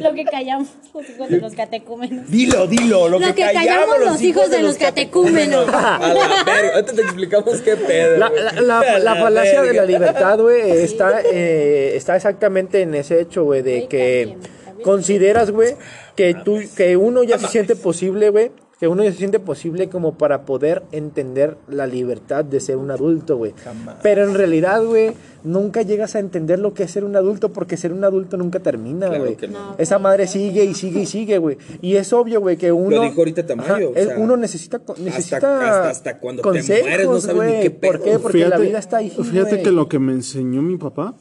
Lo 0.00 0.14
que 0.14 0.24
callamos 0.24 0.68
los 0.94 1.08
hijos 1.10 1.28
de 1.28 1.40
los 1.40 1.54
catecúmenos. 1.54 2.30
Dilo, 2.30 2.66
dilo, 2.66 3.08
lo, 3.08 3.18
Lo 3.18 3.34
que 3.34 3.42
callamos 3.42 3.98
los 4.00 4.20
hijos 4.22 4.50
de 4.50 4.62
los 4.62 4.76
catecúmenos. 4.76 5.68
A 5.68 5.98
la 6.14 6.44
verga, 6.44 6.74
ahorita 6.74 6.92
te 6.92 7.02
explicamos 7.02 7.60
qué 7.62 7.76
pedo. 7.76 8.18
la, 8.18 8.28
güey. 8.28 8.42
la- 8.42 8.52
la- 8.62 8.80
A 8.80 8.98
la 8.98 9.16
falacia 9.16 9.62
de 9.62 9.72
la 9.74 9.84
libertad, 9.84 10.38
güey, 10.38 10.70
está, 10.70 11.22
eh, 11.22 11.92
está 11.96 12.16
exactamente 12.16 12.82
en 12.82 12.94
ese 12.94 13.20
hecho, 13.20 13.44
güey, 13.44 13.62
de 13.62 13.88
que 13.88 14.36
consideras, 14.84 15.50
güey, 15.50 15.74
que 16.16 16.34
tú, 16.34 16.60
que 16.76 16.96
uno 16.96 17.22
ya 17.22 17.38
se 17.38 17.48
siente 17.48 17.76
posible, 17.76 18.30
güey, 18.30 18.50
que 18.82 18.88
uno 18.88 19.04
ya 19.04 19.12
se 19.12 19.18
siente 19.18 19.38
posible 19.38 19.88
como 19.88 20.18
para 20.18 20.44
poder 20.44 20.82
entender 20.90 21.56
la 21.68 21.86
libertad 21.86 22.44
de 22.44 22.58
ser 22.58 22.78
un 22.78 22.90
adulto, 22.90 23.36
güey. 23.36 23.54
Pero 24.02 24.24
en 24.24 24.34
realidad, 24.34 24.82
güey, 24.84 25.12
nunca 25.44 25.82
llegas 25.82 26.16
a 26.16 26.18
entender 26.18 26.58
lo 26.58 26.74
que 26.74 26.82
es 26.82 26.90
ser 26.90 27.04
un 27.04 27.14
adulto 27.14 27.52
porque 27.52 27.76
ser 27.76 27.92
un 27.92 28.02
adulto 28.02 28.36
nunca 28.36 28.58
termina, 28.58 29.06
güey. 29.06 29.36
no. 29.48 29.76
Esa 29.78 30.00
madre 30.00 30.26
sigue 30.26 30.64
y 30.64 30.74
sigue 30.74 31.02
y 31.02 31.06
sigue, 31.06 31.38
güey. 31.38 31.58
Y 31.80 31.94
es 31.94 32.12
obvio, 32.12 32.40
güey, 32.40 32.56
que 32.56 32.72
uno... 32.72 33.02
dijo 33.02 33.20
ahorita 33.20 33.46
Tamayo, 33.46 33.90
o 33.90 33.94
sea, 33.94 34.18
uno 34.18 34.36
necesita, 34.36 34.80
necesita 34.98 35.36
hasta- 35.36 35.88
hasta 35.90 36.18
cuando 36.18 36.42
te 36.42 36.48
consejos, 36.48 36.82
mueres 36.88 37.06
no 37.06 37.20
sabes 37.20 37.36
ni 37.36 37.48
güey. 37.52 37.62
qué 37.62 37.70
¿Por 37.70 38.00
pedo. 38.00 38.04
qué? 38.04 38.18
Porque 38.18 38.48
la 38.48 38.58
vida 38.58 38.80
está 38.80 38.96
ahí, 38.96 39.10
Fíjate 39.10 39.62
que 39.62 39.70
lo 39.70 39.88
que 39.88 40.00
me 40.00 40.10
enseñó 40.10 40.60
mi 40.60 40.76
papá 40.76 41.14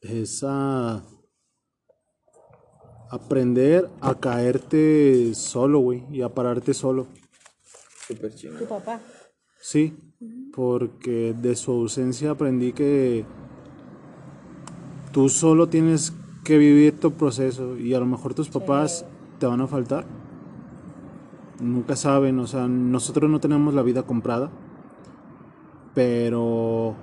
es 0.00 0.42
a 0.44 1.04
aprender 3.10 3.88
a 4.00 4.14
caerte 4.14 5.34
solo, 5.34 5.80
güey, 5.80 6.04
y 6.10 6.22
a 6.22 6.28
pararte 6.28 6.74
solo. 6.74 7.06
Súper 8.06 8.34
chingón. 8.34 8.58
Tu 8.58 8.66
papá. 8.66 9.00
Sí, 9.60 9.96
porque 10.54 11.34
de 11.40 11.56
su 11.56 11.72
ausencia 11.72 12.30
aprendí 12.30 12.72
que 12.72 13.24
tú 15.12 15.28
solo 15.28 15.68
tienes 15.68 16.12
que 16.44 16.58
vivir 16.58 16.98
tu 16.98 17.12
proceso 17.12 17.76
y 17.76 17.92
a 17.94 17.98
lo 17.98 18.06
mejor 18.06 18.34
tus 18.34 18.48
papás 18.48 19.04
te 19.38 19.46
van 19.46 19.60
a 19.60 19.66
faltar. 19.66 20.06
Nunca 21.60 21.96
saben, 21.96 22.38
o 22.38 22.46
sea, 22.46 22.68
nosotros 22.68 23.28
no 23.28 23.40
tenemos 23.40 23.74
la 23.74 23.82
vida 23.82 24.04
comprada, 24.04 24.50
pero 25.94 26.94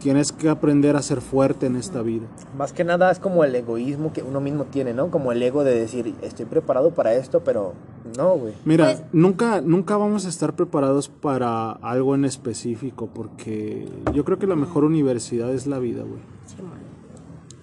tienes 0.00 0.32
que 0.32 0.48
aprender 0.48 0.96
a 0.96 1.02
ser 1.02 1.20
fuerte 1.20 1.66
en 1.66 1.76
esta 1.76 2.02
vida. 2.02 2.26
Más 2.56 2.72
que 2.72 2.84
nada 2.84 3.10
es 3.10 3.18
como 3.18 3.44
el 3.44 3.54
egoísmo 3.54 4.12
que 4.12 4.22
uno 4.22 4.40
mismo 4.40 4.64
tiene, 4.64 4.92
¿no? 4.94 5.10
Como 5.10 5.32
el 5.32 5.42
ego 5.42 5.64
de 5.64 5.78
decir, 5.78 6.14
estoy 6.22 6.46
preparado 6.46 6.90
para 6.92 7.14
esto, 7.14 7.40
pero 7.44 7.72
no, 8.16 8.34
güey. 8.36 8.52
Mira, 8.64 8.84
Pues- 8.86 9.02
nunca, 9.12 9.60
nunca 9.60 9.96
vamos 9.96 10.26
a 10.26 10.28
estar 10.28 10.54
preparados 10.54 11.08
para 11.08 11.72
algo 11.72 12.14
en 12.14 12.24
específico, 12.24 13.08
porque 13.12 13.88
yo 14.12 14.24
creo 14.24 14.38
que 14.38 14.46
la 14.46 14.56
mejor 14.56 14.84
universidad 14.84 15.52
es 15.52 15.66
la 15.66 15.78
vida, 15.78 16.02
güey. 16.02 16.20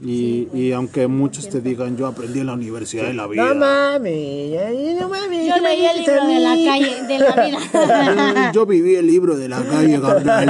Y, 0.06 0.50
y 0.54 0.72
aunque 0.74 1.08
muchos 1.08 1.48
te 1.48 1.62
digan, 1.62 1.96
yo 1.96 2.08
aprendí 2.08 2.40
en 2.42 2.48
la 2.48 2.54
universidad 2.54 3.06
de 3.06 3.14
la 3.14 3.26
vida. 3.26 3.54
No 3.54 3.56
mames, 3.56 5.00
no 5.00 5.08
mames. 5.08 5.48
Yo 5.48 5.54
¿qué 5.56 5.62
me 5.62 5.70
leí 5.70 5.86
el 5.86 5.98
libro 6.00 6.28
de 6.28 6.40
la 6.40 6.72
calle, 6.72 7.04
de 7.08 7.20
la 7.20 7.46
vida. 7.46 8.52
Yo 8.54 8.66
viví 8.66 8.96
el 8.96 9.08
libro 9.08 9.38
de 9.38 9.48
la 9.50 9.64
calle 9.64 10.00
Gabriel. 10.00 10.50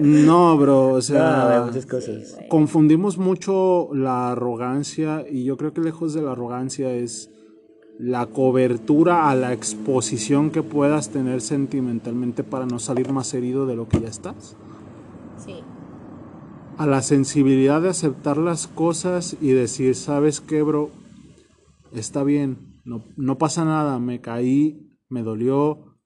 No, 0.26 0.56
bro, 0.58 0.88
o 0.88 0.94
No, 0.96 1.00
sea, 1.02 1.48
güey, 1.58 1.66
muchas 1.68 1.86
cosas. 1.86 2.36
confundimos 2.48 3.16
mucho 3.18 3.88
la 3.94 4.32
arrogancia 4.32 5.24
y 5.30 5.44
yo 5.44 5.56
creo 5.56 5.72
que 5.72 5.80
lejos 5.80 6.12
de 6.12 6.22
la 6.22 6.32
arrogancia 6.32 6.92
es 6.92 7.30
la 7.98 8.26
cobertura 8.26 9.30
a 9.30 9.34
la 9.34 9.52
exposición 9.54 10.50
que 10.50 10.62
puedas 10.62 11.08
tener 11.10 11.40
sentimentalmente 11.40 12.44
para 12.44 12.66
no 12.66 12.78
salir 12.78 13.10
más 13.12 13.32
herido 13.32 13.66
de 13.66 13.76
lo 13.76 13.88
que 13.88 14.00
ya 14.00 14.08
estás. 14.08 14.56
A 16.78 16.86
la 16.86 17.00
sensibilidad 17.02 17.80
de 17.80 17.88
aceptar 17.88 18.36
las 18.36 18.66
cosas 18.66 19.36
y 19.40 19.48
decir, 19.52 19.94
¿sabes 19.94 20.40
qué, 20.40 20.62
bro? 20.62 20.90
Está 21.94 22.22
bien, 22.22 22.80
no, 22.84 23.02
no 23.16 23.38
pasa 23.38 23.64
nada, 23.64 23.98
me 23.98 24.20
caí, 24.20 24.86
me 25.08 25.22
dolió 25.22 25.96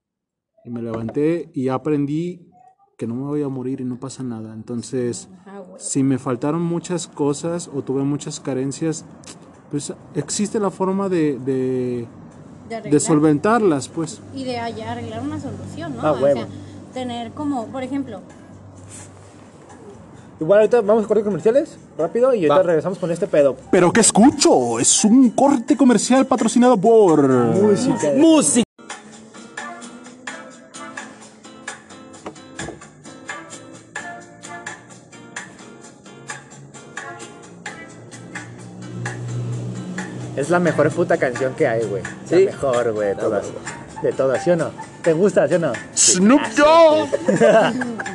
y 0.64 0.70
me 0.70 0.80
levanté 0.82 1.50
y 1.54 1.68
aprendí 1.68 2.46
que 2.96 3.06
no 3.08 3.14
me 3.16 3.22
voy 3.24 3.42
a 3.42 3.48
morir 3.48 3.80
y 3.80 3.84
no 3.84 3.98
pasa 3.98 4.22
nada. 4.22 4.54
Entonces, 4.54 5.28
Ah, 5.46 5.62
si 5.78 6.02
me 6.04 6.18
faltaron 6.18 6.62
muchas 6.62 7.08
cosas 7.08 7.68
o 7.74 7.82
tuve 7.82 8.04
muchas 8.04 8.38
carencias, 8.38 9.04
pues 9.70 9.92
existe 10.14 10.60
la 10.60 10.70
forma 10.70 11.08
de, 11.08 11.38
de, 11.38 11.46
De 11.46 12.06
de 12.68 12.76
arreglar. 12.76 13.00
solventarlas, 13.00 13.88
pues. 13.88 14.20
y 14.36 14.44
de 14.44 14.56
hallar- 14.58 14.90
arreglar 14.98 15.22
una 15.24 15.40
solución, 15.40 15.96
¿no? 15.96 16.02
Ah, 16.02 16.12
o 16.12 16.18
sea, 16.20 16.46
tener 16.94 17.32
como, 17.32 17.66
por 17.68 17.82
ejemplo, 17.82 18.20
Igual 20.40 20.60
ahorita 20.60 20.80
vamos 20.80 21.04
a 21.04 21.06
cortes 21.06 21.24
comerciales, 21.24 21.76
rápido, 21.98 22.32
y 22.32 22.38
ahorita 22.38 22.56
Va. 22.56 22.62
regresamos 22.62 22.98
con 22.98 23.10
este 23.10 23.26
pedo. 23.26 23.56
Pero 23.70 23.92
¿qué 23.92 24.00
escucho? 24.00 24.80
Es 24.80 25.04
un 25.04 25.30
corte 25.30 25.76
comercial 25.76 26.24
patrocinado 26.26 26.78
por... 26.78 27.28
Música. 27.28 28.12
Música. 28.16 28.64
Es 40.36 40.48
la 40.48 40.58
mejor 40.58 40.90
puta 40.90 41.18
canción 41.18 41.54
que 41.54 41.66
hay, 41.68 41.84
güey. 41.84 42.02
Sí. 42.24 42.46
La 42.46 42.52
mejor, 42.52 42.92
güey, 42.92 43.08
de 43.08 43.14
todas. 43.16 43.46
De 44.02 44.12
todas, 44.12 44.42
¿sí 44.42 44.50
o 44.50 44.56
no? 44.56 44.70
¿Te 45.02 45.12
gusta, 45.12 45.46
sí 45.46 45.54
o 45.54 45.58
no? 45.58 45.72
Snoop 46.10 46.42
Dogg. 46.56 47.08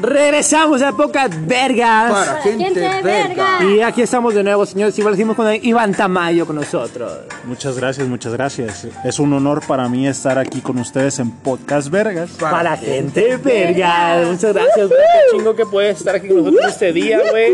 Regresamos 0.00 0.80
a 0.82 0.92
pocas 0.92 1.30
vergas. 1.46 2.12
Para 2.12 2.42
gente 2.42 2.80
verga. 2.80 3.02
verga. 3.02 3.64
Y 3.64 3.80
aquí 3.80 4.02
estamos 4.02 4.34
de 4.34 4.44
nuevo, 4.44 4.64
señores. 4.64 4.96
Igual 4.98 5.14
decimos 5.14 5.36
con 5.36 5.52
Iván 5.62 5.92
Tamayo 5.92 6.46
con 6.46 6.56
nosotros. 6.56 7.12
Muchas 7.44 7.76
gracias, 7.76 8.06
muchas 8.06 8.32
gracias. 8.32 8.86
Es 9.04 9.18
un 9.18 9.32
honor 9.32 9.62
para 9.66 9.88
mí 9.88 10.06
estar 10.06 10.38
aquí 10.38 10.60
con 10.60 10.78
ustedes 10.78 11.18
en 11.18 11.30
Podcast 11.30 11.88
Vergas. 11.88 12.30
Para 12.38 12.76
gente 12.76 13.36
verga. 13.36 14.22
Muchas 14.26 14.54
gracias. 14.54 14.88
Qué 14.88 15.36
chingo 15.36 15.56
que 15.56 15.66
puedes 15.66 15.98
estar 15.98 16.14
aquí 16.14 16.28
con 16.28 16.38
nosotros 16.38 16.66
este 16.68 16.92
día, 16.92 17.20
güey. 17.30 17.52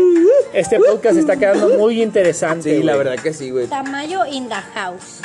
Este 0.53 0.79
podcast 0.79 1.17
está 1.17 1.37
quedando 1.37 1.77
muy 1.77 2.01
interesante. 2.01 2.77
Sí, 2.77 2.83
la 2.83 2.95
verdad 2.95 3.15
que 3.15 3.33
sí, 3.33 3.49
güey. 3.49 3.67
Tamayo 3.67 4.25
in 4.25 4.47
the 4.47 4.55
house. 4.75 5.21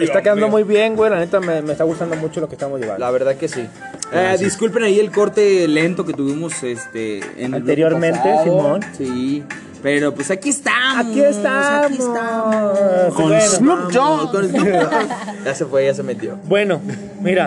Está 0.00 0.22
quedando 0.22 0.48
muy 0.48 0.62
bien, 0.62 0.96
güey. 0.96 1.10
La 1.10 1.18
neta 1.18 1.40
me, 1.40 1.62
me 1.62 1.72
está 1.72 1.84
gustando 1.84 2.16
mucho 2.16 2.40
lo 2.40 2.48
que 2.48 2.54
estamos 2.54 2.80
llevando. 2.80 3.00
La 3.00 3.10
verdad 3.10 3.36
que 3.36 3.48
sí. 3.48 3.66
Eh, 4.12 4.36
disculpen 4.38 4.82
ahí 4.84 5.00
el 5.00 5.10
corte 5.10 5.66
lento 5.68 6.04
que 6.04 6.12
tuvimos 6.12 6.62
este 6.62 7.20
en 7.42 7.54
Anteriormente. 7.54 8.28
Simón. 8.44 8.80
Sí. 8.96 9.44
Pero 9.82 10.14
pues 10.14 10.30
aquí 10.30 10.48
estamos. 10.48 11.06
Aquí 11.06 11.20
estamos. 11.20 11.84
Aquí 11.84 11.98
estamos. 11.98 13.14
Con 13.14 13.28
Bueno, 13.28 13.40
Snoop 13.42 13.92
Dogg. 13.92 14.30
Con 14.30 14.48
Snoop 14.48 14.66
Dogg. 14.66 15.08
ya 15.44 15.54
se 15.54 15.66
fue, 15.66 15.84
ya 15.84 15.94
se 15.94 16.02
metió. 16.02 16.38
Bueno, 16.46 16.80
mira, 17.20 17.46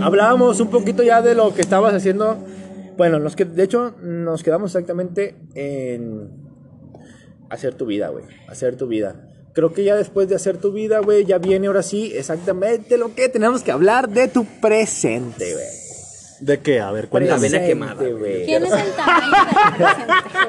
hablábamos 0.00 0.58
un 0.60 0.68
poquito 0.68 1.02
ya 1.02 1.20
de 1.20 1.34
lo 1.34 1.54
que 1.54 1.60
estabas 1.60 1.92
haciendo. 1.92 2.38
Bueno, 2.96 3.18
nos 3.18 3.36
que, 3.36 3.44
de 3.44 3.62
hecho 3.62 3.94
nos 4.00 4.42
quedamos 4.42 4.70
exactamente 4.70 5.36
en 5.54 6.30
hacer 7.50 7.74
tu 7.74 7.84
vida, 7.84 8.08
güey. 8.08 8.24
Hacer 8.48 8.76
tu 8.76 8.86
vida. 8.86 9.31
Creo 9.54 9.72
que 9.74 9.84
ya 9.84 9.94
después 9.96 10.28
de 10.28 10.34
hacer 10.36 10.56
tu 10.56 10.72
vida, 10.72 11.00
güey, 11.00 11.24
ya 11.26 11.38
viene 11.38 11.66
ahora 11.66 11.82
sí 11.82 12.12
exactamente 12.14 12.96
lo 12.96 13.14
que 13.14 13.28
tenemos 13.28 13.62
que 13.62 13.70
hablar 13.72 14.08
de 14.08 14.28
tu 14.28 14.44
presente, 14.60 15.52
güey. 15.52 15.66
¿De 16.40 16.58
qué? 16.58 16.80
A 16.80 16.90
ver, 16.90 17.04
La 17.04 17.10
cuéntame. 17.10 17.48
vena 17.48 17.64
quemada, 17.64 18.02
güey. 18.08 18.46
¿Quién 18.46 18.64
es 18.64 18.72
el 18.72 18.90
tamaño 18.96 19.30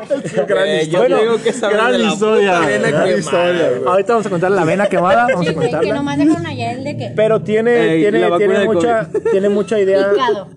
del 0.10 0.46
presente? 0.48 0.80
Eh, 0.82 0.88
yo 0.90 1.00
Bueno, 1.00 1.22
digo 1.22 1.36
que 1.38 1.52
gran 1.52 1.92
de 1.92 1.98
la 2.00 2.14
historia, 2.14 2.60
vena 2.62 2.90
gran 2.90 3.04
quemada, 3.04 3.18
historia, 3.20 3.70
güey. 3.70 3.84
Ahorita 3.88 4.14
vamos 4.14 4.26
a 4.26 4.30
contar 4.32 4.52
la 4.52 4.66
vena 4.66 4.88
quemada, 4.88 5.28
vamos 5.28 5.46
Sí, 5.46 5.54
a 5.76 5.80
que 5.80 5.94
nomás 5.94 6.18
dejaron 6.18 6.46
allá 6.48 6.72
el 6.72 6.84
de 6.84 6.98
que. 6.98 7.12
Pero 7.16 7.44
tiene, 7.44 7.94
Ey, 7.94 8.02
tiene, 8.02 8.28
la 8.28 8.38
tiene 8.38 8.66
mucha, 8.66 9.10
tiene 9.32 9.50
mucha 9.50 9.80
idea. 9.80 10.12
Picado. 10.14 10.48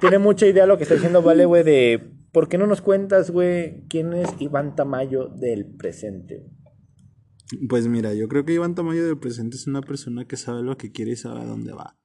Tiene 0.00 0.18
mucha 0.18 0.46
idea 0.46 0.66
lo 0.66 0.76
que 0.76 0.84
está 0.84 0.94
diciendo 0.94 1.22
Vale, 1.22 1.44
güey, 1.44 1.62
de 1.64 2.00
por 2.32 2.48
qué 2.48 2.56
no 2.58 2.66
nos 2.68 2.80
cuentas, 2.80 3.30
güey, 3.32 3.82
quién 3.88 4.12
es 4.12 4.28
Iván 4.38 4.76
Tamayo 4.76 5.26
del 5.26 5.66
presente. 5.66 6.44
Pues 7.68 7.86
mira, 7.88 8.14
yo 8.14 8.28
creo 8.28 8.44
que 8.44 8.54
Iván 8.54 8.74
Tamayo 8.74 9.04
del 9.06 9.18
presente 9.18 9.56
es 9.56 9.66
una 9.66 9.82
persona 9.82 10.26
que 10.26 10.36
sabe 10.36 10.62
lo 10.62 10.76
que 10.78 10.92
quiere 10.92 11.12
y 11.12 11.16
sabe 11.16 11.40
a 11.40 11.44
dónde 11.44 11.72
va. 11.72 11.96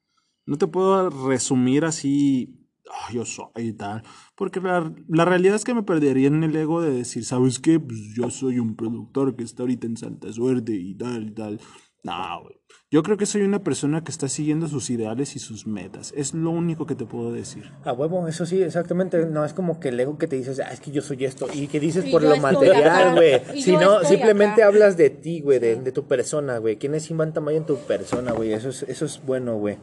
No 0.46 0.58
te 0.58 0.68
puedo 0.68 1.10
resumir 1.30 1.86
así, 1.86 2.60
"Ah, 2.92 3.14
yo 3.14 3.26
soy 3.26 3.50
y 3.56 3.74
tal, 3.74 4.04
porque 4.36 4.60
la, 4.60 4.94
la 5.08 5.26
realidad 5.26 5.56
es 5.56 5.64
que 5.64 5.74
me 5.74 5.84
perdería 5.84 6.28
en 6.28 6.44
el 6.44 6.56
ego 6.56 6.82
de 6.82 6.92
decir, 6.92 7.24
¿sabes 7.26 7.60
qué? 7.60 7.80
Pues 7.80 8.00
yo 8.16 8.30
soy 8.32 8.60
un 8.60 8.76
productor 8.76 9.36
que 9.36 9.44
está 9.44 9.64
ahorita 9.64 9.88
en 9.88 9.98
Santa 9.98 10.32
Suerte 10.34 10.74
y 10.76 10.96
tal 10.96 11.28
y 11.30 11.32
tal. 11.32 11.60
No, 12.04 12.42
güey. 12.44 12.60
Yo 12.92 13.04
creo 13.04 13.18
que 13.18 13.28
soy 13.28 13.44
una 13.44 13.64
persona 13.64 14.04
que 14.04 14.10
está 14.10 14.28
siguiendo 14.28 14.68
sus 14.68 14.90
ideales 14.90 15.36
y 15.36 15.40
sus 15.40 15.68
metas. 15.68 16.12
Es 16.18 16.34
lo 16.34 16.50
único 16.50 16.88
que 16.88 16.96
te 16.96 17.06
puedo 17.06 17.32
decir. 17.32 17.72
A 17.84 17.94
huevo, 17.94 18.28
eso 18.28 18.48
sí, 18.48 18.64
exactamente. 18.64 19.28
No 19.28 19.46
es 19.46 19.54
como 19.54 19.80
que 19.80 19.90
el 19.90 20.00
ego 20.00 20.18
que 20.18 20.28
te 20.28 20.36
dices, 20.36 20.60
ah, 20.60 20.74
es 20.74 20.80
que 20.80 20.90
yo 20.90 21.04
soy 21.04 21.24
esto. 21.26 21.46
Y 21.54 21.68
que 21.68 21.80
dices 21.80 22.08
Y 22.08 22.12
por 22.12 22.24
lo 22.24 22.36
material, 22.38 23.14
güey. 23.14 23.62
Si 23.62 23.78
no, 23.78 24.04
simplemente 24.04 24.64
acá. 24.64 24.70
hablas 24.70 24.98
de 24.98 25.12
ti, 25.12 25.42
güey, 25.42 25.60
de, 25.60 25.76
de 25.76 25.92
tu 25.92 26.08
persona, 26.08 26.58
güey. 26.58 26.78
¿Quién 26.78 26.96
es 26.96 27.08
Iván 27.12 27.32
Tamayo 27.32 27.60
en 27.60 27.68
tu 27.68 27.78
persona, 27.78 28.32
güey? 28.32 28.54
Eso 28.54 28.70
es, 28.70 28.82
eso 28.82 29.06
es 29.06 29.22
bueno, 29.24 29.58
güey. 29.58 29.78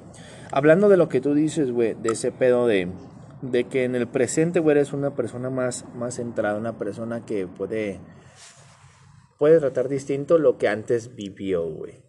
Hablando 0.51 0.89
de 0.89 0.97
lo 0.97 1.09
que 1.09 1.21
tú 1.21 1.33
dices, 1.33 1.71
güey, 1.71 1.95
de 1.95 2.09
ese 2.09 2.33
pedo 2.33 2.67
de, 2.67 2.89
de 3.41 3.65
que 3.69 3.85
en 3.85 3.95
el 3.95 4.09
presente, 4.09 4.59
güey, 4.59 4.79
eres 4.79 4.93
una 4.93 5.15
persona 5.15 5.49
más, 5.49 5.85
más 5.95 6.17
centrada, 6.17 6.59
una 6.59 6.77
persona 6.77 7.25
que 7.25 7.47
puede, 7.47 8.01
puede 9.39 9.61
tratar 9.61 9.89
distinto 9.89 10.39
lo 10.39 10.59
que 10.59 10.67
antes 10.67 11.15
vivió, 11.15 11.69
güey. 11.69 12.06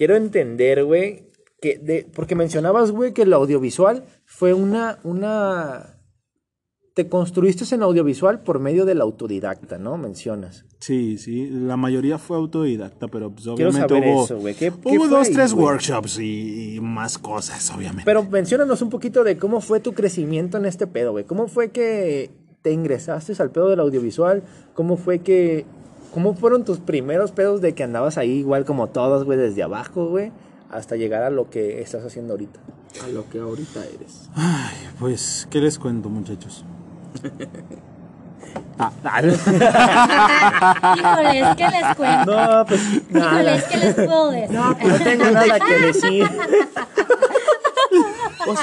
Quiero 0.00 0.16
entender, 0.16 0.82
güey, 0.82 1.24
que 1.60 1.76
de, 1.76 2.06
porque 2.14 2.34
mencionabas, 2.34 2.90
güey, 2.90 3.12
que 3.12 3.20
el 3.20 3.34
audiovisual 3.34 4.02
fue 4.24 4.54
una, 4.54 4.98
una... 5.04 5.98
Te 6.94 7.06
construiste 7.06 7.74
en 7.74 7.82
audiovisual 7.82 8.40
por 8.42 8.60
medio 8.60 8.86
del 8.86 9.02
autodidacta, 9.02 9.76
¿no? 9.76 9.98
Mencionas. 9.98 10.64
Sí, 10.78 11.18
sí, 11.18 11.50
la 11.50 11.76
mayoría 11.76 12.16
fue 12.16 12.38
autodidacta, 12.38 13.08
pero 13.08 13.30
pues 13.30 13.44
Quiero 13.54 13.68
obviamente 13.68 13.94
saber 13.94 14.08
hubo, 14.14 14.24
eso, 14.24 14.38
güey. 14.38 14.54
¿Qué- 14.54 14.72
hubo 14.84 15.06
dos, 15.06 15.28
ahí, 15.28 15.34
tres 15.34 15.52
güey? 15.52 15.66
workshops 15.66 16.18
y, 16.18 16.76
y 16.76 16.80
más 16.80 17.18
cosas, 17.18 17.70
obviamente. 17.70 18.04
Pero 18.06 18.22
menciónanos 18.24 18.80
un 18.80 18.88
poquito 18.88 19.22
de 19.22 19.36
cómo 19.36 19.60
fue 19.60 19.80
tu 19.80 19.92
crecimiento 19.92 20.56
en 20.56 20.64
este 20.64 20.86
pedo, 20.86 21.12
güey. 21.12 21.24
¿Cómo 21.26 21.46
fue 21.46 21.72
que 21.72 22.30
te 22.62 22.72
ingresaste 22.72 23.34
al 23.38 23.50
pedo 23.50 23.68
del 23.68 23.80
audiovisual? 23.80 24.44
¿Cómo 24.72 24.96
fue 24.96 25.18
que... 25.18 25.66
¿Cómo 26.12 26.34
fueron 26.34 26.64
tus 26.64 26.78
primeros 26.78 27.30
pedos 27.30 27.60
de 27.60 27.74
que 27.74 27.84
andabas 27.84 28.18
ahí 28.18 28.30
igual 28.38 28.64
como 28.64 28.88
todos, 28.88 29.24
güey, 29.24 29.38
desde 29.38 29.62
abajo, 29.62 30.08
güey? 30.08 30.32
Hasta 30.70 30.96
llegar 30.96 31.22
a 31.22 31.30
lo 31.30 31.50
que 31.50 31.80
estás 31.80 32.04
haciendo 32.04 32.32
ahorita. 32.34 32.58
A 33.04 33.08
lo 33.08 33.28
que 33.28 33.38
ahorita 33.38 33.80
eres. 33.94 34.28
Ay, 34.34 34.88
pues, 34.98 35.46
¿qué 35.50 35.60
les 35.60 35.78
cuento, 35.78 36.08
muchachos? 36.08 36.64
Híjole, 40.96 41.40
es 41.40 41.56
que 41.56 41.68
les 41.68 41.96
cuento. 41.96 42.34
No, 42.34 42.64
pues 42.66 43.10
nada. 43.10 43.68
que 43.68 43.76
les 43.76 43.94
puedo 43.94 44.30
decir. 44.30 44.50
No 44.50 44.76
tengo 45.04 45.24
nada 45.30 45.60
que 45.60 45.74
decir. 45.80 46.30
Pues, 48.42 48.58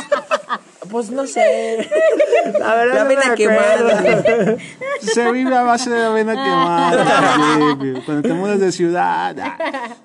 pues 0.89 1.11
no 1.11 1.25
sé. 1.27 1.89
La 2.59 2.75
verdad 2.75 2.95
La 2.95 3.03
no 3.03 3.09
vena 3.09 3.21
me 3.29 3.35
quemada. 3.35 4.57
Se 5.01 5.31
vive 5.31 5.55
a 5.55 5.63
base 5.63 5.89
de 5.89 6.03
avena 6.05 6.33
quemada. 6.33 7.35
sí, 7.35 7.75
güey. 7.77 8.05
Cuando 8.05 8.27
te 8.27 8.33
mudas 8.33 8.59
de 8.59 8.71
ciudad. 8.71 9.35
ah. 9.39 9.57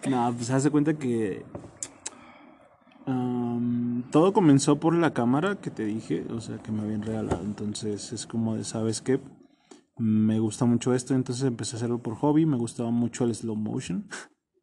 No, 0.09 0.35
pues 0.37 0.51
haz 0.51 0.65
de 0.65 0.71
cuenta 0.71 0.95
que. 0.95 1.45
todo 4.11 4.33
comenzó 4.33 4.79
por 4.79 4.95
la 4.95 5.13
cámara 5.15 5.57
que 5.57 5.71
te 5.71 5.85
dije, 5.85 6.25
o 6.35 6.41
sea, 6.41 6.59
que 6.59 6.73
me 6.73 6.83
habían 6.83 7.03
regalado. 7.03 7.41
Entonces 7.43 8.13
es 8.13 8.27
como 8.27 8.57
de, 8.57 8.65
¿sabes 8.65 9.01
qué? 9.01 9.21
Me 9.99 10.39
gusta 10.39 10.65
mucho 10.65 10.95
esto, 10.95 11.15
entonces 11.15 11.45
empecé 11.45 11.77
a 11.77 11.79
hacerlo 11.79 11.99
por 11.99 12.17
hobby. 12.17 12.45
Me 12.47 12.57
gustaba 12.57 12.91
mucho 12.91 13.25
el 13.25 13.35
slow 13.35 13.57
motion. 13.57 14.07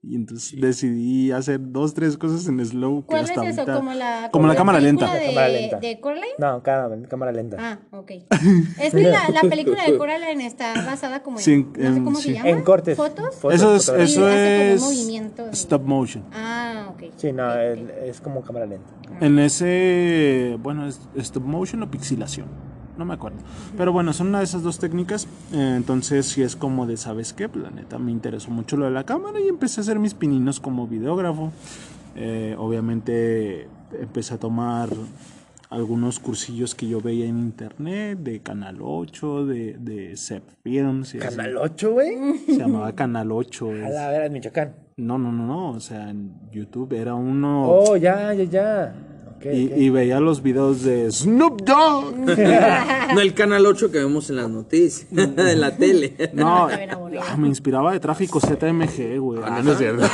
Y 0.02 0.16
entonces 0.16 0.60
decidí 0.62 1.30
hacer 1.34 1.60
dos, 1.62 1.94
tres 1.94 2.18
cosas 2.18 2.48
en 2.48 2.66
slow. 2.66 3.02
que 3.02 3.08
¿Cuál 3.08 3.24
es 3.26 3.30
hasta 3.32 3.46
eso? 3.50 3.62
ahorita- 3.62 3.76
¿Como 3.76 3.94
la, 3.94 4.30
Como 4.32 4.48
la 4.48 4.56
cámara 4.56 4.80
lenta. 4.80 5.14
De, 5.14 5.26
Cámara 5.28 5.50
lenta. 5.50 5.78
de 5.80 6.00
Coraline? 6.00 6.34
No, 6.38 6.64
cámara, 6.64 7.08
cámara 7.10 7.32
lenta. 7.34 7.58
Ah, 7.60 7.80
ok. 7.92 8.12
Es 8.80 8.94
que 8.94 9.02
la, 9.04 9.28
la 9.30 9.42
película 9.50 9.84
de 9.86 9.98
Coraline 9.98 10.46
está 10.46 10.74
basada 10.86 11.22
como 11.22 11.38
en. 11.40 11.44
Sí, 11.44 11.58
no 11.66 11.74
sé 11.76 11.86
en- 11.86 12.04
cómo 12.06 12.18
sí. 12.18 12.24
se 12.30 12.34
llama. 12.36 12.50
En 12.50 12.62
cortes. 12.64 12.96
¿Fotos? 12.96 13.36
Fotos, 13.36 13.54
Eso 13.60 13.76
es, 13.76 13.90
eso 13.90 14.30
es 14.30 14.82
movimiento 14.82 15.46
de- 15.46 15.52
stop 15.52 15.82
motion. 15.86 16.24
Ah, 16.32 16.88
ok. 16.94 17.04
Sí, 17.18 17.34
no, 17.34 17.44
Ok, 17.48 17.52
ok. 17.56 17.60
el- 17.60 17.90
es 18.06 18.22
como 18.22 18.42
cámara 18.42 18.68
lenta. 18.68 18.90
En 19.20 19.38
ese, 19.38 20.56
bueno, 20.62 20.88
es 20.88 21.02
stop 21.18 21.44
motion 21.44 21.84
o 21.84 21.92
pixelación, 21.92 22.48
no 23.00 23.06
me 23.06 23.16
acuerdo. 23.16 23.38
Pero 23.78 23.92
bueno, 23.92 24.14
son 24.14 24.28
una 24.28 24.38
de 24.40 24.44
esas 24.44 24.62
dos 24.62 24.78
técnicas. 24.78 25.26
eh, 25.54 25.74
entonces, 25.78 26.28
si 26.28 26.44
es 26.44 26.56
como 26.56 26.86
de, 26.86 26.98
¿sabes 26.98 27.34
qué? 27.34 27.50
Pues, 27.50 27.64
La 27.64 27.72
neta 27.72 27.98
me 27.98 28.12
interesó 28.12 28.52
mucho 28.52 28.78
lo 28.78 28.86
de 28.86 28.92
la 28.92 29.06
cámara 29.06 29.40
y 29.40 29.48
empecé 29.48 29.80
a 29.80 29.84
hacer 29.84 29.98
mis 29.98 30.14
pininos 30.14 30.60
como 30.60 30.86
videógrafo. 30.88 31.52
Eh, 32.16 32.56
obviamente 32.60 33.68
empecé 34.00 34.36
a 34.36 34.38
tomar 34.38 34.90
algunos 35.70 36.20
cursillos 36.20 36.74
que 36.74 36.88
yo 36.88 37.00
veía 37.00 37.26
en 37.28 37.38
internet 37.40 38.18
de 38.20 38.40
Canal 38.40 38.78
8, 38.82 39.46
de, 39.46 39.78
de 39.80 40.18
Cep 40.18 40.44
Films. 40.64 41.14
y 41.14 41.20
así. 41.20 41.28
Canal 41.38 41.58
8, 41.58 41.92
güey. 41.92 42.38
Se 42.46 42.58
llamaba 42.58 42.94
Canal 42.94 43.32
8. 43.32 43.70
A 43.70 43.88
es- 43.88 43.94
la 43.94 44.10
vera, 44.10 44.26
en 44.26 44.34
Michoacán. 44.34 44.74
No, 44.98 45.18
no, 45.18 45.32
no, 45.32 45.46
no. 45.46 45.70
O 45.72 45.80
sea, 45.80 46.10
en 46.10 46.34
YouTube 46.52 46.92
era 46.94 47.14
uno. 47.16 47.70
Oh, 47.70 47.96
ya, 47.98 48.34
ya, 48.34 48.44
ya. 48.44 48.96
Y, 49.44 49.90
veía 49.90 50.20
los 50.20 50.44
videos 50.44 50.84
de 50.84 51.12
Snoop 51.12 51.62
Dogg. 51.62 52.16
No 53.14 53.22
el 53.22 53.34
canal 53.34 53.66
8 53.66 53.92
que 53.92 54.00
vemos 54.00 54.30
en 54.30 54.36
las 54.36 54.50
noticias, 54.50 55.08
en 55.12 55.60
la 55.60 55.76
tele. 55.76 56.14
No, 56.34 56.68
ah, 56.68 57.38
me 57.38 57.48
inspiraba 57.48 57.92
de 57.92 58.00
tráfico 58.00 58.40
ZMG, 58.40 59.18
güey. 59.18 59.42
Ah, 59.44 59.62
no 59.64 59.72
es 59.72 59.78
cierto. 59.78 60.06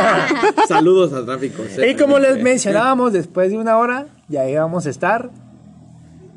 Saludos 0.68 1.12
a 1.12 1.24
tráfico. 1.24 1.62
Y 1.86 1.94
como 1.94 2.18
les 2.18 2.42
mencionábamos, 2.42 3.12
después 3.12 3.50
de 3.50 3.58
una 3.58 3.78
hora, 3.78 4.06
ya 4.28 4.48
íbamos 4.48 4.86
a 4.86 4.90
estar 4.90 5.30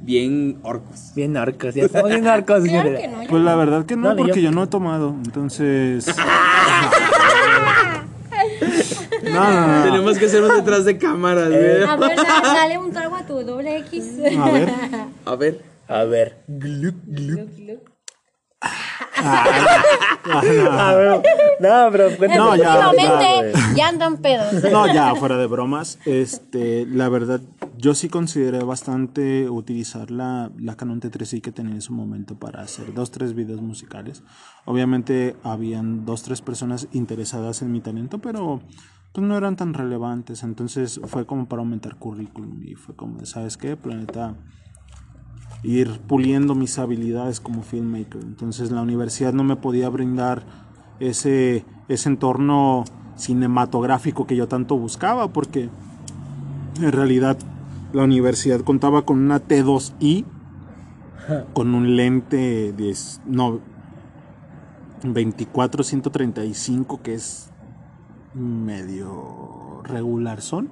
Bien 0.06 0.60
orcos. 0.62 1.14
bien 1.16 1.34
narcos. 1.34 1.74
Ya 1.74 1.86
estamos 1.86 2.12
bien 2.12 2.24
narcos, 2.24 2.64
Claro 2.64 2.92
no, 2.92 3.28
Pues 3.28 3.44
la 3.44 3.56
verdad 3.56 3.88
que 3.88 3.96
no, 3.96 4.10
No, 4.10 4.16
porque 4.16 4.40
yo. 4.40 4.50
yo 4.50 4.52
no 4.52 4.64
he 4.64 4.68
tomado. 4.68 5.16
Entonces. 5.26 6.06
no, 9.36 9.52
no, 9.68 9.78
no. 9.78 9.84
Tenemos 9.84 10.18
que 10.18 10.26
hacernos 10.26 10.56
detrás 10.56 10.86
de 10.86 10.98
cámaras, 10.98 11.50
güey. 11.50 11.84
A 11.84 11.96
ver, 11.96 12.16
da- 12.18 12.42
dale 12.42 12.78
un 12.78 12.92
trago 12.92 13.16
a 13.16 13.26
tu 13.26 13.42
doble 13.44 13.78
X. 13.80 14.14
A 14.40 14.50
ver. 14.50 14.70
A 15.26 15.36
ver. 15.36 15.62
A 15.88 16.04
ver. 16.04 16.44
Gluc, 16.48 16.96
gluc. 17.06 17.50
A 20.26 20.94
ver. 20.96 21.22
No, 21.60 21.90
pero 21.92 22.06
cuéntame. 22.18 22.38
No, 22.38 22.56
ya, 22.56 22.90
Últimamente 22.90 23.52
ya, 23.54 23.74
ya 23.76 23.88
andan 23.90 24.18
pedos. 24.18 24.64
No, 24.72 24.92
ya, 24.92 25.14
fuera 25.16 25.38
de 25.38 25.46
bromas. 25.48 26.00
Este, 26.06 26.86
la 26.88 27.10
verdad, 27.10 27.42
yo 27.78 27.94
sí 27.94 28.10
consideré 28.10 28.60
bastante 28.64 29.50
utilizar 29.50 30.12
la, 30.12 30.52
la 30.58 30.76
Canon 30.76 31.00
T3i 31.00 31.42
que 31.42 31.52
tenía 31.52 31.76
en 31.76 31.82
su 31.82 31.94
momento 31.94 32.36
para 32.36 32.62
hacer 32.62 32.94
dos, 32.94 33.12
tres 33.12 33.34
videos 33.36 33.62
musicales. 33.62 34.24
Obviamente, 34.66 35.36
habían 35.44 36.06
dos, 36.06 36.24
tres 36.24 36.42
personas 36.42 36.88
interesadas 36.92 37.62
en 37.62 37.72
mi 37.72 37.82
talento, 37.82 38.18
pero 38.20 38.62
pues 39.16 39.26
no 39.26 39.38
eran 39.38 39.56
tan 39.56 39.74
relevantes. 39.74 40.44
Entonces, 40.44 41.00
fue 41.06 41.26
como 41.26 41.48
para 41.48 41.62
aumentar 41.62 41.96
currículum 41.96 42.62
y 42.64 42.76
fue 42.76 42.96
como, 42.96 43.26
¿sabes 43.26 43.56
qué? 43.56 43.78
Planeta 43.78 44.36
ir 45.64 46.00
puliendo 46.02 46.54
mis 46.54 46.78
habilidades 46.78 47.40
como 47.40 47.64
filmmaker. 47.64 48.22
Entonces 48.22 48.72
la 48.72 48.82
universidad 48.82 49.34
no 49.34 49.44
me 49.44 49.56
podía 49.56 49.90
brindar 49.90 50.44
ese, 51.00 51.66
ese 51.88 52.10
entorno 52.10 52.84
cinematográfico 53.16 54.28
que 54.28 54.36
yo 54.36 54.48
tanto 54.48 54.78
buscaba 54.78 55.30
porque 55.30 55.70
en 56.82 56.92
realidad 56.92 57.38
la 57.94 58.04
universidad 58.04 58.60
contaba 58.62 59.04
con 59.04 59.20
una 59.20 59.42
T2i 59.42 60.26
con 61.54 61.74
un 61.74 61.96
lente 61.96 62.74
10, 62.74 63.22
no 63.26 63.62
24 65.04 65.84
135 65.84 67.02
que 67.02 67.16
es 67.16 67.50
medio 68.36 69.82
regular 69.84 70.42
son 70.42 70.70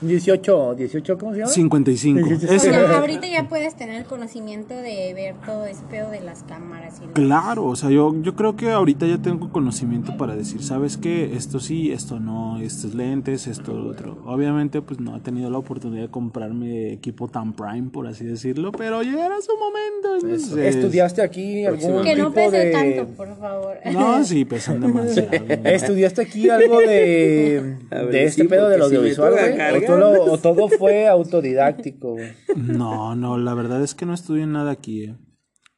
18, 0.00 0.74
18, 0.74 1.18
¿cómo 1.18 1.32
se 1.32 1.38
llama? 1.40 1.50
55 1.52 2.28
18. 2.28 2.52
Es- 2.54 2.62
O 2.62 2.70
sea, 2.70 2.98
ahorita 2.98 3.26
ya 3.28 3.48
puedes 3.48 3.74
tener 3.76 3.96
el 3.96 4.04
conocimiento 4.04 4.74
de 4.74 5.12
ver 5.14 5.34
todo 5.44 5.64
ese 5.66 5.82
pedo 5.90 6.10
de 6.10 6.20
las 6.20 6.42
cámaras 6.42 7.00
y 7.02 7.06
Claro, 7.12 7.64
o 7.64 7.76
sea, 7.76 7.90
yo, 7.90 8.14
yo 8.22 8.34
creo 8.36 8.56
que 8.56 8.70
ahorita 8.70 9.06
ya 9.06 9.18
tengo 9.18 9.50
conocimiento 9.50 10.16
para 10.16 10.36
decir, 10.36 10.62
¿sabes 10.62 10.96
qué? 10.96 11.34
Esto 11.36 11.60
sí, 11.60 11.92
esto 11.92 12.20
no, 12.20 12.60
estos 12.60 12.94
lentes, 12.94 13.46
esto 13.46 13.72
lo 13.72 13.90
otro. 13.90 14.18
Obviamente, 14.26 14.82
pues 14.82 15.00
no 15.00 15.16
he 15.16 15.20
tenido 15.20 15.50
la 15.50 15.58
oportunidad 15.58 16.02
de 16.02 16.10
comprarme 16.10 16.92
equipo 16.92 17.28
tan 17.28 17.52
prime, 17.54 17.88
por 17.92 18.06
así 18.06 18.24
decirlo, 18.24 18.72
pero 18.72 19.02
llegará 19.02 19.36
su 19.40 19.52
momento. 19.56 20.26
entonces- 20.26 20.56
¿Estudiaste 20.76 21.22
aquí 21.22 21.64
algún 21.64 22.02
Que 22.02 22.14
no 22.16 22.32
pese 22.32 22.56
de... 22.58 22.70
tanto, 22.70 23.06
por 23.16 23.36
favor. 23.38 23.76
No, 23.92 24.24
sí, 24.24 24.44
pesan 24.44 24.80
demasiado. 24.82 25.30
¿Estudiaste 25.64 26.22
aquí 26.22 26.48
algo 26.50 26.80
de, 26.80 27.76
ver, 27.90 28.06
de 28.10 28.24
este 28.24 28.42
sí, 28.42 28.48
pedo 28.48 28.68
del 28.68 28.80
porque 28.80 28.96
si 28.96 29.85
¿O, 29.94 30.38
todo- 30.38 30.68
fue 30.68 31.06
autodidáctico, 31.08 32.14
güey? 32.14 32.32
No, 32.56 33.14
no, 33.14 33.38
la 33.38 33.54
verdad 33.54 33.82
es 33.82 33.94
que 33.94 34.06
no 34.06 34.14
estudié 34.14 34.46
nada 34.46 34.70
aquí, 34.72 35.04
eh. 35.04 35.16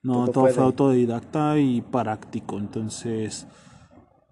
No, 0.02 0.28
Todo 0.28 0.46
fue 0.48 0.62
autodidacta 0.64 1.58
y 1.58 1.80
práctico, 1.80 2.56
entonces 2.58 3.46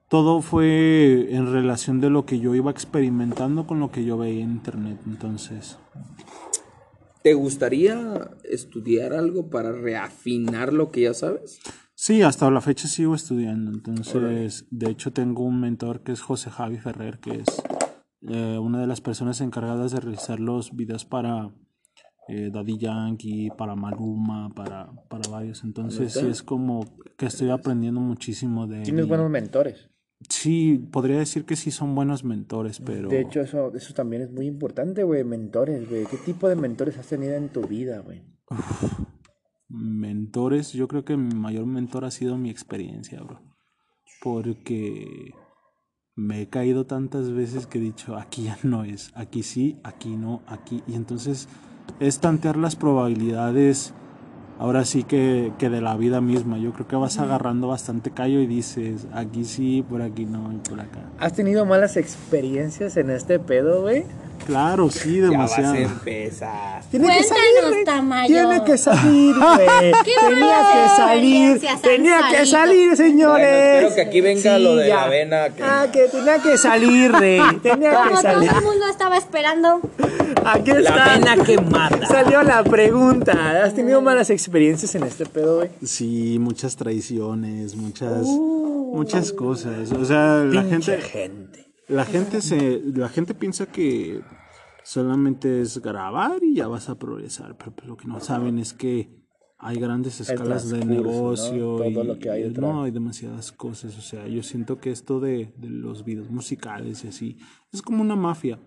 todo 0.08 0.40
fue 0.40 1.34
en 1.34 1.52
relación 1.52 2.00
de 2.00 2.08
lo 2.08 2.24
que 2.24 2.38
yo 2.38 2.54
iba 2.54 2.70
experimentando 2.70 3.66
con 3.66 3.80
lo 3.80 3.90
que 3.90 4.04
yo 4.04 4.16
veía 4.16 4.44
en 4.44 4.52
internet, 4.52 5.00
entonces. 5.06 5.76
¿Te 7.22 7.34
gustaría 7.34 8.30
estudiar 8.44 9.12
algo 9.12 9.50
para 9.50 9.72
reafinar 9.72 10.72
lo 10.72 10.92
que 10.92 11.02
ya 11.02 11.14
sabes? 11.14 11.58
Sí, 11.96 12.22
hasta 12.22 12.48
la 12.50 12.60
fecha 12.60 12.86
sigo 12.86 13.14
estudiando, 13.16 13.72
entonces 13.72 14.66
de 14.70 14.90
hecho 14.90 15.12
tengo 15.12 15.42
un 15.42 15.60
mentor 15.60 16.00
que 16.02 16.12
es 16.12 16.20
José 16.20 16.50
Javi 16.50 16.78
Ferrer, 16.78 17.18
que 17.18 17.38
es 17.40 17.46
eh, 18.28 18.58
una 18.58 18.80
de 18.80 18.86
las 18.86 19.00
personas 19.00 19.40
encargadas 19.40 19.92
de 19.92 20.00
realizar 20.00 20.40
los 20.40 20.74
videos 20.74 21.04
para 21.04 21.50
eh, 22.28 22.50
Daddy 22.52 22.78
Yankee, 22.78 23.50
para 23.56 23.74
Maluma, 23.76 24.50
para, 24.54 24.90
para 25.08 25.28
varios, 25.30 25.62
entonces 25.64 26.12
sí 26.12 26.26
es 26.26 26.42
como 26.42 26.84
que 27.16 27.26
estoy 27.26 27.50
aprendiendo 27.50 28.00
muchísimo 28.00 28.66
de... 28.66 28.82
Tienes 28.82 29.06
y- 29.06 29.08
buenos 29.08 29.30
mentores. 29.30 29.90
Sí, 30.30 30.78
podría 30.90 31.18
decir 31.18 31.44
que 31.44 31.56
sí 31.56 31.70
son 31.70 31.94
buenos 31.94 32.24
mentores, 32.24 32.80
pero... 32.80 33.10
De 33.10 33.20
hecho, 33.20 33.42
eso, 33.42 33.72
eso 33.74 33.92
también 33.92 34.22
es 34.22 34.32
muy 34.32 34.46
importante, 34.46 35.02
güey. 35.02 35.22
Mentores, 35.24 35.88
güey. 35.88 36.06
¿Qué 36.06 36.16
tipo 36.16 36.48
de 36.48 36.56
mentores 36.56 36.96
has 36.96 37.06
tenido 37.06 37.34
en 37.34 37.50
tu 37.50 37.60
vida, 37.66 38.00
güey? 38.00 38.22
Mentores, 39.68 40.72
yo 40.72 40.88
creo 40.88 41.04
que 41.04 41.16
mi 41.16 41.34
mayor 41.34 41.66
mentor 41.66 42.04
ha 42.06 42.10
sido 42.10 42.38
mi 42.38 42.50
experiencia, 42.50 43.20
bro. 43.20 43.42
Porque 44.22 45.32
me 46.16 46.40
he 46.40 46.48
caído 46.48 46.86
tantas 46.86 47.30
veces 47.30 47.66
que 47.66 47.76
he 47.76 47.80
dicho, 47.80 48.16
aquí 48.16 48.44
ya 48.44 48.58
no 48.62 48.84
es, 48.84 49.12
aquí 49.14 49.42
sí, 49.42 49.78
aquí 49.84 50.16
no, 50.16 50.40
aquí. 50.46 50.82
Y 50.86 50.94
entonces 50.94 51.46
es 52.00 52.20
tantear 52.20 52.56
las 52.56 52.74
probabilidades, 52.74 53.92
ahora 54.58 54.86
sí 54.86 55.04
que, 55.04 55.52
que 55.58 55.68
de 55.68 55.82
la 55.82 55.94
vida 55.94 56.22
misma. 56.22 56.56
Yo 56.56 56.72
creo 56.72 56.88
que 56.88 56.96
vas 56.96 57.18
agarrando 57.18 57.68
bastante 57.68 58.12
callo 58.12 58.40
y 58.40 58.46
dices, 58.46 59.06
aquí 59.12 59.44
sí, 59.44 59.84
por 59.86 60.00
aquí 60.00 60.24
no 60.24 60.52
y 60.52 60.56
por 60.56 60.80
acá. 60.80 61.00
¿Has 61.18 61.34
tenido 61.34 61.66
malas 61.66 61.98
experiencias 61.98 62.96
en 62.96 63.10
este 63.10 63.38
pedo, 63.38 63.82
güey? 63.82 64.04
Claro, 64.44 64.90
sí, 64.90 65.18
demasiado. 65.18 65.74
empezar. 65.74 66.82
Tiene 66.90 67.06
Cuéntanos, 67.06 67.84
Tamayo. 67.84 68.26
Tiene 68.48 68.64
que 68.64 68.78
salir, 68.78 69.34
güey. 69.38 69.92
Tenía 70.28 70.58
que 70.72 70.88
salir. 70.96 71.60
Tenía 71.82 72.20
que 72.30 72.46
salir, 72.46 72.96
señores. 72.96 73.46
Bueno, 73.46 73.88
espero 73.88 73.94
que 73.94 74.00
aquí 74.02 74.20
venga 74.20 74.58
lo 74.58 74.76
de 74.76 74.88
ya. 74.88 74.94
la 74.96 75.02
avena, 75.04 75.48
que- 75.50 75.62
Ah, 75.62 75.86
que 75.92 76.04
tenía 76.08 76.38
que 76.40 76.56
salir, 76.58 77.12
rey. 77.12 77.40
Tenía 77.62 77.90
que 77.90 77.96
Como 77.96 78.10
todo 78.10 78.22
salir. 78.22 78.50
el 78.56 78.62
mundo 78.62 78.86
estaba 78.88 79.16
esperando. 79.16 79.80
Aquí 80.44 80.70
La 80.70 80.78
está. 80.80 81.14
avena 81.14 81.36
que 81.44 81.58
mata. 81.58 82.06
Salió 82.06 82.42
la 82.44 82.62
pregunta. 82.62 83.64
¿Has 83.64 83.74
tenido 83.74 84.00
malas 84.00 84.30
experiencias 84.30 84.94
en 84.94 85.02
este 85.02 85.26
pedo, 85.26 85.56
güey? 85.56 85.70
Sí, 85.84 86.38
muchas 86.40 86.76
traiciones, 86.76 87.74
muchas, 87.74 88.22
muchas 88.26 89.32
cosas. 89.32 89.90
O 89.92 90.04
sea, 90.04 90.44
la 90.44 90.62
gente, 90.62 90.98
gente. 90.98 91.65
La 91.88 92.04
gente 92.04 92.42
se, 92.42 92.82
la 92.94 93.08
gente 93.08 93.34
piensa 93.34 93.66
que 93.66 94.20
solamente 94.82 95.60
es 95.60 95.80
grabar 95.80 96.42
y 96.42 96.54
ya 96.54 96.68
vas 96.68 96.88
a 96.88 96.98
progresar, 96.98 97.56
pero 97.56 97.72
pues 97.74 97.88
lo 97.88 97.96
que 97.96 98.06
no 98.06 98.20
saben 98.20 98.58
es 98.58 98.72
que 98.72 99.24
hay 99.58 99.78
grandes 99.78 100.20
escalas 100.20 100.68
de 100.68 100.80
transcurso, 100.80 100.94
¿no? 100.94 101.02
negocio 101.02 101.76
Todo 101.78 101.84
y 101.84 102.06
lo 102.06 102.18
que 102.18 102.30
hay 102.30 102.50
no 102.50 102.82
hay 102.82 102.90
demasiadas 102.90 103.52
cosas. 103.52 103.96
O 103.96 104.02
sea, 104.02 104.26
yo 104.28 104.42
siento 104.42 104.78
que 104.78 104.90
esto 104.90 105.18
de, 105.18 105.54
de 105.56 105.70
los 105.70 106.04
videos 106.04 106.30
musicales 106.30 107.04
y 107.04 107.08
así 107.08 107.38
es 107.72 107.82
como 107.82 108.02
una 108.02 108.16
mafia. 108.16 108.60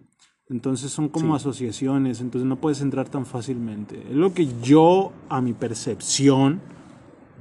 Entonces 0.49 0.91
son 0.91 1.09
como 1.09 1.35
asociaciones, 1.35 2.21
entonces 2.21 2.47
no 2.47 2.59
puedes 2.59 2.81
entrar 2.81 3.07
tan 3.07 3.27
fácilmente. 3.27 4.01
Es 4.09 4.15
lo 4.15 4.33
que 4.33 4.47
yo, 4.63 5.13
a 5.29 5.41
mi 5.41 5.53
percepción, 5.53 6.59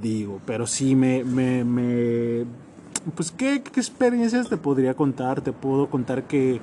digo, 0.00 0.42
pero 0.44 0.66
sí 0.66 0.94
me, 0.94 1.24
me, 1.24 1.64
me 1.64 2.44
pues 3.14 3.30
¿qué, 3.30 3.62
qué 3.62 3.80
experiencias 3.80 4.48
te 4.48 4.56
podría 4.56 4.94
contar, 4.94 5.40
te 5.40 5.52
puedo 5.52 5.88
contar 5.88 6.24
que 6.24 6.60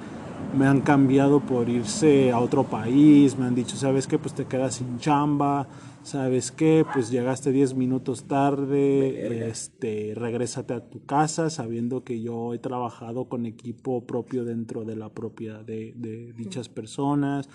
me 0.56 0.68
han 0.68 0.82
cambiado 0.82 1.40
por 1.40 1.70
irse 1.70 2.32
a 2.32 2.40
otro 2.40 2.64
país, 2.64 3.38
me 3.38 3.46
han 3.46 3.56
dicho, 3.56 3.76
¿sabes 3.76 4.08
qué? 4.08 4.18
Pues 4.18 4.34
te 4.34 4.46
quedas 4.46 4.76
sin 4.76 5.00
chamba, 5.00 5.68
¿sabes 6.04 6.52
qué? 6.52 6.86
Pues 6.94 7.10
llegaste 7.10 7.52
10 7.52 7.76
minutos 7.76 8.26
tarde, 8.26 9.50
este, 9.50 10.14
regrésate 10.16 10.74
a 10.74 10.90
tu 10.90 11.06
casa 11.06 11.50
sabiendo 11.50 12.04
que 12.04 12.22
yo 12.22 12.54
he 12.54 12.60
trabajado 12.60 13.28
con 13.28 13.46
equipo 13.46 14.06
propio 14.06 14.46
dentro 14.46 14.86
de 14.86 14.96
la 14.96 15.10
propiedad 15.10 15.62
de, 15.62 15.94
de 15.96 16.34
dichas 16.34 16.70
personas. 16.70 17.50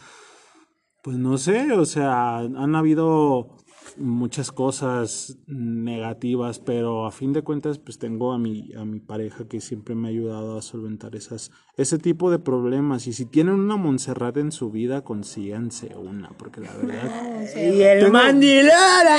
Pues 1.02 1.16
no 1.16 1.38
sé, 1.38 1.72
o 1.72 1.86
sea, 1.86 2.38
han 2.38 2.74
habido 2.74 3.56
muchas 3.98 4.52
cosas 4.52 5.38
negativas, 5.46 6.58
pero 6.58 7.06
a 7.06 7.10
fin 7.10 7.32
de 7.32 7.42
cuentas 7.42 7.78
pues 7.78 7.98
tengo 7.98 8.32
a 8.32 8.38
mi, 8.38 8.72
a 8.74 8.84
mi 8.84 9.00
pareja 9.00 9.48
que 9.48 9.60
siempre 9.60 9.94
me 9.94 10.08
ha 10.08 10.10
ayudado 10.10 10.58
a 10.58 10.62
solventar 10.62 11.16
esas, 11.16 11.50
ese 11.80 11.98
tipo 11.98 12.30
de 12.30 12.38
problemas. 12.38 13.06
Y 13.06 13.12
si 13.12 13.24
tienen 13.26 13.54
una 13.54 13.76
Montserrat 13.76 14.36
en 14.36 14.52
su 14.52 14.70
vida, 14.70 15.02
consíganse 15.02 15.94
una, 15.96 16.28
porque 16.36 16.60
la 16.60 16.70
verdad... 16.72 17.46
Y 17.56 17.82
el 17.82 18.10
mandilón. 18.12 18.70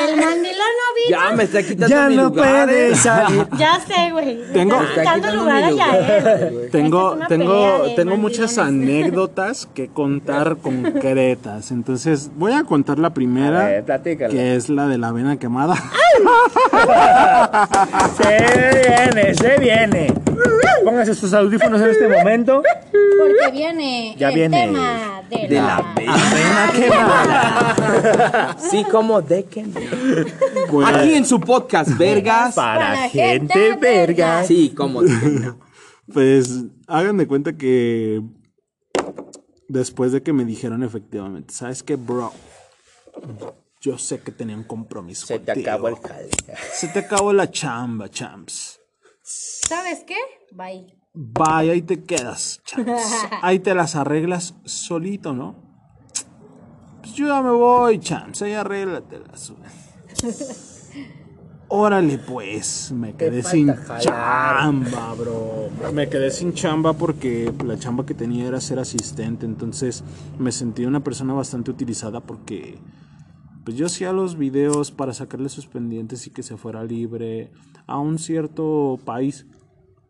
El 0.10 0.16
mandilón 0.18 0.44
no 0.56 0.96
vino. 0.96 1.10
Ya 1.10 1.32
me 1.36 1.44
está 1.44 1.64
quitando 1.64 1.88
Ya 1.88 2.10
mi 2.10 2.16
no 2.16 2.24
lugar, 2.30 2.68
puede 2.68 2.92
eh. 2.92 2.96
salir. 2.96 3.48
Ya 3.58 3.80
sé, 3.80 4.12
güey. 4.12 4.40
Tengo- 4.54 4.80
Me 4.80 4.86
está 4.86 5.02
quitando 5.16 5.36
lugar 5.42 5.64
allá 5.64 6.50
Tengo, 6.72 7.18
es 7.22 7.28
tengo, 7.28 7.84
tengo 7.96 8.18
muchas 8.18 8.58
anécdotas 8.58 9.68
que 9.74 9.88
contar 9.90 10.58
concretas. 10.58 11.72
Entonces, 11.72 12.30
voy 12.36 12.54
a 12.54 12.64
contar 12.64 13.00
la 13.00 13.14
primera, 13.14 13.66
ver, 13.66 13.84
platícala. 13.86 14.30
que 14.34 14.56
es 14.56 14.70
la 14.70 14.88
de 14.88 14.98
la 14.98 15.08
avena 15.10 15.38
quemada. 15.38 15.76
Se 18.18 18.38
viene, 19.14 19.34
se 19.36 19.60
viene. 19.60 20.14
Pónganse 20.84 21.16
sus 21.16 21.34
audífonos 21.34 21.82
en 21.82 21.90
este 21.90 22.08
momento. 22.08 22.62
Porque 22.92 23.52
viene 23.52 24.16
Ya 24.18 24.30
el 24.30 24.36
viene. 24.36 24.62
tema 24.68 25.22
de, 25.30 25.48
De 25.48 25.56
la... 25.56 25.78
avena 25.78 26.72
quemada. 26.76 28.58
Sí, 28.60 28.84
como 28.92 29.22
de 29.22 29.46
que 29.46 29.64
no. 29.64 29.80
Pues, 30.70 30.88
Aquí 30.88 31.14
en 31.14 31.26
su 31.26 31.40
podcast, 31.40 31.98
Vergas. 31.98 32.56
Para 32.56 32.80
Para 32.88 33.10
gente 33.10 33.54
gente 33.54 33.78
verga. 33.80 34.44
Sí, 34.44 34.74
como 34.76 35.04
de 35.04 35.20
que 35.20 35.26
no. 35.28 35.60
pues, 36.14 36.64
hagan 36.88 37.18
de 37.18 37.28
cuenta 37.28 37.54
que 37.54 38.22
después 39.68 40.12
de 40.12 40.22
que 40.24 40.34
me 40.34 40.44
dijeron 40.46 40.84
efectivamente, 40.84 41.54
¿sabes 41.54 41.84
qué, 41.84 41.96
bro? 41.96 42.34
Yo 43.82 43.98
sé 43.98 44.20
que 44.20 44.32
tenía 44.32 44.56
un 44.56 44.64
compromiso 44.64 45.26
Se 45.26 45.40
te 45.40 45.52
acabó 45.52 45.88
el 45.88 45.96
jale. 45.96 46.30
Se 46.74 46.88
te 46.90 47.00
acabó 47.00 47.34
la 47.34 47.50
chamba, 47.50 48.10
champs. 48.10 48.80
¿Sabes 49.68 50.04
qué? 50.06 50.18
Bye. 50.52 50.98
Vaya, 51.14 51.74
ahí 51.74 51.82
te 51.82 52.04
quedas, 52.04 52.62
champs. 52.64 53.28
Ahí 53.42 53.60
te 53.60 53.76
las 53.76 53.96
arreglas 53.96 54.56
solito, 54.64 55.34
¿no? 55.34 55.56
Pues 57.02 57.14
yo 57.14 57.28
ya 57.28 57.42
me 57.42 57.52
voy, 57.52 58.00
champs. 58.00 58.42
Ahí 58.42 58.54
arréglatelas. 58.54 59.54
Órale, 61.68 62.18
pues. 62.18 62.92
Me 62.92 63.16
quedé 63.16 63.44
sin 63.44 63.74
jalar. 63.74 64.02
chamba, 64.02 65.14
bro. 65.14 65.70
Me 65.94 66.10
quedé 66.10 66.30
sin 66.30 66.54
chamba 66.54 66.94
porque 66.94 67.54
la 67.66 67.78
chamba 67.78 68.06
que 68.06 68.14
tenía 68.14 68.46
era 68.48 68.60
ser 68.60 68.80
asistente. 68.80 69.46
Entonces 69.46 70.04
me 70.38 70.52
sentí 70.52 70.86
una 70.86 71.02
persona 71.02 71.34
bastante 71.34 71.72
utilizada 71.72 72.20
porque 72.20 72.78
pues 73.64 73.78
yo 73.78 73.86
hacía 73.86 74.12
los 74.14 74.38
videos 74.38 74.92
para 74.92 75.14
sacarle 75.14 75.50
sus 75.50 75.68
pendientes 75.68 76.26
y 76.28 76.32
que 76.32 76.44
se 76.44 76.58
fuera 76.58 76.84
libre 76.84 77.52
a 77.88 78.00
un 78.00 78.20
cierto 78.20 79.00
país. 79.06 79.46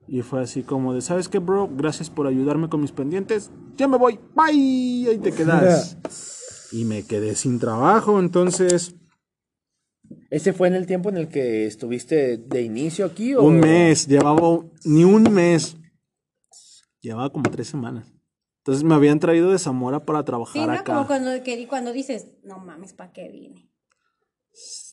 Y 0.07 0.21
fue 0.21 0.41
así 0.41 0.63
como 0.63 0.93
de, 0.93 1.01
¿sabes 1.01 1.29
qué, 1.29 1.39
bro? 1.39 1.69
Gracias 1.71 2.09
por 2.09 2.27
ayudarme 2.27 2.69
con 2.69 2.81
mis 2.81 2.91
pendientes. 2.91 3.51
Ya 3.77 3.87
me 3.87 3.97
voy. 3.97 4.19
Bye. 4.35 5.09
Ahí 5.09 5.19
te 5.21 5.31
quedas. 5.31 5.97
y 6.71 6.85
me 6.85 7.03
quedé 7.03 7.35
sin 7.35 7.59
trabajo. 7.59 8.19
Entonces, 8.19 8.95
¿Ese 10.29 10.53
fue 10.53 10.67
en 10.67 10.75
el 10.75 10.85
tiempo 10.85 11.09
en 11.09 11.17
el 11.17 11.27
que 11.27 11.65
estuviste 11.65 12.37
de 12.37 12.61
inicio 12.61 13.05
aquí? 13.05 13.33
O... 13.33 13.43
un 13.43 13.59
mes. 13.59 14.07
Llevaba 14.07 14.59
ni 14.85 15.03
un 15.03 15.23
mes. 15.23 15.77
Llevaba 17.01 17.29
como 17.31 17.49
tres 17.49 17.67
semanas. 17.67 18.11
Entonces 18.61 18.83
me 18.83 18.93
habían 18.93 19.19
traído 19.19 19.51
de 19.51 19.57
Zamora 19.57 20.05
para 20.05 20.23
trabajar 20.23 20.61
Sí, 20.61 20.67
¿no? 20.67 20.73
acá. 20.73 20.93
Como 20.93 21.07
cuando, 21.07 21.43
que, 21.43 21.67
cuando 21.67 21.91
dices, 21.91 22.27
no 22.43 22.59
mames, 22.59 22.93
¿para 22.93 23.11
qué 23.11 23.27
vine? 23.29 23.71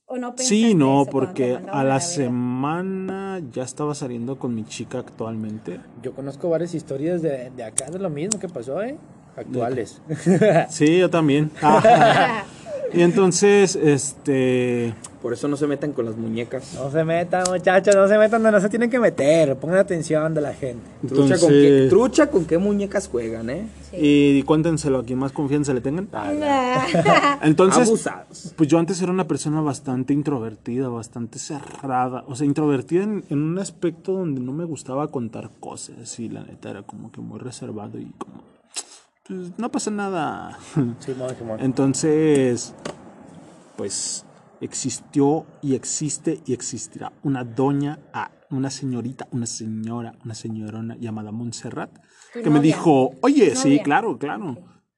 ¿O 0.06 0.16
no 0.16 0.32
Sí, 0.38 0.74
no, 0.74 1.02
eso 1.02 1.10
porque 1.10 1.56
a 1.56 1.84
la 1.84 1.94
verga? 1.94 2.00
semana 2.00 3.42
ya 3.52 3.64
estaba 3.64 3.94
saliendo 3.94 4.38
con 4.38 4.54
mi 4.54 4.64
chica 4.64 5.00
actualmente. 5.00 5.80
Yo 6.02 6.14
conozco 6.14 6.48
varias 6.48 6.72
historias 6.72 7.20
de, 7.20 7.50
de 7.50 7.62
acá 7.62 7.90
de 7.90 7.98
lo 7.98 8.08
mismo 8.08 8.40
que 8.40 8.48
pasó, 8.48 8.82
¿eh? 8.82 8.96
Actuales. 9.36 10.00
Sí, 10.70 10.98
yo 10.98 11.10
también. 11.10 11.50
y 12.94 13.02
entonces, 13.02 13.76
este, 13.76 14.94
Por 15.22 15.32
eso 15.32 15.48
no 15.48 15.56
se 15.56 15.66
metan 15.66 15.92
con 15.92 16.04
las 16.04 16.16
muñecas. 16.16 16.74
No 16.74 16.90
se 16.90 17.04
metan, 17.04 17.44
muchachos, 17.50 17.94
no 17.96 18.06
se 18.06 18.18
metan 18.18 18.42
donde 18.42 18.56
no 18.56 18.60
se 18.62 18.68
tienen 18.68 18.88
que 18.88 19.00
meter. 19.00 19.56
Pongan 19.56 19.78
atención 19.78 20.32
de 20.32 20.40
la 20.40 20.54
gente. 20.54 20.82
Trucha, 21.08 21.38
con 21.38 21.48
qué, 21.48 21.86
trucha 21.90 22.30
con 22.30 22.44
qué 22.44 22.58
muñecas 22.58 23.08
juegan, 23.08 23.50
¿eh? 23.50 23.66
y 23.92 24.42
cuéntenselo 24.42 24.98
a 24.98 25.04
quien 25.04 25.18
más 25.18 25.32
confianza 25.32 25.74
le 25.74 25.80
tengan. 25.80 26.08
Entonces, 27.42 27.88
Abusados. 27.88 28.52
pues 28.56 28.68
yo 28.68 28.78
antes 28.78 29.00
era 29.02 29.10
una 29.10 29.26
persona 29.26 29.60
bastante 29.60 30.12
introvertida, 30.12 30.88
bastante 30.88 31.38
cerrada, 31.38 32.24
o 32.28 32.36
sea, 32.36 32.46
introvertida 32.46 33.02
en, 33.02 33.24
en 33.28 33.38
un 33.42 33.58
aspecto 33.58 34.12
donde 34.12 34.40
no 34.40 34.52
me 34.52 34.64
gustaba 34.64 35.08
contar 35.08 35.50
cosas 35.58 36.18
y 36.20 36.28
la 36.28 36.42
neta 36.44 36.70
era 36.70 36.82
como 36.82 37.10
que 37.10 37.20
muy 37.20 37.38
reservado 37.38 37.98
y 37.98 38.06
como, 38.18 38.42
pues 39.26 39.58
no 39.58 39.70
pasa 39.70 39.90
nada. 39.90 40.58
Simón. 41.00 41.34
Entonces, 41.60 42.74
pues 43.76 44.24
existió 44.60 45.46
y 45.62 45.74
existe 45.74 46.40
y 46.46 46.52
existirá. 46.52 47.12
Una 47.22 47.44
doña, 47.44 48.00
ah, 48.12 48.30
una 48.50 48.70
señorita, 48.70 49.28
una 49.30 49.46
señora, 49.46 50.14
una 50.24 50.34
señorona 50.34 50.96
llamada 50.96 51.32
Montserrat, 51.32 51.90
que 52.32 52.50
me 52.50 52.60
dijo, 52.60 53.12
oye, 53.22 53.54
sí, 53.54 53.68
Novia. 53.68 53.82
claro, 53.82 54.18
claro, 54.18 54.56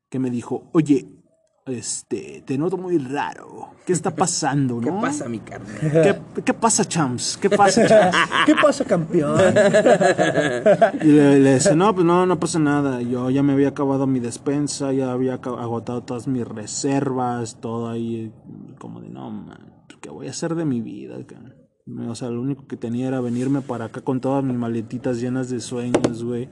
que 0.08 0.18
me 0.18 0.30
dijo, 0.30 0.68
oye, 0.72 1.19
este, 1.66 2.42
te 2.46 2.58
noto 2.58 2.76
muy 2.76 2.98
raro, 2.98 3.70
¿qué 3.86 3.92
está 3.92 4.14
pasando, 4.14 4.80
¿Qué 4.82 4.90
no? 4.90 5.00
pasa, 5.00 5.28
mi 5.28 5.38
carne? 5.40 5.66
¿Qué, 5.80 6.42
qué 6.44 6.54
pasa, 6.54 6.84
champs? 6.84 7.38
¿Qué 7.40 7.50
pasa, 7.50 7.86
champs? 7.86 8.16
¿Qué 8.46 8.54
pasa, 8.54 8.84
campeón? 8.84 9.40
Y 11.02 11.06
le, 11.06 11.38
le 11.40 11.50
decía, 11.50 11.74
no, 11.74 11.94
pues 11.94 12.04
no, 12.04 12.26
no 12.26 12.38
pasa 12.38 12.58
nada. 12.58 13.00
Yo 13.02 13.30
ya 13.30 13.42
me 13.42 13.52
había 13.52 13.68
acabado 13.68 14.06
mi 14.06 14.20
despensa, 14.20 14.92
ya 14.92 15.12
había 15.12 15.34
agotado 15.34 16.02
todas 16.02 16.26
mis 16.26 16.46
reservas, 16.46 17.60
todo 17.60 17.88
ahí, 17.88 18.32
como 18.78 19.00
de, 19.00 19.08
no, 19.08 19.30
man, 19.30 19.84
¿qué 20.00 20.10
voy 20.10 20.26
a 20.26 20.30
hacer 20.30 20.54
de 20.54 20.64
mi 20.64 20.80
vida? 20.80 21.16
cabrón?". 21.26 21.60
O 22.08 22.14
sea, 22.14 22.30
lo 22.30 22.40
único 22.40 22.66
que 22.66 22.76
tenía 22.76 23.08
era 23.08 23.20
venirme 23.20 23.62
para 23.62 23.86
acá 23.86 24.00
con 24.00 24.20
todas 24.20 24.44
mis 24.44 24.56
maletitas 24.56 25.20
llenas 25.20 25.50
de 25.50 25.60
sueños, 25.60 26.22
güey. 26.22 26.48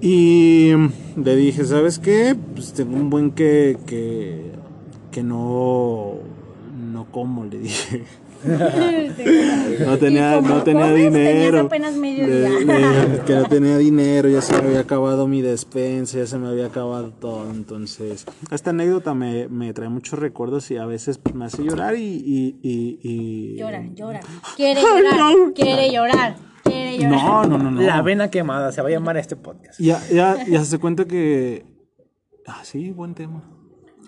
Y 0.00 0.72
le 1.16 1.36
dije, 1.36 1.64
¿sabes 1.64 1.98
qué? 1.98 2.36
Pues 2.54 2.72
tengo 2.72 2.96
un 2.96 3.08
buen 3.10 3.30
que, 3.30 3.76
que, 3.86 4.52
que 5.10 5.22
no, 5.22 6.14
no 6.92 7.06
como, 7.10 7.44
le 7.44 7.58
dije. 7.58 8.04
No 8.44 9.96
tenía, 9.96 10.34
¿Y 10.34 10.42
cómo 10.42 10.48
no 10.56 10.62
tenía 10.62 10.82
comes? 10.82 11.02
Dinero. 11.02 11.60
apenas 11.60 11.94
medio 11.96 12.26
día. 12.26 12.48
le 12.50 13.18
que 13.26 13.34
no 13.36 13.44
tenía 13.46 13.78
dinero, 13.78 14.28
ya 14.28 14.42
se 14.42 14.52
me 14.60 14.68
había 14.68 14.80
acabado 14.80 15.26
mi 15.26 15.40
despensa, 15.40 16.18
ya 16.18 16.26
se 16.26 16.36
me 16.36 16.48
había 16.48 16.66
acabado 16.66 17.08
todo. 17.10 17.50
Entonces, 17.50 18.26
esta 18.50 18.68
anécdota 18.68 19.14
me, 19.14 19.48
me 19.48 19.72
trae 19.72 19.88
muchos 19.88 20.18
recuerdos 20.18 20.70
y 20.70 20.76
a 20.76 20.84
veces 20.84 21.16
pues, 21.16 21.34
me 21.34 21.46
hace 21.46 21.62
llorar 21.64 21.96
y. 21.96 22.02
y, 22.04 22.58
y, 22.62 22.98
y- 23.02 23.56
Llora, 23.56 23.82
llora. 23.94 24.20
Quiere 24.56 24.82
llorar, 24.82 25.34
quiere 25.54 25.90
llorar, 25.90 26.36
No, 27.08 27.44
no, 27.44 27.58
no, 27.58 27.70
no. 27.70 27.80
La 27.80 27.98
avena 27.98 28.30
quemada, 28.30 28.72
se 28.72 28.82
va 28.82 28.88
a 28.88 28.90
llamar 28.90 29.16
este 29.16 29.36
podcast. 29.36 29.78
Ya, 29.80 30.00
ya, 30.08 30.36
ya 30.46 30.64
se 30.64 30.78
cuenta 30.78 31.04
que. 31.04 31.64
Ah, 32.46 32.60
sí, 32.62 32.90
buen 32.90 33.14
tema. 33.14 33.42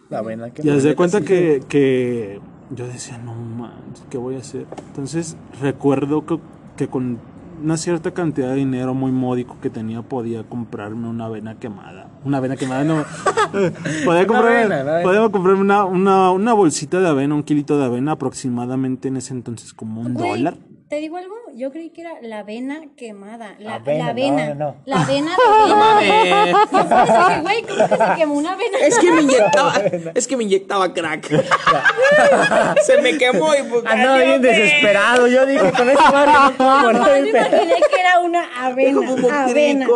La 0.09 0.18
avena 0.18 0.51
quemada. 0.51 0.76
Ya 0.76 0.80
se 0.80 0.94
cuenta 0.94 1.20
que, 1.20 1.62
que 1.68 2.40
yo 2.70 2.86
decía, 2.86 3.18
no 3.18 3.34
manches, 3.34 4.05
¿qué 4.10 4.18
voy 4.18 4.36
a 4.36 4.38
hacer? 4.38 4.66
Entonces 4.88 5.36
recuerdo 5.60 6.26
que, 6.26 6.38
que 6.76 6.88
con 6.88 7.18
una 7.62 7.76
cierta 7.76 8.12
cantidad 8.12 8.51
de 8.51 8.56
dinero 8.56 8.94
muy 8.94 9.12
módico 9.12 9.56
que 9.60 9.70
tenía 9.70 10.02
podía 10.02 10.44
comprarme 10.44 11.09
una 11.09 11.26
avena 11.26 11.59
quemada. 11.59 12.10
Una 12.24 12.38
avena 12.38 12.56
quemada, 12.56 12.84
no. 12.84 13.05
podía 14.05 14.26
comprarme, 14.26 14.59
avena, 14.59 14.82
una 14.82 14.93
avena. 14.93 15.02
podía 15.02 15.28
comprarme 15.30 15.60
una, 15.60 15.84
una, 15.84 16.30
una 16.32 16.52
bolsita 16.52 17.01
de 17.01 17.09
avena, 17.09 17.34
un 17.34 17.43
kilito 17.43 17.78
de 17.78 17.84
avena 17.84 18.12
aproximadamente 18.12 19.09
en 19.09 19.16
ese 19.16 19.32
entonces 19.32 19.72
como 19.72 20.02
un 20.02 20.14
dólar. 20.14 20.56
¿Te 20.88 20.97
digo 20.97 21.16
algo? 21.16 21.34
Yo 21.57 21.73
creí 21.73 21.89
que 21.89 22.03
era 22.03 22.12
la 22.20 22.41
avena 22.41 22.83
quemada. 22.99 23.55
La, 23.59 23.77
Avena, 23.77 24.05
la 24.05 24.11
avena. 24.11 24.47
no, 24.49 24.55
no. 24.55 24.77
La 24.85 25.01
avena 25.01 25.31
de 26.01 26.12
avena. 26.12 26.53
Eso 26.53 27.43
güey, 27.43 27.62
¿cómo 27.62 27.89
que 27.89 27.97
se 27.97 28.15
quemó 28.16 28.35
una 28.35 28.53
avena? 28.53 28.78
Es 28.83 28.99
que 28.99 29.11
me 29.11 29.23
inyectaba, 29.27 29.73
es 30.15 30.27
que 30.27 30.37
me 30.37 30.45
inyectaba 30.45 30.93
crack. 30.93 31.27
Se 32.85 33.01
me 33.01 33.16
quemó 33.16 33.55
y 33.55 33.62
pues. 33.62 33.87
Andaba 33.87 34.19
valió 34.19 34.27
bien 34.27 34.43
desesperado. 34.43 35.28
Yo 35.28 35.47
dije, 35.47 35.73
con 35.73 35.89
ese 35.89 36.03
barrio 36.03 36.41
no 36.41 36.53
puedo 36.53 36.93
No, 36.93 37.07
yo 37.16 37.23
me 37.23 37.28
imaginé 37.31 37.74
que 37.91 38.01
era 38.01 38.20
una 38.20 38.45
avena. 38.62 39.07
Como 39.07 39.31
avena. 39.31 39.87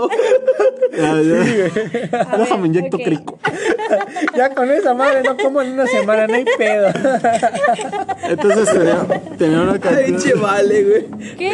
Déjame 2.39 2.67
inyecto 2.69 2.99
crico. 2.99 3.39
Ya 4.35 4.55
con 4.55 4.71
esa 4.71 4.95
madre 4.95 5.23
no 5.23 5.37
como 5.37 5.61
en 5.61 5.73
una 5.73 5.87
semana, 5.87 6.27
no 6.27 6.35
hay 6.35 6.45
pedo. 6.57 6.89
Entonces 8.29 8.71
tenía, 8.73 9.07
tenía 9.37 9.61
una 9.61 9.73
Ay, 9.75 9.79
cantidad. 9.81 10.19
che, 10.19 10.35
vale, 10.35 10.85
güey. 10.85 11.37
¿Qué? 11.37 11.50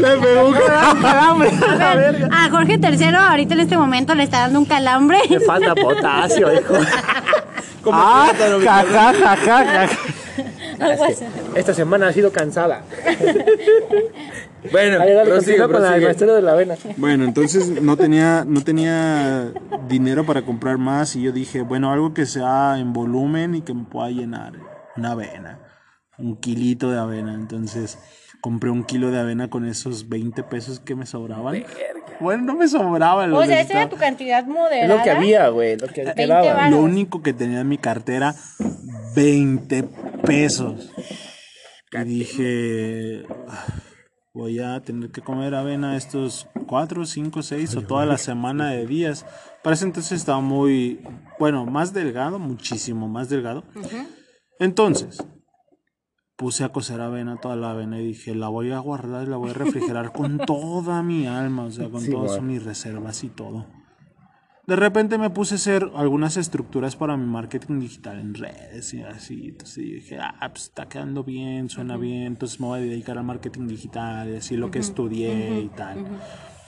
Le 0.00 0.16
pegó 0.18 0.48
un 0.48 0.54
calambre. 0.54 1.50
A 1.80 1.94
ver, 1.94 2.28
a 2.30 2.50
Jorge 2.50 2.78
III 2.82 3.14
ahorita 3.16 3.54
en 3.54 3.60
este 3.60 3.76
momento 3.76 4.14
le 4.14 4.24
está 4.24 4.40
dando 4.40 4.58
un 4.60 4.64
calambre. 4.64 5.18
Me 5.28 5.40
falta 5.40 5.74
potasio, 5.74 6.52
hijo. 6.52 6.74
Ah, 7.90 8.30
así. 8.40 9.94
Esta 11.54 11.74
semana 11.74 12.08
ha 12.08 12.12
sido 12.12 12.32
cansada. 12.32 12.82
Bueno, 14.70 14.98
Dale, 14.98 15.14
dale, 15.14 15.30
prosigue, 15.30 15.58
continúa 15.58 15.72
con 15.72 15.82
la 15.82 15.90
de 16.34 16.42
la 16.42 16.52
avena. 16.52 16.74
Bueno, 16.96 17.24
entonces 17.24 17.82
no 17.82 17.96
tenía, 17.96 18.44
no 18.46 18.62
tenía 18.62 19.50
dinero 19.88 20.24
para 20.24 20.42
comprar 20.42 20.78
más 20.78 21.16
y 21.16 21.22
yo 21.22 21.32
dije, 21.32 21.62
bueno, 21.62 21.92
algo 21.92 22.14
que 22.14 22.26
sea 22.26 22.78
en 22.78 22.92
volumen 22.92 23.56
y 23.56 23.62
que 23.62 23.74
me 23.74 23.82
pueda 23.84 24.10
llenar. 24.10 24.52
Una 24.96 25.12
avena, 25.12 25.58
un 26.18 26.36
kilito 26.36 26.90
de 26.90 26.98
avena. 26.98 27.34
Entonces 27.34 27.98
compré 28.40 28.70
un 28.70 28.84
kilo 28.84 29.10
de 29.10 29.20
avena 29.20 29.48
con 29.50 29.66
esos 29.66 30.08
20 30.08 30.42
pesos 30.44 30.80
que 30.80 30.94
me 30.94 31.06
sobraban. 31.06 31.64
Bueno, 32.20 32.42
no 32.44 32.54
me 32.54 32.68
sobraba. 32.68 33.26
lo 33.26 33.38
O 33.38 33.44
sea, 33.44 33.60
esa 33.60 33.72
era 33.82 33.88
tu 33.88 33.96
cantidad 33.96 34.40
Es 34.40 34.46
moderada. 34.46 34.96
lo 34.96 35.02
que 35.02 35.10
había, 35.10 35.48
güey. 35.48 35.76
Lo 35.76 35.86
que 35.88 36.02
te 36.02 36.14
20 36.14 36.26
daba. 36.26 36.52
varos. 36.54 36.70
Lo 36.70 36.82
único 36.82 37.22
que 37.22 37.32
tenía 37.32 37.60
en 37.60 37.68
mi 37.68 37.78
cartera, 37.78 38.34
20 39.14 39.84
pesos. 40.24 40.90
Y 41.92 42.04
dije, 42.04 43.26
"Ah, 43.48 43.66
voy 44.32 44.60
a 44.60 44.80
tener 44.80 45.10
que 45.10 45.20
comer 45.20 45.54
avena 45.54 45.96
estos 45.96 46.48
4, 46.66 47.04
5, 47.04 47.42
6 47.42 47.76
o 47.76 47.82
toda 47.82 48.06
la 48.06 48.16
semana 48.18 48.70
de 48.70 48.86
días. 48.86 49.26
Para 49.62 49.74
ese 49.74 49.84
entonces 49.84 50.12
estaba 50.18 50.40
muy, 50.40 51.00
bueno, 51.38 51.66
más 51.66 51.92
delgado, 51.92 52.38
muchísimo 52.38 53.08
más 53.08 53.28
delgado. 53.28 53.64
Entonces, 54.58 55.22
puse 56.42 56.64
a 56.64 56.70
cocer 56.70 57.00
avena, 57.00 57.36
toda 57.36 57.54
la 57.54 57.70
avena, 57.70 58.00
y 58.00 58.04
dije, 58.08 58.34
la 58.34 58.48
voy 58.48 58.72
a 58.72 58.80
guardar 58.80 59.28
y 59.28 59.30
la 59.30 59.36
voy 59.36 59.50
a 59.50 59.54
refrigerar 59.54 60.10
con 60.12 60.38
toda 60.46 61.00
mi 61.04 61.28
alma, 61.28 61.62
o 61.66 61.70
sea, 61.70 61.88
con 61.88 62.00
Sí, 62.00 62.10
todas 62.10 62.32
bueno. 62.32 62.42
mis 62.48 62.64
reservas 62.64 63.22
y 63.22 63.28
todo. 63.28 63.66
De 64.66 64.74
repente 64.74 65.18
me 65.18 65.30
puse 65.30 65.54
a 65.54 65.56
hacer 65.56 65.88
algunas 65.94 66.36
estructuras 66.36 66.96
para 66.96 67.16
mi 67.16 67.26
marketing 67.26 67.78
digital 67.78 68.18
en 68.18 68.34
redes 68.34 68.92
y 68.92 69.02
así. 69.02 69.50
Entonces 69.50 69.76
dije, 69.76 70.18
ah, 70.20 70.34
pues 70.50 70.64
está 70.64 70.88
quedando 70.88 71.22
bien, 71.22 71.68
suena 71.70 71.96
bien, 71.96 72.24
entonces 72.24 72.58
me 72.60 72.66
voy 72.66 72.80
a 72.80 72.82
dedicar 72.82 73.18
al 73.18 73.24
marketing 73.24 73.68
digital 73.68 74.28
y 74.32 74.36
así 74.36 74.56
lo 74.56 74.72
que 74.72 74.80
estudié 74.80 75.60
y 75.60 75.68
tal. 75.68 76.04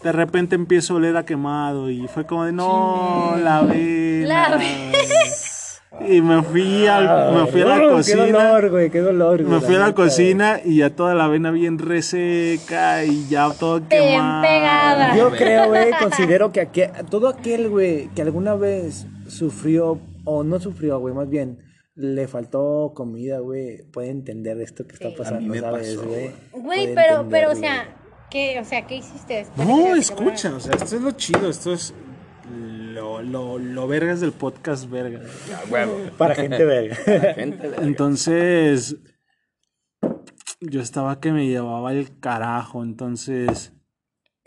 De 0.05 0.13
repente 0.13 0.55
empiezo 0.55 0.95
a 0.95 0.97
oler 0.99 1.17
a 1.17 1.25
quemado 1.25 1.91
y 1.91 2.07
fue 2.07 2.27
como 2.27 2.45
de, 2.45 2.53
no, 2.53 3.35
la 3.43 3.59
avena. 3.59 4.27
La 4.29 4.45
avena. 4.45 4.99
Y 6.01 6.21
me 6.21 6.43
fui, 6.43 6.87
al, 6.87 7.35
me 7.35 7.47
fui 7.47 7.63
a 7.63 7.67
la 7.67 7.81
cocina. 7.89 8.25
Qué 8.27 8.33
dolor, 8.33 8.71
güey, 8.71 8.91
qué 8.91 9.01
dolor. 9.01 9.43
Me 9.43 9.61
fui 9.61 9.75
a 9.77 9.79
la 9.79 9.95
cocina 9.95 10.61
y 10.65 10.79
ya 10.79 10.91
toda 10.91 11.15
la 11.15 11.27
avena 11.27 11.51
bien 11.51 11.79
reseca 11.79 13.05
y 13.05 13.27
ya 13.29 13.51
todo 13.53 13.81
Bien 13.81 13.89
quemado. 13.89 14.43
pegada. 14.43 15.17
Yo 15.17 15.31
creo, 15.37 15.69
güey, 15.69 15.91
considero 16.01 16.53
que 16.53 16.61
aquel- 16.63 16.91
todo 17.09 17.29
aquel, 17.29 17.69
güey, 17.71 18.09
que 18.15 18.23
alguna 18.23 18.55
vez 18.55 19.07
sufrió, 19.29 19.99
o 20.25 20.43
no 20.43 20.59
sufrió, 20.61 20.99
güey, 20.99 21.15
más 21.15 21.29
bien, 21.29 21.59
le 21.95 22.27
faltó 22.27 22.93
comida, 22.95 23.39
güey, 23.39 23.83
puede 23.93 24.11
entender 24.11 24.61
esto 24.61 24.87
que 24.87 24.95
está 24.95 25.11
pasando, 25.17 25.39
A 25.39 25.43
mí 25.43 25.49
me 25.49 25.61
¿sabes, 25.61 25.95
pasó, 25.97 26.09
güey? 26.09 26.31
Güey, 26.53 26.95
pero, 26.95 27.21
entender, 27.21 27.27
pero, 27.31 27.53
o 27.53 27.55
sea, 27.55 27.97
¿qué, 28.31 28.59
o 28.61 28.65
sea, 28.65 28.85
¿qué 28.87 28.97
hiciste 28.97 29.35
después? 29.35 29.67
No, 29.69 29.95
escucha, 29.95 30.55
o 30.57 30.61
sea, 30.61 30.73
esto 30.75 30.97
es 30.97 31.03
lo 31.03 31.13
chido, 31.13 31.49
esto 31.49 31.73
es 31.73 31.95
lo, 33.05 33.23
lo, 33.23 33.59
lo 33.59 33.87
vergas 33.87 34.21
del 34.21 34.33
podcast 34.33 34.89
verga. 34.89 35.21
Para 36.19 36.35
gente 36.35 36.65
verga. 36.65 36.97
Entonces, 37.83 38.97
yo 40.61 40.81
estaba 40.81 41.21
que 41.21 41.33
me 41.33 41.47
llevaba 41.47 41.93
el 41.93 42.19
carajo, 42.19 42.83
entonces, 42.83 43.73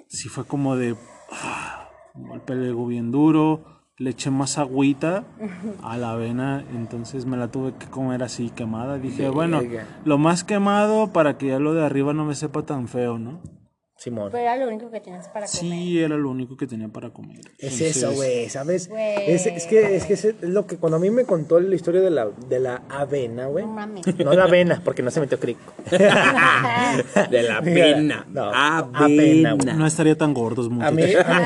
sí 0.08 0.30
fue 0.30 0.46
como 0.46 0.76
de, 0.76 0.96
ah, 1.32 1.90
golpe 2.16 2.56
bien 2.56 3.12
duro, 3.12 3.64
le 3.98 4.12
eché 4.12 4.32
más 4.32 4.58
agüita 4.58 5.24
a 5.84 5.98
la 5.98 6.12
avena, 6.12 6.64
entonces 6.74 7.26
me 7.26 7.38
la 7.38 7.50
tuve 7.50 7.74
que 7.76 7.88
comer 7.88 8.24
así 8.24 8.50
quemada. 8.50 8.98
Dije, 8.98 9.30
bueno, 9.30 9.62
lo 10.06 10.18
más 10.18 10.44
quemado 10.44 11.12
para 11.14 11.38
que 11.38 11.48
ya 11.48 11.60
lo 11.60 11.74
de 11.74 11.86
arriba 11.86 12.14
no 12.14 12.26
me 12.26 12.36
sepa 12.36 12.64
tan 12.64 12.88
feo, 12.88 13.20
¿no? 13.20 13.42
Simón. 13.98 14.30
Pero 14.32 14.44
era 14.44 14.56
lo 14.58 14.68
único 14.68 14.92
que 14.92 15.00
tenías 15.00 15.28
para 15.30 15.48
comer. 15.48 15.50
Sí, 15.50 16.00
era 16.00 16.16
lo 16.16 16.30
único 16.30 16.56
que 16.56 16.68
tenía 16.68 16.88
para 16.88 17.10
comer. 17.10 17.42
Es 17.58 17.82
eso, 17.82 18.12
güey, 18.14 18.48
¿sabes? 18.48 18.90
Es, 18.96 19.48
es 19.48 19.66
que, 19.66 19.96
es 19.96 20.06
que 20.06 20.14
es 20.14 20.36
lo 20.42 20.68
que 20.68 20.78
cuando 20.78 20.98
a 20.98 21.00
mí 21.00 21.10
me 21.10 21.26
contó 21.26 21.60
la 21.60 21.74
historia 21.76 22.02
de 22.02 22.12
la, 22.12 22.28
de 22.48 22.60
la 22.60 22.84
avena, 22.90 23.48
güey. 23.48 23.66
No 23.66 23.72
mames. 23.74 24.06
No 24.24 24.34
la 24.34 24.44
avena, 24.44 24.82
porque 24.86 25.02
no 25.02 25.10
se 25.10 25.20
metió 25.20 25.40
crico. 25.40 25.74
De 25.90 27.44
la 27.44 27.62
pena. 27.64 28.26
No, 28.30 28.52
Avena. 28.54 29.52
avena, 29.52 29.74
No 29.74 29.88
estaría 29.88 30.16
tan 30.18 30.34
gordos, 30.34 30.68
A 30.68 30.92
mí, 30.92 31.02
muchachos. 31.04 31.26
a 31.26 31.40
mí, 31.40 31.46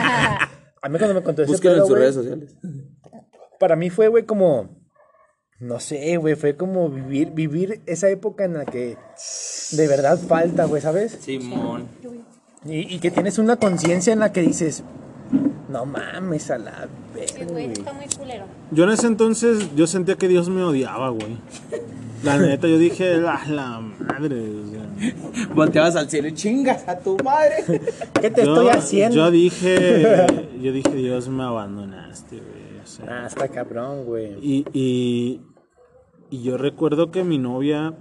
a 0.81 0.89
mí 0.89 0.97
cuando 0.97 1.13
me 1.15 1.23
contó 1.23 1.43
ese 1.43 1.51
Búsquenlo 1.51 1.81
en 1.83 1.87
sus 1.87 1.97
redes 1.97 2.15
sociales. 2.15 2.55
para 3.59 3.75
mí 3.75 3.89
fue, 3.89 4.07
güey, 4.09 4.25
como, 4.25 4.69
no 5.59 5.79
sé, 5.79 6.17
güey, 6.17 6.35
fue 6.35 6.55
como 6.57 6.89
vivir, 6.89 7.31
vivir 7.31 7.81
esa 7.85 8.09
época 8.09 8.43
en 8.45 8.55
la 8.55 8.65
que 8.65 8.97
de 9.71 9.87
verdad 9.87 10.19
falta, 10.19 10.65
güey, 10.65 10.81
¿sabes? 10.81 11.17
Simón. 11.21 11.87
Y, 12.65 12.95
y 12.95 12.99
que 12.99 13.09
tienes 13.11 13.39
una 13.39 13.55
conciencia 13.57 14.13
en 14.13 14.19
la 14.19 14.31
que 14.31 14.41
dices, 14.41 14.83
no 15.69 15.85
mames 15.85 16.51
a 16.51 16.57
la 16.59 16.88
Sí, 17.13 17.33
verga, 17.35 17.51
güey, 17.51 17.65
güey. 17.65 17.71
está 17.79 17.93
muy 17.93 18.05
culero. 18.17 18.45
Yo 18.71 18.83
en 18.83 18.89
ese 18.91 19.07
entonces, 19.07 19.69
yo 19.75 19.88
sentía 19.88 20.15
que 20.15 20.27
Dios 20.27 20.49
me 20.49 20.63
odiaba, 20.63 21.09
güey. 21.09 21.38
La 22.23 22.38
neta, 22.38 22.67
yo 22.67 22.77
dije, 22.77 23.15
"Ah, 23.27 23.41
la 23.49 23.79
madre. 23.79 24.35
o 24.55 24.69
sea. 24.69 25.47
Volteabas 25.55 25.95
al 25.95 26.07
cielo 26.09 26.27
y 26.27 26.33
chingas 26.33 26.88
a 26.88 26.99
tu 26.99 27.17
madre. 27.23 27.55
¿Qué 28.21 28.29
te 28.29 28.45
yo, 28.45 28.53
estoy 28.53 28.67
haciendo? 28.69 29.15
Yo 29.15 29.31
dije, 29.31 30.27
yo 30.61 30.71
dije, 30.71 30.93
Dios 30.93 31.27
me 31.29 31.43
abandonaste, 31.43 32.35
güey. 32.38 32.79
o 32.83 32.85
sea. 32.85 33.05
Ah, 33.23 33.27
está 33.27 33.47
cabrón, 33.47 34.05
güey. 34.05 34.33
y, 34.39 34.65
y, 34.71 35.41
y 36.29 36.43
yo 36.43 36.57
recuerdo 36.59 37.09
que 37.09 37.23
mi 37.23 37.39
novia 37.39 37.95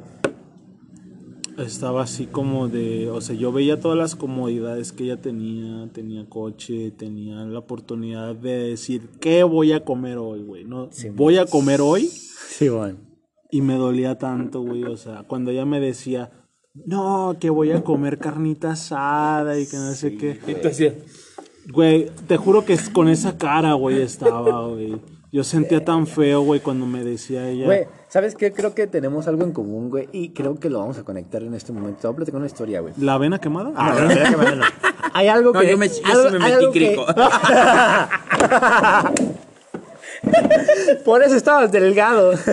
estaba 1.63 2.03
así 2.03 2.27
como 2.27 2.69
de, 2.69 3.11
o 3.11 3.21
sea, 3.21 3.35
yo 3.35 3.53
veía 3.53 3.81
todas 3.81 3.99
las 3.99 4.17
comodidades 4.17 4.93
que 4.93 5.05
ella 5.05 5.21
tenía, 5.21 5.89
tenía 5.93 6.29
coche, 6.29 6.91
tenía 6.91 7.45
la 7.45 7.59
oportunidad 7.59 8.35
de 8.35 8.71
decir, 8.71 9.09
¿qué 9.21 9.43
voy 9.43 9.73
a 9.73 9.85
comer 9.85 10.19
hoy, 10.19 10.43
güey? 10.43 10.65
No, 10.65 10.89
voy 11.15 11.39
a 11.39 11.47
comer 11.47 11.81
hoy. 11.81 12.07
Sí, 12.07 12.69
güey. 12.69 12.95
Y 13.51 13.63
me 13.63 13.75
dolía 13.75 14.19
tanto, 14.19 14.63
güey. 14.63 14.85
O 14.85 14.97
sea, 14.97 15.25
cuando 15.25 15.51
ella 15.51 15.65
me 15.65 15.81
decía, 15.81 16.31
no, 16.75 17.37
que 17.41 17.51
voy 17.51 17.73
a 17.73 17.83
comer 17.83 18.19
carnita 18.19 18.73
asada 18.73 19.59
y 19.59 19.67
que 19.67 19.77
no 19.77 19.93
sé 19.93 20.17
qué. 20.17 20.39
Y 20.47 20.55
tú 20.55 20.69
hacías. 20.69 20.95
Güey, 21.73 22.11
te 22.27 22.37
juro 22.37 22.65
que 22.65 22.77
con 22.93 23.09
esa 23.09 23.37
cara, 23.37 23.75
güey, 23.75 24.01
estaba, 24.01 24.67
güey. 24.69 25.01
Yo 25.33 25.45
sentía 25.45 25.85
tan 25.85 26.09
feo, 26.09 26.41
güey, 26.43 26.59
cuando 26.61 26.87
me 26.87 27.05
decía 27.05 27.49
ella. 27.49 27.65
Güey, 27.65 27.87
¿sabes 28.09 28.35
qué? 28.35 28.53
Creo 28.53 28.75
que 28.75 28.89
tenemos 28.89 29.29
algo 29.29 29.45
en 29.45 29.53
común, 29.53 29.89
güey. 29.89 30.09
Y 30.13 30.31
creo 30.31 30.59
que 30.59 30.69
lo 30.69 30.81
vamos 30.81 30.99
a 30.99 31.05
conectar 31.05 31.41
en 31.43 31.55
este 31.55 31.73
momento. 31.73 32.01
Te 32.01 32.07
voy 32.09 32.15
a 32.15 32.17
platicar 32.17 32.39
una 32.39 32.47
historia, 32.49 32.81
güey. 32.81 32.95
¿La 32.99 33.15
avena 33.15 33.39
quemada? 33.41 33.71
Ah, 33.77 33.95
no, 33.97 34.11
espera 34.11 34.31
que 34.31 34.37
me- 34.37 34.57
no. 34.57 34.65
Hay 35.13 35.29
algo 35.29 35.53
No, 35.53 35.61
que. 35.61 35.71
yo 35.71 35.79
me- 35.79 35.89
yo 35.89 35.95
sí 35.95 36.03
algo- 36.05 36.31
me 36.31 36.39
metí 36.41 36.65
que- 36.73 36.87
crico. 36.89 37.07
Por 41.05 41.23
eso 41.23 41.37
estabas 41.37 41.71
delgado. 41.73 42.33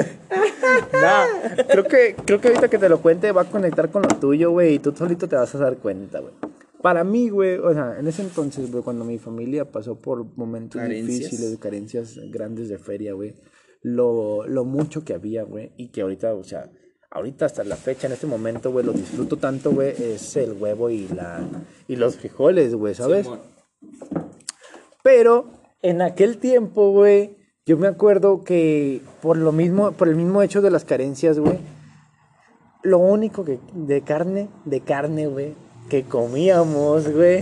no, 0.94 1.66
creo 1.68 1.84
que, 1.86 2.16
creo 2.26 2.40
que 2.40 2.48
ahorita 2.50 2.68
que 2.70 2.78
te 2.78 2.90
lo 2.90 3.00
cuente 3.02 3.32
va 3.32 3.42
a 3.42 3.46
conectar 3.46 3.90
con 3.90 4.04
lo 4.04 4.10
tuyo, 4.10 4.52
güey. 4.52 4.76
Y 4.76 4.80
tú 4.80 4.94
solito 4.96 5.28
te 5.28 5.36
vas 5.36 5.54
a 5.56 5.58
dar 5.58 5.78
cuenta, 5.78 6.20
güey. 6.20 6.34
Para 6.82 7.04
mí, 7.04 7.30
güey, 7.30 7.58
o 7.58 7.74
sea, 7.74 7.98
en 8.00 8.08
ese 8.08 8.22
entonces, 8.22 8.72
güey, 8.72 8.84
cuando 8.84 9.04
mi 9.04 9.18
familia 9.18 9.72
pasó 9.72 9.98
por 9.98 10.26
momentos 10.38 10.80
Carencias. 10.80 11.20
difíciles, 11.20 11.58
carencias 11.58 12.20
grandes 12.30 12.70
de 12.70 12.78
feria, 12.78 13.14
güey, 13.14 13.36
lo, 13.82 14.46
lo 14.48 14.64
mucho 14.64 15.04
que 15.04 15.14
había, 15.14 15.44
güey, 15.44 15.72
y 15.78 15.90
que 15.90 16.02
ahorita, 16.02 16.34
o 16.36 16.44
sea, 16.44 16.70
ahorita 17.10 17.46
hasta 17.46 17.64
la 17.64 17.76
fecha, 17.76 18.08
en 18.08 18.14
este 18.14 18.28
momento, 18.28 18.72
güey, 18.72 18.86
lo 18.86 18.94
disfruto 18.94 19.38
tanto, 19.38 19.72
güey, 19.72 19.90
es 19.98 20.36
el 20.36 20.54
huevo 20.54 20.90
y 20.90 21.08
la 21.08 21.48
y 21.88 21.96
los 21.96 22.18
frijoles, 22.18 22.76
güey, 22.76 22.94
¿sabes? 22.94 23.28
Pero 25.04 25.50
en 25.82 26.02
aquel 26.02 26.38
tiempo, 26.38 26.92
güey, 26.92 27.38
yo 27.66 27.78
me 27.78 27.88
acuerdo 27.88 28.44
que 28.44 29.02
por 29.22 29.38
lo 29.38 29.52
mismo, 29.52 29.92
por 29.94 30.08
el 30.08 30.16
mismo 30.16 30.42
hecho 30.42 30.62
de 30.62 30.72
las 30.72 30.86
carencias, 30.86 31.40
güey, 31.40 31.58
lo 32.84 33.00
único 33.00 33.44
que 33.44 33.60
de 33.74 34.02
carne, 34.02 34.50
de 34.66 34.82
carne, 34.82 35.28
güey, 35.28 35.56
que 35.90 36.04
comíamos, 36.04 37.10
güey, 37.10 37.42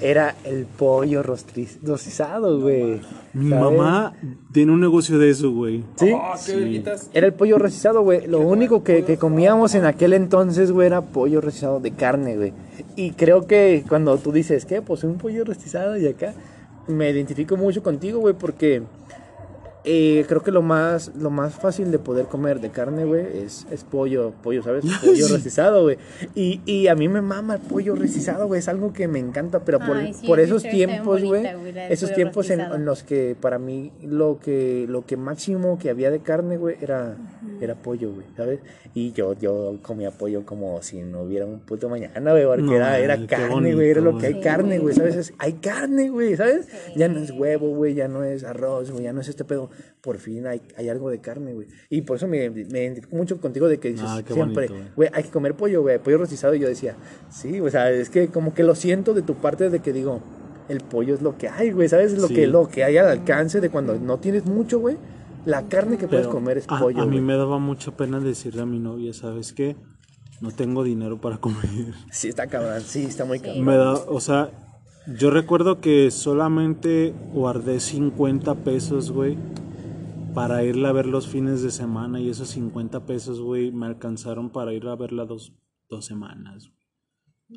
era 0.00 0.34
el 0.44 0.66
pollo 0.66 1.22
rostizado, 1.22 2.60
güey. 2.60 3.00
Mi 3.34 3.50
¿sabes? 3.50 3.64
mamá 3.64 4.14
tiene 4.52 4.72
un 4.72 4.80
negocio 4.80 5.18
de 5.18 5.30
eso, 5.30 5.52
güey. 5.52 5.84
Sí. 5.96 6.12
Ah, 6.14 6.34
qué 6.44 6.56
verguitas. 6.56 7.10
Era 7.12 7.26
el 7.26 7.34
pollo 7.34 7.58
rostizado, 7.58 8.02
güey. 8.02 8.26
Lo 8.26 8.40
único 8.40 8.82
que, 8.82 9.04
que 9.04 9.16
comíamos 9.16 9.74
en 9.74 9.84
aquel 9.84 10.12
entonces, 10.12 10.72
güey, 10.72 10.88
era 10.88 11.02
pollo 11.02 11.40
rostizado 11.40 11.78
de 11.80 11.92
carne, 11.92 12.36
güey. 12.36 12.52
Y 12.96 13.12
creo 13.12 13.46
que 13.46 13.84
cuando 13.88 14.16
tú 14.18 14.32
dices, 14.32 14.64
¿qué? 14.64 14.82
Pues 14.82 15.04
un 15.04 15.18
pollo 15.18 15.44
rostizado 15.44 15.96
y 15.96 16.06
acá, 16.06 16.34
me 16.88 17.10
identifico 17.10 17.56
mucho 17.56 17.82
contigo, 17.82 18.18
güey, 18.18 18.34
porque 18.34 18.82
eh, 19.84 20.24
creo 20.28 20.42
que 20.42 20.50
lo 20.50 20.60
más, 20.62 21.12
lo 21.16 21.30
más 21.30 21.54
fácil 21.54 21.90
de 21.90 21.98
poder 21.98 22.26
comer 22.26 22.60
de 22.60 22.70
carne, 22.70 23.04
güey, 23.04 23.24
es, 23.38 23.66
es 23.70 23.84
pollo, 23.84 24.32
pollo, 24.42 24.62
¿sabes? 24.62 24.84
Pollo 25.04 25.28
rostizado, 25.28 25.82
güey. 25.82 25.98
Y, 26.34 26.60
y 26.66 26.88
a 26.88 26.94
mí 26.94 27.08
me 27.08 27.22
mama 27.22 27.54
el 27.54 27.60
pollo 27.60 27.94
rostizado, 27.94 28.46
güey, 28.46 28.58
es 28.58 28.68
algo 28.68 28.92
que 28.92 29.08
me 29.08 29.18
encanta, 29.18 29.60
pero 29.60 29.78
por, 29.78 29.96
Ay, 29.96 30.12
sí, 30.14 30.26
por 30.26 30.40
esos 30.40 30.62
tiempos, 30.62 31.22
güey, 31.22 31.44
esos 31.90 32.12
tiempos 32.12 32.50
en, 32.50 32.84
los 32.84 33.02
que 33.02 33.36
para 33.40 33.58
mí 33.58 33.92
lo 34.02 34.38
que, 34.40 34.86
lo 34.88 35.06
que 35.06 35.16
máximo 35.16 35.78
que 35.78 35.90
había 35.90 36.10
de 36.10 36.20
carne, 36.20 36.56
güey, 36.56 36.76
era, 36.80 37.16
era 37.60 37.74
pollo, 37.74 38.12
güey, 38.12 38.26
¿sabes? 38.36 38.60
Y 38.94 39.12
yo, 39.12 39.34
yo 39.34 39.76
comía 39.82 40.10
pollo 40.10 40.44
como 40.44 40.82
si 40.82 41.00
no 41.02 41.22
hubiera 41.22 41.46
un 41.46 41.60
puto 41.60 41.88
mañana, 41.88 42.32
güey, 42.32 42.44
porque 42.44 42.62
No, 42.62 42.74
era, 42.74 43.26
carne, 43.26 43.74
güey, 43.74 43.90
era 43.90 44.00
lo 44.00 44.18
que 44.18 44.26
hay 44.26 44.40
carne, 44.40 44.78
güey, 44.78 44.94
¿sabes? 44.94 45.16
Es- 45.16 45.34
hay 45.38 45.54
carne, 45.54 46.10
güey, 46.10 46.36
¿sabes? 46.36 46.66
Ya 46.96 47.08
no 47.08 47.20
es 47.20 47.30
huevo, 47.30 47.68
güey, 47.74 47.94
ya 47.94 48.08
no 48.08 48.24
es 48.24 48.44
arroz, 48.44 48.90
güey, 48.90 49.04
ya 49.04 49.12
no 49.12 49.20
es 49.20 49.28
este 49.28 49.44
pedo. 49.44 49.67
Por 50.00 50.18
fin 50.18 50.46
hay, 50.46 50.62
hay 50.76 50.88
algo 50.88 51.10
de 51.10 51.20
carne, 51.20 51.54
güey. 51.54 51.66
Y 51.90 52.02
por 52.02 52.16
eso 52.16 52.28
me, 52.28 52.48
me 52.50 52.84
identifico 52.84 53.16
mucho 53.16 53.40
contigo 53.40 53.68
de 53.68 53.78
que 53.78 53.90
dices 53.90 54.06
Ah, 54.08 54.22
siempre, 54.26 54.68
güey. 54.96 55.08
hay 55.12 55.22
que 55.24 55.30
comer 55.30 55.54
pollo, 55.54 55.82
güey, 55.82 55.98
pollo 55.98 56.18
rostizado. 56.18 56.54
Y 56.54 56.60
yo 56.60 56.68
decía, 56.68 56.96
sí, 57.30 57.60
o 57.60 57.70
sea, 57.70 57.90
es 57.90 58.10
que 58.10 58.28
como 58.28 58.54
que 58.54 58.62
lo 58.62 58.74
siento 58.74 59.14
de 59.14 59.22
tu 59.22 59.34
parte 59.34 59.70
de 59.70 59.80
que 59.80 59.92
digo, 59.92 60.20
el 60.68 60.80
pollo 60.80 61.14
es 61.14 61.22
lo 61.22 61.36
que 61.38 61.48
hay, 61.48 61.70
güey, 61.72 61.88
¿sabes? 61.88 62.12
Lo, 62.18 62.28
Sí. 62.28 62.34
que, 62.34 62.46
lo 62.46 62.68
que 62.68 62.84
hay 62.84 62.96
al 62.98 63.08
alcance 63.08 63.60
de 63.60 63.70
cuando 63.70 63.96
no 63.98 64.18
tienes 64.18 64.44
mucho, 64.44 64.78
güey. 64.78 64.96
La 65.46 65.62
carne 65.68 65.96
que 65.96 66.06
puedes 66.08 66.26
Pero 66.26 66.34
comer 66.36 66.58
es 66.58 66.64
a, 66.68 66.78
pollo, 66.78 67.00
a 67.02 67.06
mí 67.06 67.20
me 67.20 67.36
daba 67.36 67.58
mucha 67.58 67.96
pena 67.96 68.20
decirle 68.20 68.62
a 68.62 68.66
mi 68.66 68.78
novia, 68.78 69.14
¿sabes 69.14 69.52
qué? 69.52 69.76
No 70.40 70.50
tengo 70.50 70.84
dinero 70.84 71.20
para 71.20 71.38
comer. 71.38 71.58
Sí, 72.12 72.28
está 72.28 72.46
cabrón, 72.46 72.80
sí, 72.82 73.04
está 73.04 73.24
muy 73.24 73.40
cabrón. 73.40 73.64
Me 73.64 73.76
da, 73.76 73.94
o 73.94 74.20
sea, 74.20 74.50
yo 75.16 75.30
recuerdo 75.30 75.80
que 75.80 76.10
solamente 76.10 77.14
guardé 77.32 77.80
50 77.80 78.56
pesos, 78.56 79.10
güey, 79.10 79.38
para 80.34 80.62
irla 80.64 80.90
a 80.90 80.92
ver 80.92 81.06
los 81.06 81.26
fines 81.26 81.62
de 81.62 81.70
semana 81.70 82.20
y 82.20 82.28
esos 82.28 82.50
50 82.50 83.06
pesos, 83.06 83.40
güey, 83.40 83.72
me 83.72 83.86
alcanzaron 83.86 84.50
para 84.50 84.74
ir 84.74 84.86
a 84.86 84.96
verla 84.96 85.24
dos, 85.24 85.54
dos 85.88 86.04
semanas. 86.04 86.70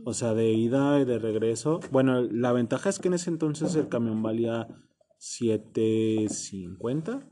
O 0.06 0.14
sea, 0.14 0.34
de 0.34 0.54
ida 0.54 1.02
y 1.02 1.06
de 1.06 1.20
regreso. 1.20 1.82
Bueno, 1.92 2.22
la 2.22 2.54
ventaja 2.54 2.88
es 2.90 3.00
que 3.00 3.10
en 3.10 3.16
ese 3.16 3.30
entonces 3.30 3.76
el 3.76 3.90
camión 3.90 4.24
valía 4.24 4.70
7.50. 5.20 7.31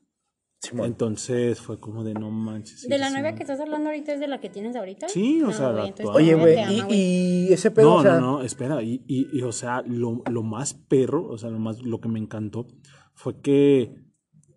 Simón. 0.61 0.87
Entonces 0.87 1.61
fue 1.61 1.79
como 1.79 2.03
de 2.03 2.13
no 2.13 2.31
manches. 2.31 2.87
¿De 2.87 2.97
la 2.97 3.09
novia 3.09 3.33
que 3.33 3.43
estás 3.43 3.59
hablando 3.61 3.89
ahorita 3.89 4.13
es 4.13 4.19
de 4.19 4.27
la 4.27 4.41
que 4.41 4.49
tienes 4.49 4.75
ahorita? 4.75 5.07
Sí, 5.07 5.41
o 5.41 5.47
No, 5.47 5.53
sea, 5.53 5.93
tu 5.95 6.09
Oye, 6.09 6.35
güey, 6.35 6.57
y, 6.89 7.53
ese 7.53 7.71
pedo, 7.71 7.89
No, 7.89 7.95
o 7.95 8.01
sea, 8.01 8.15
no, 8.15 8.39
no, 8.39 8.41
espera. 8.43 8.83
Y, 8.83 9.01
y, 9.07 9.27
y, 9.31 9.41
o 9.43 9.53
sea, 9.53 9.81
lo, 9.87 10.21
lo 10.29 10.43
más 10.43 10.73
perro, 10.73 11.25
o 11.29 11.37
sea, 11.37 11.49
lo 11.49 11.59
más, 11.59 11.81
lo 11.81 12.01
que 12.01 12.09
me 12.09 12.19
encantó 12.19 12.67
fue 13.13 13.39
que 13.39 13.95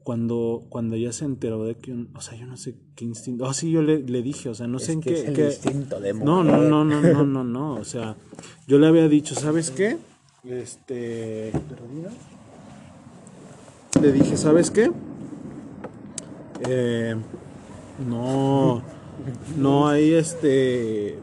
cuando, 0.02 0.66
cuando 0.70 0.96
ella 0.96 1.12
se 1.12 1.24
enteró 1.24 1.62
de 1.64 1.76
que, 1.76 1.92
un- 1.92 2.10
o 2.16 2.20
sea, 2.20 2.36
yo 2.36 2.46
no 2.46 2.56
sé 2.56 2.74
qué 2.96 3.04
instinto, 3.04 3.46
ah, 3.46 3.54
sí, 3.54 3.70
yo 3.70 3.80
le, 3.82 4.00
le 4.00 4.22
dije, 4.22 4.48
o 4.48 4.54
sea, 4.54 4.66
no 4.66 4.80
sé 4.80 4.92
en 4.94 5.00
qué, 5.02 5.12
es 5.14 5.24
el 5.28 5.34
qué- 5.34 5.44
instinto 5.46 6.00
de 6.00 6.12
no, 6.14 6.42
no, 6.42 6.54
mujer. 6.56 6.58
no, 6.68 6.84
no, 6.84 7.00
no, 7.00 7.24
no, 7.24 7.44
no, 7.44 7.74
o 7.74 7.84
sea, 7.84 8.16
yo 8.66 8.80
le 8.80 8.88
había 8.88 9.06
dicho, 9.06 9.36
¿sabes 9.36 9.70
qué? 9.70 9.98
Este, 10.42 11.52
le 14.00 14.10
dije, 14.12 14.36
¿sabes 14.36 14.72
qué? 14.72 14.90
Eh, 16.68 17.16
no, 18.08 18.82
no 19.56 19.88
hay 19.88 20.12
este, 20.14 21.18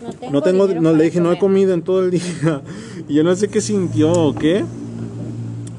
No 0.00 0.10
tengo, 0.12 0.32
no 0.32 0.42
tengo, 0.42 0.80
no 0.80 0.92
le 0.92 1.04
dije, 1.04 1.20
no 1.20 1.32
he 1.32 1.38
comido 1.38 1.74
en 1.74 1.82
todo 1.82 2.04
el 2.04 2.10
día. 2.12 2.62
Y 3.08 3.14
yo 3.14 3.24
no 3.24 3.34
sé 3.36 3.48
qué 3.48 3.60
sintió 3.60 4.12
o 4.12 4.34
qué. 4.34 4.64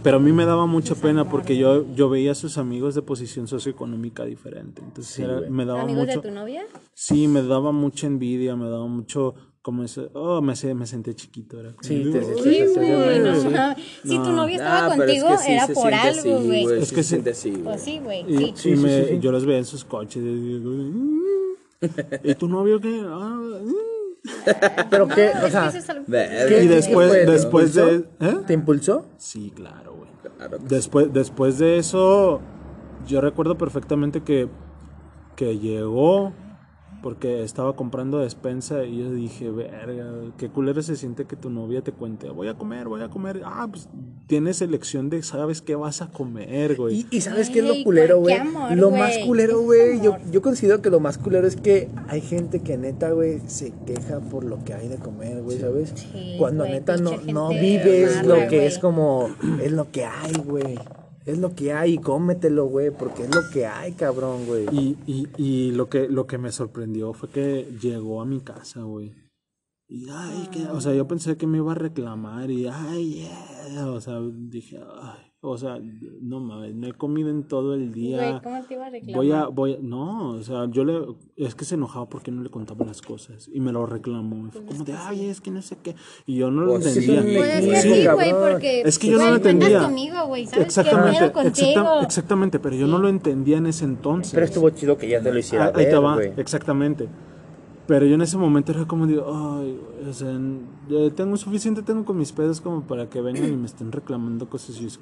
Pero 0.03 0.18
a 0.18 0.19
mí 0.19 0.31
me 0.31 0.45
daba 0.45 0.65
mucha 0.65 0.95
pena 0.95 1.30
porque 1.30 1.55
yo, 1.57 1.85
yo 1.93 2.09
veía 2.09 2.31
a 2.31 2.35
sus 2.35 2.57
amigos 2.57 2.95
de 2.95 3.03
posición 3.03 3.47
socioeconómica 3.47 4.26
diferente. 4.26 4.81
Entonces 4.84 5.19
era- 5.19 5.41
me 5.47 5.63
daba 5.63 5.84
¿Amigos 5.84 6.07
mucho. 6.07 6.22
de 6.22 6.27
tu 6.30 6.34
novia? 6.34 6.63
Sí, 6.95 7.27
me 7.27 7.43
daba 7.43 7.72
mucha 7.72 8.07
envidia, 8.07 8.55
me 8.55 8.68
daba 8.68 8.88
mucho. 8.88 9.35
Como 9.62 9.84
ese. 9.84 10.10
Oh, 10.14 10.42
me, 10.42 10.56
se- 10.56 10.74
me 10.74 10.88
senté 10.88 11.14
chiquito. 11.14 11.60
Era 11.60 11.70
como 11.70 11.84
Sí, 11.84 12.04
te- 12.12 12.24
Sí, 12.42 12.64
güey, 12.76 13.20
no 13.24 13.36
sí. 13.36 13.48
mames. 13.50 13.78
Si 14.04 14.18
tu 14.18 14.32
novia 14.32 14.56
estaba 14.56 14.78
Ah, 14.88 14.90
pero 14.98 15.04
es 15.12 15.22
contigo, 15.24 15.38
que 15.38 15.44
sí 15.46 15.52
era 15.54 15.68
por 15.68 15.94
algo, 15.94 16.20
así, 16.20 16.30
güey. 16.48 16.64
Es 16.66 16.72
Es 16.72 16.90
que 16.92 16.96
sí. 16.96 17.04
se 17.04 17.04
siente 17.04 17.30
así, 17.30 17.50
güey. 17.52 17.64
Pues 17.64 17.82
sí, 17.82 18.00
güey, 18.04 18.26
Y, 18.28 18.38
sí. 18.38 18.44
y 18.44 18.58
sí, 18.58 18.70
me- 18.76 19.04
sí, 19.04 19.10
sí. 19.12 19.20
yo 19.20 19.32
los 19.32 19.46
veía 19.46 19.60
en 19.60 19.66
sus 19.66 19.86
coches. 19.86 20.24
y 20.24 20.36
digo, 20.60 20.72
¿Y 22.24 22.36
tu 22.36 22.48
novio 22.48 22.80
qué? 22.80 23.02
Ah, 23.08 23.40
mm". 23.64 23.74
Pero 24.90 25.08
qué, 25.08 25.28
Es 25.30 25.44
o 25.44 25.50
sea, 25.50 25.68
eso 25.68 25.78
es. 25.78 25.86
¿Qué- 25.86 26.64
Y 26.64 26.68
qué 26.68 26.76
después, 26.76 27.12
después 27.28 27.74
de. 27.74 28.06
¿eh? 28.20 28.36
¿te 28.46 28.54
impulsó? 28.54 29.06
Sí, 29.18 29.52
claro, 29.56 29.96
güey. 29.96 30.10
Claro 30.38 30.58
Después, 30.60 31.12
después 31.14 31.58
de 31.60 31.78
eso, 31.78 32.40
yo 33.08 33.22
recuerdo 33.22 33.58
perfectamente 33.58 34.22
que, 34.22 34.48
que 35.36 35.58
llegó 35.58 36.34
porque 37.02 37.44
estaba 37.44 37.76
comprando 37.76 38.19
despensa 38.19 38.84
y 38.86 38.99
yo 38.99 39.11
dije, 39.11 39.49
verga, 39.49 40.11
qué 40.38 40.49
culero 40.49 40.82
se 40.82 40.95
siente 40.95 41.26
que 41.26 41.36
tu 41.36 41.49
novia 41.49 41.82
te 41.82 41.91
cuente, 41.91 42.30
voy 42.30 42.48
a 42.48 42.53
comer, 42.56 42.88
voy 42.88 43.02
a 43.02 43.10
comer. 43.10 43.41
Ah, 43.44 43.68
pues 43.69 43.90
tienes 44.28 44.61
elección 44.61 45.10
de, 45.10 45.23
sabes 45.23 45.61
qué 45.61 45.76
vas 45.76 46.02
a 46.02 46.11
comer, 46.11 46.76
güey. 46.76 47.06
Y, 47.11 47.18
y 47.18 47.22
sabes 47.22 47.49
qué 47.49 47.60
es 47.60 47.65
lo 47.65 47.72
Güey, 47.72 47.84
culero, 47.84 48.19
güey. 48.19 48.38
Lo 48.76 48.91
más 48.91 49.18
culero, 49.19 49.61
güey. 49.61 50.02
Yo, 50.02 50.18
yo 50.32 50.41
considero 50.41 50.82
que 50.82 50.90
lo 50.90 50.99
más 50.99 51.18
culero 51.18 51.48
es 51.48 51.56
que 51.56 51.90
hay 52.07 52.22
gente 52.22 52.60
que 52.60 52.78
neta, 52.78 53.11
güey, 53.11 53.41
se 53.48 53.73
queja 53.86 54.19
por 54.19 54.44
lo 54.44 54.64
que 54.64 54.73
hay 54.73 54.88
de 54.88 54.98
comer, 54.98 55.41
güey, 55.41 55.60
¿sabes? 55.60 55.94
Sí, 55.95 56.36
Cuando 56.38 56.65
neta 56.65 56.98
no, 56.98 57.18
no 57.22 57.49
vives 57.49 58.18
mala, 58.18 58.44
lo 58.44 58.48
que 58.49 58.65
es 58.65 58.78
como, 58.78 59.30
es 59.61 59.72
lo 59.72 59.90
que 59.91 60.06
hay, 60.06 60.34
güey. 60.45 60.78
Es 61.26 61.38
lo 61.38 61.53
que 61.56 61.73
hay, 61.73 61.98
cómetelo, 61.98 62.65
güey, 62.65 62.89
porque 62.91 63.23
es 63.23 63.35
lo 63.35 63.41
que 63.53 63.68
hay, 63.68 63.93
cabrón, 63.93 64.45
güey. 64.45 64.65
Y, 64.72 64.98
y, 65.06 65.27
y 65.38 65.72
lo 65.72 65.88
que 65.88 66.07
lo 66.07 66.26
que 66.26 66.38
me 66.38 66.52
sorprendió 66.52 67.14
fue 67.14 67.30
que 67.30 67.77
llegó 67.80 68.22
a 68.22 68.26
mi 68.26 68.41
casa, 68.41 68.81
güey. 68.81 69.14
Y 69.88 70.10
ay, 70.10 70.48
que, 70.52 70.68
o 70.68 70.80
sea, 70.80 70.93
yo 70.93 71.07
pensé 71.07 71.35
que 71.35 71.45
me 71.45 71.57
iba 71.57 71.73
a 71.73 71.76
reclamar 71.76 72.49
y 72.49 72.65
ay, 72.65 73.27
yeah. 73.69 73.88
o 73.88 73.99
sea, 73.99 74.19
dije, 74.22 74.80
ay, 75.02 75.31
o 75.43 75.57
sea, 75.57 75.80
no 76.22 76.39
mames, 76.39 76.76
no 76.76 76.88
he 76.88 76.93
comido 76.93 77.30
en 77.31 77.43
todo 77.43 77.73
el 77.73 77.91
día. 77.91 78.18
Güey, 78.18 78.41
¿cómo 78.43 78.63
te 78.63 78.76
iba 78.76 78.85
a 78.85 78.89
reclamar? 78.91 79.15
Voy 79.15 79.31
a, 79.31 79.45
voy 79.47 79.73
a, 79.73 79.77
no, 79.81 80.30
o 80.34 80.43
sea, 80.43 80.68
yo 80.69 80.85
le, 80.85 80.99
es 81.35 81.55
que 81.55 81.65
se 81.65 81.73
enojaba 81.76 82.07
porque 82.07 82.30
no 82.31 82.43
le 82.43 82.49
contaba 82.49 82.85
las 82.85 83.01
cosas 83.01 83.49
y 83.51 83.59
me 83.59 83.72
lo 83.72 83.88
reclamó. 83.88 84.47
Y 84.47 84.51
fue 84.51 84.63
como 84.65 84.84
de, 84.84 84.93
ay, 84.93 85.26
es 85.26 85.41
que 85.41 85.49
no 85.49 85.63
sé 85.63 85.77
qué. 85.81 85.95
Y 86.27 86.35
yo 86.35 86.51
no 86.51 86.61
lo 86.61 86.73
Pues 86.73 86.93
sí, 86.93 86.99
entendía. 87.11 87.39
Pues 87.39 87.55
es 87.55 87.65
que 87.65 87.76
Sí, 87.81 88.01
sí, 88.01 88.07
güey, 88.07 88.31
porque... 88.31 88.81
Es 88.81 88.99
que 88.99 89.07
yo 89.07 89.18
no 89.18 89.30
lo 89.31 89.35
entendía. 89.38 89.81
conmigo, 89.81 90.26
güey, 90.27 90.45
¿sabes 90.45 90.65
Exactamente, 90.68 91.31
qué 91.34 91.47
exacta- 91.47 92.01
exactamente, 92.03 92.59
pero 92.59 92.76
yo 92.76 92.85
no 92.85 92.99
lo 92.99 93.09
entendía 93.09 93.57
en 93.57 93.65
ese 93.65 93.85
entonces. 93.85 94.34
Pero 94.34 94.45
estuvo 94.45 94.69
chido 94.69 94.95
que 94.97 95.09
ya 95.09 95.22
te 95.23 95.34
lo 95.34 95.39
hiciera 95.39 95.65
Ah, 95.65 95.72
ahí 95.73 95.85
te 95.89 95.95
va, 95.97 96.15
güey. 96.15 96.34
exactamente. 96.38 97.07
Pero 97.88 98.05
yo 98.05 98.13
en 98.13 98.22
ese 98.22 98.38
momento 98.38 98.72
era 98.72 98.85
como 98.85 99.07
digo, 99.07 99.26
ay, 99.59 99.76
o 100.07 100.14
sea, 100.14 100.40
ya 100.90 101.15
tengo 101.15 101.38
suficiente, 101.38 101.84
tengo 101.84 102.06
con 102.06 102.18
mis 102.18 102.32
pedos 102.32 102.61
como 102.61 102.86
para 102.88 103.10
que 103.10 103.22
vengan 103.22 103.52
y 103.52 103.56
me 103.56 103.65
estén 103.65 103.91
reclamando 103.91 104.49
cosas 104.49 104.80
y 104.82 104.88
así 104.88 104.99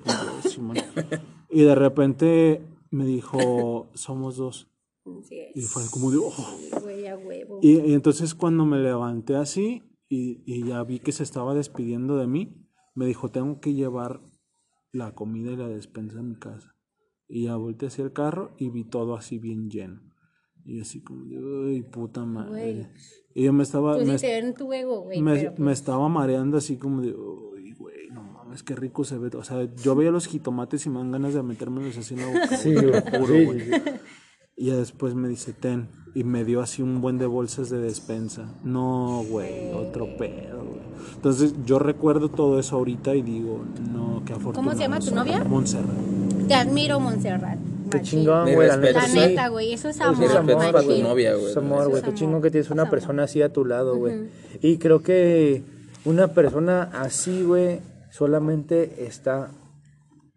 como, 0.57 0.73
de 1.49 1.75
repente 1.75 2.61
me 2.91 3.05
dijo, 3.05 3.89
somos 3.93 4.37
dos. 4.37 4.67
Sí, 5.23 5.39
Y 5.55 5.61
fue 5.61 5.83
como 5.91 6.11
de, 6.11 6.17
oh. 6.17 6.81
güey, 6.81 7.07
a 7.07 7.17
huevo. 7.17 7.59
Y, 7.63 7.79
y 7.79 7.93
entonces 7.93 8.35
cuando 8.35 8.65
me 8.65 8.77
levanté 8.77 9.35
así 9.35 9.81
y, 10.07 10.43
y 10.45 10.65
ya 10.67 10.83
vi 10.83 10.99
que 10.99 11.11
se 11.11 11.23
estaba 11.23 11.55
despidiendo 11.55 12.17
de 12.17 12.27
mí, 12.27 12.67
me 12.93 13.05
dijo, 13.05 13.29
tengo 13.29 13.59
que 13.59 13.73
llevar 13.73 14.21
la 14.91 15.15
comida 15.15 15.51
y 15.51 15.55
la 15.55 15.67
despensa 15.67 16.19
a 16.19 16.23
mi 16.23 16.35
casa. 16.35 16.75
Y 17.27 17.43
ya 17.45 17.55
volteé 17.55 17.87
hacia 17.87 18.03
el 18.03 18.13
carro 18.13 18.51
y 18.57 18.69
vi 18.69 18.83
todo 18.83 19.15
así 19.15 19.39
bien 19.39 19.69
lleno. 19.69 20.01
Y 20.65 20.81
así 20.81 21.01
como, 21.01 21.25
de, 21.25 21.39
uy, 21.39 21.81
puta 21.83 22.25
madre. 22.25 22.73
Güey. 22.73 22.87
Y 23.39 23.43
yo 23.43 23.53
me 23.53 23.63
estaba, 23.63 23.97
Tú 23.97 24.05
me, 24.05 24.17
sí 24.17 24.25
te 24.27 24.41
ven 24.41 24.53
tu 24.53 24.73
ego, 24.73 24.99
güey, 25.03 25.21
me, 25.21 25.33
pero... 25.35 25.49
pues, 25.51 25.59
me 25.61 25.71
estaba 25.71 26.09
mareando 26.09 26.57
así 26.57 26.75
como 26.75 27.01
de, 27.01 27.13
uy, 27.13 27.71
güey, 27.71 28.09
no 28.11 28.21
mames, 28.21 28.63
qué 28.63 28.75
rico 28.75 29.05
se 29.05 29.17
ve. 29.17 29.29
O 29.37 29.43
sea, 29.45 29.63
yo 29.81 29.95
veía 29.95 30.11
los 30.11 30.27
jitomates 30.27 30.85
y 30.85 30.89
me 30.89 30.97
dan 30.97 31.11
ganas 31.13 31.33
de 31.33 31.41
metérmelos 31.41 31.97
así 31.97 32.15
en 32.15 32.19
la 32.19 32.27
boca. 32.27 32.57
Sí, 32.57 32.73
te 32.75 32.81
lo 32.81 32.91
güey. 32.91 33.01
juro, 33.01 33.27
Sí, 33.37 33.45
güey. 33.45 33.59
sí, 33.61 33.71
sí. 33.71 33.81
Y 34.57 34.65
ya 34.65 34.75
después 34.75 35.15
me 35.15 35.29
dice, 35.29 35.53
ten. 35.53 35.87
Y 36.13 36.25
me 36.25 36.43
dio 36.43 36.59
así 36.59 36.81
un 36.81 36.99
buen 36.99 37.17
de 37.17 37.27
bolsas 37.27 37.69
de 37.69 37.79
despensa. 37.79 38.53
No, 38.65 39.23
güey, 39.29 39.71
otro 39.71 40.17
pedo, 40.17 40.57
güey. 40.65 40.81
Entonces 41.15 41.53
yo 41.65 41.79
recuerdo 41.79 42.27
todo 42.27 42.59
eso 42.59 42.75
ahorita 42.75 43.15
y 43.15 43.21
digo, 43.21 43.63
no, 43.89 44.21
qué 44.25 44.33
afortunado. 44.33 44.75
se 44.75 44.81
llama 44.83 44.99
tu 44.99 45.15
novia? 45.15 45.45
Montserrat. 45.45 45.95
Te 46.49 46.55
admiro, 46.55 46.99
Montserrat. 46.99 47.57
Qué 47.89 48.01
chingón, 48.01 48.53
güey, 48.53 48.67
la 48.67 48.77
neta. 48.77 49.01
Sí. 49.01 49.19
neta, 49.19 49.47
güey, 49.49 49.73
eso 49.73 49.89
es 49.89 49.99
amor, 50.01 50.19
respeto 50.19 50.57
para 50.57 50.81
tu 50.81 50.97
novia, 51.01 51.33
güey. 51.35 51.51
Es 51.51 51.57
amor, 51.57 51.85
güey. 51.87 51.97
es 51.97 52.01
Qué 52.01 52.07
amor. 52.07 52.19
chingón 52.19 52.41
que 52.41 52.51
tienes 52.51 52.69
una 52.69 52.83
Es 52.83 52.89
persona 52.89 53.23
así 53.23 53.41
a 53.41 53.51
tu 53.51 53.65
lado, 53.65 53.95
güey. 53.97 54.29
Y 54.61 54.77
creo 54.77 55.01
que 55.01 55.63
una 56.05 56.29
persona 56.29 56.89
así, 56.93 57.43
güey, 57.43 57.79
solamente 58.11 59.05
está 59.05 59.51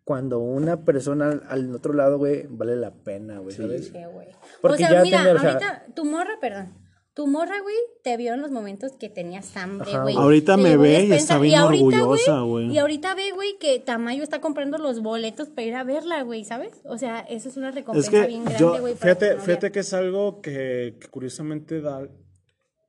cuando 0.05 0.39
una 0.41 0.79
persona 0.85 1.41
al, 1.49 1.75
otro 1.75 1.93
lado, 1.93 2.19
güey, 2.19 2.47
vale 2.49 2.77
la 2.77 2.91
pena, 2.91 3.39
güey, 3.39 3.55
¿sabes? 3.55 3.87
Sí, 3.87 3.93
güey. 4.13 4.29
Porque 4.61 4.85
o 4.85 4.89
sea, 4.89 4.93
ya 4.99 5.03
mira, 5.03 5.19
tener, 5.19 5.37
o 5.37 5.41
sea- 5.41 5.53
ahorita 5.53 5.85
tu 5.95 6.05
morra, 6.05 6.39
perdón. 6.41 6.82
Tu 7.15 7.27
morra, 7.27 7.61
güey, 7.61 7.77
te 8.03 8.17
vio 8.17 8.33
en 8.33 8.41
los 8.41 8.51
momentos 8.51 8.93
que 8.93 9.11
tenías 9.11 9.55
hambre, 9.59 9.93
güey. 10.01 10.17
Ahorita 10.17 10.57
me 10.57 10.79
ve 10.79 11.05
y 11.05 11.13
está 11.13 11.39
bien 11.39 11.57
ahorita, 11.57 11.85
orgullosa, 11.85 12.41
güey. 12.41 12.73
Y 12.73 12.79
ahorita 12.79 13.15
ve, 13.15 13.33
güey, 13.33 13.59
que 13.59 13.79
Tamayo 13.81 14.23
está 14.23 14.41
comprando 14.41 14.79
los 14.79 15.03
boletos 15.03 15.49
para 15.51 15.63
ir 15.67 15.75
a 15.75 15.85
verla, 15.85 16.23
güey, 16.23 16.45
¿sabes? 16.45 16.81
O 16.85 16.97
sea, 16.97 17.21
eso 17.21 17.51
es 17.51 17.59
una 17.59 17.69
Es 17.69 17.75
recompensa 17.75 18.11
que 18.11 18.27
bien 18.27 18.45
grande, 18.47 18.81
güey. 18.81 18.95
fíjate, 18.95 19.37
fíjate 19.37 19.71
que 19.71 19.81
es 19.81 19.93
algo 19.93 20.41
que, 20.41 20.97
que 20.99 21.09
curiosamente 21.09 21.83
da 21.83 22.09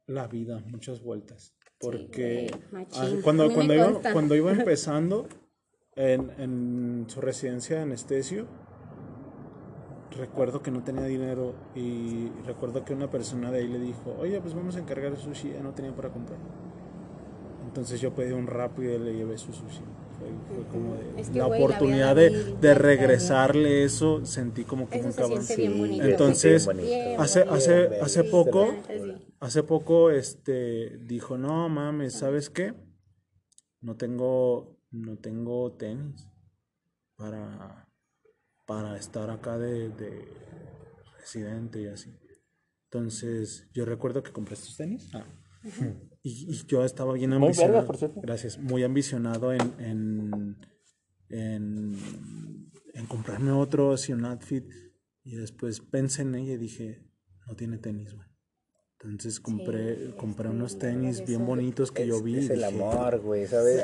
la 0.08 0.28
vida 0.28 0.64
muchas 0.68 1.02
vueltas. 1.02 1.54
Porque 1.78 2.50
ah, 2.74 3.10
cuando, 3.24 3.52
cuando, 3.54 3.74
iba, 3.74 4.00
cuando 4.14 4.36
iba 4.36 4.54
empezando 4.54 5.28
en, 5.98 6.32
en 6.38 7.06
su 7.10 7.20
residencia 7.20 7.76
de 7.76 7.82
anestesio, 7.82 8.48
recuerdo 10.18 10.62
que 10.62 10.72
no 10.72 10.84
tenía 10.84 11.06
dinero 11.06 11.54
y 11.76 12.30
recuerdo 12.46 12.84
que 12.86 12.94
una 12.94 13.10
persona 13.10 13.52
de 13.52 13.60
ahí 13.60 13.68
le 13.68 13.80
dijo, 13.80 14.16
oye, 14.20 14.40
pues 14.42 14.54
vamos 14.54 14.76
a 14.76 14.80
encargar 14.80 15.18
sushi, 15.18 15.52
ya 15.52 15.62
no 15.62 15.72
tenía 15.72 15.96
para 15.96 16.10
comprar. 16.10 16.40
Entonces 17.66 18.00
yo 18.00 18.14
pedí 18.14 18.32
un 18.34 18.48
rápido 18.48 18.94
y 18.94 19.00
le 19.00 19.16
llevé 19.16 19.38
su 19.38 19.52
sushi. 19.52 19.82
Fue, 20.20 20.28
fue 20.56 20.66
como 20.72 20.94
de 20.96 21.22
Es 21.22 21.30
que, 21.30 21.40
la 21.40 21.48
oportunidad 21.48 22.16
de, 22.16 22.56
de 22.62 22.74
regresarle 22.76 23.84
eso, 23.84 24.24
sentí 24.26 24.64
como 24.64 24.88
que 24.88 25.00
Eso 25.00 25.28
muy 25.28 25.42
se 25.42 25.56
bien 25.56 25.78
bonito. 25.80 26.06
Entonces, 26.06 26.68
Bien 26.68 26.78
bonito. 26.78 26.96
Bien 26.96 27.20
hace, 27.20 27.42
hace, 27.42 27.88
Bien 27.88 28.04
hace 28.04 28.24
poco, 28.26 28.76
hace 29.40 29.64
poco, 29.64 30.12
este, 30.12 31.00
dijo, 31.00 31.38
no 31.38 31.68
mames, 31.68 32.14
¿sabes 32.14 32.50
qué? 32.52 32.74
No 33.82 33.96
tengo, 33.96 34.78
no 34.92 35.18
tengo 35.18 35.72
tenis 35.74 36.30
para, 37.16 37.83
para 38.66 38.98
estar 38.98 39.30
acá 39.30 39.58
de, 39.58 39.90
de 39.90 40.28
residente 41.20 41.82
y 41.82 41.88
así. 41.88 42.16
Entonces, 42.86 43.68
yo 43.74 43.86
recuerdo 43.86 44.22
que 44.24 44.32
compré 44.32 44.54
estos 44.56 44.78
tenis. 44.78 45.10
Y, 46.22 46.52
y 46.54 46.66
yo 46.68 46.84
estaba 46.86 47.14
bien 47.14 47.32
Muy 47.32 47.38
ambicionado. 47.48 47.86
por 47.88 47.98
cierto. 47.98 48.22
Gracias. 48.22 48.58
Muy 48.60 48.84
ambicionado 48.84 49.52
en, 49.54 49.62
en, 49.80 50.58
en, 51.30 52.70
en 52.94 53.06
comprarme 53.08 53.52
otro, 53.52 53.94
así 53.94 54.14
un 54.14 54.26
outfit. 54.26 54.66
Y 55.24 55.36
después 55.36 55.80
pensé 55.80 56.22
en 56.22 56.36
ella 56.36 56.54
y 56.54 56.58
dije, 56.58 57.10
no 57.48 57.56
tiene 57.56 57.78
tenis, 57.78 58.14
güey. 58.14 58.28
Entonces 59.04 59.42
compré, 59.42 60.12
compré 60.16 60.48
unos 60.48 60.80
tenis 60.80 61.26
bien 61.26 61.46
bonitos 61.46 61.92
que 61.92 62.08
yo 62.08 62.22
vi. 62.22 62.38
Es 62.38 62.50
el 62.50 62.64
amor, 62.64 63.20
güey, 63.20 63.46
¿sabes? 63.48 63.82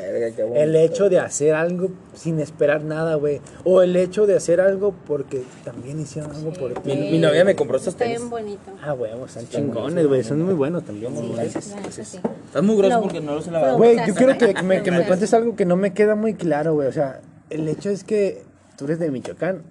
El 0.56 0.76
hecho 0.78 1.10
de 1.10 1.20
hacer 1.20 1.56
algo 1.56 1.90
sin 2.14 2.40
esperar 2.40 2.84
nada, 2.86 3.16
güey. 3.16 3.42
O 3.66 3.82
el 3.82 3.98
hecho 3.98 4.26
de 4.26 4.38
hacer 4.38 4.62
algo 4.62 4.94
porque 5.06 5.44
también 5.66 6.00
hicieron 6.00 6.32
algo 6.32 6.54
por 6.54 6.74
ti. 6.76 6.94
Mi, 6.94 7.12
mi 7.12 7.20
novia 7.20 7.44
me 7.44 7.54
compró 7.54 7.76
estos 7.78 7.96
tenis. 7.96 8.18
bien 8.20 8.30
bonito. 8.30 8.72
Ah, 8.82 8.94
güey, 8.94 9.12
están 9.26 9.48
chingones, 9.50 10.08
güey. 10.08 10.24
Son 10.24 10.42
muy 10.42 10.54
buenos 10.54 10.86
también. 10.86 11.14
La 11.36 11.44
neta, 11.44 11.60
sí. 11.62 12.18
Estás 12.46 12.64
muy 12.64 12.78
grosso 12.78 12.92
Flow. 12.92 13.02
porque 13.04 13.20
no 13.20 13.36
los 13.36 13.48
he 13.48 13.52
lavado. 13.52 13.78
Güey, 13.78 13.92
yo 13.92 13.96
Gracias. 13.98 14.18
quiero 14.18 14.38
que, 14.38 14.54
que 14.54 14.64
me, 14.64 14.76
que 14.84 14.92
me 14.92 14.98
Gracias. 14.98 15.08
cuentes 15.08 15.34
algo 15.34 15.56
que 15.58 15.66
no 15.66 15.76
me 15.76 15.94
queda 15.94 16.16
muy 16.16 16.34
claro, 16.36 16.76
güey. 16.76 16.88
O 16.88 16.94
sea, 16.94 17.20
el 17.50 17.68
hecho 17.68 17.90
es 17.90 18.06
que 18.06 18.44
tú 18.78 18.86
eres 18.86 19.00
de 19.00 19.12
Michoacán 19.12 19.64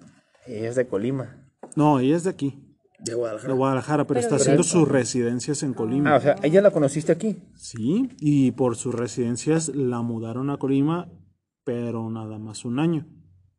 y 0.47 0.57
ella 0.57 0.69
es 0.69 0.77
de 0.77 0.87
Colima. 0.87 1.39
No, 1.75 2.01
ella 2.01 2.17
es 2.17 2.25
de 2.25 2.31
aquí, 2.31 2.59
De 2.99 3.13
de 3.13 3.15
Guadalajara. 3.15 3.55
Guadalajara, 3.55 4.07
pero, 4.07 4.21
Pero 4.21 4.21
está 4.21 4.37
haciendo 4.37 4.63
sus 4.63 4.89
residencias 4.89 5.63
en 5.63 5.75
Colima. 5.75 6.15
Ah, 6.15 6.17
o 6.17 6.21
sea, 6.21 6.37
ella 6.43 6.61
la 6.61 6.71
conociste 6.71 7.13
aquí. 7.13 7.37
Sí, 7.55 8.11
y 8.21 8.51
por 8.53 8.77
sus 8.77 8.95
residencias 8.95 9.69
la 9.69 10.03
mudaron 10.03 10.51
a 10.51 10.57
Colima, 10.57 11.09
pero 11.65 12.11
nada 12.11 12.39
más 12.39 12.65
un 12.65 12.79
año. 12.79 13.07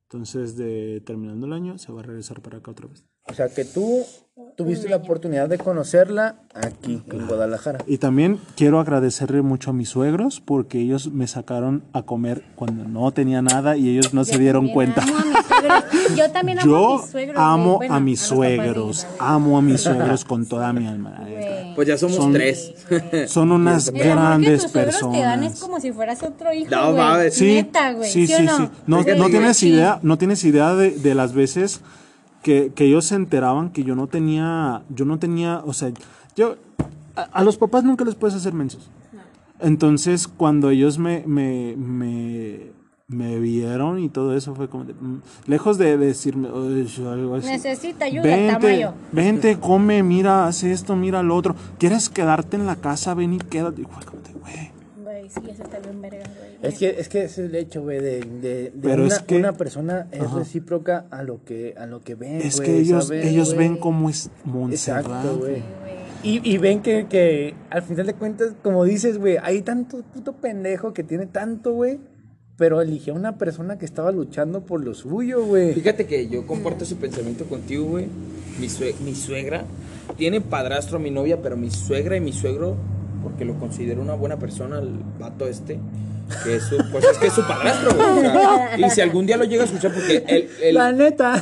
Entonces, 0.04 0.58
de 0.58 1.02
terminando 1.06 1.46
el 1.46 1.54
año, 1.54 1.78
se 1.78 1.92
va 1.92 2.02
a 2.02 2.04
regresar 2.04 2.42
para 2.42 2.58
acá 2.58 2.72
otra 2.72 2.88
vez. 2.88 3.06
O 3.30 3.34
sea, 3.34 3.48
que 3.50 3.66
tú 3.66 4.04
tuviste 4.56 4.88
la 4.90 4.98
oportunidad 4.98 5.50
de 5.50 5.58
conocerla 5.58 6.36
aquí, 6.54 7.02
en 7.12 7.28
Guadalajara. 7.28 7.80
Y 7.88 7.98
también 7.98 8.40
quiero 8.56 8.80
agradecerle 8.80 9.42
mucho 9.42 9.72
a 9.72 9.74
mis 9.74 9.90
suegros 9.90 10.42
porque 10.44 10.80
ellos 10.80 11.12
me 11.12 11.28
sacaron 11.28 11.84
a 11.94 12.04
comer 12.04 12.44
cuando 12.56 12.86
no 12.86 13.12
tenía 13.12 13.42
nada 13.42 13.76
y 13.78 13.90
ellos 13.90 14.14
no 14.14 14.24
se 14.26 14.38
dieron 14.40 14.70
cuenta. 14.70 15.02
amo 15.04 15.18
a 15.18 15.26
mis 15.26 15.46
suegros. 15.46 16.16
Yo 16.18 16.32
también 16.32 16.60
amo 16.60 16.96
a 16.98 17.00
mis 17.02 17.12
suegros. 17.12 17.38
amo. 17.38 17.76
Bueno, 17.78 17.94
a 17.96 18.00
mis 18.00 18.20
suegros, 18.22 19.08
amo 19.20 19.58
a 19.58 19.62
mis 19.62 19.82
suegros 19.82 20.26
con 20.26 20.46
toda 20.48 20.72
mi 20.74 20.88
alma. 20.88 21.26
Pues 21.76 21.88
ya 21.88 21.98
somos 21.98 22.16
Son- 22.18 22.34
tres. 22.34 22.74
Son 23.28 23.52
unas 23.52 23.90
El 23.90 23.96
amor 23.96 24.04
que 24.04 24.10
grandes 24.10 24.62
tus 24.64 24.72
suegros 24.72 24.96
te 25.00 25.20
dan 25.22 25.44
es 25.44 25.52
personas. 25.52 25.60
como 25.60 25.80
si 25.80 25.92
fueras 25.92 26.24
otro 26.24 26.54
hijo, 26.54 26.72
No, 26.74 26.92
mames. 26.94 27.34
Sí, 27.36 27.54
Neta, 27.56 27.92
güey. 27.94 28.10
sí, 28.10 28.26
¿Sí, 28.28 28.44
no? 28.44 28.58
sí. 28.58 28.70
No, 28.88 28.98
Fíjate 29.04 29.18
no 29.20 29.26
que- 29.26 29.32
tienes 29.32 29.58
Sí. 29.58 29.70
idea, 29.70 30.00
no 30.02 30.18
tienes 30.18 30.44
idea 30.46 30.74
de, 30.76 30.92
de 30.92 31.16
las 31.16 31.34
veces 31.34 31.82
que, 32.44 32.72
que 32.74 32.86
ellos 32.86 33.06
se 33.06 33.16
enteraban 33.16 33.70
que 33.72 33.84
yo 33.84 33.96
no 33.96 34.08
tenía, 34.08 34.84
yo 34.90 35.06
no 35.06 35.20
tenía, 35.20 35.62
o 35.66 35.74
sea, 35.74 35.92
yo, 36.36 36.56
a, 37.16 37.22
a 37.24 37.44
los 37.44 37.58
papás 37.58 37.84
nunca 37.84 38.06
les 38.06 38.16
puedes 38.16 38.36
hacer 38.36 38.54
mensos. 38.54 38.90
Entonces, 39.60 40.28
cuando 40.28 40.70
ellos 40.70 40.98
me, 41.00 41.24
me, 41.28 41.76
me, 41.76 42.72
me 43.10 43.40
vieron 43.40 44.00
y 44.00 44.08
todo 44.08 44.34
eso 44.38 44.56
fue 44.56 44.70
como, 44.70 44.86
de, 44.86 44.94
mm, 44.94 45.22
lejos 45.48 45.78
de, 45.78 45.98
decirme 45.98 46.50
"Uy, 46.50 46.88
algo 47.06 47.36
así. 47.36 47.48
Necesita 47.48 48.06
ayuda, 48.06 48.24
Vente, 48.24 48.54
Tamayo. 48.54 48.94
vente, 49.12 49.60
come, 49.60 50.02
mira, 50.04 50.48
haz 50.48 50.64
esto, 50.64 50.96
mira 50.96 51.24
lo 51.24 51.36
otro. 51.36 51.56
¿Quieres 51.78 52.08
quedarte 52.10 52.56
en 52.56 52.68
la 52.68 52.78
casa? 52.78 53.14
Ven 53.16 53.34
y 53.34 53.38
quédate. 53.40 53.82
Y 53.82 53.86
fue 53.86 54.06
como 54.06 54.22
de, 54.22 54.34
güey. 54.40 54.72
Güey, 55.36 55.46
sí, 55.46 55.52
eso 55.52 55.64
está 55.64 55.80
bien 55.80 56.02
verga, 56.02 56.24
güey. 56.38 56.72
Es 56.74 56.78
que, 56.80 56.90
es 57.00 57.10
que 57.10 57.24
ese 57.24 57.44
es 57.46 57.50
el 57.50 57.56
hecho, 57.56 57.82
güey, 57.84 58.00
de, 58.00 58.20
de, 58.22 58.54
de 58.64 58.72
Pero 58.82 59.04
una, 59.06 59.14
es 59.16 59.20
que- 59.20 59.36
una 59.38 59.54
persona 59.54 60.08
es 60.12 60.32
recíproca 60.32 61.06
a 61.12 61.24
lo 61.24 61.44
que, 61.44 61.74
a 61.78 61.86
lo 61.86 62.02
que 62.02 62.16
ven, 62.16 62.42
Es 62.42 62.58
güey, 62.58 62.68
que 62.70 62.78
ellos, 62.80 63.08
¿sabes, 63.08 63.26
ellos 63.26 63.54
güey? 63.54 63.68
ven 63.70 63.78
cómo 63.78 64.10
es 64.10 64.30
Montserrat. 64.46 65.06
Exacto, 65.06 65.38
güey. 65.38 65.62
Y, 66.22 66.42
y 66.54 66.58
ven 66.58 66.82
que, 66.82 67.08
que 67.08 67.54
al 67.70 67.82
final 67.84 68.06
de 68.08 68.14
cuentas, 68.14 68.54
como 68.62 68.84
dices, 68.84 69.18
güey, 69.18 69.38
hay 69.42 69.62
tanto 69.62 70.02
puto 70.14 70.34
pendejo 70.34 70.94
que 70.94 71.04
tiene 71.04 71.26
tanto, 71.28 71.74
güey, 71.74 72.00
pero 72.58 72.82
eligió 72.82 73.14
a 73.14 73.16
una 73.16 73.38
persona 73.38 73.78
que 73.78 73.86
estaba 73.86 74.12
luchando 74.12 74.66
por 74.66 74.84
lo 74.84 74.94
suyo, 74.94 75.46
güey. 75.46 75.74
Fíjate 75.74 76.06
que 76.08 76.28
yo 76.28 76.46
comparto 76.46 76.84
ese 76.84 76.96
pensamiento 76.98 77.46
contigo, 77.46 77.86
güey. 77.86 78.08
Mi, 78.60 78.68
sue- 78.68 78.96
mi 79.06 79.16
suegra 79.16 79.64
tiene 80.18 80.42
padrastro 80.42 80.98
a 80.98 81.00
mi 81.00 81.10
novia, 81.10 81.42
pero 81.42 81.56
mi 81.56 81.72
suegra 81.72 82.18
y 82.18 82.20
mi 82.20 82.34
suegro, 82.34 82.76
porque 83.24 83.46
lo 83.46 83.56
considero 83.56 84.02
una 84.02 84.14
buena 84.14 84.38
persona, 84.38 84.80
el 84.80 84.92
vato 85.20 85.48
este, 85.48 85.80
que 86.44 86.56
es 86.58 86.64
su, 86.64 86.78
pues 86.92 87.04
es 87.06 87.18
que 87.18 87.28
es 87.28 87.34
su 87.34 87.42
padrastro, 87.48 87.94
güey. 87.96 88.28
o 88.28 88.32
sea, 88.32 88.78
y 88.78 88.90
si 88.92 89.02
algún 89.02 89.26
día 89.26 89.36
lo 89.36 89.46
llega 89.46 89.64
a 89.64 89.66
escuchar, 89.66 89.92
porque 89.94 90.24
el, 90.28 90.50
el, 90.62 90.76
La 90.76 90.92
neta. 90.92 91.42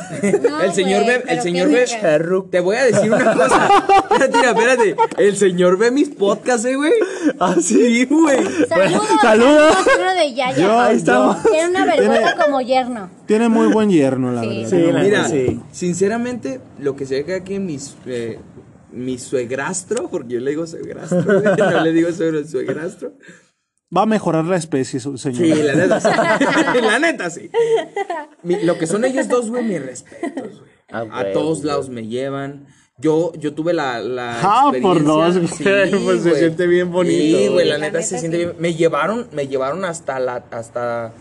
No, 0.49 0.61
el 0.61 0.71
señor 0.73 1.03
güey, 1.03 1.17
ve, 1.17 1.23
el 1.27 1.41
señor 1.41 1.69
ve, 1.69 1.85
rica. 1.85 2.45
te 2.49 2.59
voy 2.61 2.75
a 2.77 2.85
decir 2.85 3.11
una 3.11 3.33
cosa. 3.33 3.69
Espérate, 4.11 4.47
espérate. 4.47 4.95
El 5.17 5.35
señor 5.35 5.77
ve 5.77 5.91
mis 5.91 6.09
podcasts, 6.09 6.65
eh, 6.65 6.75
güey. 6.75 6.93
¿Ah, 7.39 7.55
sí, 7.61 8.05
güey. 8.05 8.39
Saludos. 8.69 9.07
saludos. 9.21 9.75
al 9.77 9.83
suegro 9.83 10.13
de 10.13 10.33
Yaya. 10.33 10.57
Yo- 10.57 10.79
Ahí 10.79 10.95
estamos. 10.97 11.37
Tiene 11.43 11.67
una 11.69 11.85
vergüenza 11.85 12.35
como 12.43 12.61
yerno. 12.61 13.09
Tiene 13.25 13.49
muy 13.49 13.67
buen 13.67 13.89
yerno, 13.89 14.31
la 14.31 14.41
Sí. 14.41 14.47
verdad. 14.47 14.69
Sí, 14.69 14.91
la 14.93 14.99
Mira, 15.03 15.27
sí. 15.27 15.59
sinceramente, 15.71 16.61
lo 16.79 16.95
que 16.95 17.05
se 17.05 17.23
ve 17.23 17.35
aquí 17.35 17.59
mis, 17.59 17.95
eh, 18.05 18.39
mi 18.91 19.17
suegrastro, 19.17 20.07
porque 20.09 20.35
yo 20.35 20.39
le 20.39 20.51
digo 20.51 20.65
suegrastro, 20.67 21.23
güey, 21.41 21.55
no 21.57 21.83
le 21.83 21.93
digo 21.93 22.11
suegro, 22.11 22.45
suegrastro. 22.45 23.13
Va 23.95 24.01
a 24.01 24.05
mejorar 24.05 24.43
la 24.45 24.57
especie, 24.57 24.99
su- 24.99 25.17
señor. 25.17 25.43
Sí, 25.45 25.63
la 25.63 25.73
neta 25.75 25.99
sí. 26.01 26.09
la 26.81 26.99
neta 26.99 27.29
sí. 27.29 27.49
Mi- 28.43 28.61
lo 28.63 28.77
que 28.77 28.85
son 28.87 29.05
ellos 29.05 29.27
dos, 29.29 29.49
güey, 29.49 29.63
mis 29.63 29.81
respetos, 29.81 30.59
güey. 30.59 30.71
Ah, 30.89 31.05
A 31.11 31.31
todos 31.31 31.59
güey. 31.59 31.67
lados 31.67 31.89
me 31.89 32.07
llevan. 32.07 32.67
Yo, 32.99 33.31
yo 33.35 33.53
tuve 33.53 33.73
la, 33.73 33.99
la 33.99 34.39
Ah, 34.41 34.71
por 34.81 35.03
dos, 35.03 35.37
güey, 35.37 35.91
pues 36.03 36.23
se 36.23 36.35
siente 36.35 36.65
bien 36.67 36.91
bonito. 36.91 37.37
Sí, 37.37 37.47
güey, 37.47 37.65
la 37.67 37.77
La 37.77 37.85
neta 37.85 37.99
neta 37.99 38.07
se 38.09 38.17
siente 38.19 38.37
sí. 38.39 38.43
bien. 38.45 38.55
Me 38.59 38.73
llevaron, 38.73 39.27
me 39.33 39.47
llevaron 39.47 39.85
hasta 39.85 40.19
la, 40.19 40.43
hasta 40.51 41.13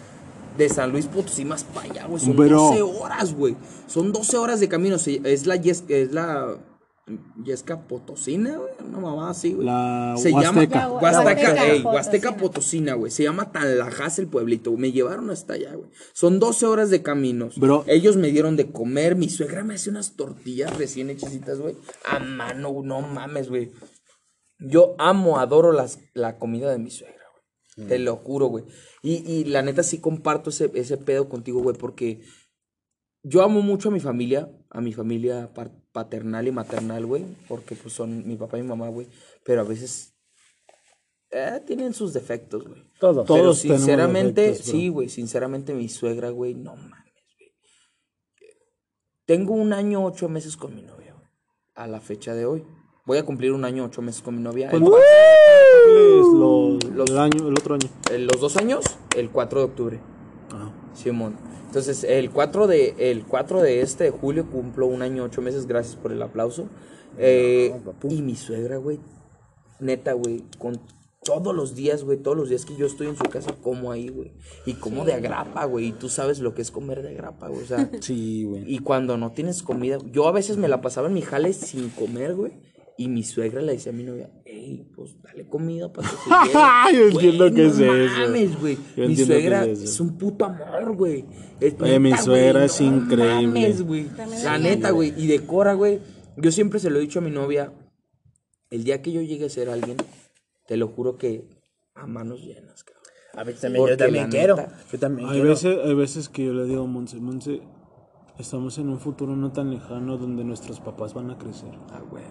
de 0.56 0.68
San 0.70 0.90
Luis 0.90 1.06
Potosí 1.06 1.44
más 1.44 1.64
para 1.64 1.90
allá, 1.90 2.06
güey. 2.06 2.20
Son 2.24 2.34
Bro. 2.34 2.48
12 2.48 2.82
horas, 2.82 3.34
güey. 3.34 3.56
Son 3.86 4.10
12 4.12 4.38
horas 4.38 4.58
de 4.60 4.68
camino. 4.68 4.96
Es 4.96 5.46
la 5.46 5.54
es 5.56 5.84
la 6.12 6.56
Yesca 7.44 7.86
Potosina, 7.86 8.56
güey. 8.58 8.72
Una 8.84 8.98
mamá 8.98 9.30
así, 9.30 9.52
güey. 9.52 9.66
La 9.66 10.14
Se 10.18 10.32
Huasteca. 10.32 10.42
llama 10.42 11.00
La 11.00 11.20
Huasteca, 11.22 11.50
ey, 11.52 11.68
Potosina. 11.82 11.90
Huasteca 11.92 12.36
Potosina, 12.36 12.94
güey. 12.94 13.12
Se 13.12 13.22
llama 13.22 13.52
Tanlajas 13.52 14.18
el 14.18 14.26
pueblito. 14.26 14.70
güey. 14.70 14.80
Me 14.82 14.92
llevaron 14.92 15.30
hasta 15.30 15.54
allá, 15.54 15.74
güey. 15.74 15.88
Son 16.14 16.40
12 16.40 16.66
horas 16.66 16.90
de 16.90 17.02
caminos. 17.02 17.58
Bro. 17.58 17.84
Ellos 17.86 18.16
me 18.16 18.32
dieron 18.32 18.56
de 18.56 18.72
comer. 18.72 19.14
Mi 19.14 19.28
suegra 19.28 19.62
me 19.62 19.74
hacía 19.74 19.92
unas 19.92 20.16
tortillas 20.16 20.76
recién 20.76 21.08
hechecitas, 21.10 21.58
güey. 21.60 21.76
A 22.04 22.18
mano, 22.18 22.74
no 22.82 23.00
mames, 23.02 23.48
güey. 23.48 23.70
Yo 24.58 24.96
amo, 24.98 25.38
adoro 25.38 25.70
las, 25.72 26.00
la 26.14 26.38
comida 26.38 26.70
de 26.72 26.78
mi 26.78 26.90
suegra, 26.90 27.22
güey. 27.76 27.88
Te 27.88 27.98
lo 28.00 28.16
juro, 28.16 28.46
güey. 28.46 28.64
Y, 29.02 29.16
y 29.30 29.44
la 29.44 29.62
neta 29.62 29.82
sí 29.84 30.00
comparto 30.00 30.50
ese, 30.50 30.72
ese 30.74 30.96
pedo 30.96 31.28
contigo, 31.28 31.62
güey, 31.62 31.76
porque 31.76 32.22
yo 33.22 33.42
amo 33.42 33.60
mucho 33.60 33.90
a 33.90 33.92
mi 33.92 34.00
familia, 34.00 34.50
a 34.70 34.80
mi 34.80 34.92
familia 34.94 35.52
par- 35.52 35.72
paternal 35.96 36.46
y 36.46 36.52
maternal, 36.52 37.06
güey, 37.06 37.24
porque 37.48 37.74
pues 37.74 37.94
son 37.94 38.28
mi 38.28 38.36
papá 38.36 38.58
y 38.58 38.62
mi 38.62 38.68
mamá, 38.68 38.88
güey, 38.90 39.06
pero 39.46 39.62
a 39.62 39.64
veces 39.64 40.14
eh, 41.30 41.62
tienen 41.66 41.94
sus 41.94 42.12
defectos, 42.12 42.68
güey. 42.68 42.82
Todo. 43.00 43.24
Todo. 43.24 43.34
Pero 43.34 43.42
Todos 43.44 43.58
sinceramente, 43.60 44.42
defectos, 44.42 44.66
sí, 44.70 44.88
güey, 44.90 45.08
sinceramente 45.08 45.72
mi 45.72 45.88
suegra, 45.88 46.28
güey, 46.28 46.52
no 46.54 46.76
mames, 46.76 47.14
güey. 47.38 47.50
Tengo 49.24 49.54
un 49.54 49.72
año, 49.72 50.04
ocho 50.04 50.28
meses 50.28 50.54
con 50.58 50.74
mi 50.74 50.82
novia, 50.82 51.14
güey. 51.14 51.28
A 51.76 51.86
la 51.86 52.00
fecha 52.02 52.34
de 52.34 52.44
hoy. 52.44 52.62
Voy 53.06 53.16
a 53.16 53.24
cumplir 53.24 53.52
un 53.52 53.64
año, 53.64 53.84
ocho 53.86 54.02
meses 54.02 54.20
con 54.20 54.36
mi 54.36 54.42
novia. 54.42 54.68
El, 54.70 54.82
Es 54.82 56.26
lo- 56.32 56.78
Los- 56.92 57.10
el, 57.10 57.18
año, 57.18 57.48
el 57.48 57.54
otro 57.58 57.74
año. 57.76 57.88
el- 58.10 58.26
los 58.26 58.38
dos 58.38 58.56
años, 58.58 58.84
el 59.16 59.30
4 59.30 59.60
de 59.60 59.64
octubre. 59.64 60.00
Simón. 60.96 61.36
Entonces, 61.66 62.04
el 62.04 62.30
4 62.30 62.66
de, 62.66 62.94
el 62.98 63.24
4 63.24 63.62
de 63.62 63.82
este 63.82 64.04
de 64.04 64.10
julio 64.10 64.50
cumplo 64.50 64.86
un 64.86 65.02
año, 65.02 65.24
ocho 65.24 65.42
meses. 65.42 65.66
Gracias 65.66 65.96
por 65.96 66.12
el 66.12 66.22
aplauso. 66.22 66.68
Eh, 67.18 67.74
y 68.08 68.22
mi 68.22 68.36
suegra, 68.36 68.76
güey. 68.78 68.98
Neta, 69.80 70.12
güey. 70.14 70.44
Con 70.58 70.80
todos 71.22 71.54
los 71.54 71.74
días, 71.74 72.04
güey. 72.04 72.18
Todos 72.18 72.36
los 72.36 72.48
días 72.48 72.64
que 72.64 72.76
yo 72.76 72.86
estoy 72.86 73.08
en 73.08 73.16
su 73.16 73.24
casa, 73.24 73.54
como 73.62 73.90
ahí, 73.92 74.08
güey. 74.08 74.32
Y 74.64 74.74
como 74.74 75.04
de 75.04 75.12
agrapa, 75.14 75.64
güey. 75.64 75.88
Y 75.88 75.92
tú 75.92 76.08
sabes 76.08 76.38
lo 76.40 76.54
que 76.54 76.62
es 76.62 76.70
comer 76.70 77.02
de 77.02 77.10
agrapa, 77.10 77.48
güey. 77.48 77.62
O 77.62 77.66
sea, 77.66 77.90
Sí, 78.00 78.44
güey. 78.44 78.64
y 78.66 78.78
cuando 78.78 79.16
no 79.16 79.32
tienes 79.32 79.62
comida, 79.62 79.98
yo 80.12 80.28
a 80.28 80.32
veces 80.32 80.56
me 80.56 80.68
la 80.68 80.80
pasaba 80.80 81.08
en 81.08 81.14
mi 81.14 81.22
jale 81.22 81.52
sin 81.52 81.90
comer, 81.90 82.34
güey. 82.34 82.52
Y 82.98 83.08
mi 83.08 83.22
suegra 83.24 83.60
le 83.60 83.72
decía 83.72 83.92
a 83.92 83.94
mi 83.94 84.04
novia, 84.04 84.30
hey, 84.46 84.90
pues 84.96 85.20
dale 85.22 85.46
comida 85.46 85.92
para 85.92 86.08
que 86.08 86.16
se 86.16 86.30
quede". 86.50 86.98
Yo 86.98 87.08
entiendo 87.08 87.44
Güey, 87.50 87.54
que 87.54 87.62
no 87.62 87.68
es 87.68 87.78
eso. 87.78 88.18
mames, 88.20 88.60
güey. 88.60 88.78
Mi 88.96 89.16
suegra 89.16 89.64
es 89.66 90.00
un 90.00 90.16
puto 90.18 90.44
amor, 90.46 90.96
güey. 90.96 91.24
Es- 91.60 91.74
Oye, 91.80 92.00
mi 92.00 92.16
suegra 92.16 92.52
güey, 92.60 92.64
es 92.66 92.80
increíble. 92.80 93.46
mames, 93.60 93.82
güey. 93.82 94.06
La 94.44 94.58
neta, 94.58 94.90
güey. 94.92 95.12
Y 95.16 95.26
decora, 95.26 95.74
güey. 95.74 96.00
Yo 96.38 96.50
siempre 96.52 96.78
se 96.80 96.88
lo 96.90 96.98
he 96.98 97.00
dicho 97.02 97.18
a 97.18 97.22
mi 97.22 97.30
novia, 97.30 97.72
el 98.70 98.84
día 98.84 99.02
que 99.02 99.12
yo 99.12 99.20
llegue 99.22 99.46
a 99.46 99.50
ser 99.50 99.68
alguien, 99.70 99.96
te 100.66 100.76
lo 100.76 100.88
juro 100.88 101.16
que 101.18 101.48
a 101.94 102.06
manos 102.06 102.40
llenas, 102.42 102.82
cabrón. 102.84 103.02
A 103.34 103.44
mí 103.44 103.52
también, 103.52 103.82
Porque 103.82 103.92
yo 103.92 103.96
también 103.98 104.28
quiero. 104.30 104.56
neta- 104.56 104.74
Yo 104.90 104.98
también 104.98 105.28
Hay 105.28 105.34
quiero. 105.34 105.48
veces, 105.50 105.78
hay 105.84 105.94
veces 105.94 106.28
que 106.30 106.44
yo 106.46 106.52
le 106.54 106.64
digo 106.64 106.82
a 106.82 106.86
Monse, 106.86 107.16
Monse, 107.20 107.60
estamos 108.38 108.76
en 108.78 108.88
un 108.88 108.98
futuro 109.00 109.36
no 109.36 109.52
tan 109.52 109.70
lejano 109.70 110.16
donde 110.16 110.44
nuestros 110.44 110.80
papás 110.80 111.12
van 111.14 111.30
a 111.30 111.36
crecer. 111.38 111.70
Ah, 111.90 112.02
güey. 112.10 112.24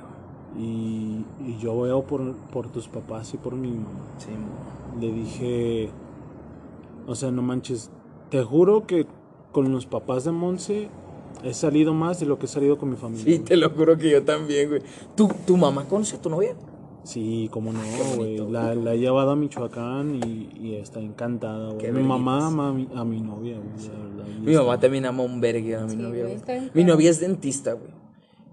Y, 0.57 1.25
y 1.45 1.57
yo 1.59 1.79
veo 1.81 2.03
por, 2.03 2.33
por 2.53 2.69
tus 2.69 2.87
papás 2.87 3.33
y 3.33 3.37
por 3.37 3.55
mi 3.55 3.71
mamá. 3.71 4.05
Sí. 4.17 4.29
Le 5.01 5.11
dije, 5.11 5.89
o 7.07 7.15
sea, 7.15 7.31
no 7.31 7.41
manches, 7.41 7.91
te 8.29 8.41
juro 8.43 8.87
que 8.87 9.05
con 9.51 9.71
los 9.71 9.85
papás 9.85 10.23
de 10.23 10.31
Monse 10.31 10.87
he 11.43 11.53
salido 11.53 11.93
más 11.93 12.19
de 12.21 12.25
lo 12.25 12.39
que 12.39 12.45
he 12.45 12.49
salido 12.49 12.77
con 12.77 12.89
mi 12.89 12.95
familia. 12.95 13.25
Sí, 13.25 13.39
te 13.39 13.57
lo 13.57 13.69
juro 13.69 13.97
que 13.97 14.09
yo 14.11 14.23
también, 14.23 14.69
güey. 14.69 14.81
¿Tu, 15.15 15.27
¿Tu 15.45 15.57
mamá 15.57 15.83
conoce 15.85 16.15
a 16.15 16.21
tu 16.21 16.29
novia? 16.29 16.55
Sí, 17.03 17.49
cómo 17.51 17.71
no, 17.71 17.79
güey. 18.15 18.37
La, 18.49 18.73
la 18.73 18.93
he 18.95 18.97
llevado 18.97 19.31
a 19.31 19.35
Michoacán 19.35 20.15
y, 20.25 20.49
y 20.59 20.75
está 20.75 20.99
encantada, 21.01 21.67
güey. 21.67 21.77
Qué 21.77 21.91
Mi 21.91 22.01
mamá 22.01 22.47
ama 22.47 22.69
a 22.69 22.73
mi, 22.73 22.87
a 22.95 23.03
mi 23.03 23.21
novia, 23.21 23.57
güey. 23.57 23.87
la 23.89 24.03
verdad, 24.03 24.25
y 24.35 24.39
Mi 24.41 24.51
está- 24.53 24.63
mamá 24.63 24.79
también 24.79 25.05
ama 25.05 25.21
un 25.23 25.39
vergue 25.39 25.75
a 25.75 25.83
mi 25.83 25.91
Sí, 25.91 25.97
novia, 25.97 26.23
güey, 26.25 26.71
Mi 26.73 26.83
novia 26.83 27.09
es 27.11 27.19
dentista, 27.19 27.73
güey. 27.73 27.91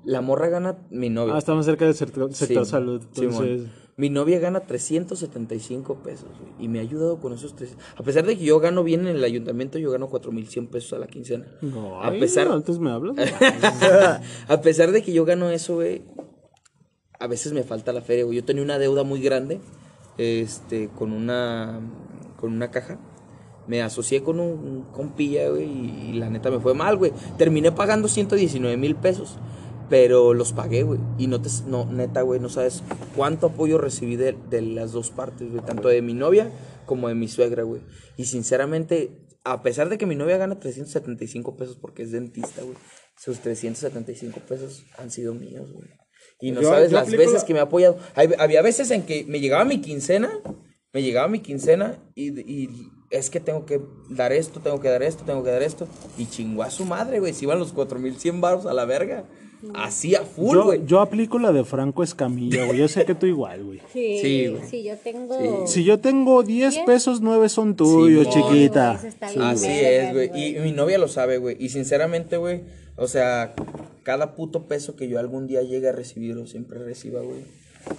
La 0.04 0.20
morra 0.20 0.48
gana, 0.48 0.78
mi 0.90 1.10
novia. 1.10 1.34
Ah, 1.34 1.38
estamos 1.38 1.64
cerca 1.64 1.84
del 1.84 1.94
sector, 1.94 2.32
sector 2.34 2.64
Sí, 2.64 2.70
salud. 2.70 3.02
Entonces, 3.14 3.68
Mi 3.96 4.08
novia 4.10 4.38
gana 4.40 4.60
375 4.60 5.96
pesos, 6.02 6.28
güey. 6.40 6.52
Y 6.58 6.68
me 6.68 6.78
ha 6.78 6.82
ayudado 6.82 7.20
con 7.20 7.32
esos 7.34 7.54
tres. 7.54 7.76
A 7.96 8.02
pesar 8.02 8.24
de 8.26 8.36
que 8.36 8.44
yo 8.44 8.58
gano 8.58 8.82
bien 8.82 9.02
en 9.06 9.16
el 9.16 9.22
ayuntamiento, 9.22 9.78
yo 9.78 9.90
gano 9.90 10.08
4100 10.08 10.66
pesos 10.68 10.94
a 10.94 10.98
la 10.98 11.06
quincena. 11.06 11.46
no, 11.60 12.02
a 12.02 12.08
ay, 12.08 12.18
pesar, 12.20 12.48
antes 12.48 12.78
me 12.78 12.90
hablas. 12.90 13.16
a 14.48 14.60
pesar 14.60 14.92
de 14.92 15.02
que 15.02 15.12
yo 15.12 15.24
gano 15.24 15.50
eso, 15.50 15.74
güey, 15.74 16.02
a 17.20 17.26
veces 17.28 17.52
me 17.52 17.62
falta 17.62 17.92
la 17.92 18.00
feria, 18.00 18.24
güey. 18.24 18.36
Yo 18.36 18.44
tenía 18.44 18.62
una 18.64 18.78
deuda 18.78 19.04
muy 19.04 19.20
grande, 19.20 19.60
este, 20.18 20.88
con 20.88 21.12
una, 21.12 21.80
con 22.40 22.52
una 22.52 22.70
caja. 22.70 22.98
Me 23.68 23.80
asocié 23.82 24.24
con 24.24 24.40
un, 24.40 24.58
un 24.58 24.82
compilla, 24.90 25.48
güey, 25.50 25.64
y, 25.64 26.10
y 26.10 26.12
la 26.14 26.28
neta 26.30 26.50
me 26.50 26.58
fue 26.58 26.74
mal, 26.74 26.96
güey. 26.96 27.12
Terminé 27.38 27.70
pagando 27.70 28.08
119 28.08 28.76
mil 28.76 28.96
pesos, 28.96 29.36
pero 29.92 30.32
los 30.32 30.54
pagué, 30.54 30.84
güey. 30.84 30.98
Y 31.18 31.26
no 31.26 31.42
te, 31.42 31.50
no, 31.66 31.84
neta, 31.84 32.22
güey, 32.22 32.40
no 32.40 32.48
sabes 32.48 32.82
cuánto 33.14 33.48
apoyo 33.48 33.76
recibí 33.76 34.16
de, 34.16 34.34
de 34.48 34.62
las 34.62 34.92
dos 34.92 35.10
partes, 35.10 35.50
güey. 35.50 35.62
Tanto 35.66 35.88
de 35.88 36.00
mi 36.00 36.14
novia 36.14 36.50
como 36.86 37.08
de 37.08 37.14
mi 37.14 37.28
suegra, 37.28 37.62
güey. 37.64 37.82
Y 38.16 38.24
sinceramente, 38.24 39.10
a 39.44 39.62
pesar 39.62 39.90
de 39.90 39.98
que 39.98 40.06
mi 40.06 40.14
novia 40.14 40.38
gana 40.38 40.58
375 40.58 41.58
pesos 41.58 41.76
porque 41.76 42.04
es 42.04 42.10
dentista, 42.10 42.62
güey, 42.62 42.74
esos 43.20 43.40
375 43.40 44.40
pesos 44.48 44.82
han 44.96 45.10
sido 45.10 45.34
míos, 45.34 45.70
güey. 45.70 45.90
Y 46.40 46.52
no 46.52 46.62
Yo- 46.62 46.70
sabes 46.70 46.90
yo 46.90 46.96
las 46.96 47.10
veces 47.10 47.42
la- 47.42 47.44
que 47.44 47.52
me 47.52 47.60
ha 47.60 47.64
apoyado. 47.64 47.98
Hay- 48.14 48.30
había 48.38 48.62
veces 48.62 48.90
en 48.92 49.02
que 49.02 49.26
me 49.28 49.40
llegaba 49.40 49.66
mi 49.66 49.82
quincena, 49.82 50.30
me 50.94 51.02
llegaba 51.02 51.28
mi 51.28 51.40
quincena 51.40 52.02
y, 52.14 52.30
y 52.50 52.70
es 53.10 53.28
que 53.28 53.40
tengo 53.40 53.66
que 53.66 53.78
dar 54.08 54.32
esto, 54.32 54.60
tengo 54.60 54.80
que 54.80 54.88
dar 54.88 55.02
esto, 55.02 55.24
tengo 55.26 55.44
que 55.44 55.50
dar 55.50 55.62
esto. 55.62 55.86
Y 56.16 56.24
chingó 56.30 56.62
a 56.62 56.70
su 56.70 56.86
madre, 56.86 57.20
güey. 57.20 57.34
Se 57.34 57.44
iban 57.44 57.58
los 57.58 57.74
4100 57.74 58.40
baros 58.40 58.64
a 58.64 58.72
la 58.72 58.86
verga. 58.86 59.28
Así 59.74 60.14
a 60.14 60.22
full, 60.22 60.54
Yo, 60.54 60.64
güey. 60.64 60.80
yo 60.86 61.00
aplico 61.00 61.38
la 61.38 61.52
de 61.52 61.64
Franco 61.64 62.02
Escamilla, 62.02 62.66
güey. 62.66 62.78
Yo 62.78 62.88
sé 62.88 63.04
que 63.04 63.14
tú 63.14 63.26
igual, 63.26 63.64
güey. 63.64 63.78
Sí, 63.92 64.18
Sí, 64.22 64.46
sí, 64.48 64.48
güey. 64.48 64.82
yo 64.84 64.96
tengo. 64.98 65.66
Si 65.66 65.84
yo 65.84 65.98
tengo 66.00 66.42
10 66.42 66.74
Bien. 66.74 66.86
pesos, 66.86 67.20
9 67.20 67.48
son 67.48 67.76
tuyos, 67.76 68.26
Sí, 68.26 68.40
chiquita. 68.40 69.00
Bien 69.20 69.42
Así 69.42 69.68
es, 69.70 70.12
güey. 70.12 70.30
Y 70.34 70.58
mi 70.60 70.72
novia 70.72 70.98
lo 70.98 71.08
sabe, 71.08 71.38
güey. 71.38 71.56
Y 71.58 71.68
sinceramente, 71.68 72.36
güey, 72.36 72.62
o 72.96 73.06
sea, 73.06 73.54
cada 74.02 74.34
puto 74.34 74.66
peso 74.66 74.96
que 74.96 75.08
yo 75.08 75.18
algún 75.18 75.46
día 75.46 75.62
llegue 75.62 75.88
a 75.88 75.92
recibir 75.92 76.36
o 76.36 76.46
siempre 76.46 76.78
reciba, 76.78 77.20
güey. 77.20 77.40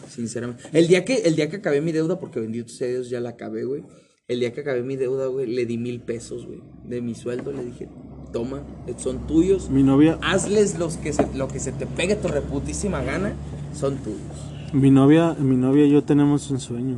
Sinceramente. 0.10 0.64
El 0.73 0.88
día 0.88 1.03
que, 1.06 1.15
el 1.26 1.35
día 1.35 1.49
que 1.49 1.57
acabé 1.57 1.81
mi 1.81 1.91
deuda, 1.91 2.19
porque 2.19 2.40
bendito 2.40 2.69
sea 2.69 2.88
Dios, 2.88 3.10
ya 3.10 3.19
la 3.19 3.30
acabé, 3.30 3.64
güey. 3.64 3.84
El 4.27 4.40
día 4.40 4.53
que 4.53 4.61
acabé 4.61 4.81
mi 4.84 4.95
deuda, 4.95 5.27
güey, 5.27 5.45
le 5.48 5.65
di 5.65 5.77
mil 5.77 5.99
pesos, 6.02 6.45
güey. 6.45 6.61
De 6.85 7.02
mi 7.02 7.14
sueldo 7.15 7.52
le 7.52 7.64
dije, 7.65 7.90
toma, 8.34 8.61
son 8.97 9.26
tuyos. 9.27 9.69
Mi 9.69 9.84
novia, 9.84 10.19
Hazles 10.22 10.77
los 10.77 10.97
que 10.97 11.14
se, 11.14 11.34
lo 11.34 11.47
que 11.47 11.60
se 11.60 11.72
te 11.72 11.85
pegue 11.85 12.18
tu 12.18 12.27
reputísima 12.27 13.01
gana, 13.01 13.34
son 13.73 13.95
tuyos. 13.97 14.73
mi 14.73 14.91
novia, 14.91 15.35
mi 15.39 15.55
novia 15.55 15.85
y 15.85 15.91
yo 15.91 16.03
tenemos 16.03 16.51
un 16.51 16.60
sueño. 16.60 16.97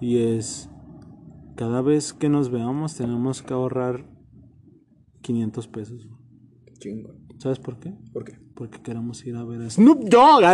Y 0.00 0.18
es 0.18 0.68
cada 1.56 1.82
vez 1.82 2.12
que 2.12 2.28
nos 2.28 2.50
veamos 2.50 2.94
tenemos 2.94 3.42
que 3.42 3.52
ahorrar 3.52 4.06
500 5.22 5.68
pesos. 5.68 6.08
Chingo. 6.78 7.10
¿Sabes 7.38 7.58
por 7.58 7.78
qué? 7.78 7.92
¿Por 8.12 8.24
qué? 8.24 8.38
Porque 8.60 8.78
queremos 8.82 9.24
ir 9.24 9.34
a 9.36 9.42
ver 9.42 9.62
a 9.62 9.70
Snoop 9.70 10.00
Dogg. 10.04 10.42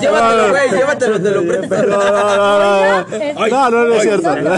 Llévatelo, 0.00 0.50
güey, 0.50 0.70
llévatelo, 0.70 1.20
te 1.20 1.30
lo 1.32 1.42
presto. 1.42 1.74
No, 1.88 3.48
no, 3.48 3.70
no, 3.70 3.84
no 3.88 3.94
es 3.94 4.02
cierto. 4.02 4.36
No, 4.36 4.42
no 4.44 4.54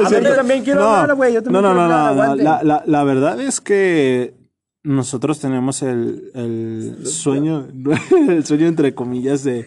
es 0.00 0.08
cierto. 0.08 0.28
yo 0.28 0.36
también 0.36 0.62
quiero 0.62 0.80
No, 0.80 0.86
hablar, 0.94 1.16
güey, 1.16 1.34
yo 1.34 1.42
también 1.42 1.64
no, 1.64 1.74
no, 1.74 1.88
no, 1.88 2.14
no, 2.14 2.36
la, 2.36 2.84
la 2.86 3.02
verdad 3.02 3.40
es 3.40 3.60
que 3.60 4.34
nosotros 4.84 5.40
tenemos 5.40 5.82
el, 5.82 6.30
el 6.36 7.04
sueño, 7.04 7.66
el 8.28 8.46
sueño 8.46 8.68
entre 8.68 8.94
comillas 8.94 9.42
de, 9.42 9.66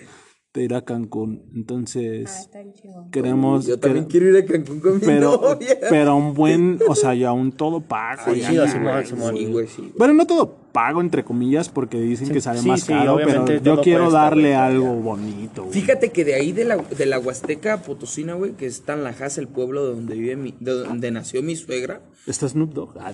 de 0.59 0.65
ir 0.65 0.73
a 0.73 0.83
Cancún. 0.83 1.43
Ah, 1.45 1.51
Entonces, 1.55 2.49
chingón. 2.73 3.11
queremos... 3.11 3.65
Yo 3.65 3.79
también 3.79 4.05
quiero 4.05 4.29
ir 4.29 4.43
a 4.43 4.45
Cancún 4.45 4.79
con 4.79 4.95
mi 4.95 4.99
pero, 4.99 5.39
novia. 5.41 5.77
pero 5.89 6.15
un 6.15 6.33
buen, 6.33 6.79
o 6.87 6.95
sea, 6.95 7.13
ya 7.15 7.31
un 7.31 7.51
todo 7.51 7.81
pago. 7.81 8.33
Sí, 8.33 8.41
ya, 8.41 8.67
sí. 8.67 8.77
Sí, 9.05 9.67
sí. 9.67 9.93
Bueno, 9.97 10.13
no 10.13 10.25
todo 10.25 10.64
pago, 10.75 11.01
entre 11.01 11.23
comillas, 11.23 11.69
porque 11.69 11.97
dicen 11.99 12.29
que 12.29 12.41
sale 12.41 12.59
sí, 12.59 12.67
más 12.67 12.81
sí, 12.81 12.87
caro, 12.93 13.17
pero 13.23 13.47
yo 13.59 13.81
quiero 13.81 14.11
darle 14.11 14.55
algo 14.55 14.93
bonito. 14.95 15.63
güey. 15.63 15.73
Fíjate 15.73 16.11
que 16.11 16.25
de 16.25 16.35
ahí 16.35 16.51
de 16.51 16.65
la, 16.65 16.75
de 16.77 17.05
la 17.05 17.17
Huasteca 17.17 17.81
Potosina, 17.81 18.33
güey, 18.33 18.51
que 18.51 18.65
es 18.65 18.81
Tanlajas, 18.83 19.37
el 19.37 19.47
pueblo 19.47 19.87
de 19.87 19.95
donde 19.95 20.15
vive 20.15 20.35
mi, 20.35 20.53
de 20.59 20.71
donde 20.73 21.09
nació 21.11 21.41
mi 21.41 21.55
suegra. 21.55 22.01
¿Está 22.27 22.49
Snoop 22.49 22.73
Dogg? 22.73 22.97
Ah, 22.99 23.13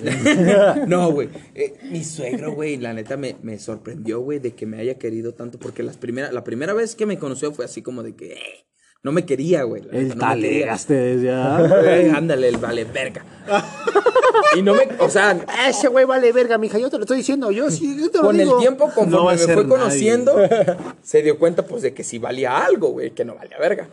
No, 0.88 1.12
güey. 1.12 1.30
eh, 1.54 1.76
mi 1.92 2.04
suegro, 2.04 2.54
güey, 2.54 2.78
la 2.78 2.94
neta 2.94 3.16
me, 3.16 3.36
me 3.44 3.60
sorprendió, 3.60 4.20
güey, 4.22 4.40
de 4.40 4.56
que 4.56 4.66
me 4.66 4.78
haya 4.80 4.98
querido 4.98 5.34
tanto. 5.34 5.60
Porque 5.60 5.84
las 5.84 5.98
primera, 5.98 6.32
la 6.32 6.44
primera 6.44 6.74
vez 6.74 6.96
que 6.96 7.06
me 7.06 7.20
conoció 7.20 7.52
fue 7.54 7.66
así 7.66 7.82
como 7.82 8.04
de 8.04 8.16
que 8.16 8.34
eh, 8.34 8.66
no 9.04 9.12
me 9.12 9.26
quería, 9.26 9.64
güey. 9.64 9.84
El 9.92 10.10
no 10.10 10.16
talegaste 10.16 10.94
decía. 10.94 11.58
Güey, 11.82 12.10
ándale, 12.10 12.50
el 12.50 12.58
vale 12.58 12.86
verga. 12.86 13.26
y 14.56 14.62
no 14.62 14.76
me, 14.76 14.88
o 15.00 15.10
sea, 15.10 15.44
Ese 15.68 15.88
güey 15.88 16.06
vale 16.06 16.32
verga, 16.32 16.58
mija. 16.60 16.78
Yo 16.78 16.90
te 16.90 16.98
lo 16.98 17.04
estoy 17.04 17.18
diciendo. 17.18 17.50
Yo 17.50 17.72
sí, 17.72 17.98
yo 18.00 18.12
te 18.12 18.20
lo 18.20 18.26
con 18.26 18.40
el 18.40 18.50
tiempo, 18.60 18.88
No 18.88 18.94
conforme 18.94 19.30
a 19.30 19.34
me 19.34 19.38
fue 19.40 19.56
nadie. 19.56 19.68
conociendo, 19.70 20.36
se 21.02 21.24
dio 21.24 21.40
cuenta, 21.40 21.66
pues, 21.66 21.82
de 21.82 21.94
que 21.94 22.04
sí 22.04 22.20
valía 22.20 22.64
algo, 22.64 22.90
güey, 22.90 23.12
que 23.12 23.26
no 23.26 23.34
valía 23.36 23.58
verga. 23.58 23.88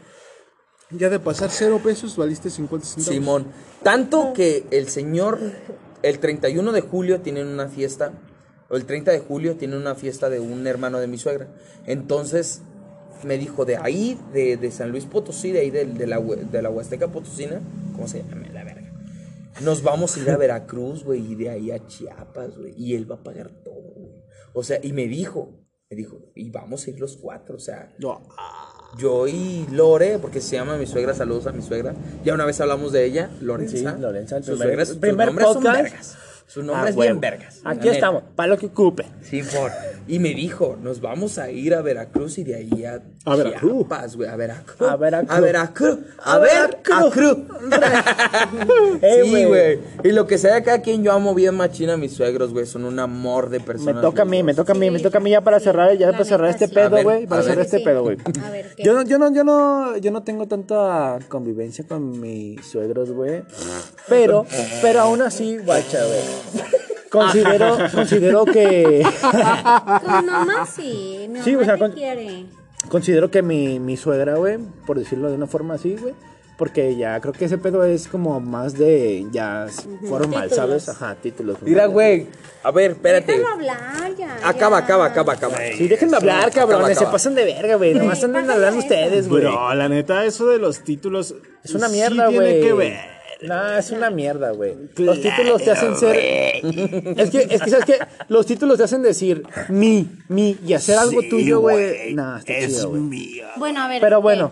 Ya 0.90 1.09
de 1.09 1.18
pasar 1.18 1.51
cero 1.51 1.80
pesos 1.82 2.16
valiste 2.16 2.51
50 2.51 2.86
centavos. 2.86 3.14
Simón. 3.14 3.47
Tanto 3.82 4.32
que 4.35 4.64
el 4.70 4.89
señor, 4.89 5.39
el 6.02 6.18
31 6.18 6.72
de 6.72 6.80
julio 6.82 7.20
tienen 7.20 7.47
una 7.47 7.68
fiesta, 7.68 8.12
o 8.68 8.76
el 8.76 8.85
30 8.85 9.10
de 9.12 9.20
julio 9.20 9.56
tienen 9.56 9.78
una 9.78 9.94
fiesta 9.94 10.28
de 10.28 10.40
un 10.40 10.66
hermano 10.66 10.98
de 10.98 11.06
mi 11.06 11.16
suegra. 11.18 11.48
Entonces 11.86 12.62
me 13.24 13.39
dijo, 13.39 13.65
de 13.65 13.77
ahí, 13.77 14.19
de, 14.32 14.57
de 14.57 14.70
San 14.70 14.90
Luis 14.90 15.05
Potosí, 15.05 15.53
de 15.53 15.61
ahí 15.61 15.70
de, 15.70 15.85
de 15.86 16.07
la, 16.07 16.19
de 16.20 16.62
la 16.62 16.70
Huasteca 16.70 17.09
Potosina, 17.09 17.61
¿cómo 17.95 18.07
se 18.09 18.23
llama? 18.23 18.47
La 18.53 18.65
verga. 18.65 18.93
Nos 19.62 19.82
vamos 19.82 20.16
a 20.16 20.20
ir 20.20 20.31
a 20.31 20.36
Veracruz, 20.36 21.05
güey, 21.05 21.32
y 21.32 21.35
de 21.35 21.51
ahí 21.51 21.70
a 21.70 21.85
Chiapas, 21.86 22.57
güey. 22.57 22.74
Y 22.77 22.95
él 22.95 23.11
va 23.11 23.16
a 23.16 23.23
pagar 23.24 23.51
todo, 23.65 23.93
güey. 23.97 24.12
O 24.53 24.62
sea, 24.62 24.78
y 24.82 24.93
me 24.93 25.07
dijo, 25.07 25.65
Me 25.90 25.97
dijo, 25.97 26.19
y 26.35 26.51
vamos 26.51 26.86
a 26.86 26.90
ir 26.90 27.01
los 27.01 27.16
cuatro, 27.16 27.57
o 27.57 27.59
sea, 27.59 27.95
No. 27.99 28.20
yo 28.99 29.27
y 29.27 29.66
Lore, 29.73 30.19
porque 30.19 30.40
se 30.43 30.57
llama 30.57 30.77
mi 30.77 30.85
suegra, 30.86 31.15
saludos 31.15 31.47
a 31.47 31.53
mi 31.53 31.62
suegra. 31.62 31.95
Ya 32.24 32.35
una 32.35 32.45
vez 32.45 32.61
hablamos 32.61 32.93
de 32.93 33.07
ella, 33.07 33.31
Lorenza. 33.40 33.95
Sí, 33.95 34.01
Lorenza, 34.01 34.36
el 34.36 34.99
primer- 34.99 35.28
son 35.43 35.62
podcast. 35.62 36.15
Su 36.48 36.62
nombre 36.62 36.86
Ah, 36.86 36.88
es 36.88 36.96
bien 36.96 37.20
vergas. 37.20 37.60
Aquí 37.62 37.90
estamos, 37.90 38.22
para 38.34 38.48
lo 38.48 38.56
que 38.58 38.66
ocupe. 38.66 39.04
Sí, 39.22 39.42
por. 39.42 39.70
Y 40.06 40.18
me 40.18 40.30
dijo, 40.30 40.78
nos 40.82 41.02
vamos 41.02 41.36
a 41.36 41.50
ir 41.50 41.74
a 41.74 41.82
Veracruz 41.82 42.38
y 42.38 42.44
de 42.44 42.54
ahí 42.56 42.84
a, 42.86 43.02
A 43.26 43.36
Veracruz. 43.36 43.72
Chiapas, 43.86 44.16
güey, 44.16 44.30
a 44.30 44.36
Veracruz. 44.36 44.88
A 44.88 44.96
Veracruz. 44.96 45.30
A 45.36 45.40
Veracruz. 45.40 45.98
A 46.24 46.34
A 46.34 46.38
Veracruz. 46.38 47.36
Sí, 49.00 49.44
güey. 49.44 49.78
Y 50.04 50.12
lo 50.12 50.26
que 50.26 50.38
sea 50.38 50.54
de 50.54 50.62
cada 50.62 50.80
quien, 50.80 51.02
yo 51.04 51.12
amo 51.12 51.34
bien 51.34 51.54
machina 51.54 51.94
a 51.94 51.96
mis 51.96 52.14
suegros, 52.14 52.52
güey. 52.52 52.64
Son 52.66 52.84
un 52.84 52.98
amor 52.98 53.50
de 53.50 53.58
Me 53.58 53.64
personas. 53.66 54.00
toca 54.02 54.22
a 54.22 54.24
mí, 54.24 54.42
me 54.42 54.54
toca 54.54 54.72
a 54.72 54.74
mí, 54.76 54.90
me 54.90 55.00
toca 55.00 55.18
a 55.18 55.20
mí 55.20 55.30
ya 55.30 55.42
para 55.42 55.60
cerrar, 55.60 55.96
ya 55.98 56.10
para 56.12 56.24
cerrar 56.24 56.48
este 56.50 56.66
sí. 56.68 56.74
pedo, 56.74 57.02
güey, 57.02 57.26
para 57.26 57.42
cerrar 57.42 57.64
este 57.66 57.80
pedo, 57.80 58.02
güey. 58.02 58.16
A 58.44 58.50
ver, 58.50 58.74
¿qué? 58.74 58.82
Yo 58.82 58.94
no, 58.94 59.02
yo 59.02 59.18
no, 59.18 59.32
yo 59.34 59.44
no, 59.44 59.96
yo 59.98 60.10
no 60.10 60.22
tengo 60.22 60.46
tanta 60.48 61.18
convivencia 61.28 61.84
con 61.86 62.18
mis 62.20 62.64
suegros, 62.66 63.10
güey. 63.12 63.42
Pero, 64.08 64.46
pero 64.80 65.00
aún 65.00 65.20
así, 65.22 65.58
guacha, 65.58 65.98
güey. 66.04 66.38
Considero, 67.10 67.78
considero 67.94 68.44
que, 68.44 69.02
Con 70.05 70.24
mi 70.24 70.31
mamá 70.31 70.66
sí. 70.77 71.27
Mi 71.31 71.40
Sí, 71.43 71.52
mamá 71.52 71.62
o 71.62 71.65
sea, 71.65 71.74
te 71.74 71.81
con- 71.81 71.93
quiere. 71.93 72.44
considero 72.90 73.31
que 73.31 73.43
mi, 73.43 73.81
mi 73.81 73.97
suegra, 73.97 74.35
güey, 74.36 74.59
por 74.86 74.98
decirlo 74.98 75.31
de 75.31 75.36
una 75.36 75.47
forma 75.47 75.74
así, 75.74 75.97
güey. 75.97 76.12
Porque 76.59 76.97
ya 76.97 77.20
creo 77.20 77.32
que 77.32 77.44
ese 77.44 77.56
pedo 77.56 77.85
es 77.85 78.09
como 78.09 78.40
más 78.40 78.74
de, 78.77 79.24
ya 79.31 79.66
formal, 80.09 80.48
títulos. 80.51 80.56
¿sabes? 80.56 80.89
Ajá, 80.89 81.15
títulos. 81.15 81.56
Mira, 81.62 81.86
güey. 81.86 82.27
A 82.65 82.73
ver, 82.73 82.90
espérate. 82.90 83.31
Déjalo 83.31 83.55
hablar 83.55 84.16
ya. 84.19 84.36
Acaba, 84.43 84.81
ya. 84.81 84.85
acaba, 84.85 85.05
acaba, 85.06 85.32
acaba. 85.35 85.56
Sí, 85.77 85.86
déjenme 85.86 86.16
hablar, 86.16 86.51
cabrones, 86.51 86.97
acaba, 86.97 87.06
se 87.06 87.12
pasan 87.12 87.36
de 87.36 87.44
verga, 87.44 87.77
güey. 87.77 87.94
Nomás 87.94 88.23
andan 88.24 88.51
hablando 88.51 88.81
ustedes, 88.81 89.28
güey. 89.28 89.44
Bro, 89.44 89.73
la 89.74 89.89
neta, 89.89 90.24
eso 90.24 90.47
de 90.48 90.59
los 90.59 90.81
títulos. 90.81 91.32
Es 91.62 91.74
una 91.77 91.89
sí 91.89 91.94
mierda, 91.94 92.27
güey. 92.27 92.39
tiene 92.55 92.60
que 92.66 92.73
ver. 92.74 93.18
No, 93.43 93.73
es 93.77 93.90
una 93.90 94.10
mierda, 94.10 94.51
güey. 94.51 94.74
Los 94.97 95.20
títulos 95.20 95.62
te 95.62 95.70
hacen 95.70 95.97
ser. 95.97 96.16
Es 96.16 97.31
que, 97.31 97.47
es 97.51 97.62
que, 97.62 97.70
¿sabes 97.70 97.85
qué? 97.85 97.98
Los 98.28 98.47
títulos 98.47 98.78
te 98.78 98.85
hacen 98.85 99.02
decir 99.02 99.44
mi, 99.69 100.09
mi 100.28 100.56
y 100.66 100.73
hacer 100.73 100.98
algo 100.98 101.20
tuyo, 101.23 101.60
güey. 101.60 102.15
No, 102.15 102.36
está 102.36 102.55
chido, 102.59 102.90
güey. 102.90 103.43
Bueno, 103.56 103.82
a 103.82 103.89
ver. 103.89 104.01
Pero 104.01 104.19
¿qué? 104.19 104.23
bueno, 104.23 104.51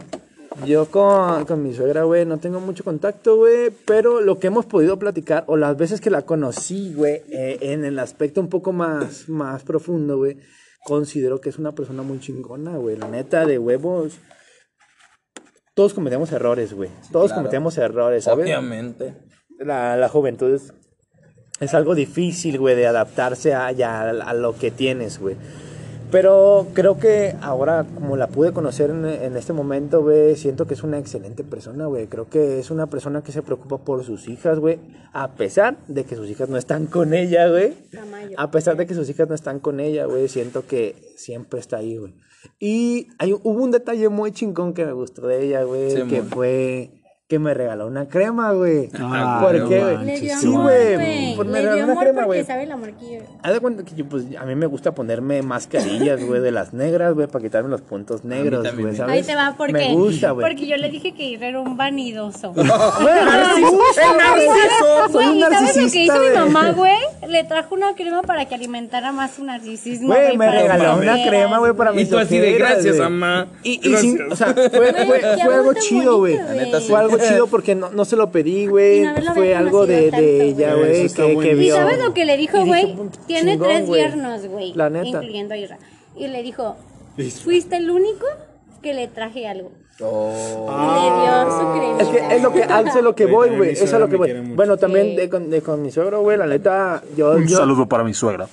yo 0.65 0.87
con, 0.87 1.45
con 1.45 1.63
mi 1.63 1.75
suegra, 1.75 2.05
güey, 2.05 2.25
no 2.25 2.39
tengo 2.39 2.61
mucho 2.61 2.85
contacto, 2.85 3.37
güey. 3.37 3.71
Pero 3.85 4.21
lo 4.21 4.39
que 4.39 4.47
hemos 4.47 4.67
podido 4.67 4.99
platicar, 4.99 5.45
o 5.49 5.57
las 5.57 5.77
veces 5.77 6.01
que 6.01 6.11
la 6.11 6.23
conocí, 6.23 6.95
güey, 6.95 7.23
eh, 7.31 7.59
en 7.61 7.85
el 7.85 7.99
aspecto 7.99 8.41
un 8.41 8.49
poco 8.49 8.73
más, 8.73 9.29
más 9.29 9.63
profundo, 9.65 10.17
güey, 10.19 10.39
considero 10.85 11.41
que 11.41 11.51
es 11.51 11.59
una 11.59 11.73
persona 11.73 12.03
muy 12.03 12.21
chingona, 12.21 12.77
güey. 12.77 12.97
La 12.97 13.09
neta, 13.09 13.45
de 13.45 13.59
huevos. 13.59 14.19
Todos 15.77 15.93
cometemos 15.93 16.33
errores, 16.33 16.73
güey. 16.73 16.89
Todos 17.13 17.27
claro. 17.27 17.43
cometemos 17.43 17.77
errores, 17.77 18.25
¿sabes? 18.25 18.47
Obviamente. 18.47 19.13
la, 19.59 19.95
la 19.99 20.09
juventud 20.09 20.55
es, 20.55 20.73
es 21.61 21.75
algo 21.75 21.95
difícil, 21.95 22.59
güey, 22.59 22.75
de 22.75 22.87
adaptarse 22.87 23.53
a, 23.53 23.71
ya 23.73 24.01
a, 24.01 24.09
a 24.09 24.33
lo 24.33 24.57
que 24.57 24.71
tienes, 24.71 25.19
güey. 25.19 25.37
Pero 26.11 26.69
creo 26.73 26.99
que 26.99 27.35
ahora, 27.43 27.85
como 27.95 28.17
la 28.17 28.29
pude 28.29 28.53
conocer 28.53 28.89
en, 28.89 29.05
en 29.05 29.37
este 29.37 29.53
momento, 29.53 30.01
güey, 30.01 30.35
siento 30.37 30.67
que 30.67 30.73
es 30.73 30.83
una 30.83 30.99
excelente 30.99 31.45
persona, 31.45 31.85
güey. 31.85 32.07
Creo 32.07 32.27
que 32.31 32.59
es 32.59 32.71
una 32.71 32.87
persona 32.87 33.23
que 33.23 33.33
se 33.33 33.43
preocupa 33.43 33.77
por 33.77 34.03
sus 34.03 34.29
hijas, 34.29 34.59
güey. 34.59 34.79
A 35.13 35.33
pesar 35.33 35.77
de 35.89 36.05
que 36.05 36.17
sus 36.17 36.31
hijas 36.31 36.49
no 36.49 36.57
están 36.57 36.87
con 36.87 37.13
ella, 37.13 37.51
güey. 37.51 37.75
A 38.39 38.51
pesar 38.51 38.79
de 38.79 38.87
que 38.87 38.95
sus 38.95 39.11
hijas 39.11 39.29
no 39.29 39.35
están 39.35 39.59
con 39.61 39.79
ella, 39.79 40.07
güey, 40.07 40.29
siento 40.29 40.67
que 40.67 40.95
siempre 41.19 41.61
está 41.61 41.77
ahí, 41.77 41.99
güey. 41.99 42.15
Y 42.59 43.09
hay, 43.19 43.33
hubo 43.33 43.63
un 43.63 43.71
detalle 43.71 44.09
muy 44.09 44.33
chingón 44.33 44.75
que 44.75 44.85
me 44.85 44.93
gustó 44.93 45.27
de 45.27 45.45
ella, 45.45 45.65
güey, 45.65 45.91
Sí, 45.91 46.03
que 46.09 46.23
fue 46.23 46.91
que 47.29 47.41
me 47.41 47.55
regaló 47.55 47.89
una 47.89 48.07
crema, 48.07 48.53
güey. 48.53 48.89
Ah, 49.01 49.41
¿Por 49.43 49.69
qué, 49.69 49.81
güey? 49.81 50.17
Sí, 50.17 50.47
güey. 50.47 50.97
me 51.45 51.61
regaló 51.61 51.83
una 51.83 51.93
amor 51.93 52.05
crema, 52.05 52.21
porque 52.23 52.27
güey. 52.27 52.45
sabe 52.45 52.63
el 52.63 52.71
amor 52.71 52.93
que 52.93 53.15
yo. 53.17 53.21
Haz 53.43 53.53
de 53.53 53.59
cuenta 53.61 53.85
que 53.85 53.97
yo, 53.97 54.05
pues, 54.09 54.25
a 54.39 54.45
mí 54.45 54.55
me 54.55 54.67
gusta 54.67 54.95
ponerme 54.95 55.43
mascarillas, 55.43 56.25
güey, 56.25 56.41
de 56.41 56.53
las 56.53 56.73
negras, 56.73 57.15
güey, 57.15 57.27
para 57.27 57.43
quitarme 57.43 57.69
los 57.69 57.81
puntos 57.81 58.25
negros, 58.25 58.63
güey, 58.75 58.85
me- 58.87 58.95
¿sabes? 58.95 59.13
Ahí 59.13 59.23
te 59.25 59.35
va, 59.35 59.57
¿por 59.57 59.67
qué? 59.67 59.73
Me 59.73 59.95
gusta, 59.95 60.31
güey. 60.31 60.47
Porque 60.47 60.69
yo 60.69 60.77
le 60.77 60.89
dije 60.89 61.15
que 61.15 61.35
era 61.35 61.59
un 61.61 61.77
vanidoso. 61.77 62.53
Güey, 62.57 62.65
narciso, 63.25 63.73
un 65.19 65.37
¿y 65.37 65.41
¿sabes 65.43 65.77
lo 65.77 65.91
que 65.91 66.05
hizo 66.05 66.21
mi 66.21 66.31
mamá, 66.37 66.71
güey? 66.73 66.97
Le 67.29 67.43
trajo 67.45 67.75
una 67.75 67.95
crema 67.95 68.23
para 68.23 68.45
que 68.45 68.55
alimentara 68.55 69.11
más 69.11 69.33
su 69.33 69.45
narcisismo. 69.45 70.09
Güey, 70.09 70.37
me 70.37 70.49
regaló 70.49 70.97
una 70.97 71.15
crema, 71.27 71.59
güey, 71.59 71.73
para 71.73 71.93
Y 71.93 71.97
mis 71.97 72.11
tú 72.11 72.19
así 72.19 72.39
de 72.39 72.53
gracias, 72.53 72.99
mamá. 72.99 73.49
Y, 73.65 73.81
y 73.89 73.97
sí, 73.97 74.17
o 74.31 74.37
sea, 74.37 74.55
fue, 74.55 75.55
algo 75.55 75.75
chido, 75.75 76.19
güey. 76.19 76.37
bonito, 76.37 76.55
La 76.55 76.63
neta, 76.65 76.81
sí. 76.81 76.87
Fue 76.89 76.99
algo 77.01 77.16
chido 77.19 77.47
porque 77.47 77.75
no, 77.75 77.91
no 77.91 78.05
se 78.05 78.17
lo 78.17 78.31
pedí, 78.31 78.67
güey. 78.67 79.05
Fue 79.35 79.55
algo 79.55 79.87
de, 79.87 80.11
de 80.11 80.45
ella, 80.45 80.75
güey. 80.75 81.09
que, 81.09 81.15
que 81.15 81.23
buenísimo. 81.35 81.43
¿Y 81.43 81.55
vio. 81.55 81.75
sabes 81.77 81.99
lo 81.99 82.13
que 82.15 82.25
le 82.25 82.37
dijo, 82.37 82.65
güey? 82.65 82.95
"Puta, 82.95 83.19
Tiene 83.27 83.53
chingón, 83.53 83.69
tres 83.69 83.87
güey". 83.87 84.01
yernos, 84.03 84.47
güey. 84.47 84.73
La 84.75 84.91
neta. 84.91 85.09
Incluyendo 85.09 85.55
a 85.55 85.57
Isra. 85.57 85.79
Y 86.17 86.29
le 86.29 86.43
dijo, 86.43 86.77
fuiste 87.45 87.77
el 87.77 87.91
único 87.91 88.27
que 88.83 88.95
le 88.95 89.09
traje 89.09 89.47
algo. 89.49 89.73
Oh. 90.01 90.67
Y 90.69 91.03
le 91.03 91.23
dio 91.23 91.51
su 91.51 91.73
crema. 91.79 91.99
Es 92.03 92.09
que 92.29 92.37
es 92.37 92.43
lo 92.43 92.53
que, 92.53 92.63
a 92.65 92.81
eso 92.83 92.99
es 92.99 93.05
lo 93.05 93.15
que 93.15 93.27
voy, 93.27 93.49
güey. 93.57 93.71
Eso 93.71 93.85
es 93.85 93.93
lo 93.93 94.09
que 94.09 94.17
voy. 94.17 94.33
Bueno, 94.55 94.77
también 94.77 95.09
Sí. 95.11 95.17
de, 95.17 95.29
con, 95.31 95.49
de- 95.51 95.63
con 95.63 95.81
mi 95.83 95.91
suegro, 95.91 96.21
güey, 96.21 96.37
la 96.37 96.47
neta, 96.47 97.03
yo, 97.17 97.33
Un 97.33 97.47
yo, 97.47 97.57
saludo 97.57 97.87
para 97.89 98.05
mi 98.05 98.13
suegra. 98.15 98.47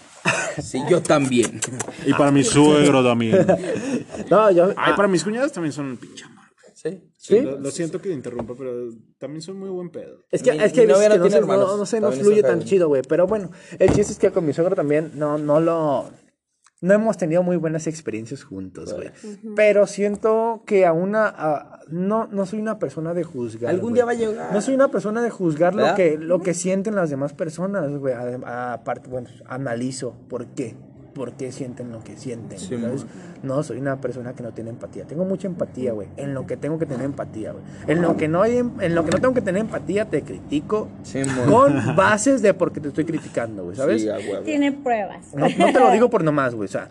Sí, 0.61 0.81
yo 0.89 1.01
también. 1.01 1.59
Y 2.05 2.13
para 2.13 2.31
mi 2.31 2.43
suegro 2.43 3.03
también. 3.03 3.45
no, 4.29 4.51
yo, 4.51 4.65
Ay, 4.67 4.73
ah, 4.77 4.93
para 4.95 5.07
mis 5.07 5.23
cuñadas 5.23 5.51
también 5.51 5.73
son 5.73 5.85
un 5.87 5.97
pinche 5.97 6.23
amor. 6.25 6.42
Sí. 6.83 7.01
¿sí? 7.17 7.41
Lo, 7.41 7.59
lo 7.59 7.71
siento 7.71 8.01
que 8.01 8.09
te 8.09 8.15
interrumpa, 8.15 8.53
pero 8.57 8.89
también 9.17 9.41
son 9.41 9.57
muy 9.57 9.69
buen 9.69 9.89
pedo. 9.89 10.17
Es 10.31 10.43
que, 10.43 10.51
Mi- 10.51 10.59
es 10.63 10.73
que, 10.73 10.81
mi 10.81 10.87
novia 10.91 11.07
no 11.09 11.13
que 11.15 11.19
no, 11.19 11.23
tiene 11.25 11.31
se, 11.31 11.37
hermanos, 11.39 11.67
no, 11.71 11.77
no 11.77 11.85
sé, 11.85 11.99
no 12.01 12.07
también 12.07 12.23
fluye 12.25 12.35
está 12.39 12.47
tan 12.49 12.57
cabrón. 12.57 12.69
chido, 12.69 12.87
güey. 12.89 13.01
Pero 13.07 13.25
bueno, 13.27 13.51
el 13.79 13.87
chiste 13.93 14.11
es 14.13 14.19
que 14.19 14.31
con 14.31 14.45
mi 14.45 14.51
suegro 14.53 14.75
también 14.75 15.11
no, 15.15 15.37
no 15.37 15.59
lo... 15.61 16.09
No 16.81 16.93
hemos 16.93 17.15
tenido 17.15 17.41
muy 17.43 17.55
buenas 17.55 17.87
experiencias 17.87 18.43
juntos, 18.43 18.93
güey. 18.93 19.09
Pero 19.55 19.87
siento 19.87 20.63
que 20.65 20.85
a 20.85 20.91
una... 20.91 21.27
a- 21.27 21.79
no, 21.87 22.27
no 22.27 22.45
soy 22.45 22.59
una 22.59 22.79
persona 22.79 23.13
de 23.13 23.23
juzgar, 23.23 23.69
Algún 23.69 23.91
güey. 23.91 23.95
día 23.95 24.05
va 24.05 24.11
a 24.11 24.15
llegar. 24.15 24.53
No 24.53 24.61
soy 24.61 24.73
una 24.73 24.89
persona 24.89 25.21
de 25.21 25.29
juzgar 25.29 25.73
lo 25.75 25.83
¿Verdad? 25.83 25.95
que, 25.95 26.17
lo 26.17 26.39
que 26.41 26.53
sienten 26.53 26.95
las 26.95 27.09
demás 27.09 27.33
personas, 27.33 27.89
güey. 27.97 28.13
Adem- 28.13 28.43
Aparte, 28.45 29.09
bueno, 29.09 29.29
analizo 29.45 30.13
por 30.27 30.47
qué. 30.47 30.75
¿Por 31.13 31.33
qué 31.33 31.51
sienten 31.51 31.91
lo 31.91 32.03
que 32.03 32.17
sienten? 32.17 32.57
Sí, 32.57 32.77
¿sabes? 32.79 33.05
No, 33.43 33.61
soy 33.61 33.77
una 33.77 34.01
persona 34.01 34.33
que 34.33 34.41
no 34.43 34.51
tiene 34.51 34.71
empatía. 34.71 35.05
Tengo 35.05 35.25
mucha 35.25 35.47
empatía, 35.47 35.93
güey. 35.93 36.07
En 36.17 36.33
lo 36.33 36.47
que 36.47 36.57
tengo 36.57 36.79
que 36.79 36.85
tener 36.85 37.05
empatía, 37.05 37.51
güey. 37.51 37.63
En 37.87 38.01
lo 38.01 38.17
que 38.17 38.27
no 38.27 38.41
hay, 38.41 38.57
em- 38.57 38.71
en 38.81 38.95
lo 38.95 39.05
que 39.05 39.11
no 39.11 39.19
tengo 39.19 39.33
que 39.33 39.41
tener 39.41 39.61
empatía, 39.61 40.05
te 40.05 40.23
critico 40.23 40.87
Sí, 41.03 41.21
con 41.47 41.73
bases 41.95 42.41
de 42.41 42.53
por 42.53 42.71
qué 42.71 42.79
te 42.79 42.87
estoy 42.87 43.05
criticando, 43.05 43.63
güey, 43.65 43.75
¿sabes? 43.75 44.01
Sí. 44.01 44.09
Tiene 44.43 44.71
pruebas. 44.71 45.33
No, 45.35 45.47
no 45.47 45.71
te 45.71 45.79
lo 45.79 45.91
digo 45.91 46.09
por 46.09 46.23
nomás, 46.23 46.55
güey. 46.55 46.65
O 46.65 46.71
sea, 46.71 46.89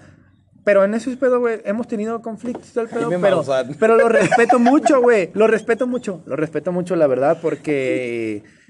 pero 0.64 0.84
en 0.84 0.94
ese 0.94 1.16
pedo, 1.16 1.40
güey, 1.40 1.60
hemos 1.64 1.88
tenido 1.88 2.22
conflictos 2.22 2.70
y 2.70 2.72
todo 2.72 2.84
el 2.84 2.90
pedo, 2.90 3.10
me 3.10 3.18
pero, 3.18 3.42
pero 3.80 3.96
lo 3.96 4.08
respeto 4.08 4.60
mucho, 4.60 5.00
güey. 5.02 5.30
Lo 5.34 5.48
respeto 5.48 5.88
mucho. 5.88 6.22
Lo 6.26 6.36
respeto 6.36 6.70
mucho, 6.70 6.94
la 6.94 7.08
verdad, 7.08 7.38
porque 7.42 8.44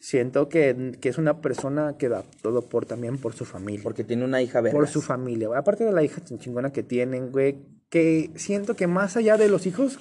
siento 0.00 0.48
que, 0.48 0.92
que 1.00 1.08
es 1.08 1.18
una 1.18 1.40
persona 1.40 1.96
que 1.98 2.08
da 2.08 2.24
todo 2.42 2.62
por 2.68 2.86
también 2.86 3.18
por 3.18 3.34
su 3.34 3.44
familia. 3.44 3.82
Porque 3.82 4.04
tiene 4.04 4.24
una 4.24 4.40
hija 4.42 4.60
vergas. 4.60 4.78
por 4.78 4.88
su 4.88 5.00
familia, 5.02 5.48
güey. 5.48 5.58
Aparte 5.58 5.84
de 5.84 5.92
la 5.92 6.02
hija 6.02 6.20
tan 6.20 6.38
chingona 6.38 6.72
que 6.72 6.82
tienen, 6.82 7.30
güey, 7.32 7.58
que 7.90 8.30
siento 8.36 8.74
que 8.76 8.86
más 8.86 9.16
allá 9.16 9.36
de 9.36 9.48
los 9.48 9.66
hijos, 9.66 9.98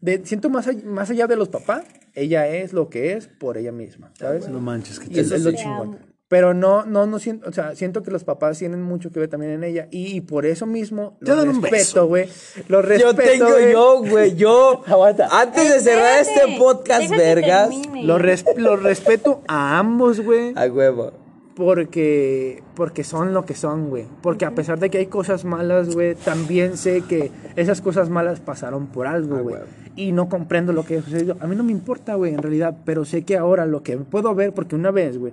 de, 0.00 0.24
siento 0.26 0.50
más, 0.50 0.66
all- 0.66 0.84
más 0.84 1.10
allá 1.10 1.26
de 1.26 1.36
los 1.36 1.48
papás, 1.48 1.84
ella 2.14 2.48
es 2.48 2.72
lo 2.72 2.88
que 2.88 3.12
es 3.12 3.28
por 3.28 3.56
ella 3.58 3.72
misma, 3.72 4.12
¿sabes? 4.18 4.48
No 4.48 4.60
manches, 4.60 4.98
que 4.98 5.06
Y 5.14 5.18
es, 5.20 5.30
es 5.30 5.42
lo 5.44 5.52
chingón. 5.52 6.15
Pero 6.28 6.54
no, 6.54 6.84
no, 6.84 7.06
no 7.06 7.20
siento, 7.20 7.48
o 7.48 7.52
sea, 7.52 7.76
siento 7.76 8.02
que 8.02 8.10
los 8.10 8.24
papás 8.24 8.58
tienen 8.58 8.82
mucho 8.82 9.12
que 9.12 9.20
ver 9.20 9.28
también 9.28 9.52
en 9.52 9.62
ella. 9.62 9.86
Y, 9.92 10.16
y 10.16 10.20
por 10.20 10.44
eso 10.44 10.66
mismo 10.66 11.16
lo 11.20 11.36
dan 11.36 11.48
un 11.48 11.60
beso. 11.60 11.74
respeto, 11.76 12.06
güey. 12.08 12.28
Lo 12.66 12.82
respeto. 12.82 13.12
Yo 13.12 13.16
tengo, 13.16 13.48
güey. 13.48 13.72
yo, 13.72 14.00
güey, 14.10 14.34
yo. 14.34 14.82
Aguanta. 14.86 15.28
Antes 15.30 15.72
de 15.72 15.78
cerrar 15.80 16.18
este 16.20 16.56
podcast, 16.58 17.08
vergas. 17.10 17.70
Lo, 18.02 18.18
res- 18.18 18.44
lo 18.56 18.76
respeto 18.76 19.42
a 19.46 19.78
ambos, 19.78 20.20
güey. 20.20 20.52
A 20.56 20.66
huevo. 20.66 21.12
Porque, 21.54 22.62
porque 22.74 23.04
son 23.04 23.32
lo 23.32 23.44
que 23.44 23.54
son, 23.54 23.88
güey. 23.88 24.06
Porque 24.22 24.44
a 24.44 24.50
pesar 24.54 24.78
de 24.78 24.90
que 24.90 24.98
hay 24.98 25.06
cosas 25.06 25.44
malas, 25.44 25.94
güey, 25.94 26.14
también 26.14 26.76
sé 26.76 27.02
que 27.02 27.30
esas 27.56 27.80
cosas 27.80 28.10
malas 28.10 28.40
pasaron 28.40 28.86
por 28.88 29.06
algo, 29.06 29.36
güey. 29.38 29.56
güey. 29.56 29.68
Y 29.96 30.12
no 30.12 30.28
comprendo 30.28 30.72
lo 30.72 30.84
que 30.84 30.98
ha 30.98 31.02
sucedido. 31.02 31.36
A 31.40 31.46
mí 31.46 31.56
no 31.56 31.64
me 31.64 31.72
importa, 31.72 32.14
güey, 32.14 32.34
en 32.34 32.42
realidad. 32.42 32.76
Pero 32.84 33.04
sé 33.04 33.22
que 33.24 33.36
ahora 33.36 33.64
lo 33.66 33.82
que 33.82 33.96
puedo 33.96 34.34
ver, 34.34 34.52
porque 34.52 34.74
una 34.76 34.90
vez, 34.90 35.18
güey, 35.18 35.32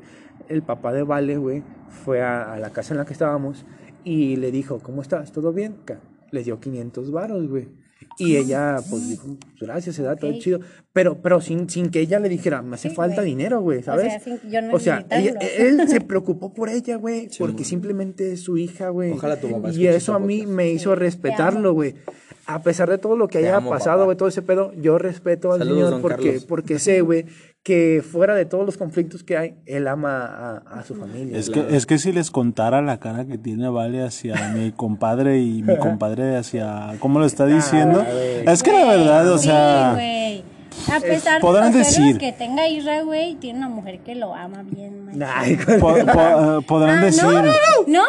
el 0.49 0.61
papá 0.63 0.93
de 0.93 1.03
Vale, 1.03 1.37
güey, 1.37 1.63
fue 2.03 2.21
a, 2.21 2.53
a 2.53 2.59
la 2.59 2.69
casa 2.71 2.93
en 2.93 2.97
la 2.99 3.05
que 3.05 3.13
estábamos 3.13 3.65
y 4.03 4.35
le 4.37 4.51
dijo, 4.51 4.79
¿cómo 4.79 5.01
estás? 5.01 5.31
¿Todo 5.31 5.53
bien? 5.53 5.75
Les 6.31 6.45
dio 6.45 6.59
500 6.59 7.11
varos, 7.11 7.47
güey. 7.47 7.69
Y 8.19 8.35
ella, 8.35 8.77
pues, 8.89 9.07
dijo, 9.09 9.37
gracias, 9.61 9.95
se 9.95 10.03
da 10.03 10.15
todo 10.15 10.37
chido. 10.37 10.59
Pero, 10.91 11.21
pero 11.21 11.39
sin, 11.41 11.69
sin 11.69 11.89
que 11.89 11.99
ella 12.01 12.19
le 12.19 12.29
dijera, 12.29 12.61
me 12.61 12.75
hace 12.75 12.89
Sí, 12.89 12.95
falta 12.95 13.21
dinero, 13.21 13.61
güey, 13.61 13.81
¿sabes? 13.81 14.05
sea, 14.11 14.19
sin 14.19 14.51
yo 14.51 14.59
O 14.71 14.79
sea, 14.79 15.05
ella- 15.09 15.33
él 15.57 15.87
se 15.87 16.01
preocupó 16.01 16.53
por 16.53 16.69
ella, 16.69 16.97
güey, 16.97 17.29
porque 17.39 17.63
simplemente 17.63 18.33
es 18.33 18.41
su 18.41 18.57
hija, 18.57 18.89
güey. 18.89 19.11
Ojalá 19.13 19.39
tu 19.39 19.47
mamá 19.49 19.71
Y 19.71 19.87
eso 19.87 20.13
a 20.13 20.19
mí 20.19 20.45
me 20.45 20.69
hizo 20.69 20.93
respetarlo, 20.95 21.73
güey. 21.73 21.95
A 22.45 22.61
pesar 22.61 22.89
de 22.89 22.97
todo 22.97 23.15
lo 23.15 23.27
que 23.29 23.39
Te 23.39 23.45
haya 23.47 23.57
amo, 23.57 23.69
pasado, 23.69 24.03
güey, 24.03 24.17
todo 24.17 24.27
ese 24.27 24.41
pedo, 24.41 24.73
yo 24.73 24.97
respeto 24.97 25.53
al 25.53 25.59
Saludos, 25.59 25.85
Señor 25.85 26.01
porque, 26.01 26.25
Carlos. 26.25 26.45
porque 26.45 26.77
sé, 26.79 26.99
güey, 27.01 27.25
que 27.63 28.03
fuera 28.05 28.35
de 28.35 28.43
todos 28.45 28.65
los 28.65 28.75
conflictos 28.77 29.23
que 29.23 29.37
hay, 29.37 29.55
él 29.65 29.87
ama 29.87 30.25
a, 30.67 30.79
a 30.79 30.83
su 30.83 30.95
familia. 30.95 31.37
Es 31.37 31.49
que, 31.49 31.65
es 31.69 31.85
que 31.85 31.97
si 31.97 32.11
les 32.11 32.29
contara 32.29 32.81
la 32.81 32.99
cara 32.99 33.23
que 33.25 33.37
tiene 33.37 33.69
Vale 33.69 34.03
hacia 34.03 34.49
mi 34.49 34.73
compadre 34.73 35.39
y 35.39 35.63
mi 35.63 35.77
compadre 35.79 36.35
hacia... 36.35 36.95
¿Cómo 36.99 37.19
lo 37.19 37.25
está 37.25 37.45
diciendo? 37.45 38.01
es 38.05 38.63
que 38.63 38.71
la 38.73 38.85
verdad, 38.85 39.31
o 39.31 39.37
Sí, 39.37 39.45
sea... 39.45 39.91
güey. 39.93 40.43
A 40.91 40.99
pesar 40.99 41.39
podrán 41.39 41.71
de 41.71 41.79
decir- 41.79 42.17
que 42.17 42.33
tenga 42.33 42.67
Isra, 42.67 43.03
güey, 43.03 43.35
tiene 43.35 43.59
una 43.59 43.69
mujer 43.69 43.99
que 43.99 44.15
lo 44.15 44.33
ama 44.33 44.63
bien. 44.65 45.07
Ay, 45.25 45.55
po- 45.79 45.93
po- 45.93 45.95
eh, 46.59 46.65
podrán 46.67 46.97
Ah, 46.99 47.05
decir... 47.05 47.23
¿No? 47.23 47.43
¿No? 47.87 48.03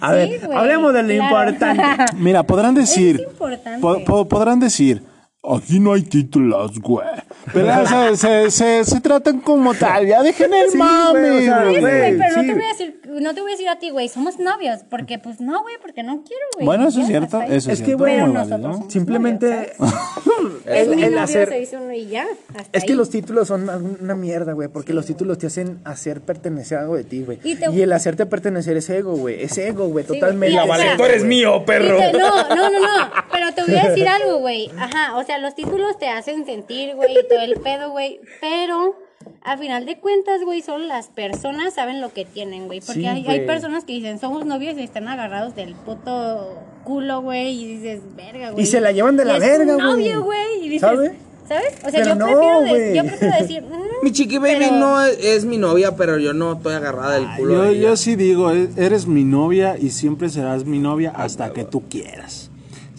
A 0.00 0.10
Sí, 0.12 0.16
ver, 0.30 0.46
güey, 0.46 0.58
hablemos 0.58 0.92
de 0.94 1.02
lo 1.02 1.08
claro. 1.08 1.50
importante. 1.50 2.12
Mira, 2.18 2.42
podrán 2.44 2.74
decir... 2.76 3.20
importante. 3.28 3.80
po- 3.80 4.04
po- 4.04 4.28
podrán 4.28 4.60
decir... 4.60 5.02
Aquí 5.44 5.80
no 5.80 5.92
hay 5.92 6.02
títulos, 6.02 6.78
güey. 6.80 7.04
Pero 7.52 7.84
se, 7.86 8.16
se, 8.16 8.50
se, 8.52 8.84
se 8.84 9.00
tratan 9.00 9.40
como 9.40 9.74
tal. 9.74 10.06
Ya 10.06 10.22
dejen 10.22 10.54
el 10.54 10.70
Sí, 10.70 10.78
mame, 10.78 11.18
güey, 11.20 11.38
o 11.38 11.42
sea, 11.42 11.62
güey. 11.64 11.74
Sí, 11.74 11.80
güey, 11.80 12.18
pero 12.18 12.36
no 12.36 12.42
sí. 12.42 12.46
te 12.46 12.54
voy 12.54 12.62
a 12.62 12.68
decir, 12.68 13.00
no 13.20 13.34
te 13.34 13.40
voy 13.40 13.50
a 13.50 13.54
decir 13.54 13.68
a 13.68 13.78
ti, 13.78 13.90
güey, 13.90 14.08
somos 14.08 14.38
novios, 14.38 14.80
porque 14.88 15.18
pues 15.18 15.40
no, 15.40 15.62
güey, 15.62 15.74
porque 15.80 16.02
no 16.02 16.22
quiero, 16.24 16.44
güey. 16.54 16.66
Bueno, 16.66 16.88
eso 16.88 17.00
es 17.00 17.06
cierto, 17.06 17.40
eso 17.42 17.70
es 17.70 17.80
Es 17.80 17.82
que, 17.86 17.94
güey, 17.94 18.18
somos 18.18 18.92
Simplemente 18.92 19.72
el, 20.66 21.18
hacer... 21.18 21.48
se 21.48 21.60
hizo 21.60 21.76
uno 21.80 21.92
y 21.92 22.06
ya, 22.06 22.26
hasta 22.56 22.78
Es 22.78 22.84
que 22.84 22.92
ahí. 22.92 22.96
los 22.98 23.10
títulos 23.10 23.48
son 23.48 23.68
una 24.00 24.14
mierda, 24.14 24.52
güey, 24.52 24.68
porque 24.68 24.92
los 24.92 25.06
títulos 25.06 25.38
te 25.38 25.46
hacen 25.46 25.80
hacer 25.84 26.20
pertenecer 26.20 26.78
a 26.78 26.82
algo 26.82 26.96
de 26.96 27.04
ti, 27.04 27.22
güey. 27.24 27.38
Y 27.44 27.80
el 27.80 27.92
hacerte 27.92 28.26
pertenecer 28.26 28.76
es 28.76 28.88
ego, 28.90 29.16
güey. 29.16 29.42
Es 29.42 29.56
ego, 29.58 29.88
güey, 29.88 30.04
Sí, 30.06 30.14
totalmente. 30.14 30.54
y 30.54 30.58
espera. 30.58 30.86
ego, 30.86 30.96
Tú 30.96 31.04
eres 31.04 31.24
mío, 31.24 31.64
perro. 31.64 31.96
Te- 31.98 32.12
no, 32.12 32.48
no, 32.48 32.70
no, 32.70 32.80
no. 32.80 33.10
Pero 33.32 33.52
te 33.54 33.62
voy 33.64 33.76
a 33.76 33.88
decir 33.88 34.08
algo, 34.08 34.38
güey. 34.38 34.70
Ajá, 34.78 35.16
o 35.16 35.24
sea, 35.24 35.38
los 35.38 35.54
títulos 35.54 35.98
te 35.98 36.08
hacen 36.08 36.44
sentir, 36.44 36.94
güey, 36.94 37.12
y 37.18 37.28
todo 37.28 37.40
el 37.40 37.54
pedo, 37.60 37.90
güey. 37.90 38.20
Pero 38.40 38.96
a 39.42 39.56
final 39.56 39.86
de 39.86 39.98
cuentas, 39.98 40.42
güey, 40.44 40.62
solo 40.62 40.84
las 40.86 41.08
personas 41.08 41.74
saben 41.74 42.00
lo 42.00 42.12
que 42.12 42.24
tienen, 42.24 42.66
güey. 42.66 42.80
Porque 42.80 43.00
Sí, 43.00 43.06
hay, 43.06 43.26
hay 43.26 43.46
personas 43.46 43.84
que 43.84 43.92
dicen, 43.92 44.18
somos 44.18 44.44
novios 44.46 44.76
y 44.78 44.82
están 44.82 45.08
agarrados 45.08 45.54
del 45.54 45.74
puto 45.74 46.58
culo, 46.84 47.20
güey. 47.22 47.62
Y 47.62 47.76
dices, 47.76 48.00
verga, 48.16 48.50
güey. 48.50 48.62
Y 48.62 48.66
se 48.66 48.80
la 48.80 48.92
llevan 48.92 49.16
de 49.16 49.24
Y 49.24 49.26
la 49.26 49.38
verga, 49.38 49.74
güey. 49.74 49.86
novio, 49.86 50.22
güey. 50.22 50.64
Y 50.64 50.68
dices, 50.68 50.80
¿Sabe? 50.80 51.12
¿sabes? 51.48 51.74
O 51.84 51.90
sea, 51.90 52.02
Pero 52.02 52.06
yo, 52.06 52.14
no, 52.14 52.26
prefiero 52.26 52.60
de- 52.62 52.96
yo 52.96 53.04
prefiero 53.04 53.36
decir, 53.40 53.62
mm, 53.70 54.04
Mi 54.04 54.12
chiqui 54.12 54.38
baby 54.38 54.54
Pero- 54.60 54.76
no 54.76 55.02
es, 55.04 55.18
es 55.24 55.44
mi 55.44 55.58
novia, 55.58 55.96
pero 55.96 56.18
yo 56.18 56.32
no 56.32 56.52
estoy 56.54 56.74
agarrada 56.74 57.14
del 57.14 57.26
culo. 57.36 57.54
Yo, 57.54 57.62
de 57.62 57.70
ella. 57.70 57.80
yo 57.88 57.96
sí 57.96 58.16
digo, 58.16 58.50
e- 58.52 58.68
eres 58.76 59.06
mi 59.06 59.24
novia 59.24 59.76
y 59.78 59.90
siempre 59.90 60.28
serás 60.28 60.64
mi 60.64 60.78
novia 60.78 61.12
hasta 61.14 61.52
que 61.52 61.64
tú 61.64 61.82
quieras. 61.88 62.50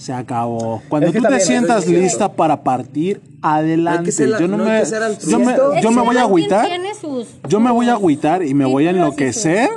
Se 0.03 0.11
acabó. 0.11 0.81
Cuando 0.89 1.07
Es 1.07 1.13
que 1.13 1.19
tú 1.21 1.27
te 1.27 1.39
sientas 1.39 1.87
lista 1.87 2.33
para 2.33 2.61
partir, 2.61 3.21
adelante. 3.41 4.11
Ser 4.11 4.31
yo 4.37 4.47
no, 4.49 4.57
me, 4.57 4.83
yo 4.83 5.39
me, 5.39 5.55
yo 5.81 5.91
me 5.91 6.01
voy 6.01 6.17
a 6.17 6.21
agüitar. 6.23 6.67
sus- 6.99 7.27
Yo 7.47 7.59
me 7.61 7.71
voy 7.71 7.87
a 7.87 7.93
agüitar 7.93 8.43
y 8.43 8.53
me 8.53 8.65
voy 8.65 8.85
a 8.85 8.89
enloquecer. 8.89 9.69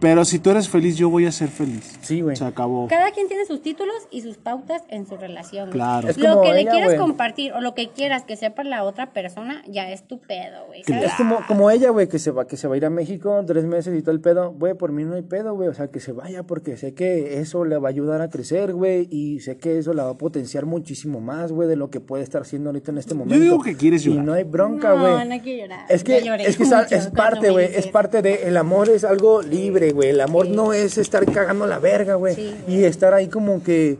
Pero 0.00 0.24
si 0.24 0.38
tú 0.38 0.50
eres 0.50 0.68
feliz, 0.68 0.96
yo 0.96 1.08
voy 1.08 1.26
a 1.26 1.32
ser 1.32 1.48
feliz. 1.48 1.98
Sí, 2.02 2.20
güey. 2.20 2.36
Se 2.36 2.44
acabó. 2.44 2.86
Cada 2.88 3.10
quien 3.12 3.28
tiene 3.28 3.44
sus 3.46 3.62
títulos 3.62 3.94
y 4.10 4.20
sus 4.22 4.36
pautas 4.36 4.82
en 4.88 5.06
su 5.06 5.16
relación. 5.16 5.70
Claro. 5.70 6.08
Es 6.08 6.18
lo 6.18 6.42
que 6.42 6.52
le 6.52 6.66
quieras 6.66 6.94
compartir 6.94 7.52
o 7.52 7.60
lo 7.60 7.74
que 7.74 7.88
quieras 7.88 8.24
que 8.24 8.36
sepa 8.36 8.62
la 8.64 8.84
otra 8.84 9.12
persona 9.12 9.62
ya 9.66 9.90
es 9.90 10.06
tu 10.06 10.18
pedo, 10.20 10.66
güey. 10.66 10.82
Es 10.86 11.14
como, 11.14 11.38
como 11.46 11.70
ella, 11.70 11.90
güey, 11.90 12.08
que 12.08 12.18
se 12.18 12.30
va, 12.30 12.46
que 12.46 12.56
se 12.56 12.68
va 12.68 12.74
a 12.74 12.76
ir 12.76 12.84
a 12.84 12.90
México 12.90 13.42
tres 13.46 13.64
meses 13.64 13.98
y 13.98 14.02
todo 14.02 14.12
el 14.12 14.20
pedo. 14.20 14.52
Güey, 14.52 14.74
por 14.74 14.92
mí 14.92 15.04
no 15.04 15.14
hay 15.14 15.22
pedo, 15.22 15.54
güey. 15.54 15.68
O 15.68 15.74
sea, 15.74 15.88
que 15.88 16.00
se 16.00 16.12
vaya 16.12 16.42
porque 16.42 16.76
sé 16.76 16.94
que 16.94 17.40
eso 17.40 17.64
le 17.64 17.78
va 17.78 17.88
a 17.88 17.90
ayudar 17.90 18.20
a 18.20 18.28
crecer, 18.28 18.74
güey. 18.74 19.08
Y 19.10 19.40
sé 19.40 19.56
que 19.56 19.78
eso 19.78 19.94
la 19.94 20.04
va 20.04 20.10
a 20.10 20.18
potenciar 20.18 20.66
muchísimo 20.66 21.20
más, 21.20 21.52
güey, 21.52 21.68
de 21.68 21.76
lo 21.76 21.90
que 21.90 22.00
puede 22.00 22.22
estar 22.22 22.42
haciendo 22.42 22.68
ahorita 22.70 22.90
en 22.90 22.98
este 22.98 23.14
momento. 23.14 23.40
digo 23.42 23.60
que 23.62 23.76
quieres 23.76 24.04
Y 24.04 24.10
llorar. 24.10 24.24
no 24.24 24.32
hay 24.34 24.44
bronca, 24.44 24.94
No, 24.94 25.00
güey. 25.00 25.28
no 25.28 25.42
quiero 25.42 25.62
llorar. 25.62 25.86
Es 25.88 26.04
que, 26.04 26.22
lloré 26.22 26.46
es, 26.46 26.56
que 26.56 26.64
es, 26.64 26.68
mucho 26.68 26.82
es 26.82 26.88
cuando 27.08 27.12
parte, 27.12 27.50
güey. 27.50 27.66
Es 27.74 27.86
parte 27.88 28.22
de. 28.22 28.46
El 28.46 28.56
amor 28.56 28.88
es 28.90 29.04
algo 29.04 29.40
libre, 29.42 29.85
güey. 29.92 30.10
El 30.10 30.20
amor 30.20 30.48
no 30.48 30.72
es 30.72 30.98
estar 30.98 31.24
cagando 31.30 31.66
la 31.66 31.78
verga, 31.78 32.14
güey. 32.14 32.34
Sí, 32.34 32.54
y 32.68 32.84
estar 32.84 33.14
ahí 33.14 33.28
como 33.28 33.62
que. 33.62 33.98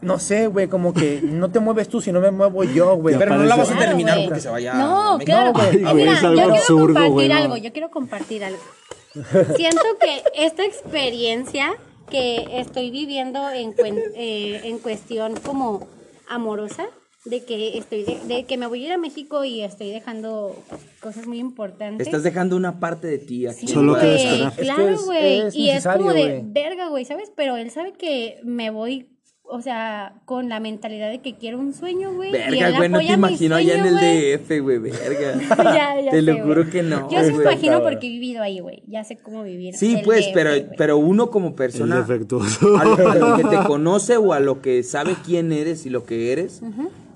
No 0.00 0.18
sé, 0.18 0.46
güey, 0.46 0.66
como 0.68 0.94
que 0.94 1.20
no 1.22 1.50
te 1.50 1.60
mueves 1.60 1.88
tú 1.88 2.00
si 2.00 2.10
no 2.10 2.20
me 2.20 2.30
muevo 2.30 2.64
yo, 2.64 2.96
güey. 2.96 3.18
Pero 3.18 3.36
no 3.36 3.44
la 3.44 3.54
vas 3.56 3.68
a 3.68 3.72
Claro, 3.72 3.86
terminar 3.88 4.14
güey. 4.16 4.26
porque 4.28 4.40
se 4.40 4.48
vaya. 4.48 4.72
No, 4.74 5.18
claro. 5.22 5.52
Güey, 5.52 5.94
mira, 5.94 6.12
es 6.14 6.24
algo 6.24 6.40
yo 6.40 6.48
quiero 6.48 6.64
compartir 6.86 7.12
güey, 7.12 7.28
no. 7.28 7.34
algo, 7.36 7.56
yo 7.58 7.72
quiero 7.72 7.90
compartir 7.90 8.44
algo. 8.44 8.58
Siento 9.56 9.82
que 10.00 10.22
esta 10.46 10.64
experiencia 10.64 11.74
que 12.10 12.46
estoy 12.60 12.90
viviendo 12.90 13.50
en, 13.50 13.74
cuen- 13.74 14.02
eh, 14.14 14.60
en 14.64 14.78
cuestión 14.78 15.34
como 15.44 15.86
amorosa, 16.28 16.86
de 17.24 17.44
que 17.44 17.76
estoy 17.76 18.04
de, 18.04 18.18
de 18.26 18.44
que 18.44 18.56
me 18.56 18.66
voy 18.66 18.84
a 18.84 18.86
ir 18.86 18.92
a 18.92 18.98
México 18.98 19.44
y 19.44 19.62
estoy 19.62 19.90
dejando 19.90 20.56
cosas 21.00 21.26
muy 21.26 21.38
importantes. 21.38 22.06
Estás 22.06 22.22
dejando 22.22 22.56
una 22.56 22.78
parte 22.80 23.06
de 23.08 23.18
ti 23.18 23.46
aquí. 23.46 23.66
Sí, 23.66 23.72
Solo 23.74 23.98
que 23.98 24.48
Claro, 24.58 24.96
güey. 25.04 25.40
es 25.40 25.54
y 25.54 25.70
es 25.70 25.86
como 25.86 26.12
de 26.12 26.42
verga, 26.44 26.88
güey, 26.88 27.04
¿sabes? 27.04 27.30
Pero 27.34 27.56
él 27.56 27.70
sabe 27.70 27.92
que 27.92 28.40
me 28.44 28.70
voy, 28.70 29.08
o 29.42 29.60
sea, 29.60 30.14
con 30.26 30.48
la 30.48 30.60
mentalidad 30.60 31.10
de 31.10 31.20
que 31.20 31.36
quiero 31.36 31.58
un 31.58 31.74
sueño, 31.74 32.14
güey. 32.14 32.30
y 32.30 32.32
Verga, 32.32 32.76
güey, 32.76 32.88
no 32.88 32.98
te 32.98 33.12
imagino 33.12 33.56
allá 33.56 33.74
en 33.74 33.86
el. 33.86 34.38
DF, 34.38 34.60
güey, 34.62 34.78
verga. 34.78 35.34
Ya, 35.74 36.00
ya 36.00 36.10
Te 36.12 36.22
lo 36.22 36.38
juro 36.44 36.70
que 36.70 36.82
no. 36.84 37.10
Yo 37.10 37.24
sí 37.24 37.32
me 37.32 37.42
imagino 37.42 37.72
cabrón. 37.74 37.92
porque 37.92 38.06
he 38.06 38.10
vivido 38.10 38.42
ahí, 38.42 38.60
güey. 38.60 38.84
Ya 38.86 39.02
sé 39.02 39.16
cómo 39.18 39.42
vivir. 39.42 39.74
Sí, 39.76 39.96
el 39.96 40.02
pues, 40.02 40.26
DF, 40.26 40.34
pero, 40.34 40.50
pero 40.78 40.98
uno 40.98 41.30
como 41.30 41.56
persona, 41.56 42.06
a 42.06 42.84
lo, 42.84 43.08
a 43.08 43.14
lo 43.16 43.36
que 43.36 43.44
te 43.44 43.58
conoce 43.66 44.16
o 44.16 44.32
a 44.32 44.40
lo 44.40 44.62
que 44.62 44.82
sabe 44.84 45.16
quién 45.26 45.50
eres 45.52 45.84
y 45.84 45.90
lo 45.90 46.04
que 46.04 46.32
eres, 46.32 46.62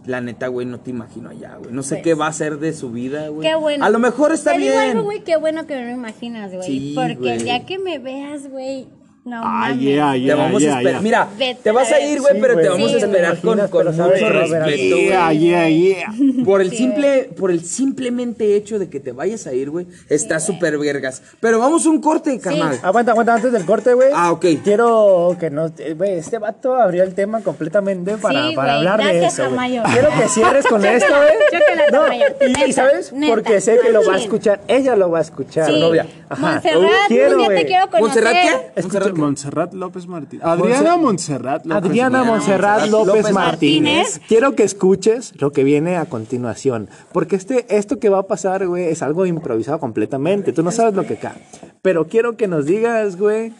la 0.06 0.20
neta, 0.20 0.48
güey, 0.48 0.66
no 0.66 0.80
te 0.80 0.90
imagino 0.90 1.30
allá, 1.30 1.56
güey. 1.58 1.70
No 1.72 1.82
sé 1.82 1.96
Pues. 1.96 2.04
qué 2.04 2.14
va 2.14 2.26
a 2.26 2.32
ser 2.32 2.58
de 2.58 2.72
su 2.72 2.90
vida, 2.90 3.28
güey. 3.28 3.48
Qué 3.48 3.54
bueno. 3.54 3.84
A 3.84 3.90
lo 3.90 3.98
mejor 3.98 4.32
está 4.32 4.52
Te 4.52 4.58
bien. 4.58 4.72
digo 4.72 4.82
algo, 4.82 5.02
güey, 5.04 5.22
qué 5.22 5.36
bueno 5.36 5.66
que 5.66 5.76
no 5.76 5.82
me 5.86 5.92
imaginas, 5.92 6.52
güey. 6.52 6.66
Sí, 6.66 6.92
porque 6.94 7.14
güey. 7.14 7.32
el 7.32 7.44
día 7.44 7.64
que 7.66 7.78
me 7.78 7.98
veas, 7.98 8.48
güey, 8.50 8.88
no 9.24 9.36
Ah, 9.44 9.68
mames. 9.68 9.78
yeah, 9.80 10.12
te 10.14 10.34
vamos 10.34 10.60
yeah, 10.62 10.74
a 10.74 10.78
esperar. 10.78 10.92
yeah. 10.94 11.00
Mira, 11.02 11.28
Vete 11.38 11.60
te 11.62 11.70
vas 11.70 11.92
a 11.92 12.00
ir, 12.00 12.20
güey, 12.20 12.34
Sí, 12.34 12.38
pero 12.40 12.56
te 12.56 12.68
vamos 12.68 12.90
Sí, 12.90 12.96
a 12.96 12.98
esperar 12.98 13.38
con, 13.40 13.58
con 13.68 13.86
mucho 13.86 14.28
respeto. 14.28 14.96
Yeah, 14.96 15.32
yeah, 15.32 15.68
yeah. 15.68 16.12
Por 16.44 16.60
el 16.60 16.70
Sí, 16.70 16.76
simple, 16.78 17.30
por 17.38 17.50
el 17.52 17.64
simplemente 17.64 18.56
hecho 18.56 18.78
de 18.78 18.88
que 18.90 18.98
te 19.00 19.12
vayas 19.12 19.46
a 19.46 19.52
ir, 19.52 19.70
güey, 19.70 19.86
está 20.08 20.40
súper 20.40 20.76
vergas. 20.78 21.22
Pero 21.40 21.58
vamos 21.60 21.86
a 21.86 21.90
un 21.90 22.00
corte, 22.00 22.38
carnal. 22.40 22.78
Aguanta, 22.82 23.12
aguanta, 23.12 23.34
antes 23.34 23.52
del 23.52 23.64
corte, 23.64 23.94
güey. 23.94 24.08
Ah, 24.14 24.32
ok. 24.32 24.44
Quiero 24.64 25.36
que 25.38 25.50
nos. 25.50 25.72
eh, 25.78 25.94
Güey, 25.94 26.18
este 26.18 26.38
vato 26.38 26.74
abrió 26.74 27.02
el 27.04 27.14
tema 27.14 27.42
completamente 27.42 28.16
para, 28.16 28.48
Sí, 28.48 28.56
para 28.56 28.76
hablar 28.78 29.02
de 29.04 29.24
eso. 29.26 29.44
Quiero 29.92 30.08
que 30.18 30.28
cierres 30.28 30.66
con 30.66 30.84
esto, 30.84 31.06
güey. 31.14 31.92
No, 31.92 32.12
y, 32.12 32.16
y 32.48 32.52
neta, 32.52 32.72
¿sabes? 32.72 33.12
neta, 33.12 33.32
Porque 33.32 33.60
sé 33.60 33.78
que 33.80 33.90
lo 33.92 34.04
va 34.04 34.14
a 34.14 34.18
escuchar. 34.18 34.60
Ella 34.68 34.96
lo 34.96 35.10
va 35.10 35.18
a 35.18 35.22
escuchar. 35.22 35.66
Sí. 35.70 35.78
novia. 35.78 36.06
Ajá. 36.28 36.40
Montserrat, 36.52 36.82
Quiero, 37.08 37.30
un 37.32 37.38
día 37.38 37.48
te 37.48 37.54
güey. 37.54 37.66
quiero 37.66 37.90
conocer. 37.90 38.24
¿Montserrat 38.24 38.34
qué? 38.74 38.80
Montserrat, 39.14 39.72
López 39.74 40.06
Martínez. 40.06 40.44
Adriana 40.44 40.96
Montserrat 40.96 41.64
López 41.66 41.84
Adriana 41.90 42.18
Martínez. 42.24 42.32
Montserrat 42.32 42.88
López 42.88 43.06
López 43.16 43.32
Martínez. 43.32 44.20
Quiero 44.28 44.54
que 44.54 44.62
escuches 44.64 45.32
lo 45.40 45.52
que 45.52 45.64
viene 45.64 45.96
a 45.96 46.06
continuación. 46.06 46.88
Porque 47.12 47.36
este, 47.36 47.66
esto 47.76 47.98
que 47.98 48.08
va 48.08 48.18
a 48.18 48.26
pasar, 48.26 48.66
güey, 48.66 48.84
es 48.88 49.02
algo 49.02 49.26
improvisado 49.26 49.78
completamente. 49.80 50.52
Tú 50.52 50.62
no 50.62 50.70
sabes 50.70 50.94
lo 50.94 51.06
que 51.06 51.14
acá. 51.14 51.34
Pero 51.82 52.06
quiero 52.08 52.36
que 52.36 52.48
nos 52.48 52.66
digas, 52.66 53.16
güey, 53.16 53.52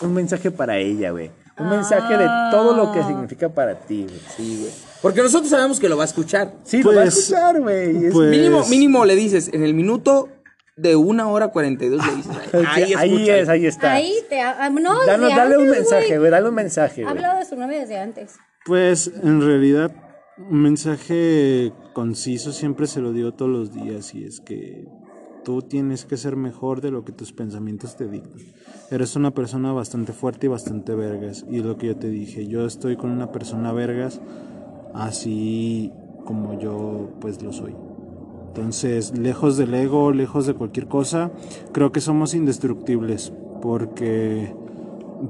un 0.00 0.14
mensaje 0.14 0.50
para 0.50 0.78
ella, 0.78 1.10
güey. 1.10 1.30
Un 1.58 1.70
mensaje 1.70 2.18
de 2.18 2.26
todo 2.50 2.76
lo 2.76 2.92
que 2.92 3.02
significa 3.02 3.48
para 3.48 3.74
ti, 3.76 4.02
güey. 4.04 4.20
Sí, 4.36 4.58
güey. 4.60 4.72
Porque 5.00 5.22
nosotros 5.22 5.48
sabemos 5.48 5.80
que 5.80 5.88
lo 5.88 5.96
va 5.96 6.02
a 6.02 6.06
escuchar. 6.06 6.52
Sí, 6.64 6.82
lo 6.82 6.90
va 6.94 7.00
a 7.00 7.04
Pues, 7.04 7.16
escuchar, 7.18 7.60
güey. 7.60 8.06
Es- 8.06 8.12
pues- 8.12 8.30
Mínimo, 8.30 8.66
mínimo 8.66 9.04
le 9.06 9.14
dices, 9.16 9.48
en 9.52 9.62
el 9.62 9.72
minuto 9.72 10.28
de 10.76 10.94
una 10.96 11.28
hora 11.28 11.48
cuarenta 11.48 11.84
y 11.84 11.88
dos 11.88 12.06
le 12.06 12.16
dices, 12.16 12.36
ahí, 12.68 12.94
ahí 12.94 13.30
es, 13.30 13.48
ahí 13.48 13.66
está. 13.66 13.92
Ahí 13.92 14.14
te. 14.28 14.40
ah, 14.40 14.68
No, 14.70 14.94
Danos- 15.06 15.34
dale 15.34 15.56
un 15.58 15.70
mensaje, 15.70 16.18
güey. 16.18 16.30
Dale 16.30 16.48
un 16.48 16.54
mensaje, 16.54 17.04
Ha 17.04 17.10
hablado 17.10 17.38
de 17.38 17.44
su 17.46 17.56
novia 17.56 17.80
desde 17.80 17.98
antes. 17.98 18.36
Pues 18.64 19.10
en 19.22 19.40
realidad 19.40 19.90
un 20.50 20.60
mensaje 20.62 21.72
conciso 21.94 22.52
siempre 22.52 22.86
se 22.86 23.00
lo 23.00 23.12
digo 23.12 23.32
todos 23.32 23.50
los 23.50 23.72
días 23.72 24.14
y 24.14 24.24
es 24.24 24.40
que 24.40 24.86
tú 25.44 25.62
tienes 25.62 26.04
que 26.04 26.16
ser 26.16 26.36
mejor 26.36 26.80
de 26.82 26.90
lo 26.90 27.04
que 27.04 27.12
tus 27.12 27.32
pensamientos 27.32 27.96
te 27.96 28.06
dictan. 28.08 28.40
Eres 28.90 29.16
una 29.16 29.30
persona 29.32 29.72
bastante 29.72 30.12
fuerte 30.12 30.46
y 30.46 30.48
bastante 30.50 30.94
vergas 30.94 31.46
y 31.48 31.58
es 31.60 31.64
lo 31.64 31.76
que 31.78 31.86
yo 31.86 31.96
te 31.96 32.08
dije, 32.08 32.48
yo 32.48 32.66
estoy 32.66 32.96
con 32.96 33.10
una 33.12 33.32
persona 33.32 33.72
vergas 33.72 34.20
así 34.94 35.92
como 36.24 36.58
yo 36.58 37.10
pues 37.20 37.40
lo 37.42 37.52
soy. 37.52 37.74
Entonces, 38.56 39.12
lejos 39.18 39.58
del 39.58 39.74
ego, 39.74 40.12
lejos 40.12 40.46
de 40.46 40.54
cualquier 40.54 40.86
cosa, 40.86 41.30
creo 41.72 41.92
que 41.92 42.00
somos 42.00 42.32
indestructibles 42.32 43.30
porque 43.60 44.54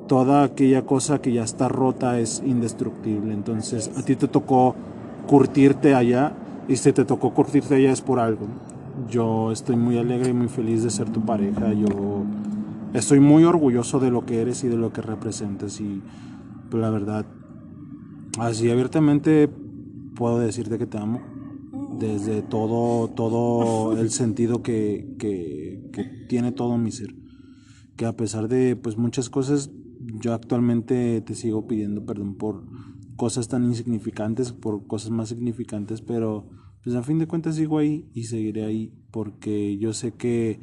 toda 0.07 0.45
aquella 0.45 0.83
cosa 0.83 1.21
que 1.21 1.33
ya 1.33 1.43
está 1.43 1.69
rota 1.69 2.21
es 2.21 2.41
indestructible. 2.47 3.35
Entonces, 3.35 3.91
a 3.97 4.05
ti 4.05 4.15
te 4.15 4.29
tocó 4.29 4.77
curtirte 5.27 5.97
allá 5.97 6.35
y 6.69 6.77
si 6.77 6.93
te 6.93 7.05
tocó 7.05 7.35
curtirte 7.35 7.75
allá 7.75 7.91
es 7.91 8.01
por 8.01 8.21
algo. 8.21 8.47
Yo 9.11 9.51
estoy 9.51 9.75
muy 9.75 9.99
alegre 9.99 10.31
y 10.31 10.33
muy 10.33 10.49
feliz 10.49 10.85
de 10.85 10.91
ser 10.91 11.11
tu 11.11 11.23
pareja. 11.23 11.73
Yo 11.73 12.23
estoy 12.95 13.19
muy 13.19 13.43
orgulloso 13.43 13.99
de 13.99 14.13
lo 14.13 14.25
que 14.25 14.41
eres 14.41 14.63
y 14.63 14.69
de 14.69 14.77
lo 14.77 14.93
que 14.93 15.03
representas 15.03 15.81
y 15.81 16.01
pues, 16.71 16.81
la 16.81 16.91
verdad, 16.91 17.27
así 18.39 18.71
abiertamente 18.71 19.51
puedo 20.15 20.39
decirte 20.39 20.79
que 20.79 20.87
te 20.87 20.99
amo. 20.99 21.36
Desde 21.99 22.43
todo, 22.43 23.09
todo 23.09 23.99
el 23.99 24.11
sentido 24.11 24.63
que, 24.63 25.17
que, 25.19 26.27
tiene 26.29 26.53
todo 26.53 26.77
mi 26.77 26.91
ser 26.93 27.15
que 27.97 28.05
a 28.05 28.13
pesar 28.13 28.49
de 28.49 28.77
pues 28.77 28.97
muchas 28.99 29.31
cosas, 29.31 29.71
yo 30.21 30.35
actualmente 30.35 31.23
te 31.23 31.35
sigo 31.35 31.67
pidiendo 31.67 32.05
perdón 32.05 32.37
por 32.37 32.65
cosas 33.17 33.49
tan 33.49 33.65
insignificantes, 33.65 34.53
por 34.53 34.87
cosas 34.87 35.11
más 35.11 35.31
significantes, 35.31 36.03
pero 36.03 36.47
pues 36.85 36.95
a 36.95 37.03
fin 37.03 37.19
de 37.19 37.27
cuentas 37.27 37.57
sigo 37.57 37.79
ahí 37.79 38.11
y 38.13 38.25
seguiré 38.25 38.65
ahí 38.65 38.93
porque 39.11 39.79
yo 39.79 39.95
sé 39.95 40.13
que 40.13 40.61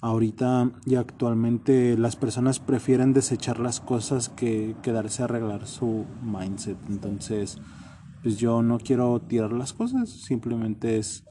ahorita 0.00 0.72
y 0.84 0.96
actualmente 0.96 1.96
las 1.96 2.16
personas 2.16 2.58
prefieren 2.58 3.12
desechar 3.12 3.60
las 3.60 3.80
cosas 3.80 4.28
que 4.28 4.74
quedarse 4.82 5.22
a 5.22 5.26
arreglar 5.26 5.66
su 5.66 6.04
mindset. 6.22 6.76
Entonces, 6.88 7.58
pues 8.22 8.38
yo 8.38 8.62
no 8.62 8.78
quiero 8.78 9.20
tirar 9.20 9.52
las 9.52 9.72
cosas, 9.72 10.08
simplemente 10.10 10.96
es 10.96 11.24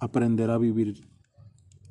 aprender 0.00 0.50
a 0.50 0.58
vivir 0.58 1.08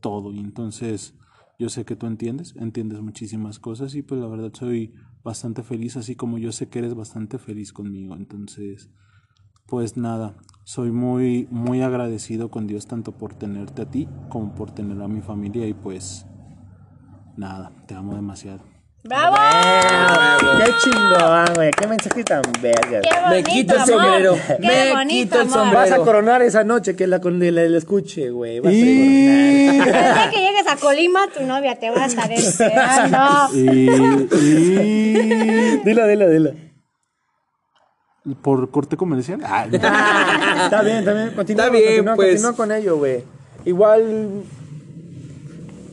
todo 0.01 0.31
y 0.31 0.39
entonces 0.39 1.15
yo 1.57 1.69
sé 1.69 1.85
que 1.85 1.95
tú 1.95 2.05
entiendes, 2.05 2.55
entiendes 2.57 3.01
muchísimas 3.01 3.59
cosas 3.59 3.95
y 3.95 4.01
pues 4.01 4.19
la 4.19 4.27
verdad 4.27 4.51
soy 4.53 4.93
bastante 5.23 5.63
feliz, 5.63 5.97
así 5.97 6.15
como 6.15 6.37
yo 6.37 6.51
sé 6.51 6.69
que 6.69 6.79
eres 6.79 6.93
bastante 6.93 7.39
feliz 7.39 7.73
conmigo. 7.73 8.15
Entonces, 8.15 8.91
pues 9.65 9.97
nada, 9.97 10.35
soy 10.63 10.91
muy, 10.91 11.47
muy 11.49 11.81
agradecido 11.81 12.51
con 12.51 12.67
Dios 12.67 12.87
tanto 12.87 13.13
por 13.13 13.33
tenerte 13.33 13.83
a 13.83 13.89
ti 13.89 14.07
como 14.29 14.53
por 14.53 14.71
tener 14.71 15.01
a 15.01 15.07
mi 15.07 15.21
familia 15.21 15.67
y 15.67 15.73
pues 15.73 16.25
nada, 17.37 17.71
te 17.87 17.95
amo 17.95 18.15
demasiado. 18.15 18.74
¡Bravo! 19.07 19.35
Qué 20.57 20.71
chingón, 20.83 21.53
güey. 21.55 21.71
Qué 21.71 21.87
mensaje 21.87 22.23
tan 22.23 22.41
verga. 22.61 23.01
¡Qué 23.01 23.09
Me 23.11 23.21
bonito 23.41 23.49
quito 23.51 23.73
el 23.75 23.79
amor! 23.81 23.87
sombrero. 24.01 24.37
¡Qué 24.47 24.67
Me 24.67 24.93
bonito 24.93 25.13
quito 25.23 25.41
el 25.41 25.49
sombrero. 25.49 25.79
Vas 25.79 25.91
a 25.91 25.97
coronar 25.97 26.41
esa 26.41 26.63
noche 26.63 26.95
que 26.95 27.05
la, 27.05 27.21
con- 27.21 27.39
la, 27.39 27.51
la 27.51 27.77
escuche, 27.77 28.29
güey. 28.31 28.59
Vas 28.61 28.71
a 28.71 28.75
Y, 28.75 28.81
El 29.77 29.83
día 29.85 30.29
que 30.33 30.39
llegues 30.39 30.67
a 30.67 30.75
Colima, 30.77 31.27
tu 31.27 31.43
novia 31.45 31.75
te 31.79 31.91
va 31.91 32.03
a 32.03 32.05
estar 32.07 32.31
esperando. 32.31 33.17
y, 33.53 33.69
y 33.69 33.87
coronar. 34.29 35.83
Dila, 35.85 36.07
dila, 36.07 36.27
dila. 36.27 36.51
por 38.41 38.71
corte 38.71 38.97
comercial. 38.97 39.39
Ah, 39.45 39.67
Está 40.65 40.81
bien, 40.81 40.97
está 40.97 41.13
bien. 41.13 41.31
Continúa, 41.35 41.65
Está 41.65 41.77
bien, 41.77 41.85
continúa, 42.05 42.15
pues. 42.15 42.29
continúa 42.41 42.55
con 42.55 42.71
ello, 42.71 42.97
güey. 42.97 43.23
Igual 43.65 44.43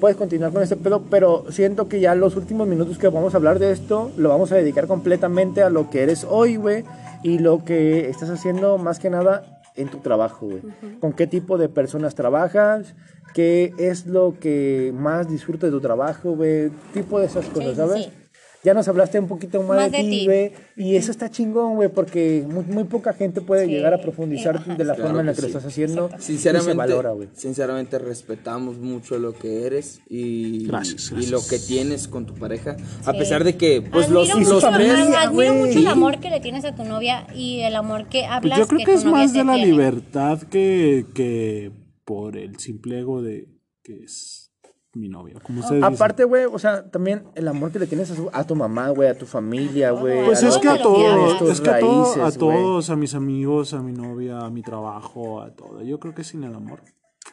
puedes 0.03 0.17
continuar 0.17 0.53
con 0.53 0.65
este 0.65 0.75
pedo, 0.75 1.05
pero 1.09 1.45
siento 1.51 1.87
que 1.87 2.01
ya 2.01 2.17
los 2.17 2.35
últimos 2.35 2.67
minutos 2.67 2.99
que 2.99 3.07
vamos 3.07 3.35
a 3.35 3.37
hablar 3.37 3.61
de 3.61 3.71
esto 3.71 4.11
lo 4.17 4.31
vamos 4.31 4.51
a 4.51 4.57
dedicar 4.57 4.89
completamente 4.89 5.63
a 5.63 5.71
lo 5.71 5.91
que 5.91 6.03
eres 6.03 6.27
hoy, 6.29 6.57
güey, 6.57 6.83
y 7.23 7.39
lo 7.39 7.65
que 7.65 8.11
estás 8.11 8.29
haciendo 8.29 8.79
más 8.79 8.99
que 8.99 9.11
nada 9.11 9.63
en 9.77 9.87
tu 9.87 9.99
trabajo, 9.99 10.47
güey. 10.47 10.63
¿Con 10.99 11.13
qué 11.13 11.29
tipo 11.29 11.57
de 11.57 11.69
personas 11.69 12.17
trabajas? 12.17 12.97
¿Qué 13.33 13.75
es 13.79 14.07
lo 14.07 14.35
que 14.41 14.93
más 14.93 15.29
disfrutas 15.29 15.71
de 15.71 15.77
tu 15.77 15.81
trabajo, 15.81 16.33
güey? 16.33 16.71
Tipo 16.93 17.21
de 17.21 17.27
esas 17.27 17.47
cosas, 17.47 17.71
sí, 17.71 17.77
¿sabes? 17.77 18.05
sí. 18.07 18.11
Ya 18.65 18.75
nos 18.75 18.87
hablaste 18.87 19.19
un 19.19 19.27
poquito 19.27 19.61
más, 19.63 19.77
Más 19.77 19.91
de, 19.91 19.99
de 19.99 20.05
ti, 20.11 20.25
güey. 20.27 20.53
Y 20.77 20.95
eso 20.95 21.11
está 21.11 21.29
chingón, 21.29 21.75
güey, 21.75 21.89
porque 21.89 22.45
muy, 22.49 22.65
muy 22.67 22.85
poca 22.85 23.13
gente 23.13 23.41
puede 23.41 23.65
Sí. 23.67 23.73
llegar 23.73 23.93
a 23.93 24.01
profundizar 24.01 24.57
Ajá. 24.57 24.75
de 24.77 24.85
la 24.85 24.95
Claro 24.95 25.09
forma 25.09 25.21
en 25.21 25.27
la 25.27 25.33
que 25.33 25.37
que 25.37 25.43
lo 25.43 25.49
sí. 25.49 25.57
estás 25.57 25.67
haciendo. 25.73 26.11
Sinceramente, 26.19 26.71
Y 26.71 26.73
se 26.73 26.77
valora, 26.79 27.11
güey. 27.11 27.29
sinceramente 27.33 27.99
respetamos 27.99 28.79
mucho 28.79 29.19
lo 29.19 29.33
que 29.37 29.67
eres 29.67 30.01
y, 30.09 30.65
Gracias, 30.67 31.09
y 31.11 31.15
gracias. 31.15 31.31
lo 31.33 31.41
que 31.49 31.59
tienes 31.59 32.07
con 32.07 32.25
tu 32.25 32.35
pareja. 32.35 32.77
A 33.05 33.13
pesar 33.15 33.43
de 33.43 33.57
que, 33.57 33.83
pues 33.83 34.07
admiro 34.07 34.21
los, 34.27 34.35
mucho, 34.39 34.51
los 34.53 34.75
tres. 34.75 34.93
ad- 34.93 35.15
admiro 35.29 35.55
mucho 35.55 35.79
el 35.81 35.87
amor 35.89 36.21
que 36.21 36.31
le 36.31 36.39
tienes 36.39 36.65
a 36.65 36.75
tu 36.77 36.85
novia 36.85 37.27
y 37.35 37.61
el 37.63 37.75
amor 37.75 38.09
que 38.09 38.27
hablas 38.27 38.59
Pues 38.59 38.59
yo 38.61 38.67
creo 38.69 38.87
que, 38.87 38.93
tu 38.93 38.99
es 38.99 39.05
más 39.05 39.33
de 39.33 39.43
la 39.45 39.55
tiene. 39.55 39.67
libertad 39.67 40.41
que, 40.43 41.05
que 41.15 41.73
por 42.05 42.37
el 42.37 42.59
simple 42.61 43.01
ego 43.01 43.23
de 43.23 43.49
que 43.83 44.05
es 44.05 44.42
mi 44.95 45.09
novia. 45.09 45.35
Como 45.43 45.61
ustedes 45.61 45.81
dicen. 45.81 45.95
Aparte, 45.95 46.25
güey, 46.25 46.45
o 46.45 46.59
sea, 46.59 46.85
también 46.91 47.25
el 47.35 47.49
amor 47.49 47.73
que 47.73 47.79
le 47.79 47.87
tienes 47.87 48.11
a, 48.11 48.15
su- 48.15 48.31
a 48.33 48.45
tu 48.45 48.55
mamá, 48.55 48.91
güey, 48.91 49.09
a 49.09 49.17
tu 49.17 49.25
familia, 49.27 49.91
güey. 49.93 50.25
Pues 50.27 50.43
a 50.43 50.49
es 50.49 50.59
que 50.59 50.69
a 50.69 50.83
todos, 50.83 51.51
es 51.51 51.61
que 51.61 51.71
a, 51.71 51.81
todo- 51.81 52.25
a 52.27 52.31
todos, 52.33 52.91
a 52.91 52.97
mis 52.97 53.15
amigos, 53.15 53.73
a 53.75 53.81
mi 53.83 53.93
novia, 53.93 54.41
a 54.41 54.51
mi 54.51 54.63
trabajo, 54.63 55.41
a 55.41 55.51
todo. 55.55 55.83
Yo 55.83 55.99
creo 55.99 56.15
que 56.15 56.25
sin 56.25 56.45
el 56.45 56.55
amor. 56.55 56.83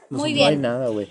Muy 0.09 0.33
No 0.35 0.45
hay 0.45 0.57
nada, 0.57 0.89
güey. 0.89 1.07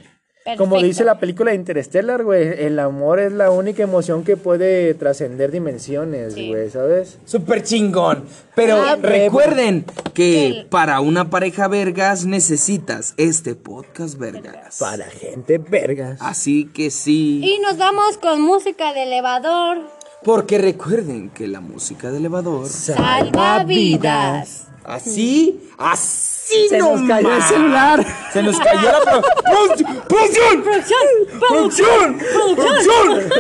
Perfecto. 0.48 0.64
Como 0.64 0.82
dice 0.82 1.04
la 1.04 1.18
película 1.18 1.50
de 1.50 1.56
Interstellar, 1.56 2.24
güey, 2.24 2.64
el 2.64 2.78
amor 2.78 3.20
es 3.20 3.32
la 3.32 3.50
única 3.50 3.82
emoción 3.82 4.24
que 4.24 4.36
puede 4.36 4.94
trascender 4.94 5.50
dimensiones, 5.50 6.34
Sí. 6.34 6.48
güey, 6.48 6.70
¿sabes? 6.70 7.18
Súper 7.26 7.62
chingón. 7.62 8.24
Pero 8.54 8.76
Ah, 8.82 8.96
recuerden 8.96 9.84
que 10.14 10.46
El- 10.46 10.66
para 10.66 11.00
una 11.00 11.28
pareja 11.28 11.68
vergas 11.68 12.24
necesitas 12.24 13.12
este 13.18 13.54
podcast 13.54 14.16
vergas. 14.18 14.78
Para 14.78 15.04
gente 15.04 15.58
vergas. 15.58 16.18
Así 16.22 16.64
que 16.72 16.90
sí. 16.90 17.40
Y 17.44 17.58
nos 17.60 17.76
vamos 17.76 18.16
con 18.16 18.40
música 18.40 18.94
de 18.94 19.02
elevador. 19.02 19.78
Porque 20.24 20.58
recuerden 20.58 21.30
que 21.30 21.46
la 21.46 21.60
música 21.60 22.10
de 22.10 22.18
elevador. 22.18 22.66
Salva 22.66 23.62
vidas. 23.64 24.64
Así, 24.84 25.60
así 25.76 26.37
Se 26.68 26.78
nos 26.78 27.00
cayó 27.08 27.34
el 27.34 27.42
celular. 27.42 28.06
Se 28.32 28.42
nos 28.42 28.58
cayó 28.58 28.92
la 28.92 29.00
pro- 29.00 29.22
¡Producción! 30.08 30.62
¡Producción! 30.62 31.00
¡Producción! 31.38 32.18
¡Producción! 32.18 32.56
¡Producción! 32.56 33.30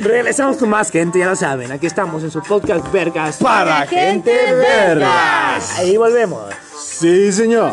Regresamos 0.00 0.56
con 0.56 0.70
más 0.70 0.90
gente, 0.90 1.18
ya 1.18 1.26
lo 1.26 1.36
saben. 1.36 1.72
Aquí 1.72 1.86
estamos 1.86 2.22
en 2.22 2.30
su 2.30 2.42
podcast 2.42 2.90
Vergas. 2.92 3.36
Para 3.38 3.86
gente 3.86 4.32
vergas. 4.54 5.78
Ahí 5.78 5.96
volvemos. 5.96 6.52
Sí, 6.78 7.32
señor. 7.32 7.72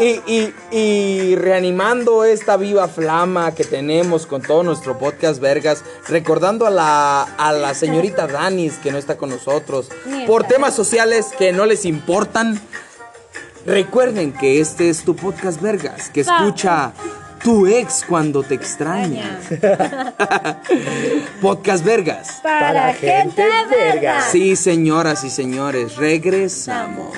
Y, 0.00 0.04
y- 0.04 0.22
y- 0.26 0.54
y 0.76 1.36
reanimando 1.36 2.24
esta 2.24 2.56
viva 2.56 2.88
flama 2.88 3.54
que 3.54 3.64
tenemos 3.64 4.26
con 4.26 4.42
todo 4.42 4.62
nuestro 4.64 4.98
podcast 4.98 5.40
Vergas, 5.40 5.84
recordando 6.08 6.66
a 6.66 6.70
la, 6.70 7.22
a 7.22 7.52
la 7.52 7.74
señorita 7.74 8.26
Danis 8.26 8.74
que 8.78 8.90
no 8.90 8.98
está 8.98 9.16
con 9.16 9.30
nosotros 9.30 9.88
por 10.26 10.44
temas 10.44 10.74
sociales 10.74 11.26
que 11.38 11.52
no 11.52 11.66
les 11.66 11.84
importan. 11.84 12.60
Recuerden 13.66 14.32
que 14.32 14.60
este 14.60 14.88
es 14.88 15.04
tu 15.04 15.14
podcast 15.14 15.60
Vergas, 15.60 16.10
que 16.10 16.22
escucha 16.22 16.92
tu 17.42 17.66
ex 17.66 18.04
cuando 18.08 18.42
te 18.42 18.54
extraña. 18.54 19.40
podcast 21.40 21.84
Vergas. 21.84 22.40
Para 22.42 22.92
gente 22.94 23.44
verga. 23.70 24.20
Sí, 24.30 24.56
señoras 24.56 25.24
y 25.24 25.30
señores, 25.30 25.96
regresamos. 25.96 27.16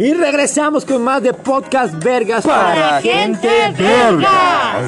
Y 0.00 0.14
regresamos 0.14 0.84
con 0.84 1.02
más 1.02 1.24
de 1.24 1.32
podcast 1.32 2.00
Vergas 2.04 2.44
Para 2.46 3.00
gente 3.02 3.48
verga. 3.76 4.80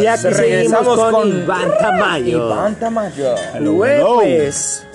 Y 0.00 0.06
aquí 0.06 0.22
seguimos 0.22 0.38
Regresamos 0.38 0.98
con, 0.98 1.12
con 1.12 1.28
Iván 1.28 1.70
Tamayo. 1.78 2.46
Iván 2.46 2.74
Tamayo. 2.80 3.34
Pues, 4.14 4.86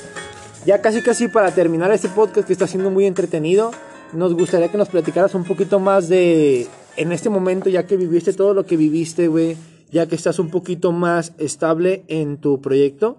ya 0.66 0.82
casi 0.82 1.04
casi 1.04 1.28
para 1.28 1.52
terminar 1.52 1.91
este 1.91 2.10
podcast 2.10 2.48
que 2.48 2.54
está 2.54 2.66
siendo 2.66 2.90
muy 2.90 3.06
entretenido, 3.06 3.70
nos 4.12 4.34
gustaría 4.34 4.70
que 4.70 4.78
nos 4.80 4.90
platicaras 4.90 5.36
un 5.36 5.44
poquito 5.44 5.80
más 5.80 6.10
de, 6.10 6.68
en 6.98 7.12
este 7.12 7.30
momento, 7.30 7.70
ya 7.70 7.86
que 7.86 7.96
viviste 7.96 8.34
todo 8.34 8.56
lo 8.56 8.66
que 8.66 8.76
viviste, 8.76 9.28
güey, 9.28 9.56
ya 9.91 10.08
que 10.08 10.16
estás 10.16 10.40
un 10.40 10.50
poquito 10.50 10.91
más 10.91 11.34
estable 11.38 12.02
en 12.08 12.38
tu 12.38 12.60
proyecto, 12.60 13.18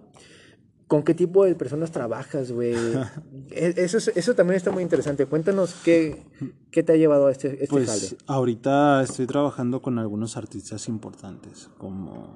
¿Con 0.91 1.05
qué 1.05 1.15
tipo 1.15 1.45
de 1.45 1.55
personas 1.55 1.93
trabajas, 1.93 2.51
güey? 2.51 2.75
E- 3.53 3.75
eso, 3.77 3.99
es- 3.99 4.09
eso 4.17 4.35
también 4.35 4.57
está 4.57 4.71
muy 4.73 4.83
interesante. 4.83 5.27
Cuéntanos 5.27 5.75
qué, 5.85 6.25
qué 6.73 6.83
te 6.83 6.93
ha 6.93 6.97
llevado 6.97 7.29
a 7.29 7.31
este, 7.33 7.53
este 7.55 7.67
Pues 7.69 7.87
jale. 7.89 8.19
ahorita 8.27 9.03
estoy 9.03 9.27
trabajando 9.27 9.81
con 9.83 9.99
algunos 10.01 10.37
artistas 10.37 10.89
importantes, 10.89 11.71
como, 11.79 12.29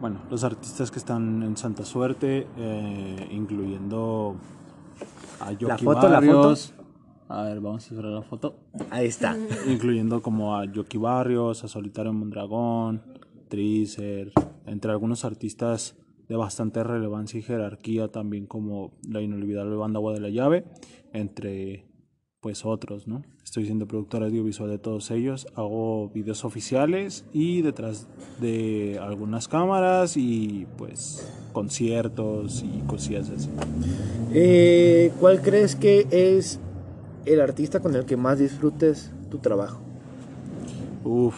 bueno, 0.00 0.20
los 0.30 0.42
artistas 0.44 0.90
que 0.90 0.98
están 0.98 1.42
en 1.42 1.56
Santa 1.58 1.84
Suerte, 1.84 2.46
eh, 2.56 3.28
incluyendo 3.30 4.36
a 5.40 5.52
Yoki 5.52 5.84
foto, 5.84 6.08
la 6.08 6.14
Barrios. 6.20 6.72
A 7.28 7.42
ver, 7.44 7.60
vamos 7.60 7.90
a 7.90 7.94
ver 7.94 8.04
la 8.06 8.22
foto. 8.22 8.56
Ahí 8.90 9.06
está. 9.06 9.36
incluyendo 9.68 10.20
como 10.22 10.56
a 10.56 10.64
Yoki 10.64 10.96
Barrios, 10.98 11.62
a 11.64 11.68
Solitario 11.68 12.12
Mondragón, 12.12 13.02
Tricer, 13.48 14.32
entre 14.66 14.90
algunos 14.90 15.24
artistas 15.24 15.94
de 16.30 16.36
bastante 16.36 16.84
relevancia 16.84 17.40
y 17.40 17.42
jerarquía, 17.42 18.06
también 18.06 18.46
como 18.46 18.92
la 19.02 19.20
inolvidable 19.20 19.74
banda 19.74 19.98
Agua 19.98 20.12
de 20.12 20.20
la 20.20 20.28
Llave, 20.28 20.64
entre 21.12 21.88
pues 22.38 22.64
otros, 22.64 23.08
¿no? 23.08 23.22
Estoy 23.42 23.64
siendo 23.64 23.88
productor 23.88 24.22
audiovisual 24.22 24.70
de 24.70 24.78
todos 24.78 25.10
ellos, 25.10 25.48
hago 25.56 26.08
videos 26.10 26.44
oficiales 26.44 27.24
y 27.32 27.62
detrás 27.62 28.06
de 28.40 29.00
algunas 29.02 29.48
cámaras 29.48 30.16
y 30.16 30.68
pues 30.78 31.28
conciertos 31.52 32.62
y 32.62 32.78
cosillas 32.86 33.28
así. 33.30 33.50
Eh, 34.32 35.10
¿Cuál 35.18 35.42
crees 35.42 35.74
que 35.74 36.06
es 36.12 36.60
el 37.24 37.40
artista 37.40 37.80
con 37.80 37.96
el 37.96 38.04
que 38.04 38.16
más 38.16 38.38
disfrutes 38.38 39.10
tu 39.32 39.38
trabajo? 39.38 39.80
Uf, 41.02 41.34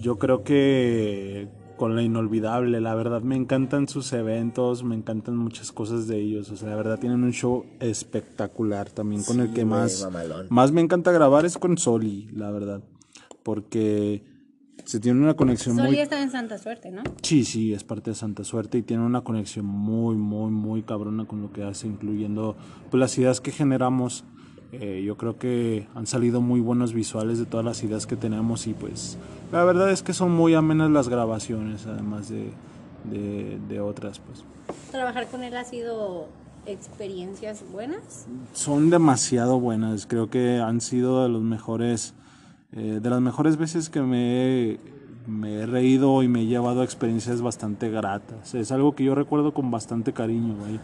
yo 0.00 0.18
creo 0.18 0.44
que 0.44 1.57
con 1.78 1.96
la 1.96 2.02
inolvidable, 2.02 2.82
la 2.82 2.94
verdad 2.94 3.22
me 3.22 3.36
encantan 3.36 3.88
sus 3.88 4.12
eventos, 4.12 4.84
me 4.84 4.94
encantan 4.94 5.36
muchas 5.36 5.72
cosas 5.72 6.06
de 6.06 6.18
ellos, 6.20 6.50
o 6.50 6.56
sea, 6.56 6.68
la 6.68 6.76
verdad 6.76 6.98
tienen 6.98 7.24
un 7.24 7.32
show 7.32 7.64
espectacular 7.80 8.90
también 8.90 9.22
con 9.22 9.40
el 9.40 9.54
que 9.54 9.64
más, 9.64 10.02
mamalón. 10.02 10.48
más 10.50 10.72
me 10.72 10.82
encanta 10.82 11.10
grabar 11.10 11.46
es 11.46 11.56
con 11.56 11.78
Soli, 11.78 12.28
la 12.34 12.50
verdad, 12.50 12.82
porque 13.42 14.22
se 14.84 15.00
tiene 15.00 15.20
una 15.20 15.34
conexión 15.34 15.76
Soli 15.76 15.88
muy... 15.88 15.98
está 16.00 16.22
en 16.22 16.30
Santa 16.30 16.58
Suerte, 16.58 16.90
¿no? 16.90 17.02
Sí, 17.22 17.44
sí, 17.44 17.72
es 17.72 17.84
parte 17.84 18.10
de 18.10 18.14
Santa 18.14 18.44
Suerte 18.44 18.78
y 18.78 18.82
tiene 18.82 19.04
una 19.04 19.22
conexión 19.22 19.64
muy, 19.64 20.16
muy, 20.16 20.50
muy 20.50 20.82
cabrona 20.82 21.26
con 21.26 21.40
lo 21.40 21.52
que 21.52 21.62
hace, 21.62 21.86
incluyendo 21.86 22.56
pues, 22.90 23.00
las 23.00 23.16
ideas 23.16 23.40
que 23.40 23.52
generamos. 23.52 24.24
Eh, 24.72 25.02
yo 25.04 25.16
creo 25.16 25.38
que 25.38 25.86
han 25.94 26.06
salido 26.06 26.40
muy 26.42 26.60
buenos 26.60 26.92
visuales 26.92 27.38
de 27.38 27.46
todas 27.46 27.64
las 27.64 27.82
ideas 27.82 28.06
que 28.06 28.16
tenemos 28.16 28.66
y 28.66 28.74
pues 28.74 29.16
la 29.50 29.64
verdad 29.64 29.90
es 29.90 30.02
que 30.02 30.12
son 30.12 30.32
muy 30.32 30.54
amenas 30.54 30.90
las 30.90 31.08
grabaciones, 31.08 31.86
además 31.86 32.28
de, 32.28 32.50
de, 33.10 33.58
de 33.66 33.80
otras, 33.80 34.18
pues. 34.18 34.44
Trabajar 34.90 35.26
con 35.28 35.42
él 35.42 35.56
ha 35.56 35.64
sido 35.64 36.26
experiencias 36.66 37.64
buenas. 37.72 38.26
Son 38.52 38.90
demasiado 38.90 39.58
buenas, 39.58 40.06
creo 40.06 40.28
que 40.28 40.58
han 40.58 40.82
sido 40.82 41.22
de 41.22 41.30
los 41.30 41.40
mejores, 41.42 42.12
eh, 42.72 43.00
de 43.02 43.10
las 43.10 43.22
mejores 43.22 43.56
veces 43.56 43.88
que 43.88 44.02
me 44.02 44.72
he, 44.72 44.80
me 45.26 45.60
he 45.60 45.66
reído 45.66 46.22
y 46.22 46.28
me 46.28 46.42
he 46.42 46.46
llevado 46.46 46.82
a 46.82 46.84
experiencias 46.84 47.40
bastante 47.40 47.88
gratas. 47.88 48.54
Es 48.54 48.70
algo 48.70 48.94
que 48.94 49.04
yo 49.04 49.14
recuerdo 49.14 49.54
con 49.54 49.70
bastante 49.70 50.12
cariño, 50.12 50.54
güey. 50.56 50.78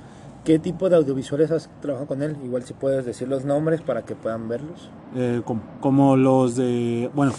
¿Qué 0.45 0.59
tipo 0.59 0.91
de 0.91 0.97
audiovisuales 0.97 1.51
has 1.51 1.71
trabajado 1.81 2.07
con 2.07 2.23
él? 2.23 2.37
Igual 2.45 2.65
si 2.65 2.75
puedes 2.75 3.07
decir 3.07 3.29
los 3.29 3.45
nombres 3.47 3.81
para 3.81 4.05
que 4.05 4.15
puedan 4.15 4.47
verlos. 4.49 4.91
Eh, 5.17 5.41
com- 5.45 5.61
como 5.81 6.17
los 6.17 6.55
de, 6.57 7.11
bueno, 7.15 7.33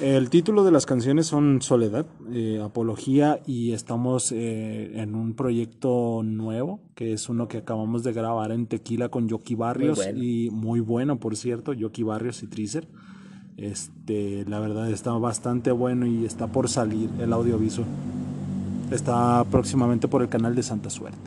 el 0.00 0.30
título 0.30 0.64
de 0.64 0.70
las 0.70 0.86
canciones 0.86 1.26
son 1.26 1.60
Soledad, 1.60 2.06
eh, 2.32 2.58
Apología 2.64 3.40
y 3.44 3.72
estamos 3.72 4.32
eh, 4.32 4.92
en 4.94 5.14
un 5.14 5.34
proyecto 5.34 6.22
nuevo, 6.24 6.80
que 6.94 7.12
es 7.12 7.28
uno 7.28 7.48
que 7.48 7.58
acabamos 7.58 8.02
de 8.02 8.12
grabar 8.14 8.50
en 8.52 8.66
Tequila 8.66 9.10
con 9.10 9.28
Yoki 9.28 9.54
Barrios 9.54 9.96
bueno. 9.98 10.22
y 10.22 10.48
muy 10.50 10.80
bueno, 10.80 11.18
por 11.20 11.36
cierto, 11.36 11.74
Yoki 11.74 12.02
Barrios 12.02 12.42
y 12.42 12.46
Tricer. 12.46 12.88
Este, 13.58 14.44
la 14.48 14.60
verdad 14.60 14.88
está 14.90 15.10
bastante 15.12 15.70
bueno 15.72 16.06
y 16.06 16.24
está 16.24 16.46
por 16.46 16.68
salir 16.68 17.10
el 17.20 17.32
audiovisual. 17.32 17.88
Está 18.90 19.44
próximamente 19.50 20.08
por 20.08 20.22
el 20.22 20.28
canal 20.30 20.54
de 20.54 20.62
Santa 20.62 20.88
Suerte. 20.88 21.18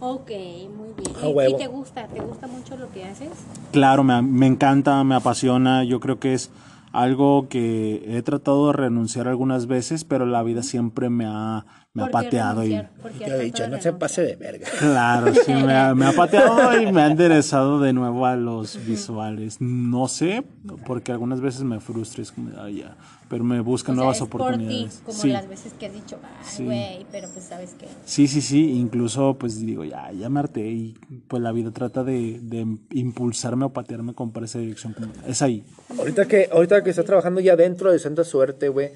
Ok, 0.00 0.30
muy 0.76 0.92
bien. 0.96 1.16
A 1.22 1.28
¿Y- 1.28 1.32
huevo. 1.32 1.56
¿Y 1.56 1.58
te 1.58 1.66
gusta? 1.66 2.06
¿Te 2.06 2.20
gusta 2.20 2.46
mucho 2.46 2.76
lo 2.76 2.90
que 2.92 3.04
haces? 3.04 3.30
Claro, 3.72 4.04
me, 4.04 4.22
me 4.22 4.46
encanta, 4.46 5.02
me 5.04 5.14
apasiona. 5.14 5.84
Yo 5.84 6.00
creo 6.00 6.18
que 6.20 6.34
es 6.34 6.50
algo 6.92 7.48
que 7.48 8.04
he 8.16 8.22
tratado 8.22 8.68
de 8.68 8.72
renunciar 8.74 9.28
algunas 9.28 9.66
veces, 9.66 10.04
pero 10.04 10.24
la 10.26 10.42
vida 10.42 10.62
siempre 10.62 11.10
me 11.10 11.26
ha, 11.26 11.66
me 11.98 12.04
ha 12.04 12.10
¿Por 12.10 12.20
qué 12.22 12.26
pateado. 12.26 12.64
Y, 12.64 12.74
has 12.74 12.86
he 13.20 13.38
dicho, 13.44 13.68
no 13.68 13.80
se 13.80 13.92
pase 13.92 14.22
de 14.22 14.36
verga. 14.36 14.66
claro, 14.78 15.32
sí, 15.34 15.52
me 15.52 15.74
ha, 15.74 15.94
me 15.94 16.06
ha 16.06 16.12
pateado 16.12 16.80
y 16.80 16.90
me 16.92 17.02
ha 17.02 17.06
enderezado 17.06 17.80
de 17.80 17.92
nuevo 17.92 18.26
a 18.26 18.36
los 18.36 18.84
visuales. 18.86 19.60
No 19.60 20.08
sé, 20.08 20.44
porque 20.86 21.12
algunas 21.12 21.40
veces 21.40 21.62
me 21.62 21.80
frustra, 21.80 22.22
es 22.22 22.32
como, 22.32 22.50
"Ay, 22.60 22.78
ya, 22.80 22.96
pero 23.28 23.44
me 23.44 23.60
buscan 23.60 23.92
O 23.92 23.96
sea, 23.96 23.98
nuevas 24.00 24.16
es 24.16 24.22
oportunidades. 24.22 24.94
por 24.94 24.98
ti, 24.98 25.02
como 25.04 25.18
Sí. 25.18 25.28
las 25.30 25.48
veces 25.48 25.72
que 25.78 25.86
has 25.86 25.92
dicho, 25.92 26.18
ay, 26.22 26.44
Sí. 26.48 26.64
güey, 26.64 27.06
pero 27.12 27.28
pues 27.28 27.44
sabes 27.44 27.74
que... 27.74 27.86
Sí, 28.04 28.26
sí, 28.26 28.40
sí, 28.40 28.70
incluso 28.72 29.34
pues 29.38 29.60
digo, 29.60 29.84
ya, 29.84 30.10
ya 30.12 30.28
me 30.30 30.40
harté 30.40 30.66
y 30.70 30.94
pues 31.28 31.42
la 31.42 31.52
vida 31.52 31.70
trata 31.70 32.04
de, 32.04 32.40
de 32.42 32.66
impulsarme 32.92 33.66
o 33.66 33.70
patearme 33.70 34.14
con 34.14 34.30
para 34.32 34.46
esa 34.46 34.58
dirección. 34.58 34.94
como, 34.94 35.08
Es 35.26 35.42
ahí. 35.42 35.62
Ahorita 35.98 36.26
que, 36.26 36.48
ahorita 36.50 36.82
que 36.82 36.90
estás 36.90 37.04
trabajando 37.04 37.40
ya 37.40 37.54
dentro 37.56 37.92
de 37.92 37.98
Santa 37.98 38.24
Suerte, 38.24 38.68
güey, 38.68 38.90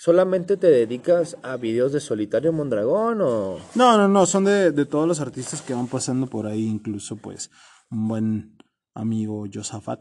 ¿solamente 0.00 0.56
te 0.56 0.68
dedicas 0.68 1.36
a 1.42 1.58
videos 1.58 1.92
de 1.92 2.00
Solitario 2.00 2.54
Mondragón 2.54 3.20
o...? 3.20 3.58
No, 3.74 3.98
no, 3.98 4.08
no, 4.08 4.24
son 4.24 4.46
de, 4.46 4.72
de 4.72 4.86
todos 4.86 5.06
los 5.06 5.20
artistas 5.20 5.60
que 5.60 5.74
van 5.74 5.88
pasando 5.88 6.26
por 6.26 6.46
ahí, 6.46 6.64
incluso 6.64 7.16
pues 7.16 7.50
un 7.90 8.08
buen 8.08 8.56
amigo 8.94 9.44
Josafat 9.52 10.00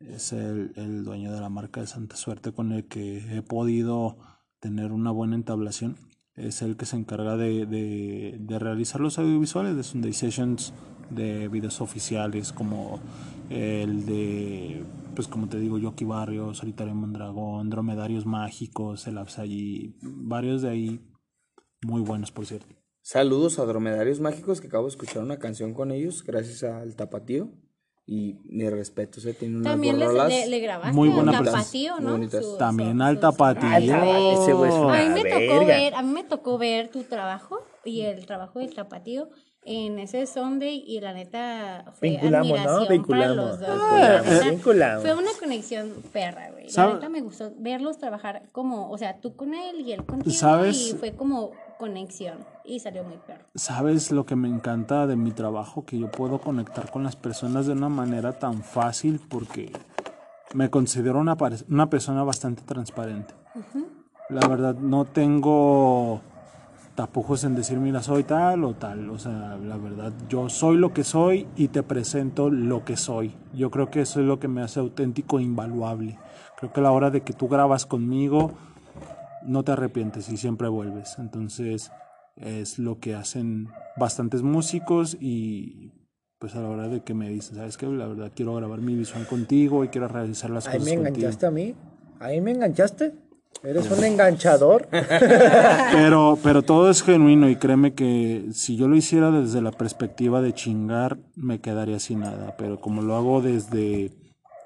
es 0.00 0.34
el, 0.34 0.72
el 0.76 1.02
dueño 1.02 1.32
de 1.32 1.40
la 1.40 1.48
marca 1.48 1.80
de 1.80 1.86
Santa 1.86 2.14
Suerte 2.16 2.52
con 2.52 2.72
el 2.72 2.88
que 2.88 3.38
he 3.38 3.40
podido 3.40 4.18
tener 4.60 4.92
una 4.92 5.12
buena 5.12 5.34
entablación. 5.34 5.96
Es 6.34 6.60
el 6.60 6.76
que 6.76 6.84
se 6.84 6.96
encarga 6.96 7.38
de, 7.38 7.64
de, 7.64 8.36
de 8.38 8.58
realizar 8.58 9.00
los 9.00 9.18
audiovisuales 9.18 9.76
de 9.76 9.82
Sunday 9.82 10.12
Sessions, 10.12 10.74
de 11.10 11.48
videos 11.48 11.80
oficiales 11.80 12.52
como 12.52 13.00
el 13.50 14.04
de, 14.06 14.84
pues 15.14 15.26
como 15.28 15.48
te 15.48 15.58
digo, 15.58 15.78
Yoki 15.78 16.04
Barrio, 16.04 16.54
Solitario 16.54 16.94
Mondragón, 16.94 17.70
Dromedarios 17.70 18.26
Mágicos, 18.26 19.06
el 19.06 19.18
Absallí, 19.18 19.96
varios 20.02 20.62
de 20.62 20.70
ahí 20.70 21.00
muy 21.82 22.02
buenos 22.02 22.30
por 22.30 22.46
cierto. 22.46 22.74
Saludos 23.02 23.58
a 23.58 23.64
Dromedarios 23.64 24.20
Mágicos, 24.20 24.60
que 24.60 24.66
acabo 24.66 24.84
de 24.84 24.90
escuchar 24.90 25.22
una 25.22 25.38
canción 25.38 25.72
con 25.72 25.92
ellos, 25.92 26.22
gracias 26.24 26.62
al 26.64 26.94
Tapatío. 26.96 27.50
Y 28.10 28.38
mi 28.44 28.66
respeto, 28.70 29.20
se 29.20 29.34
tiene 29.34 29.56
unas 29.58 29.70
También 29.72 29.98
les- 29.98 30.10
le, 30.14 30.46
le 30.46 30.60
grabaste 30.60 30.94
Muy 30.96 31.10
al 31.10 31.14
buena 31.16 31.32
tapatío, 31.32 31.92
persona. 31.92 32.00
¿no? 32.00 32.00
Muy 32.16 32.26
bonitas. 32.26 32.46
Su- 32.46 32.56
También 32.56 32.96
su- 32.96 33.02
al 33.02 33.20
tapatío. 33.20 33.68
Ay, 33.70 33.90
ese 34.32 34.52
güey 34.54 34.70
es 34.70 34.76
una 34.78 34.94
A 34.98 35.08
mí 35.14 35.22
me 35.22 35.30
tocó 35.30 35.66
ver, 35.66 35.94
a 35.94 36.02
mí 36.02 36.12
me 36.14 36.24
tocó 36.24 36.56
ver 36.56 36.88
tu 36.90 37.02
trabajo 37.02 37.58
y 37.84 38.00
el 38.00 38.24
trabajo 38.24 38.60
del 38.60 38.74
tapatío 38.74 39.28
en 39.70 39.98
ese 39.98 40.26
Sunday 40.26 40.82
y 40.86 41.00
la 41.00 41.12
neta 41.12 41.84
fue 41.98 42.10
Vinculamos, 42.10 42.48
¿no? 42.48 42.54
admiración 42.56 42.88
Vinculamos, 42.88 43.36
para 43.58 44.16
los 44.18 44.26
dos. 44.30 44.44
vinculamos, 44.50 45.04
neta. 45.04 45.14
Fue 45.14 45.22
una 45.24 45.38
conexión 45.38 45.92
perra, 46.12 46.50
güey. 46.50 46.64
La 46.64 46.70
¿Sabe- 46.70 46.94
neta 46.94 47.08
me 47.10 47.20
gustó 47.20 47.52
verlos 47.58 47.98
trabajar 47.98 48.42
como, 48.52 48.90
o 48.90 48.96
sea, 48.98 49.20
tú 49.20 49.36
con 49.36 49.54
él 49.54 49.80
y 49.80 49.92
él 49.92 50.04
contigo 50.04 50.34
¿Sabes? 50.34 50.88
y 50.90 50.92
fue 50.94 51.12
como 51.12 51.50
conexión 51.78 52.38
y 52.64 52.80
salió 52.80 53.04
muy 53.04 53.18
perro. 53.26 53.44
¿Sabes 53.54 54.10
lo 54.10 54.26
que 54.26 54.36
me 54.36 54.48
encanta 54.48 55.06
de 55.06 55.16
mi 55.16 55.30
trabajo? 55.32 55.84
Que 55.84 55.98
yo 55.98 56.10
puedo 56.10 56.40
conectar 56.40 56.90
con 56.90 57.04
las 57.04 57.14
personas 57.16 57.66
de 57.66 57.72
una 57.72 57.88
manera 57.88 58.38
tan 58.38 58.62
fácil 58.62 59.20
porque 59.28 59.70
me 60.54 60.70
considero 60.70 61.18
una, 61.20 61.36
una 61.68 61.90
persona 61.90 62.24
bastante 62.24 62.62
transparente. 62.62 63.34
La 64.30 64.46
verdad, 64.48 64.74
no 64.74 65.04
tengo 65.04 66.20
tapujos 66.98 67.44
en 67.44 67.54
decir, 67.54 67.78
mira, 67.78 68.02
soy 68.02 68.24
tal 68.24 68.64
o 68.64 68.74
tal. 68.74 69.08
O 69.10 69.20
sea, 69.20 69.56
la 69.56 69.76
verdad, 69.76 70.12
yo 70.28 70.48
soy 70.48 70.76
lo 70.76 70.92
que 70.92 71.04
soy 71.04 71.46
y 71.54 71.68
te 71.68 71.84
presento 71.84 72.50
lo 72.50 72.84
que 72.84 72.96
soy. 72.96 73.36
Yo 73.54 73.70
creo 73.70 73.88
que 73.88 74.00
eso 74.00 74.18
es 74.18 74.26
lo 74.26 74.40
que 74.40 74.48
me 74.48 74.62
hace 74.62 74.80
auténtico 74.80 75.38
e 75.38 75.44
invaluable. 75.44 76.18
Creo 76.58 76.72
que 76.72 76.80
a 76.80 76.82
la 76.82 76.90
hora 76.90 77.10
de 77.10 77.20
que 77.20 77.32
tú 77.32 77.46
grabas 77.46 77.86
conmigo, 77.86 78.50
no 79.44 79.62
te 79.62 79.70
arrepientes 79.70 80.28
y 80.28 80.36
siempre 80.36 80.66
vuelves. 80.66 81.20
Entonces 81.20 81.92
es 82.34 82.80
lo 82.80 82.98
que 82.98 83.14
hacen 83.14 83.68
bastantes 83.96 84.42
músicos 84.42 85.16
y 85.20 85.92
pues 86.40 86.56
a 86.56 86.62
la 86.62 86.68
hora 86.68 86.88
de 86.88 87.04
que 87.04 87.14
me 87.14 87.28
dicen, 87.28 87.54
¿sabes 87.58 87.76
qué? 87.76 87.86
La 87.86 88.08
verdad 88.08 88.32
quiero 88.34 88.56
grabar 88.56 88.80
mi 88.80 88.96
visual 88.96 89.24
contigo 89.28 89.84
y 89.84 89.88
quiero 89.88 90.08
realizar 90.08 90.50
las 90.50 90.66
Ahí 90.66 90.78
cosas 90.80 90.88
me 90.96 90.96
contigo. 90.96 91.16
enganchaste 91.28 91.46
a 91.46 91.50
mí. 91.52 91.76
Ahí 92.18 92.40
me 92.40 92.50
enganchaste. 92.50 93.14
Eres 93.64 93.90
un 93.90 94.04
enganchador. 94.04 94.88
Pero, 95.92 96.38
pero 96.42 96.62
todo 96.62 96.90
es 96.90 97.02
genuino 97.02 97.48
y 97.48 97.56
créeme 97.56 97.94
que 97.94 98.46
si 98.52 98.76
yo 98.76 98.86
lo 98.86 98.96
hiciera 98.96 99.30
desde 99.30 99.60
la 99.60 99.72
perspectiva 99.72 100.40
de 100.40 100.54
chingar, 100.54 101.18
me 101.34 101.60
quedaría 101.60 101.98
sin 101.98 102.20
nada. 102.20 102.54
Pero 102.56 102.80
como 102.80 103.02
lo 103.02 103.16
hago 103.16 103.42
desde, 103.42 104.12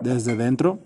desde 0.00 0.36
dentro, 0.36 0.78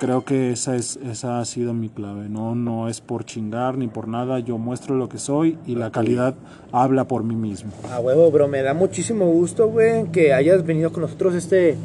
creo 0.00 0.24
que 0.24 0.50
esa, 0.50 0.76
es, 0.76 0.96
esa 0.96 1.38
ha 1.40 1.44
sido 1.44 1.74
mi 1.74 1.88
clave. 1.88 2.28
No, 2.28 2.54
no 2.54 2.88
es 2.88 3.00
por 3.00 3.24
chingar 3.24 3.78
ni 3.78 3.88
por 3.88 4.08
nada. 4.08 4.40
Yo 4.40 4.58
muestro 4.58 4.96
lo 4.96 5.08
que 5.08 5.18
soy 5.18 5.58
y 5.66 5.74
la 5.76 5.90
calidad 5.90 6.34
habla 6.72 7.04
por 7.04 7.24
mí 7.24 7.36
mismo. 7.36 7.70
A 7.92 8.00
huevo, 8.00 8.30
bro, 8.30 8.48
me 8.48 8.62
da 8.62 8.74
muchísimo 8.74 9.26
gusto, 9.26 9.68
güey, 9.68 10.10
que 10.10 10.32
hayas 10.32 10.64
venido 10.66 10.92
con 10.92 11.02
nosotros 11.02 11.34
este, 11.34 11.76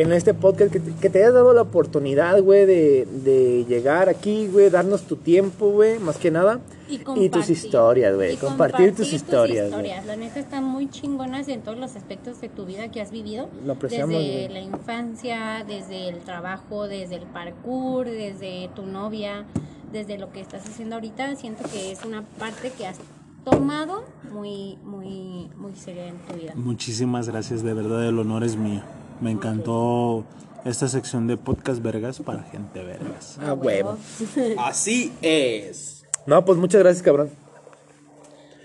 en 0.00 0.12
este 0.12 0.32
podcast, 0.32 0.72
que 0.72 0.80
te, 0.80 0.94
que 0.94 1.10
te 1.10 1.18
hayas 1.18 1.34
dado 1.34 1.52
la 1.52 1.60
oportunidad, 1.60 2.40
güey, 2.40 2.64
de, 2.64 3.06
de 3.22 3.66
llegar 3.68 4.08
aquí, 4.08 4.48
güey, 4.48 4.70
darnos 4.70 5.02
tu 5.02 5.16
tiempo, 5.16 5.70
güey, 5.70 5.98
más 5.98 6.16
que 6.16 6.30
nada. 6.30 6.60
Y, 6.88 7.28
tus 7.28 7.50
historias, 7.50 8.16
güey, 8.16 8.36
compartir, 8.36 8.94
tus 8.96 9.12
historias, 9.12 9.70
güey. 9.70 9.92
La 10.06 10.16
neta 10.16 10.40
están 10.40 10.64
muy 10.64 10.88
chingonas 10.88 11.48
en 11.48 11.60
todos 11.60 11.78
los 11.78 11.96
aspectos 11.96 12.40
de 12.40 12.48
tu 12.48 12.64
vida 12.64 12.90
que 12.90 13.02
has 13.02 13.12
vivido. 13.12 13.50
Lo 13.64 13.74
apreciamos, 13.74 14.16
Desde 14.16 14.48
la 14.48 14.60
infancia, 14.60 15.64
desde 15.68 16.08
el 16.08 16.20
trabajo, 16.20 16.88
desde 16.88 17.16
el 17.16 17.26
parkour, 17.26 18.06
desde 18.06 18.70
tu 18.74 18.86
novia, 18.86 19.44
desde 19.92 20.18
lo 20.18 20.32
que 20.32 20.40
estás 20.40 20.66
haciendo 20.66 20.96
ahorita. 20.96 21.36
Siento 21.36 21.62
que 21.70 21.92
es 21.92 22.04
una 22.06 22.22
parte 22.22 22.72
que 22.76 22.86
has 22.86 22.96
tomado 23.44 24.02
muy, 24.32 24.78
muy, 24.82 25.50
muy 25.56 25.76
seria 25.76 26.08
en 26.08 26.16
tu 26.26 26.34
vida. 26.34 26.54
Muchísimas 26.56 27.28
gracias, 27.28 27.62
de 27.62 27.74
verdad 27.74 28.08
el 28.08 28.18
honor 28.18 28.42
es 28.42 28.56
mío. 28.56 28.82
Me 29.20 29.30
encantó 29.30 30.24
esta 30.64 30.88
sección 30.88 31.26
de 31.26 31.36
podcast 31.36 31.82
vergas 31.82 32.20
para 32.20 32.42
gente 32.44 32.82
vergas. 32.82 33.38
A 33.38 33.54
huevo. 33.54 33.98
Así 34.58 35.12
es. 35.22 36.04
No, 36.26 36.44
pues 36.44 36.58
muchas 36.58 36.80
gracias, 36.80 37.02
cabrón. 37.02 37.30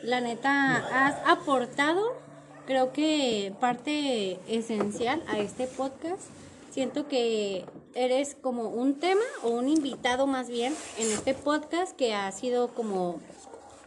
La 0.04 0.22
neta, 0.22 0.78
has 1.08 1.16
aportado, 1.28 2.02
creo 2.68 2.94
que 2.94 3.54
parte 3.60 4.40
esencial 4.48 5.22
a 5.28 5.40
este 5.40 5.68
podcast. 5.68 6.24
Siento 6.70 7.08
que 7.08 7.66
eres 7.96 8.36
como 8.40 8.70
un 8.70 9.00
tema 9.00 9.24
o 9.44 9.50
un 9.50 9.70
invitado 9.70 10.28
más 10.28 10.50
bien 10.50 10.74
en 11.00 11.12
este 11.12 11.34
podcast 11.34 11.96
que 11.96 12.14
ha 12.14 12.32
sido 12.32 12.68
como 12.68 13.20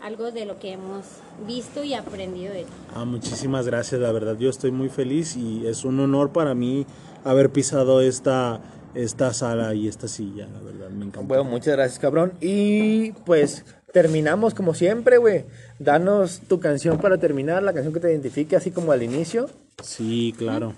algo 0.00 0.30
de 0.30 0.44
lo 0.44 0.58
que 0.58 0.72
hemos 0.72 1.04
visto 1.46 1.84
y 1.84 1.94
aprendido 1.94 2.52
de 2.52 2.64
ti. 2.64 2.70
Ah, 2.94 3.04
muchísimas 3.04 3.66
gracias, 3.66 4.00
la 4.00 4.12
verdad 4.12 4.36
yo 4.38 4.50
estoy 4.50 4.70
muy 4.70 4.88
feliz 4.88 5.36
y 5.36 5.66
es 5.66 5.84
un 5.84 5.98
honor 6.00 6.32
para 6.32 6.54
mí 6.54 6.86
haber 7.24 7.50
pisado 7.50 8.00
esta, 8.00 8.60
esta 8.94 9.32
sala 9.32 9.74
y 9.74 9.88
esta 9.88 10.08
silla, 10.08 10.46
la 10.46 10.60
verdad, 10.60 10.90
me 10.90 11.06
encanta. 11.06 11.26
Bueno, 11.26 11.44
muchas 11.44 11.74
gracias, 11.74 11.98
cabrón. 11.98 12.32
Y 12.40 13.12
pues 13.24 13.64
terminamos 13.92 14.54
como 14.54 14.74
siempre, 14.74 15.18
güey. 15.18 15.44
Danos 15.78 16.40
tu 16.48 16.60
canción 16.60 16.98
para 16.98 17.18
terminar, 17.18 17.62
la 17.62 17.72
canción 17.72 17.92
que 17.92 18.00
te 18.00 18.10
identifique, 18.10 18.56
así 18.56 18.70
como 18.70 18.92
al 18.92 19.02
inicio. 19.02 19.48
Sí, 19.82 20.34
claro. 20.36 20.74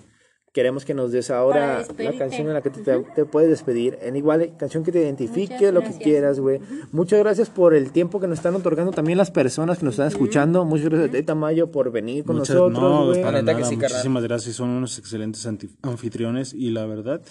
Queremos 0.53 0.85
que 0.85 0.95
nos 0.95 1.13
des 1.13 1.31
ahora 1.31 1.85
la 1.97 2.13
canción 2.19 2.49
en 2.49 2.55
la 2.55 2.61
que 2.61 2.71
te, 2.71 2.81
te- 2.83 2.99
te 3.15 3.25
puedes 3.25 3.49
despedir. 3.49 3.97
En 4.03 4.17
igual, 4.17 4.57
canción 4.59 4.83
que 4.83 4.91
te 4.91 5.01
identifique, 5.01 5.55
Muchas 5.55 5.73
lo 5.75 5.81
que 5.83 5.93
quieras, 6.03 6.41
güey. 6.41 6.61
Muchas 6.91 7.21
gracias 7.21 7.51
por 7.51 7.73
el 7.73 7.93
tiempo 7.93 8.19
que 8.19 8.27
nos 8.27 8.39
están 8.39 8.57
otorgando 8.57 8.91
también 8.91 9.17
las 9.17 9.31
personas 9.31 9.79
que 9.79 9.85
nos 9.85 9.95
están 9.95 10.09
escuchando. 10.09 10.65
Muchas 10.65 10.87
gracias 10.89 11.11
a 11.11 11.13
ti, 11.13 11.23
Tamayo, 11.23 11.71
por 11.71 11.93
venir 11.93 12.25
con 12.25 12.37
Muchas- 12.39 12.57
nosotros, 12.57 12.81
no, 12.83 13.07
güey. 13.07 13.23
para 13.23 13.43
nada, 13.43 13.59
sí, 13.65 13.77
carnal. 13.77 13.91
muchísimas 13.93 14.23
gracias, 14.25 14.57
son 14.57 14.71
unos 14.71 14.99
excelentes 14.99 15.47
anfitriones 15.83 16.53
y 16.53 16.71
la 16.71 16.85
verdad 16.87 17.23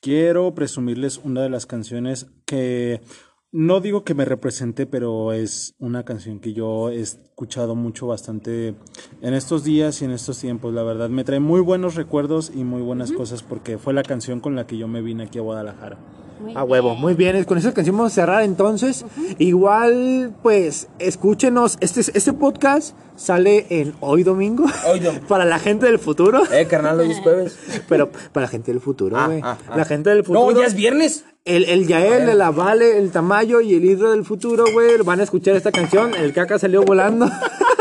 quiero 0.00 0.54
presumirles 0.54 1.18
una 1.22 1.42
de 1.42 1.50
las 1.50 1.66
canciones 1.66 2.26
que 2.46 3.00
no 3.54 3.80
digo 3.80 4.02
que 4.02 4.14
me 4.14 4.24
represente, 4.24 4.84
pero 4.84 5.32
es 5.32 5.76
una 5.78 6.04
canción 6.04 6.40
que 6.40 6.52
yo 6.52 6.90
he 6.90 6.98
escuchado 6.98 7.76
mucho 7.76 8.08
bastante 8.08 8.74
en 9.22 9.32
estos 9.32 9.62
días 9.62 10.02
y 10.02 10.06
en 10.06 10.10
estos 10.10 10.40
tiempos, 10.40 10.74
la 10.74 10.82
verdad 10.82 11.08
me 11.08 11.22
trae 11.22 11.38
muy 11.38 11.60
buenos 11.60 11.94
recuerdos 11.94 12.50
y 12.52 12.64
muy 12.64 12.82
buenas 12.82 13.12
cosas 13.12 13.44
porque 13.44 13.78
fue 13.78 13.94
la 13.94 14.02
canción 14.02 14.40
con 14.40 14.56
la 14.56 14.66
que 14.66 14.76
yo 14.76 14.88
me 14.88 15.02
vine 15.02 15.22
aquí 15.22 15.38
a 15.38 15.42
Guadalajara. 15.42 16.23
Muy 16.40 16.52
A 16.56 16.64
huevo, 16.64 16.90
bien. 16.90 17.00
muy 17.00 17.14
bien. 17.14 17.44
Con 17.44 17.58
esa 17.58 17.72
canción 17.72 17.96
vamos 17.96 18.12
a 18.12 18.14
cerrar 18.14 18.42
entonces. 18.42 19.04
Igual, 19.38 20.32
pues, 20.42 20.88
escúchenos. 20.98 21.76
Este, 21.80 22.00
este 22.00 22.32
podcast 22.32 22.96
sale 23.16 23.66
en 23.70 23.94
hoy 24.00 24.24
domingo. 24.24 24.64
Hoy 24.90 25.00
dom- 25.00 25.20
para 25.28 25.44
la 25.44 25.58
gente 25.58 25.86
del 25.86 25.98
futuro. 25.98 26.42
Eh, 26.52 26.66
carnal, 26.66 26.98
hoy 27.00 27.12
es 27.12 27.20
jueves. 27.20 27.56
Pero 27.88 28.10
para 28.32 28.46
la 28.46 28.48
gente 28.50 28.72
del 28.72 28.80
futuro, 28.80 29.16
Ah, 29.16 29.26
güey. 29.26 29.40
ah, 29.42 29.56
ah. 29.68 29.76
La 29.76 29.84
gente 29.84 30.10
del 30.10 30.24
futuro. 30.24 30.50
No, 30.52 30.60
ya 30.60 30.66
es 30.66 30.74
viernes. 30.74 31.24
El, 31.44 31.64
el 31.66 31.86
Yael, 31.86 32.28
el 32.30 32.40
Avale, 32.40 32.96
el 32.98 33.10
Tamayo 33.10 33.60
y 33.60 33.74
el 33.74 33.84
Hidro 33.84 34.12
del 34.12 34.24
futuro, 34.24 34.64
güey, 34.72 34.96
van 35.04 35.20
a 35.20 35.24
escuchar 35.24 35.54
esta 35.56 35.70
canción. 35.72 36.14
El 36.14 36.32
caca 36.32 36.58
salió 36.58 36.82
volando. 36.82 37.26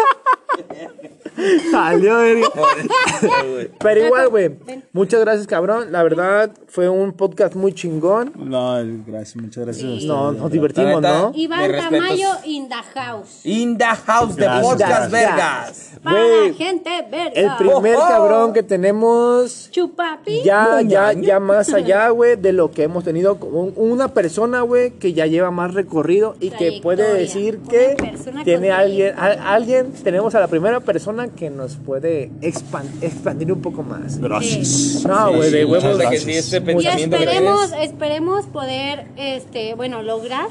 Salió, 1.72 2.18
verga. 2.18 2.48
Pero 3.80 4.06
igual, 4.06 4.30
güey. 4.30 4.52
Muchas 4.92 5.20
gracias, 5.22 5.48
cabrón. 5.48 5.92
La 5.92 6.04
verdad, 6.04 6.52
fue 6.68 6.90
un 6.90 7.12
podcast 7.14 7.56
muy 7.56 7.74
chingón. 7.74 8.32
No, 8.36 8.76
gracias, 9.06 9.36
muchas 9.36 9.64
gracias. 9.66 9.84
a 9.86 9.88
ustedes, 9.94 10.06
No, 10.06 10.24
nos 10.32 10.34
verdad. 10.36 10.50
divertimos. 10.52 11.02
¿no? 11.02 11.30
Mis 11.32 11.44
Iván 11.44 11.72
respetos. 11.72 11.92
Tamayo 12.08 12.30
in 12.46 12.70
the 12.70 12.76
house. 13.00 13.46
In 13.46 13.78
the 13.78 13.86
house 13.86 14.36
de 14.36 14.44
Gracias, 14.44 14.66
podcast 14.68 15.12
vergas. 15.12 15.92
Para 16.04 16.16
Güey, 16.24 16.54
gente 16.56 16.90
verga. 17.10 17.32
El 17.34 17.56
primer 17.58 17.96
Oh, 17.96 18.04
oh. 18.04 18.08
cabrón 18.08 18.54
que 18.54 18.64
tenemos 18.64 19.70
Chupapi. 19.72 20.42
ya, 20.44 20.82
ya, 20.82 21.14
ya 21.14 21.40
más 21.40 21.74
allá, 21.74 22.10
güey, 22.10 22.36
de 22.36 22.54
lo 22.54 22.72
que 22.72 22.84
hemos 22.84 23.04
tenido 23.04 23.40
como 23.40 23.62
un- 23.62 23.74
una 23.76 24.10
persona, 24.14 24.62
güey, 24.62 24.92
que 24.92 25.14
ya 25.14 25.26
lleva 25.28 25.52
más 25.52 25.74
recorrido 25.74 26.36
y 26.40 26.50
que 26.50 26.80
puede 26.82 27.04
Trayectoria. 27.04 27.14
decir 27.14 27.60
Una 27.62 27.70
que 27.70 27.96
persona 27.98 28.44
tiene 28.44 28.70
con 28.70 28.78
alguien, 28.80 29.16
a- 29.18 29.54
alguien, 29.54 29.94
tenemos 30.04 30.36
a 30.36 30.40
la 30.40 30.48
primera 30.48 30.80
persona 30.80 31.28
que 31.36 31.50
nos 31.50 31.76
puede 31.78 32.32
expan- 32.42 32.92
expandir 33.02 33.52
un 33.52 33.62
poco 33.62 33.84
más. 33.84 34.18
Gracias. 34.20 35.04
No, 35.06 35.34
güey, 35.34 35.52
de 35.52 35.60
Sí, 35.60 35.66
huevos. 35.66 35.84
muchas 35.84 35.98
gracias. 35.98 36.24
Sí, 36.24 36.32
este 36.32 36.58
Y 36.58 36.60
pensamiento 36.62 37.18
que 37.18 37.24
esperemos, 37.24 37.70
tienes. 37.70 37.90
esperemos 37.90 38.46
poder, 38.48 39.08
este, 39.18 39.74
bueno, 39.76 40.02
lograr 40.04 40.48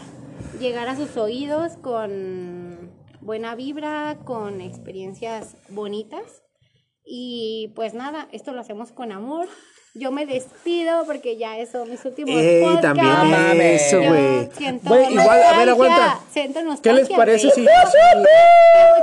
llegar 0.61 0.89
a 0.89 0.97
sus 0.97 1.17
oídos 1.17 1.73
con 1.81 2.91
buena 3.21 3.55
vibra, 3.55 4.19
con 4.25 4.61
experiencias 4.61 5.57
bonitas. 5.71 6.43
Y 7.05 7.73
pues 7.75 7.95
nada, 7.95 8.29
esto 8.33 8.53
lo 8.53 8.61
hacemos 8.61 8.93
con 8.93 9.11
amor. 9.13 9.49
Yo 9.95 10.11
me 10.11 10.25
despido 10.25 11.05
porque 11.05 11.37
ya 11.37 11.59
eso, 11.59 11.85
mis 11.85 12.03
últimos 12.07 12.35
Ey, 12.35 12.63
podcasts. 12.63 12.83
también 12.83 13.09
mames. 13.31 13.83
eso, 13.83 13.99
güey. 13.99 14.49
siento 14.57 14.89
Güey, 14.89 15.13
igual, 15.13 15.29
a 15.43 15.59
ver, 15.59 15.69
nostalgia, 15.69 15.73
aguanta. 15.73 16.21
siento 16.33 16.55
¿Qué 16.61 16.65
les 16.65 16.65
nostalgia, 16.65 17.17
parece 17.19 17.51
si, 17.51 17.63
Qué, 17.63 17.71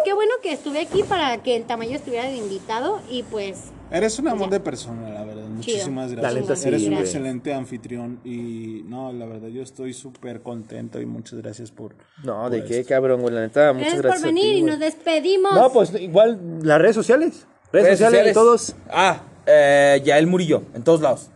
qué 0.04 0.14
bueno 0.14 0.34
que 0.42 0.52
estuve 0.52 0.80
aquí 0.82 1.04
para 1.04 1.44
que 1.44 1.56
el 1.58 1.66
tamaño 1.66 1.96
estuviera 1.96 2.26
de 2.26 2.38
invitado 2.38 3.02
y 3.08 3.22
pues 3.24 3.66
Eres 3.92 4.18
un 4.20 4.28
amor 4.30 4.50
de 4.50 4.60
persona, 4.60 5.10
la 5.10 5.24
verdad. 5.24 5.46
Muchísimas 5.48 6.10
Chido. 6.10 6.22
gracias. 6.22 6.34
La 6.34 6.40
neta 6.42 6.56
sí, 6.56 6.68
Eres 6.68 6.84
un 6.84 6.90
güey. 6.90 7.02
excelente 7.02 7.54
anfitrión 7.54 8.20
y 8.24 8.82
no, 8.86 9.12
la 9.14 9.26
verdad 9.28 9.48
yo 9.50 9.62
estoy 9.64 9.94
súper 9.94 10.42
contento 10.42 11.00
y 11.02 11.06
muchas 11.06 11.40
gracias 11.40 11.70
por... 11.72 11.96
No, 12.24 12.50
¿de 12.50 12.60
por 12.60 12.68
qué, 12.68 12.80
esto. 12.80 12.90
cabrón, 12.90 13.22
güey? 13.22 13.34
La 13.34 13.42
neta, 13.42 13.74
muchas 13.74 13.94
gracias, 13.94 14.02
gracias. 14.04 14.22
por 14.22 14.30
a 14.30 14.34
ti, 14.34 14.42
venir 14.42 14.58
y 14.58 14.62
nos 14.64 14.80
despedimos. 14.80 15.54
No, 15.54 15.72
pues 15.72 15.94
igual 16.00 16.40
las 16.64 16.80
redes 16.80 16.96
sociales. 16.96 17.46
Redes, 17.72 18.00
sociales, 18.00 18.26
de 18.26 18.34
todos. 18.34 18.76
Ah, 18.90 19.22
eh, 19.50 20.02
Yael 20.06 20.28
Murillo, 20.28 20.64
en 20.74 20.84
todos 20.84 21.02
lados. 21.02 21.30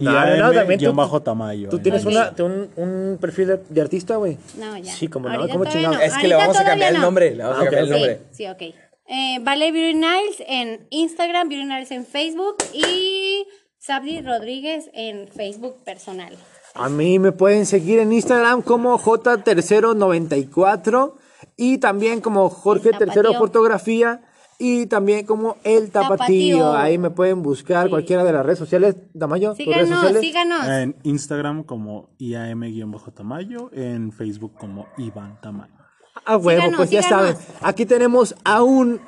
Y 0.00 0.04
No, 0.04 0.12
no, 0.12 0.18
AM 0.20 0.38
no, 0.38 0.52
también 0.52 0.78
tú- 0.78 0.92
bajo 0.92 1.20
Tamayo. 1.22 1.70
Tú 1.70 1.78
eh. 1.78 1.80
tienes 1.80 2.04
una, 2.04 2.32
un, 2.38 2.70
un 2.76 3.18
perfil 3.20 3.48
de, 3.48 3.56
de 3.68 3.80
artista, 3.80 4.14
güey. 4.14 4.38
No, 4.56 4.76
ya. 4.78 4.92
Sí, 4.94 5.08
como 5.08 5.28
no, 5.28 5.34
Ahorita 5.34 5.52
¿cómo 5.52 5.64
todavía 5.64 5.88
chingado? 5.88 6.06
no. 6.06 6.14
Es 6.14 6.22
que 6.22 6.28
le 6.28 6.34
Ahorita 6.34 6.46
vamos 6.46 6.56
a 6.56 6.64
cambiar 6.64 6.78
todavía 6.78 6.88
el 6.88 6.94
no. 6.94 7.00
nombre, 7.00 7.34
le 7.34 7.42
vamos 7.42 7.58
a 7.58 7.60
Ah, 7.60 7.64
cambiar 7.64 7.82
ok. 7.82 7.88
el 7.88 7.92
nombre. 7.96 8.20
Sí, 8.30 8.36
sí, 8.36 8.46
ok. 8.46 8.62
Eh, 9.08 9.38
vale 9.42 9.72
Beauty 9.72 9.94
Niles 9.94 10.36
en 10.46 10.86
Instagram, 10.90 11.48
Beauty 11.48 11.64
Niles 11.64 11.90
en 11.90 12.06
Facebook 12.06 12.58
y 12.72 13.44
Sabdi 13.80 14.20
Rodríguez 14.20 14.88
en 14.94 15.26
Facebook 15.26 15.82
personal. 15.84 16.32
A 16.74 16.88
mí 16.88 17.18
me 17.18 17.32
pueden 17.32 17.66
seguir 17.66 17.98
en 17.98 18.12
Instagram 18.12 18.62
como 18.62 18.96
J394 19.00 21.14
y 21.56 21.78
también 21.78 22.20
como 22.20 22.48
Jorge 22.50 22.92
Tercero. 22.92 23.34
Fotografía 23.34 24.20
y 24.58 24.86
también 24.86 25.24
como 25.24 25.56
El 25.62 25.90
Tapatío. 25.90 26.58
Tapatío. 26.58 26.72
Ahí 26.76 26.98
me 26.98 27.10
pueden 27.10 27.42
buscar 27.42 27.84
Sí. 27.84 27.90
cualquiera 27.90 28.24
de 28.24 28.32
las 28.32 28.44
redes 28.44 28.58
sociales. 28.58 28.96
Redes 29.14 29.56
Síganos, 29.56 29.88
sociales. 29.88 30.20
síganos. 30.20 30.66
En 30.68 30.96
Instagram 31.04 31.62
como 31.62 32.10
IAM-Tamayo, 32.18 33.70
en 33.72 34.12
Facebook 34.12 34.54
como 34.58 34.86
Iván 34.96 35.40
Tamayo. 35.40 35.72
Ah, 36.26 36.36
huevo, 36.36 36.60
Síganos, 36.60 36.76
pues 36.76 36.90
ya 36.90 37.02
saben. 37.02 37.36
Aquí 37.62 37.86
tenemos 37.86 38.34
a 38.44 38.62
un, 38.62 39.00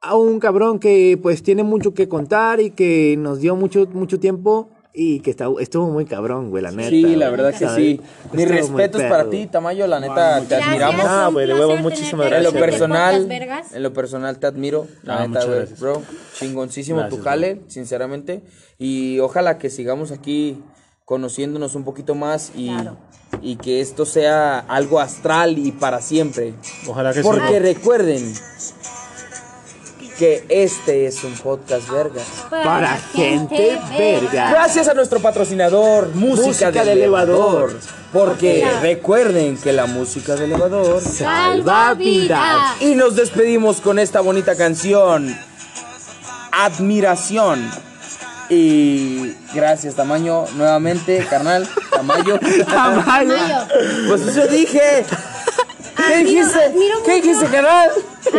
a 0.00 0.16
un 0.16 0.40
cabrón 0.40 0.78
que 0.78 1.18
pues 1.22 1.42
tiene 1.42 1.62
mucho 1.62 1.94
que 1.94 2.08
contar 2.08 2.60
y 2.60 2.70
que 2.70 3.16
nos 3.18 3.40
dio 3.40 3.54
mucho, 3.56 3.86
mucho 3.92 4.18
tiempo 4.18 4.70
y 4.96 5.18
que 5.20 5.30
está, 5.30 5.48
estuvo 5.58 5.90
muy 5.90 6.04
cabrón, 6.04 6.50
güey, 6.50 6.62
la 6.62 6.70
neta. 6.70 6.88
Sí, 6.88 7.16
la 7.16 7.28
verdad 7.30 7.50
que 7.52 7.58
¿sabes? 7.66 7.74
sí. 7.76 8.00
Mis 8.32 8.48
respetos 8.48 9.02
para 9.02 9.28
ti, 9.28 9.46
Tamayo, 9.48 9.86
la 9.88 9.98
neta, 9.98 10.40
te 10.40 10.46
Gracias, 10.46 10.68
admiramos. 10.68 11.04
Ah, 11.08 11.28
güey, 11.32 11.46
de 11.48 11.52
placer 11.54 11.68
huevo, 11.68 11.82
muchísimas 11.82 12.26
En 12.32 12.42
lo 12.44 12.52
gracias. 12.52 12.54
en 12.54 12.54
este 12.54 12.70
personal, 12.70 13.32
en 13.74 13.82
lo 13.82 13.92
personal 13.92 14.38
te 14.38 14.46
admiro, 14.46 14.86
la 15.02 15.22
Ah, 15.22 15.26
neta, 15.26 15.44
güey, 15.46 15.66
bro, 15.80 16.02
chingoncísimo 16.38 17.00
Gracias, 17.00 17.18
tu 17.18 17.24
jale, 17.24 17.60
sinceramente, 17.66 18.42
y 18.78 19.18
ojalá 19.18 19.58
que 19.58 19.68
sigamos 19.68 20.12
aquí 20.12 20.62
conociéndonos 21.04 21.74
un 21.74 21.84
poquito 21.84 22.14
más 22.14 22.52
y, 22.54 22.68
Claro. 22.68 22.96
y 23.42 23.56
que 23.56 23.80
esto 23.80 24.06
sea 24.06 24.60
algo 24.60 25.00
astral 25.00 25.58
y 25.58 25.72
para 25.72 26.00
siempre. 26.00 26.54
Ojalá 26.88 27.12
que 27.12 27.20
Porque 27.20 27.48
sí. 27.48 27.58
recuerden 27.58 28.32
que 30.18 30.44
este 30.48 31.06
es 31.06 31.24
un 31.24 31.34
podcast 31.34 31.88
verga. 31.90 32.22
Para 32.50 32.96
gente 33.14 33.78
verga. 33.98 34.50
Gracias 34.50 34.88
a 34.88 34.94
nuestro 34.94 35.20
patrocinador, 35.20 36.08
Música, 36.14 36.46
Música 36.46 36.70
de 36.70 36.84
de 36.84 36.92
elevador. 36.92 37.70
elevador. 37.70 37.80
Porque 38.12 38.62
Mira. 38.64 38.80
recuerden 38.80 39.56
que 39.56 39.72
la 39.72 39.86
música 39.86 40.36
de 40.36 40.44
elevador. 40.44 41.00
Salva 41.00 41.94
vidas. 41.94 42.80
Y 42.80 42.94
nos 42.94 43.16
despedimos 43.16 43.80
con 43.80 43.98
esta 43.98 44.20
bonita 44.20 44.54
canción. 44.56 45.36
Admiración. 46.52 47.68
Y 48.48 49.34
gracias, 49.54 49.94
Tamaño, 49.94 50.44
nuevamente, 50.56 51.26
carnal, 51.28 51.66
Tamayo. 51.90 52.38
Tamayo. 52.66 53.36
Mayo. 53.36 53.56
Pues 54.08 54.20
eso 54.22 54.46
dije. 54.46 55.04
¿Qué 56.08 56.16
dijiste? 56.24 56.64
admiro 56.64 57.02
¿Qué 57.04 57.12
mucho. 57.16 57.22
dijiste, 57.22 57.46
carnal? 57.46 57.90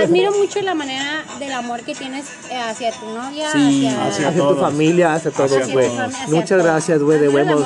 Admiro 0.03 0.31
mucho 0.33 0.61
la 0.61 0.75
manera 0.75 1.23
del 1.39 1.51
amor 1.53 1.81
que 1.81 1.95
tienes 1.95 2.25
eh, 2.49 2.57
hacia 2.59 2.91
tu 2.91 3.05
novia, 3.07 3.51
Sí, 3.51 3.87
hacia, 3.87 4.05
hacia 4.07 4.27
Hacia 4.29 4.47
tu 4.47 4.55
familia, 4.55 5.13
hacia 5.13 5.31
todos, 5.31 5.51
Hacia 5.51 5.73
güey. 5.73 5.89
Muchas 6.27 6.63
gracias, 6.63 7.01
güey, 7.01 7.19
de 7.19 7.29
huevos. 7.29 7.65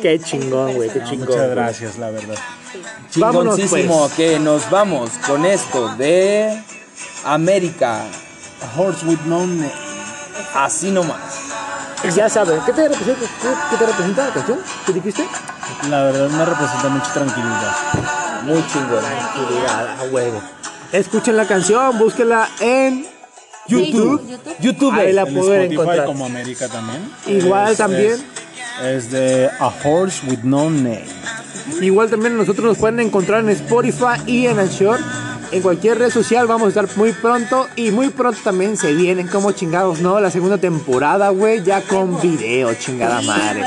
Qué 0.00 0.18
chingón, 0.20 0.74
güey, 0.74 0.90
qué 0.90 1.02
chingón. 1.04 1.28
Muchas 1.28 1.50
gracias, 1.50 1.98
la 1.98 2.10
verdad. 2.10 2.34
Vámonos, 3.16 3.56
Chingoncísimo 3.56 4.00
pues. 4.00 4.12
que 4.14 4.38
nos 4.38 4.68
vamos 4.70 5.10
con 5.26 5.44
esto 5.44 5.94
de 5.96 6.62
América. 7.24 8.02
A 8.62 8.80
horse 8.80 9.04
with 9.06 9.18
no 9.26 9.40
name. 9.46 9.70
Así 10.54 10.90
nomás. 10.90 11.18
Ya 12.16 12.28
sabes, 12.28 12.60
¿qué 12.64 12.72
te 12.72 12.88
representa, 12.88 13.20
qué, 13.20 13.48
qué 13.70 13.76
te 13.76 13.86
representa 13.86 14.26
la 14.26 14.34
canción? 14.34 14.58
¿Qué 14.86 14.92
dijiste? 14.92 15.24
La 15.88 16.02
verdad 16.02 16.28
me 16.30 16.44
representa 16.44 16.88
mucha 16.88 17.12
tranquilidad. 17.12 18.21
Muy 18.44 18.64
chingón. 18.66 19.00
Tranquilidad, 19.00 20.00
a 20.00 20.04
huevo. 20.10 20.42
Escuchen 20.92 21.36
la 21.36 21.46
canción, 21.46 21.98
búsquenla 21.98 22.48
en 22.60 23.06
YouTube. 23.68 24.26
YouTube. 24.28 24.56
YouTube. 24.60 24.92
Ahí 24.94 25.12
la 25.12 25.22
En 25.22 25.34
pueden 25.34 25.62
Spotify 25.62 25.72
encontrar. 25.74 26.06
como 26.06 26.26
América 26.26 26.68
también. 26.68 27.10
Igual 27.26 27.72
Es- 27.72 27.78
también. 27.78 28.12
Es, 28.82 28.86
es 29.04 29.10
de 29.10 29.50
A 29.58 29.72
Horse 29.84 30.26
with 30.28 30.40
No 30.42 30.70
Name. 30.70 31.04
Igual 31.80 32.10
también 32.10 32.36
nosotros 32.36 32.64
nos 32.66 32.78
pueden 32.78 33.00
encontrar 33.00 33.40
en 33.40 33.50
Spotify 33.50 34.20
y 34.26 34.46
en 34.46 34.58
el 34.58 34.68
Short. 34.68 35.00
En 35.52 35.60
cualquier 35.62 35.98
red 35.98 36.10
social 36.10 36.46
vamos 36.46 36.66
a 36.66 36.68
estar 36.80 36.96
muy 36.96 37.12
pronto. 37.12 37.68
Y 37.76 37.90
muy 37.90 38.08
pronto 38.08 38.40
también 38.42 38.76
se 38.76 38.92
vienen 38.94 39.28
como 39.28 39.52
chingados, 39.52 40.00
¿no? 40.00 40.18
La 40.20 40.30
segunda 40.30 40.58
temporada, 40.58 41.28
güey, 41.28 41.62
ya 41.62 41.82
con 41.82 42.20
video, 42.20 42.72
chingada 42.74 43.20
Sí, 43.20 43.26
madre. 43.26 43.60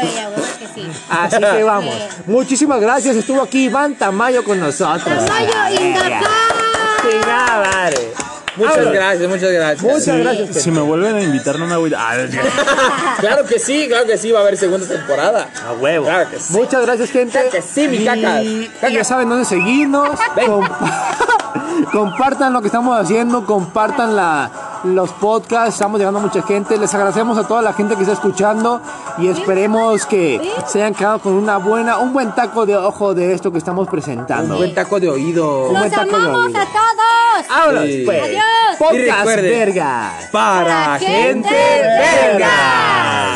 que 0.60 0.68
sí. 0.82 0.88
Así 1.10 1.38
que 1.38 1.64
vamos. 1.64 1.94
Sí. 1.96 2.24
Muchísimas 2.28 2.82
gracias. 2.82 3.16
Estuvo 3.16 3.42
aquí 3.42 3.66
Iván 3.66 3.96
Tamayo 3.96 4.44
con 4.44 4.60
nosotros. 4.60 5.04
Tamayo 5.26 5.52
in 5.72 5.94
the 5.94 6.00
Verga. 6.00 6.20
house. 6.22 7.12
Chingada 7.12 7.72
madre. 7.72 8.12
Muchas 8.58 8.86
gracias, 8.92 9.30
muchas 9.30 9.52
gracias. 9.52 9.82
Muchas 9.84 10.18
gracias. 10.18 10.64
Si 10.64 10.72
me 10.72 10.80
vuelven 10.80 11.16
a 11.18 11.22
invitar, 11.22 11.60
no 11.60 11.68
me 11.68 11.76
voy 11.76 11.94
a... 11.94 11.98
Ah, 12.12 12.16
Claro 13.20 13.46
que 13.46 13.60
sí, 13.60 13.86
claro 13.90 14.06
que 14.08 14.18
sí, 14.18 14.32
va 14.32 14.40
a 14.40 14.42
haber 14.44 14.56
segunda 14.58 14.88
temporada. 14.88 15.50
A 15.68 15.74
huevo. 15.74 16.06
Claro 16.06 16.30
que 16.30 16.40
sí. 16.40 16.54
Muchas 16.54 16.82
gracias, 16.86 17.12
gente. 17.12 17.34
Claro 17.34 17.50
que 17.52 17.62
sí, 17.62 17.88
mi 17.90 17.98
Y- 17.98 18.06
cacas. 18.06 18.44
Y, 18.44 18.68
Cacas. 18.80 18.94
ya 18.94 19.04
saben 19.04 19.28
dónde 19.30 19.44
seguirnos. 19.46 20.18
Ven. 20.38 20.52
Comp- 21.56 21.92
compartan 21.92 22.54
lo 22.54 22.62
que 22.62 22.68
estamos 22.68 23.00
haciendo, 23.00 23.46
compartan 23.46 24.16
la, 24.16 24.50
los 24.84 25.10
podcasts. 25.12 25.76
Estamos 25.76 26.00
llegando 26.00 26.20
a 26.20 26.22
mucha 26.22 26.42
gente. 26.44 26.78
Les 26.78 26.94
agradecemos 26.94 27.38
a 27.38 27.48
toda 27.48 27.62
la 27.62 27.74
gente 27.74 27.96
que 27.96 28.02
está 28.02 28.14
escuchando 28.14 28.82
y 29.18 29.28
esperemos 29.28 30.06
que 30.06 30.42
se 30.68 30.82
hayan 30.82 30.94
quedado 30.94 31.20
con 31.20 31.34
una 31.34 31.58
buena, 31.58 31.98
un 31.98 32.14
buen 32.14 32.32
taco 32.34 32.66
de 32.66 32.76
ojo 32.76 33.14
de 33.14 33.34
esto 33.34 33.52
que 33.52 33.58
estamos 33.58 33.88
presentando. 33.88 34.54
Un 34.56 34.60
buen 34.60 34.74
taco 34.76 35.00
de 35.00 35.10
oído. 35.10 35.64
Un 35.68 35.72
buen 35.80 35.84
¡Los 35.84 35.92
taco 35.92 36.10
de 36.10 36.16
amamos 36.16 36.46
oído. 36.48 36.60
a 36.60 36.66
todos! 36.66 37.48
Vámonos, 37.50 37.84
Sí. 37.84 38.04
pues. 38.06 38.24
Adiós. 38.24 38.44
Y 38.74 38.78
Podcast 38.78 39.20
recuerden- 39.20 39.52
vergas. 39.60 40.26
Para 40.32 41.00
gente 41.00 41.48
gente 41.50 41.50
verga. 41.50 42.50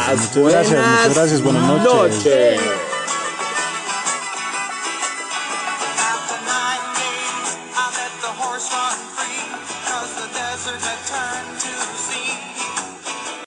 Muchas 0.10 0.36
gracias, 0.36 0.80
muchas 0.88 1.16
gracias, 1.16 1.44
buenas 1.44 1.64
noches. 1.64 2.16
noches. 2.16 2.62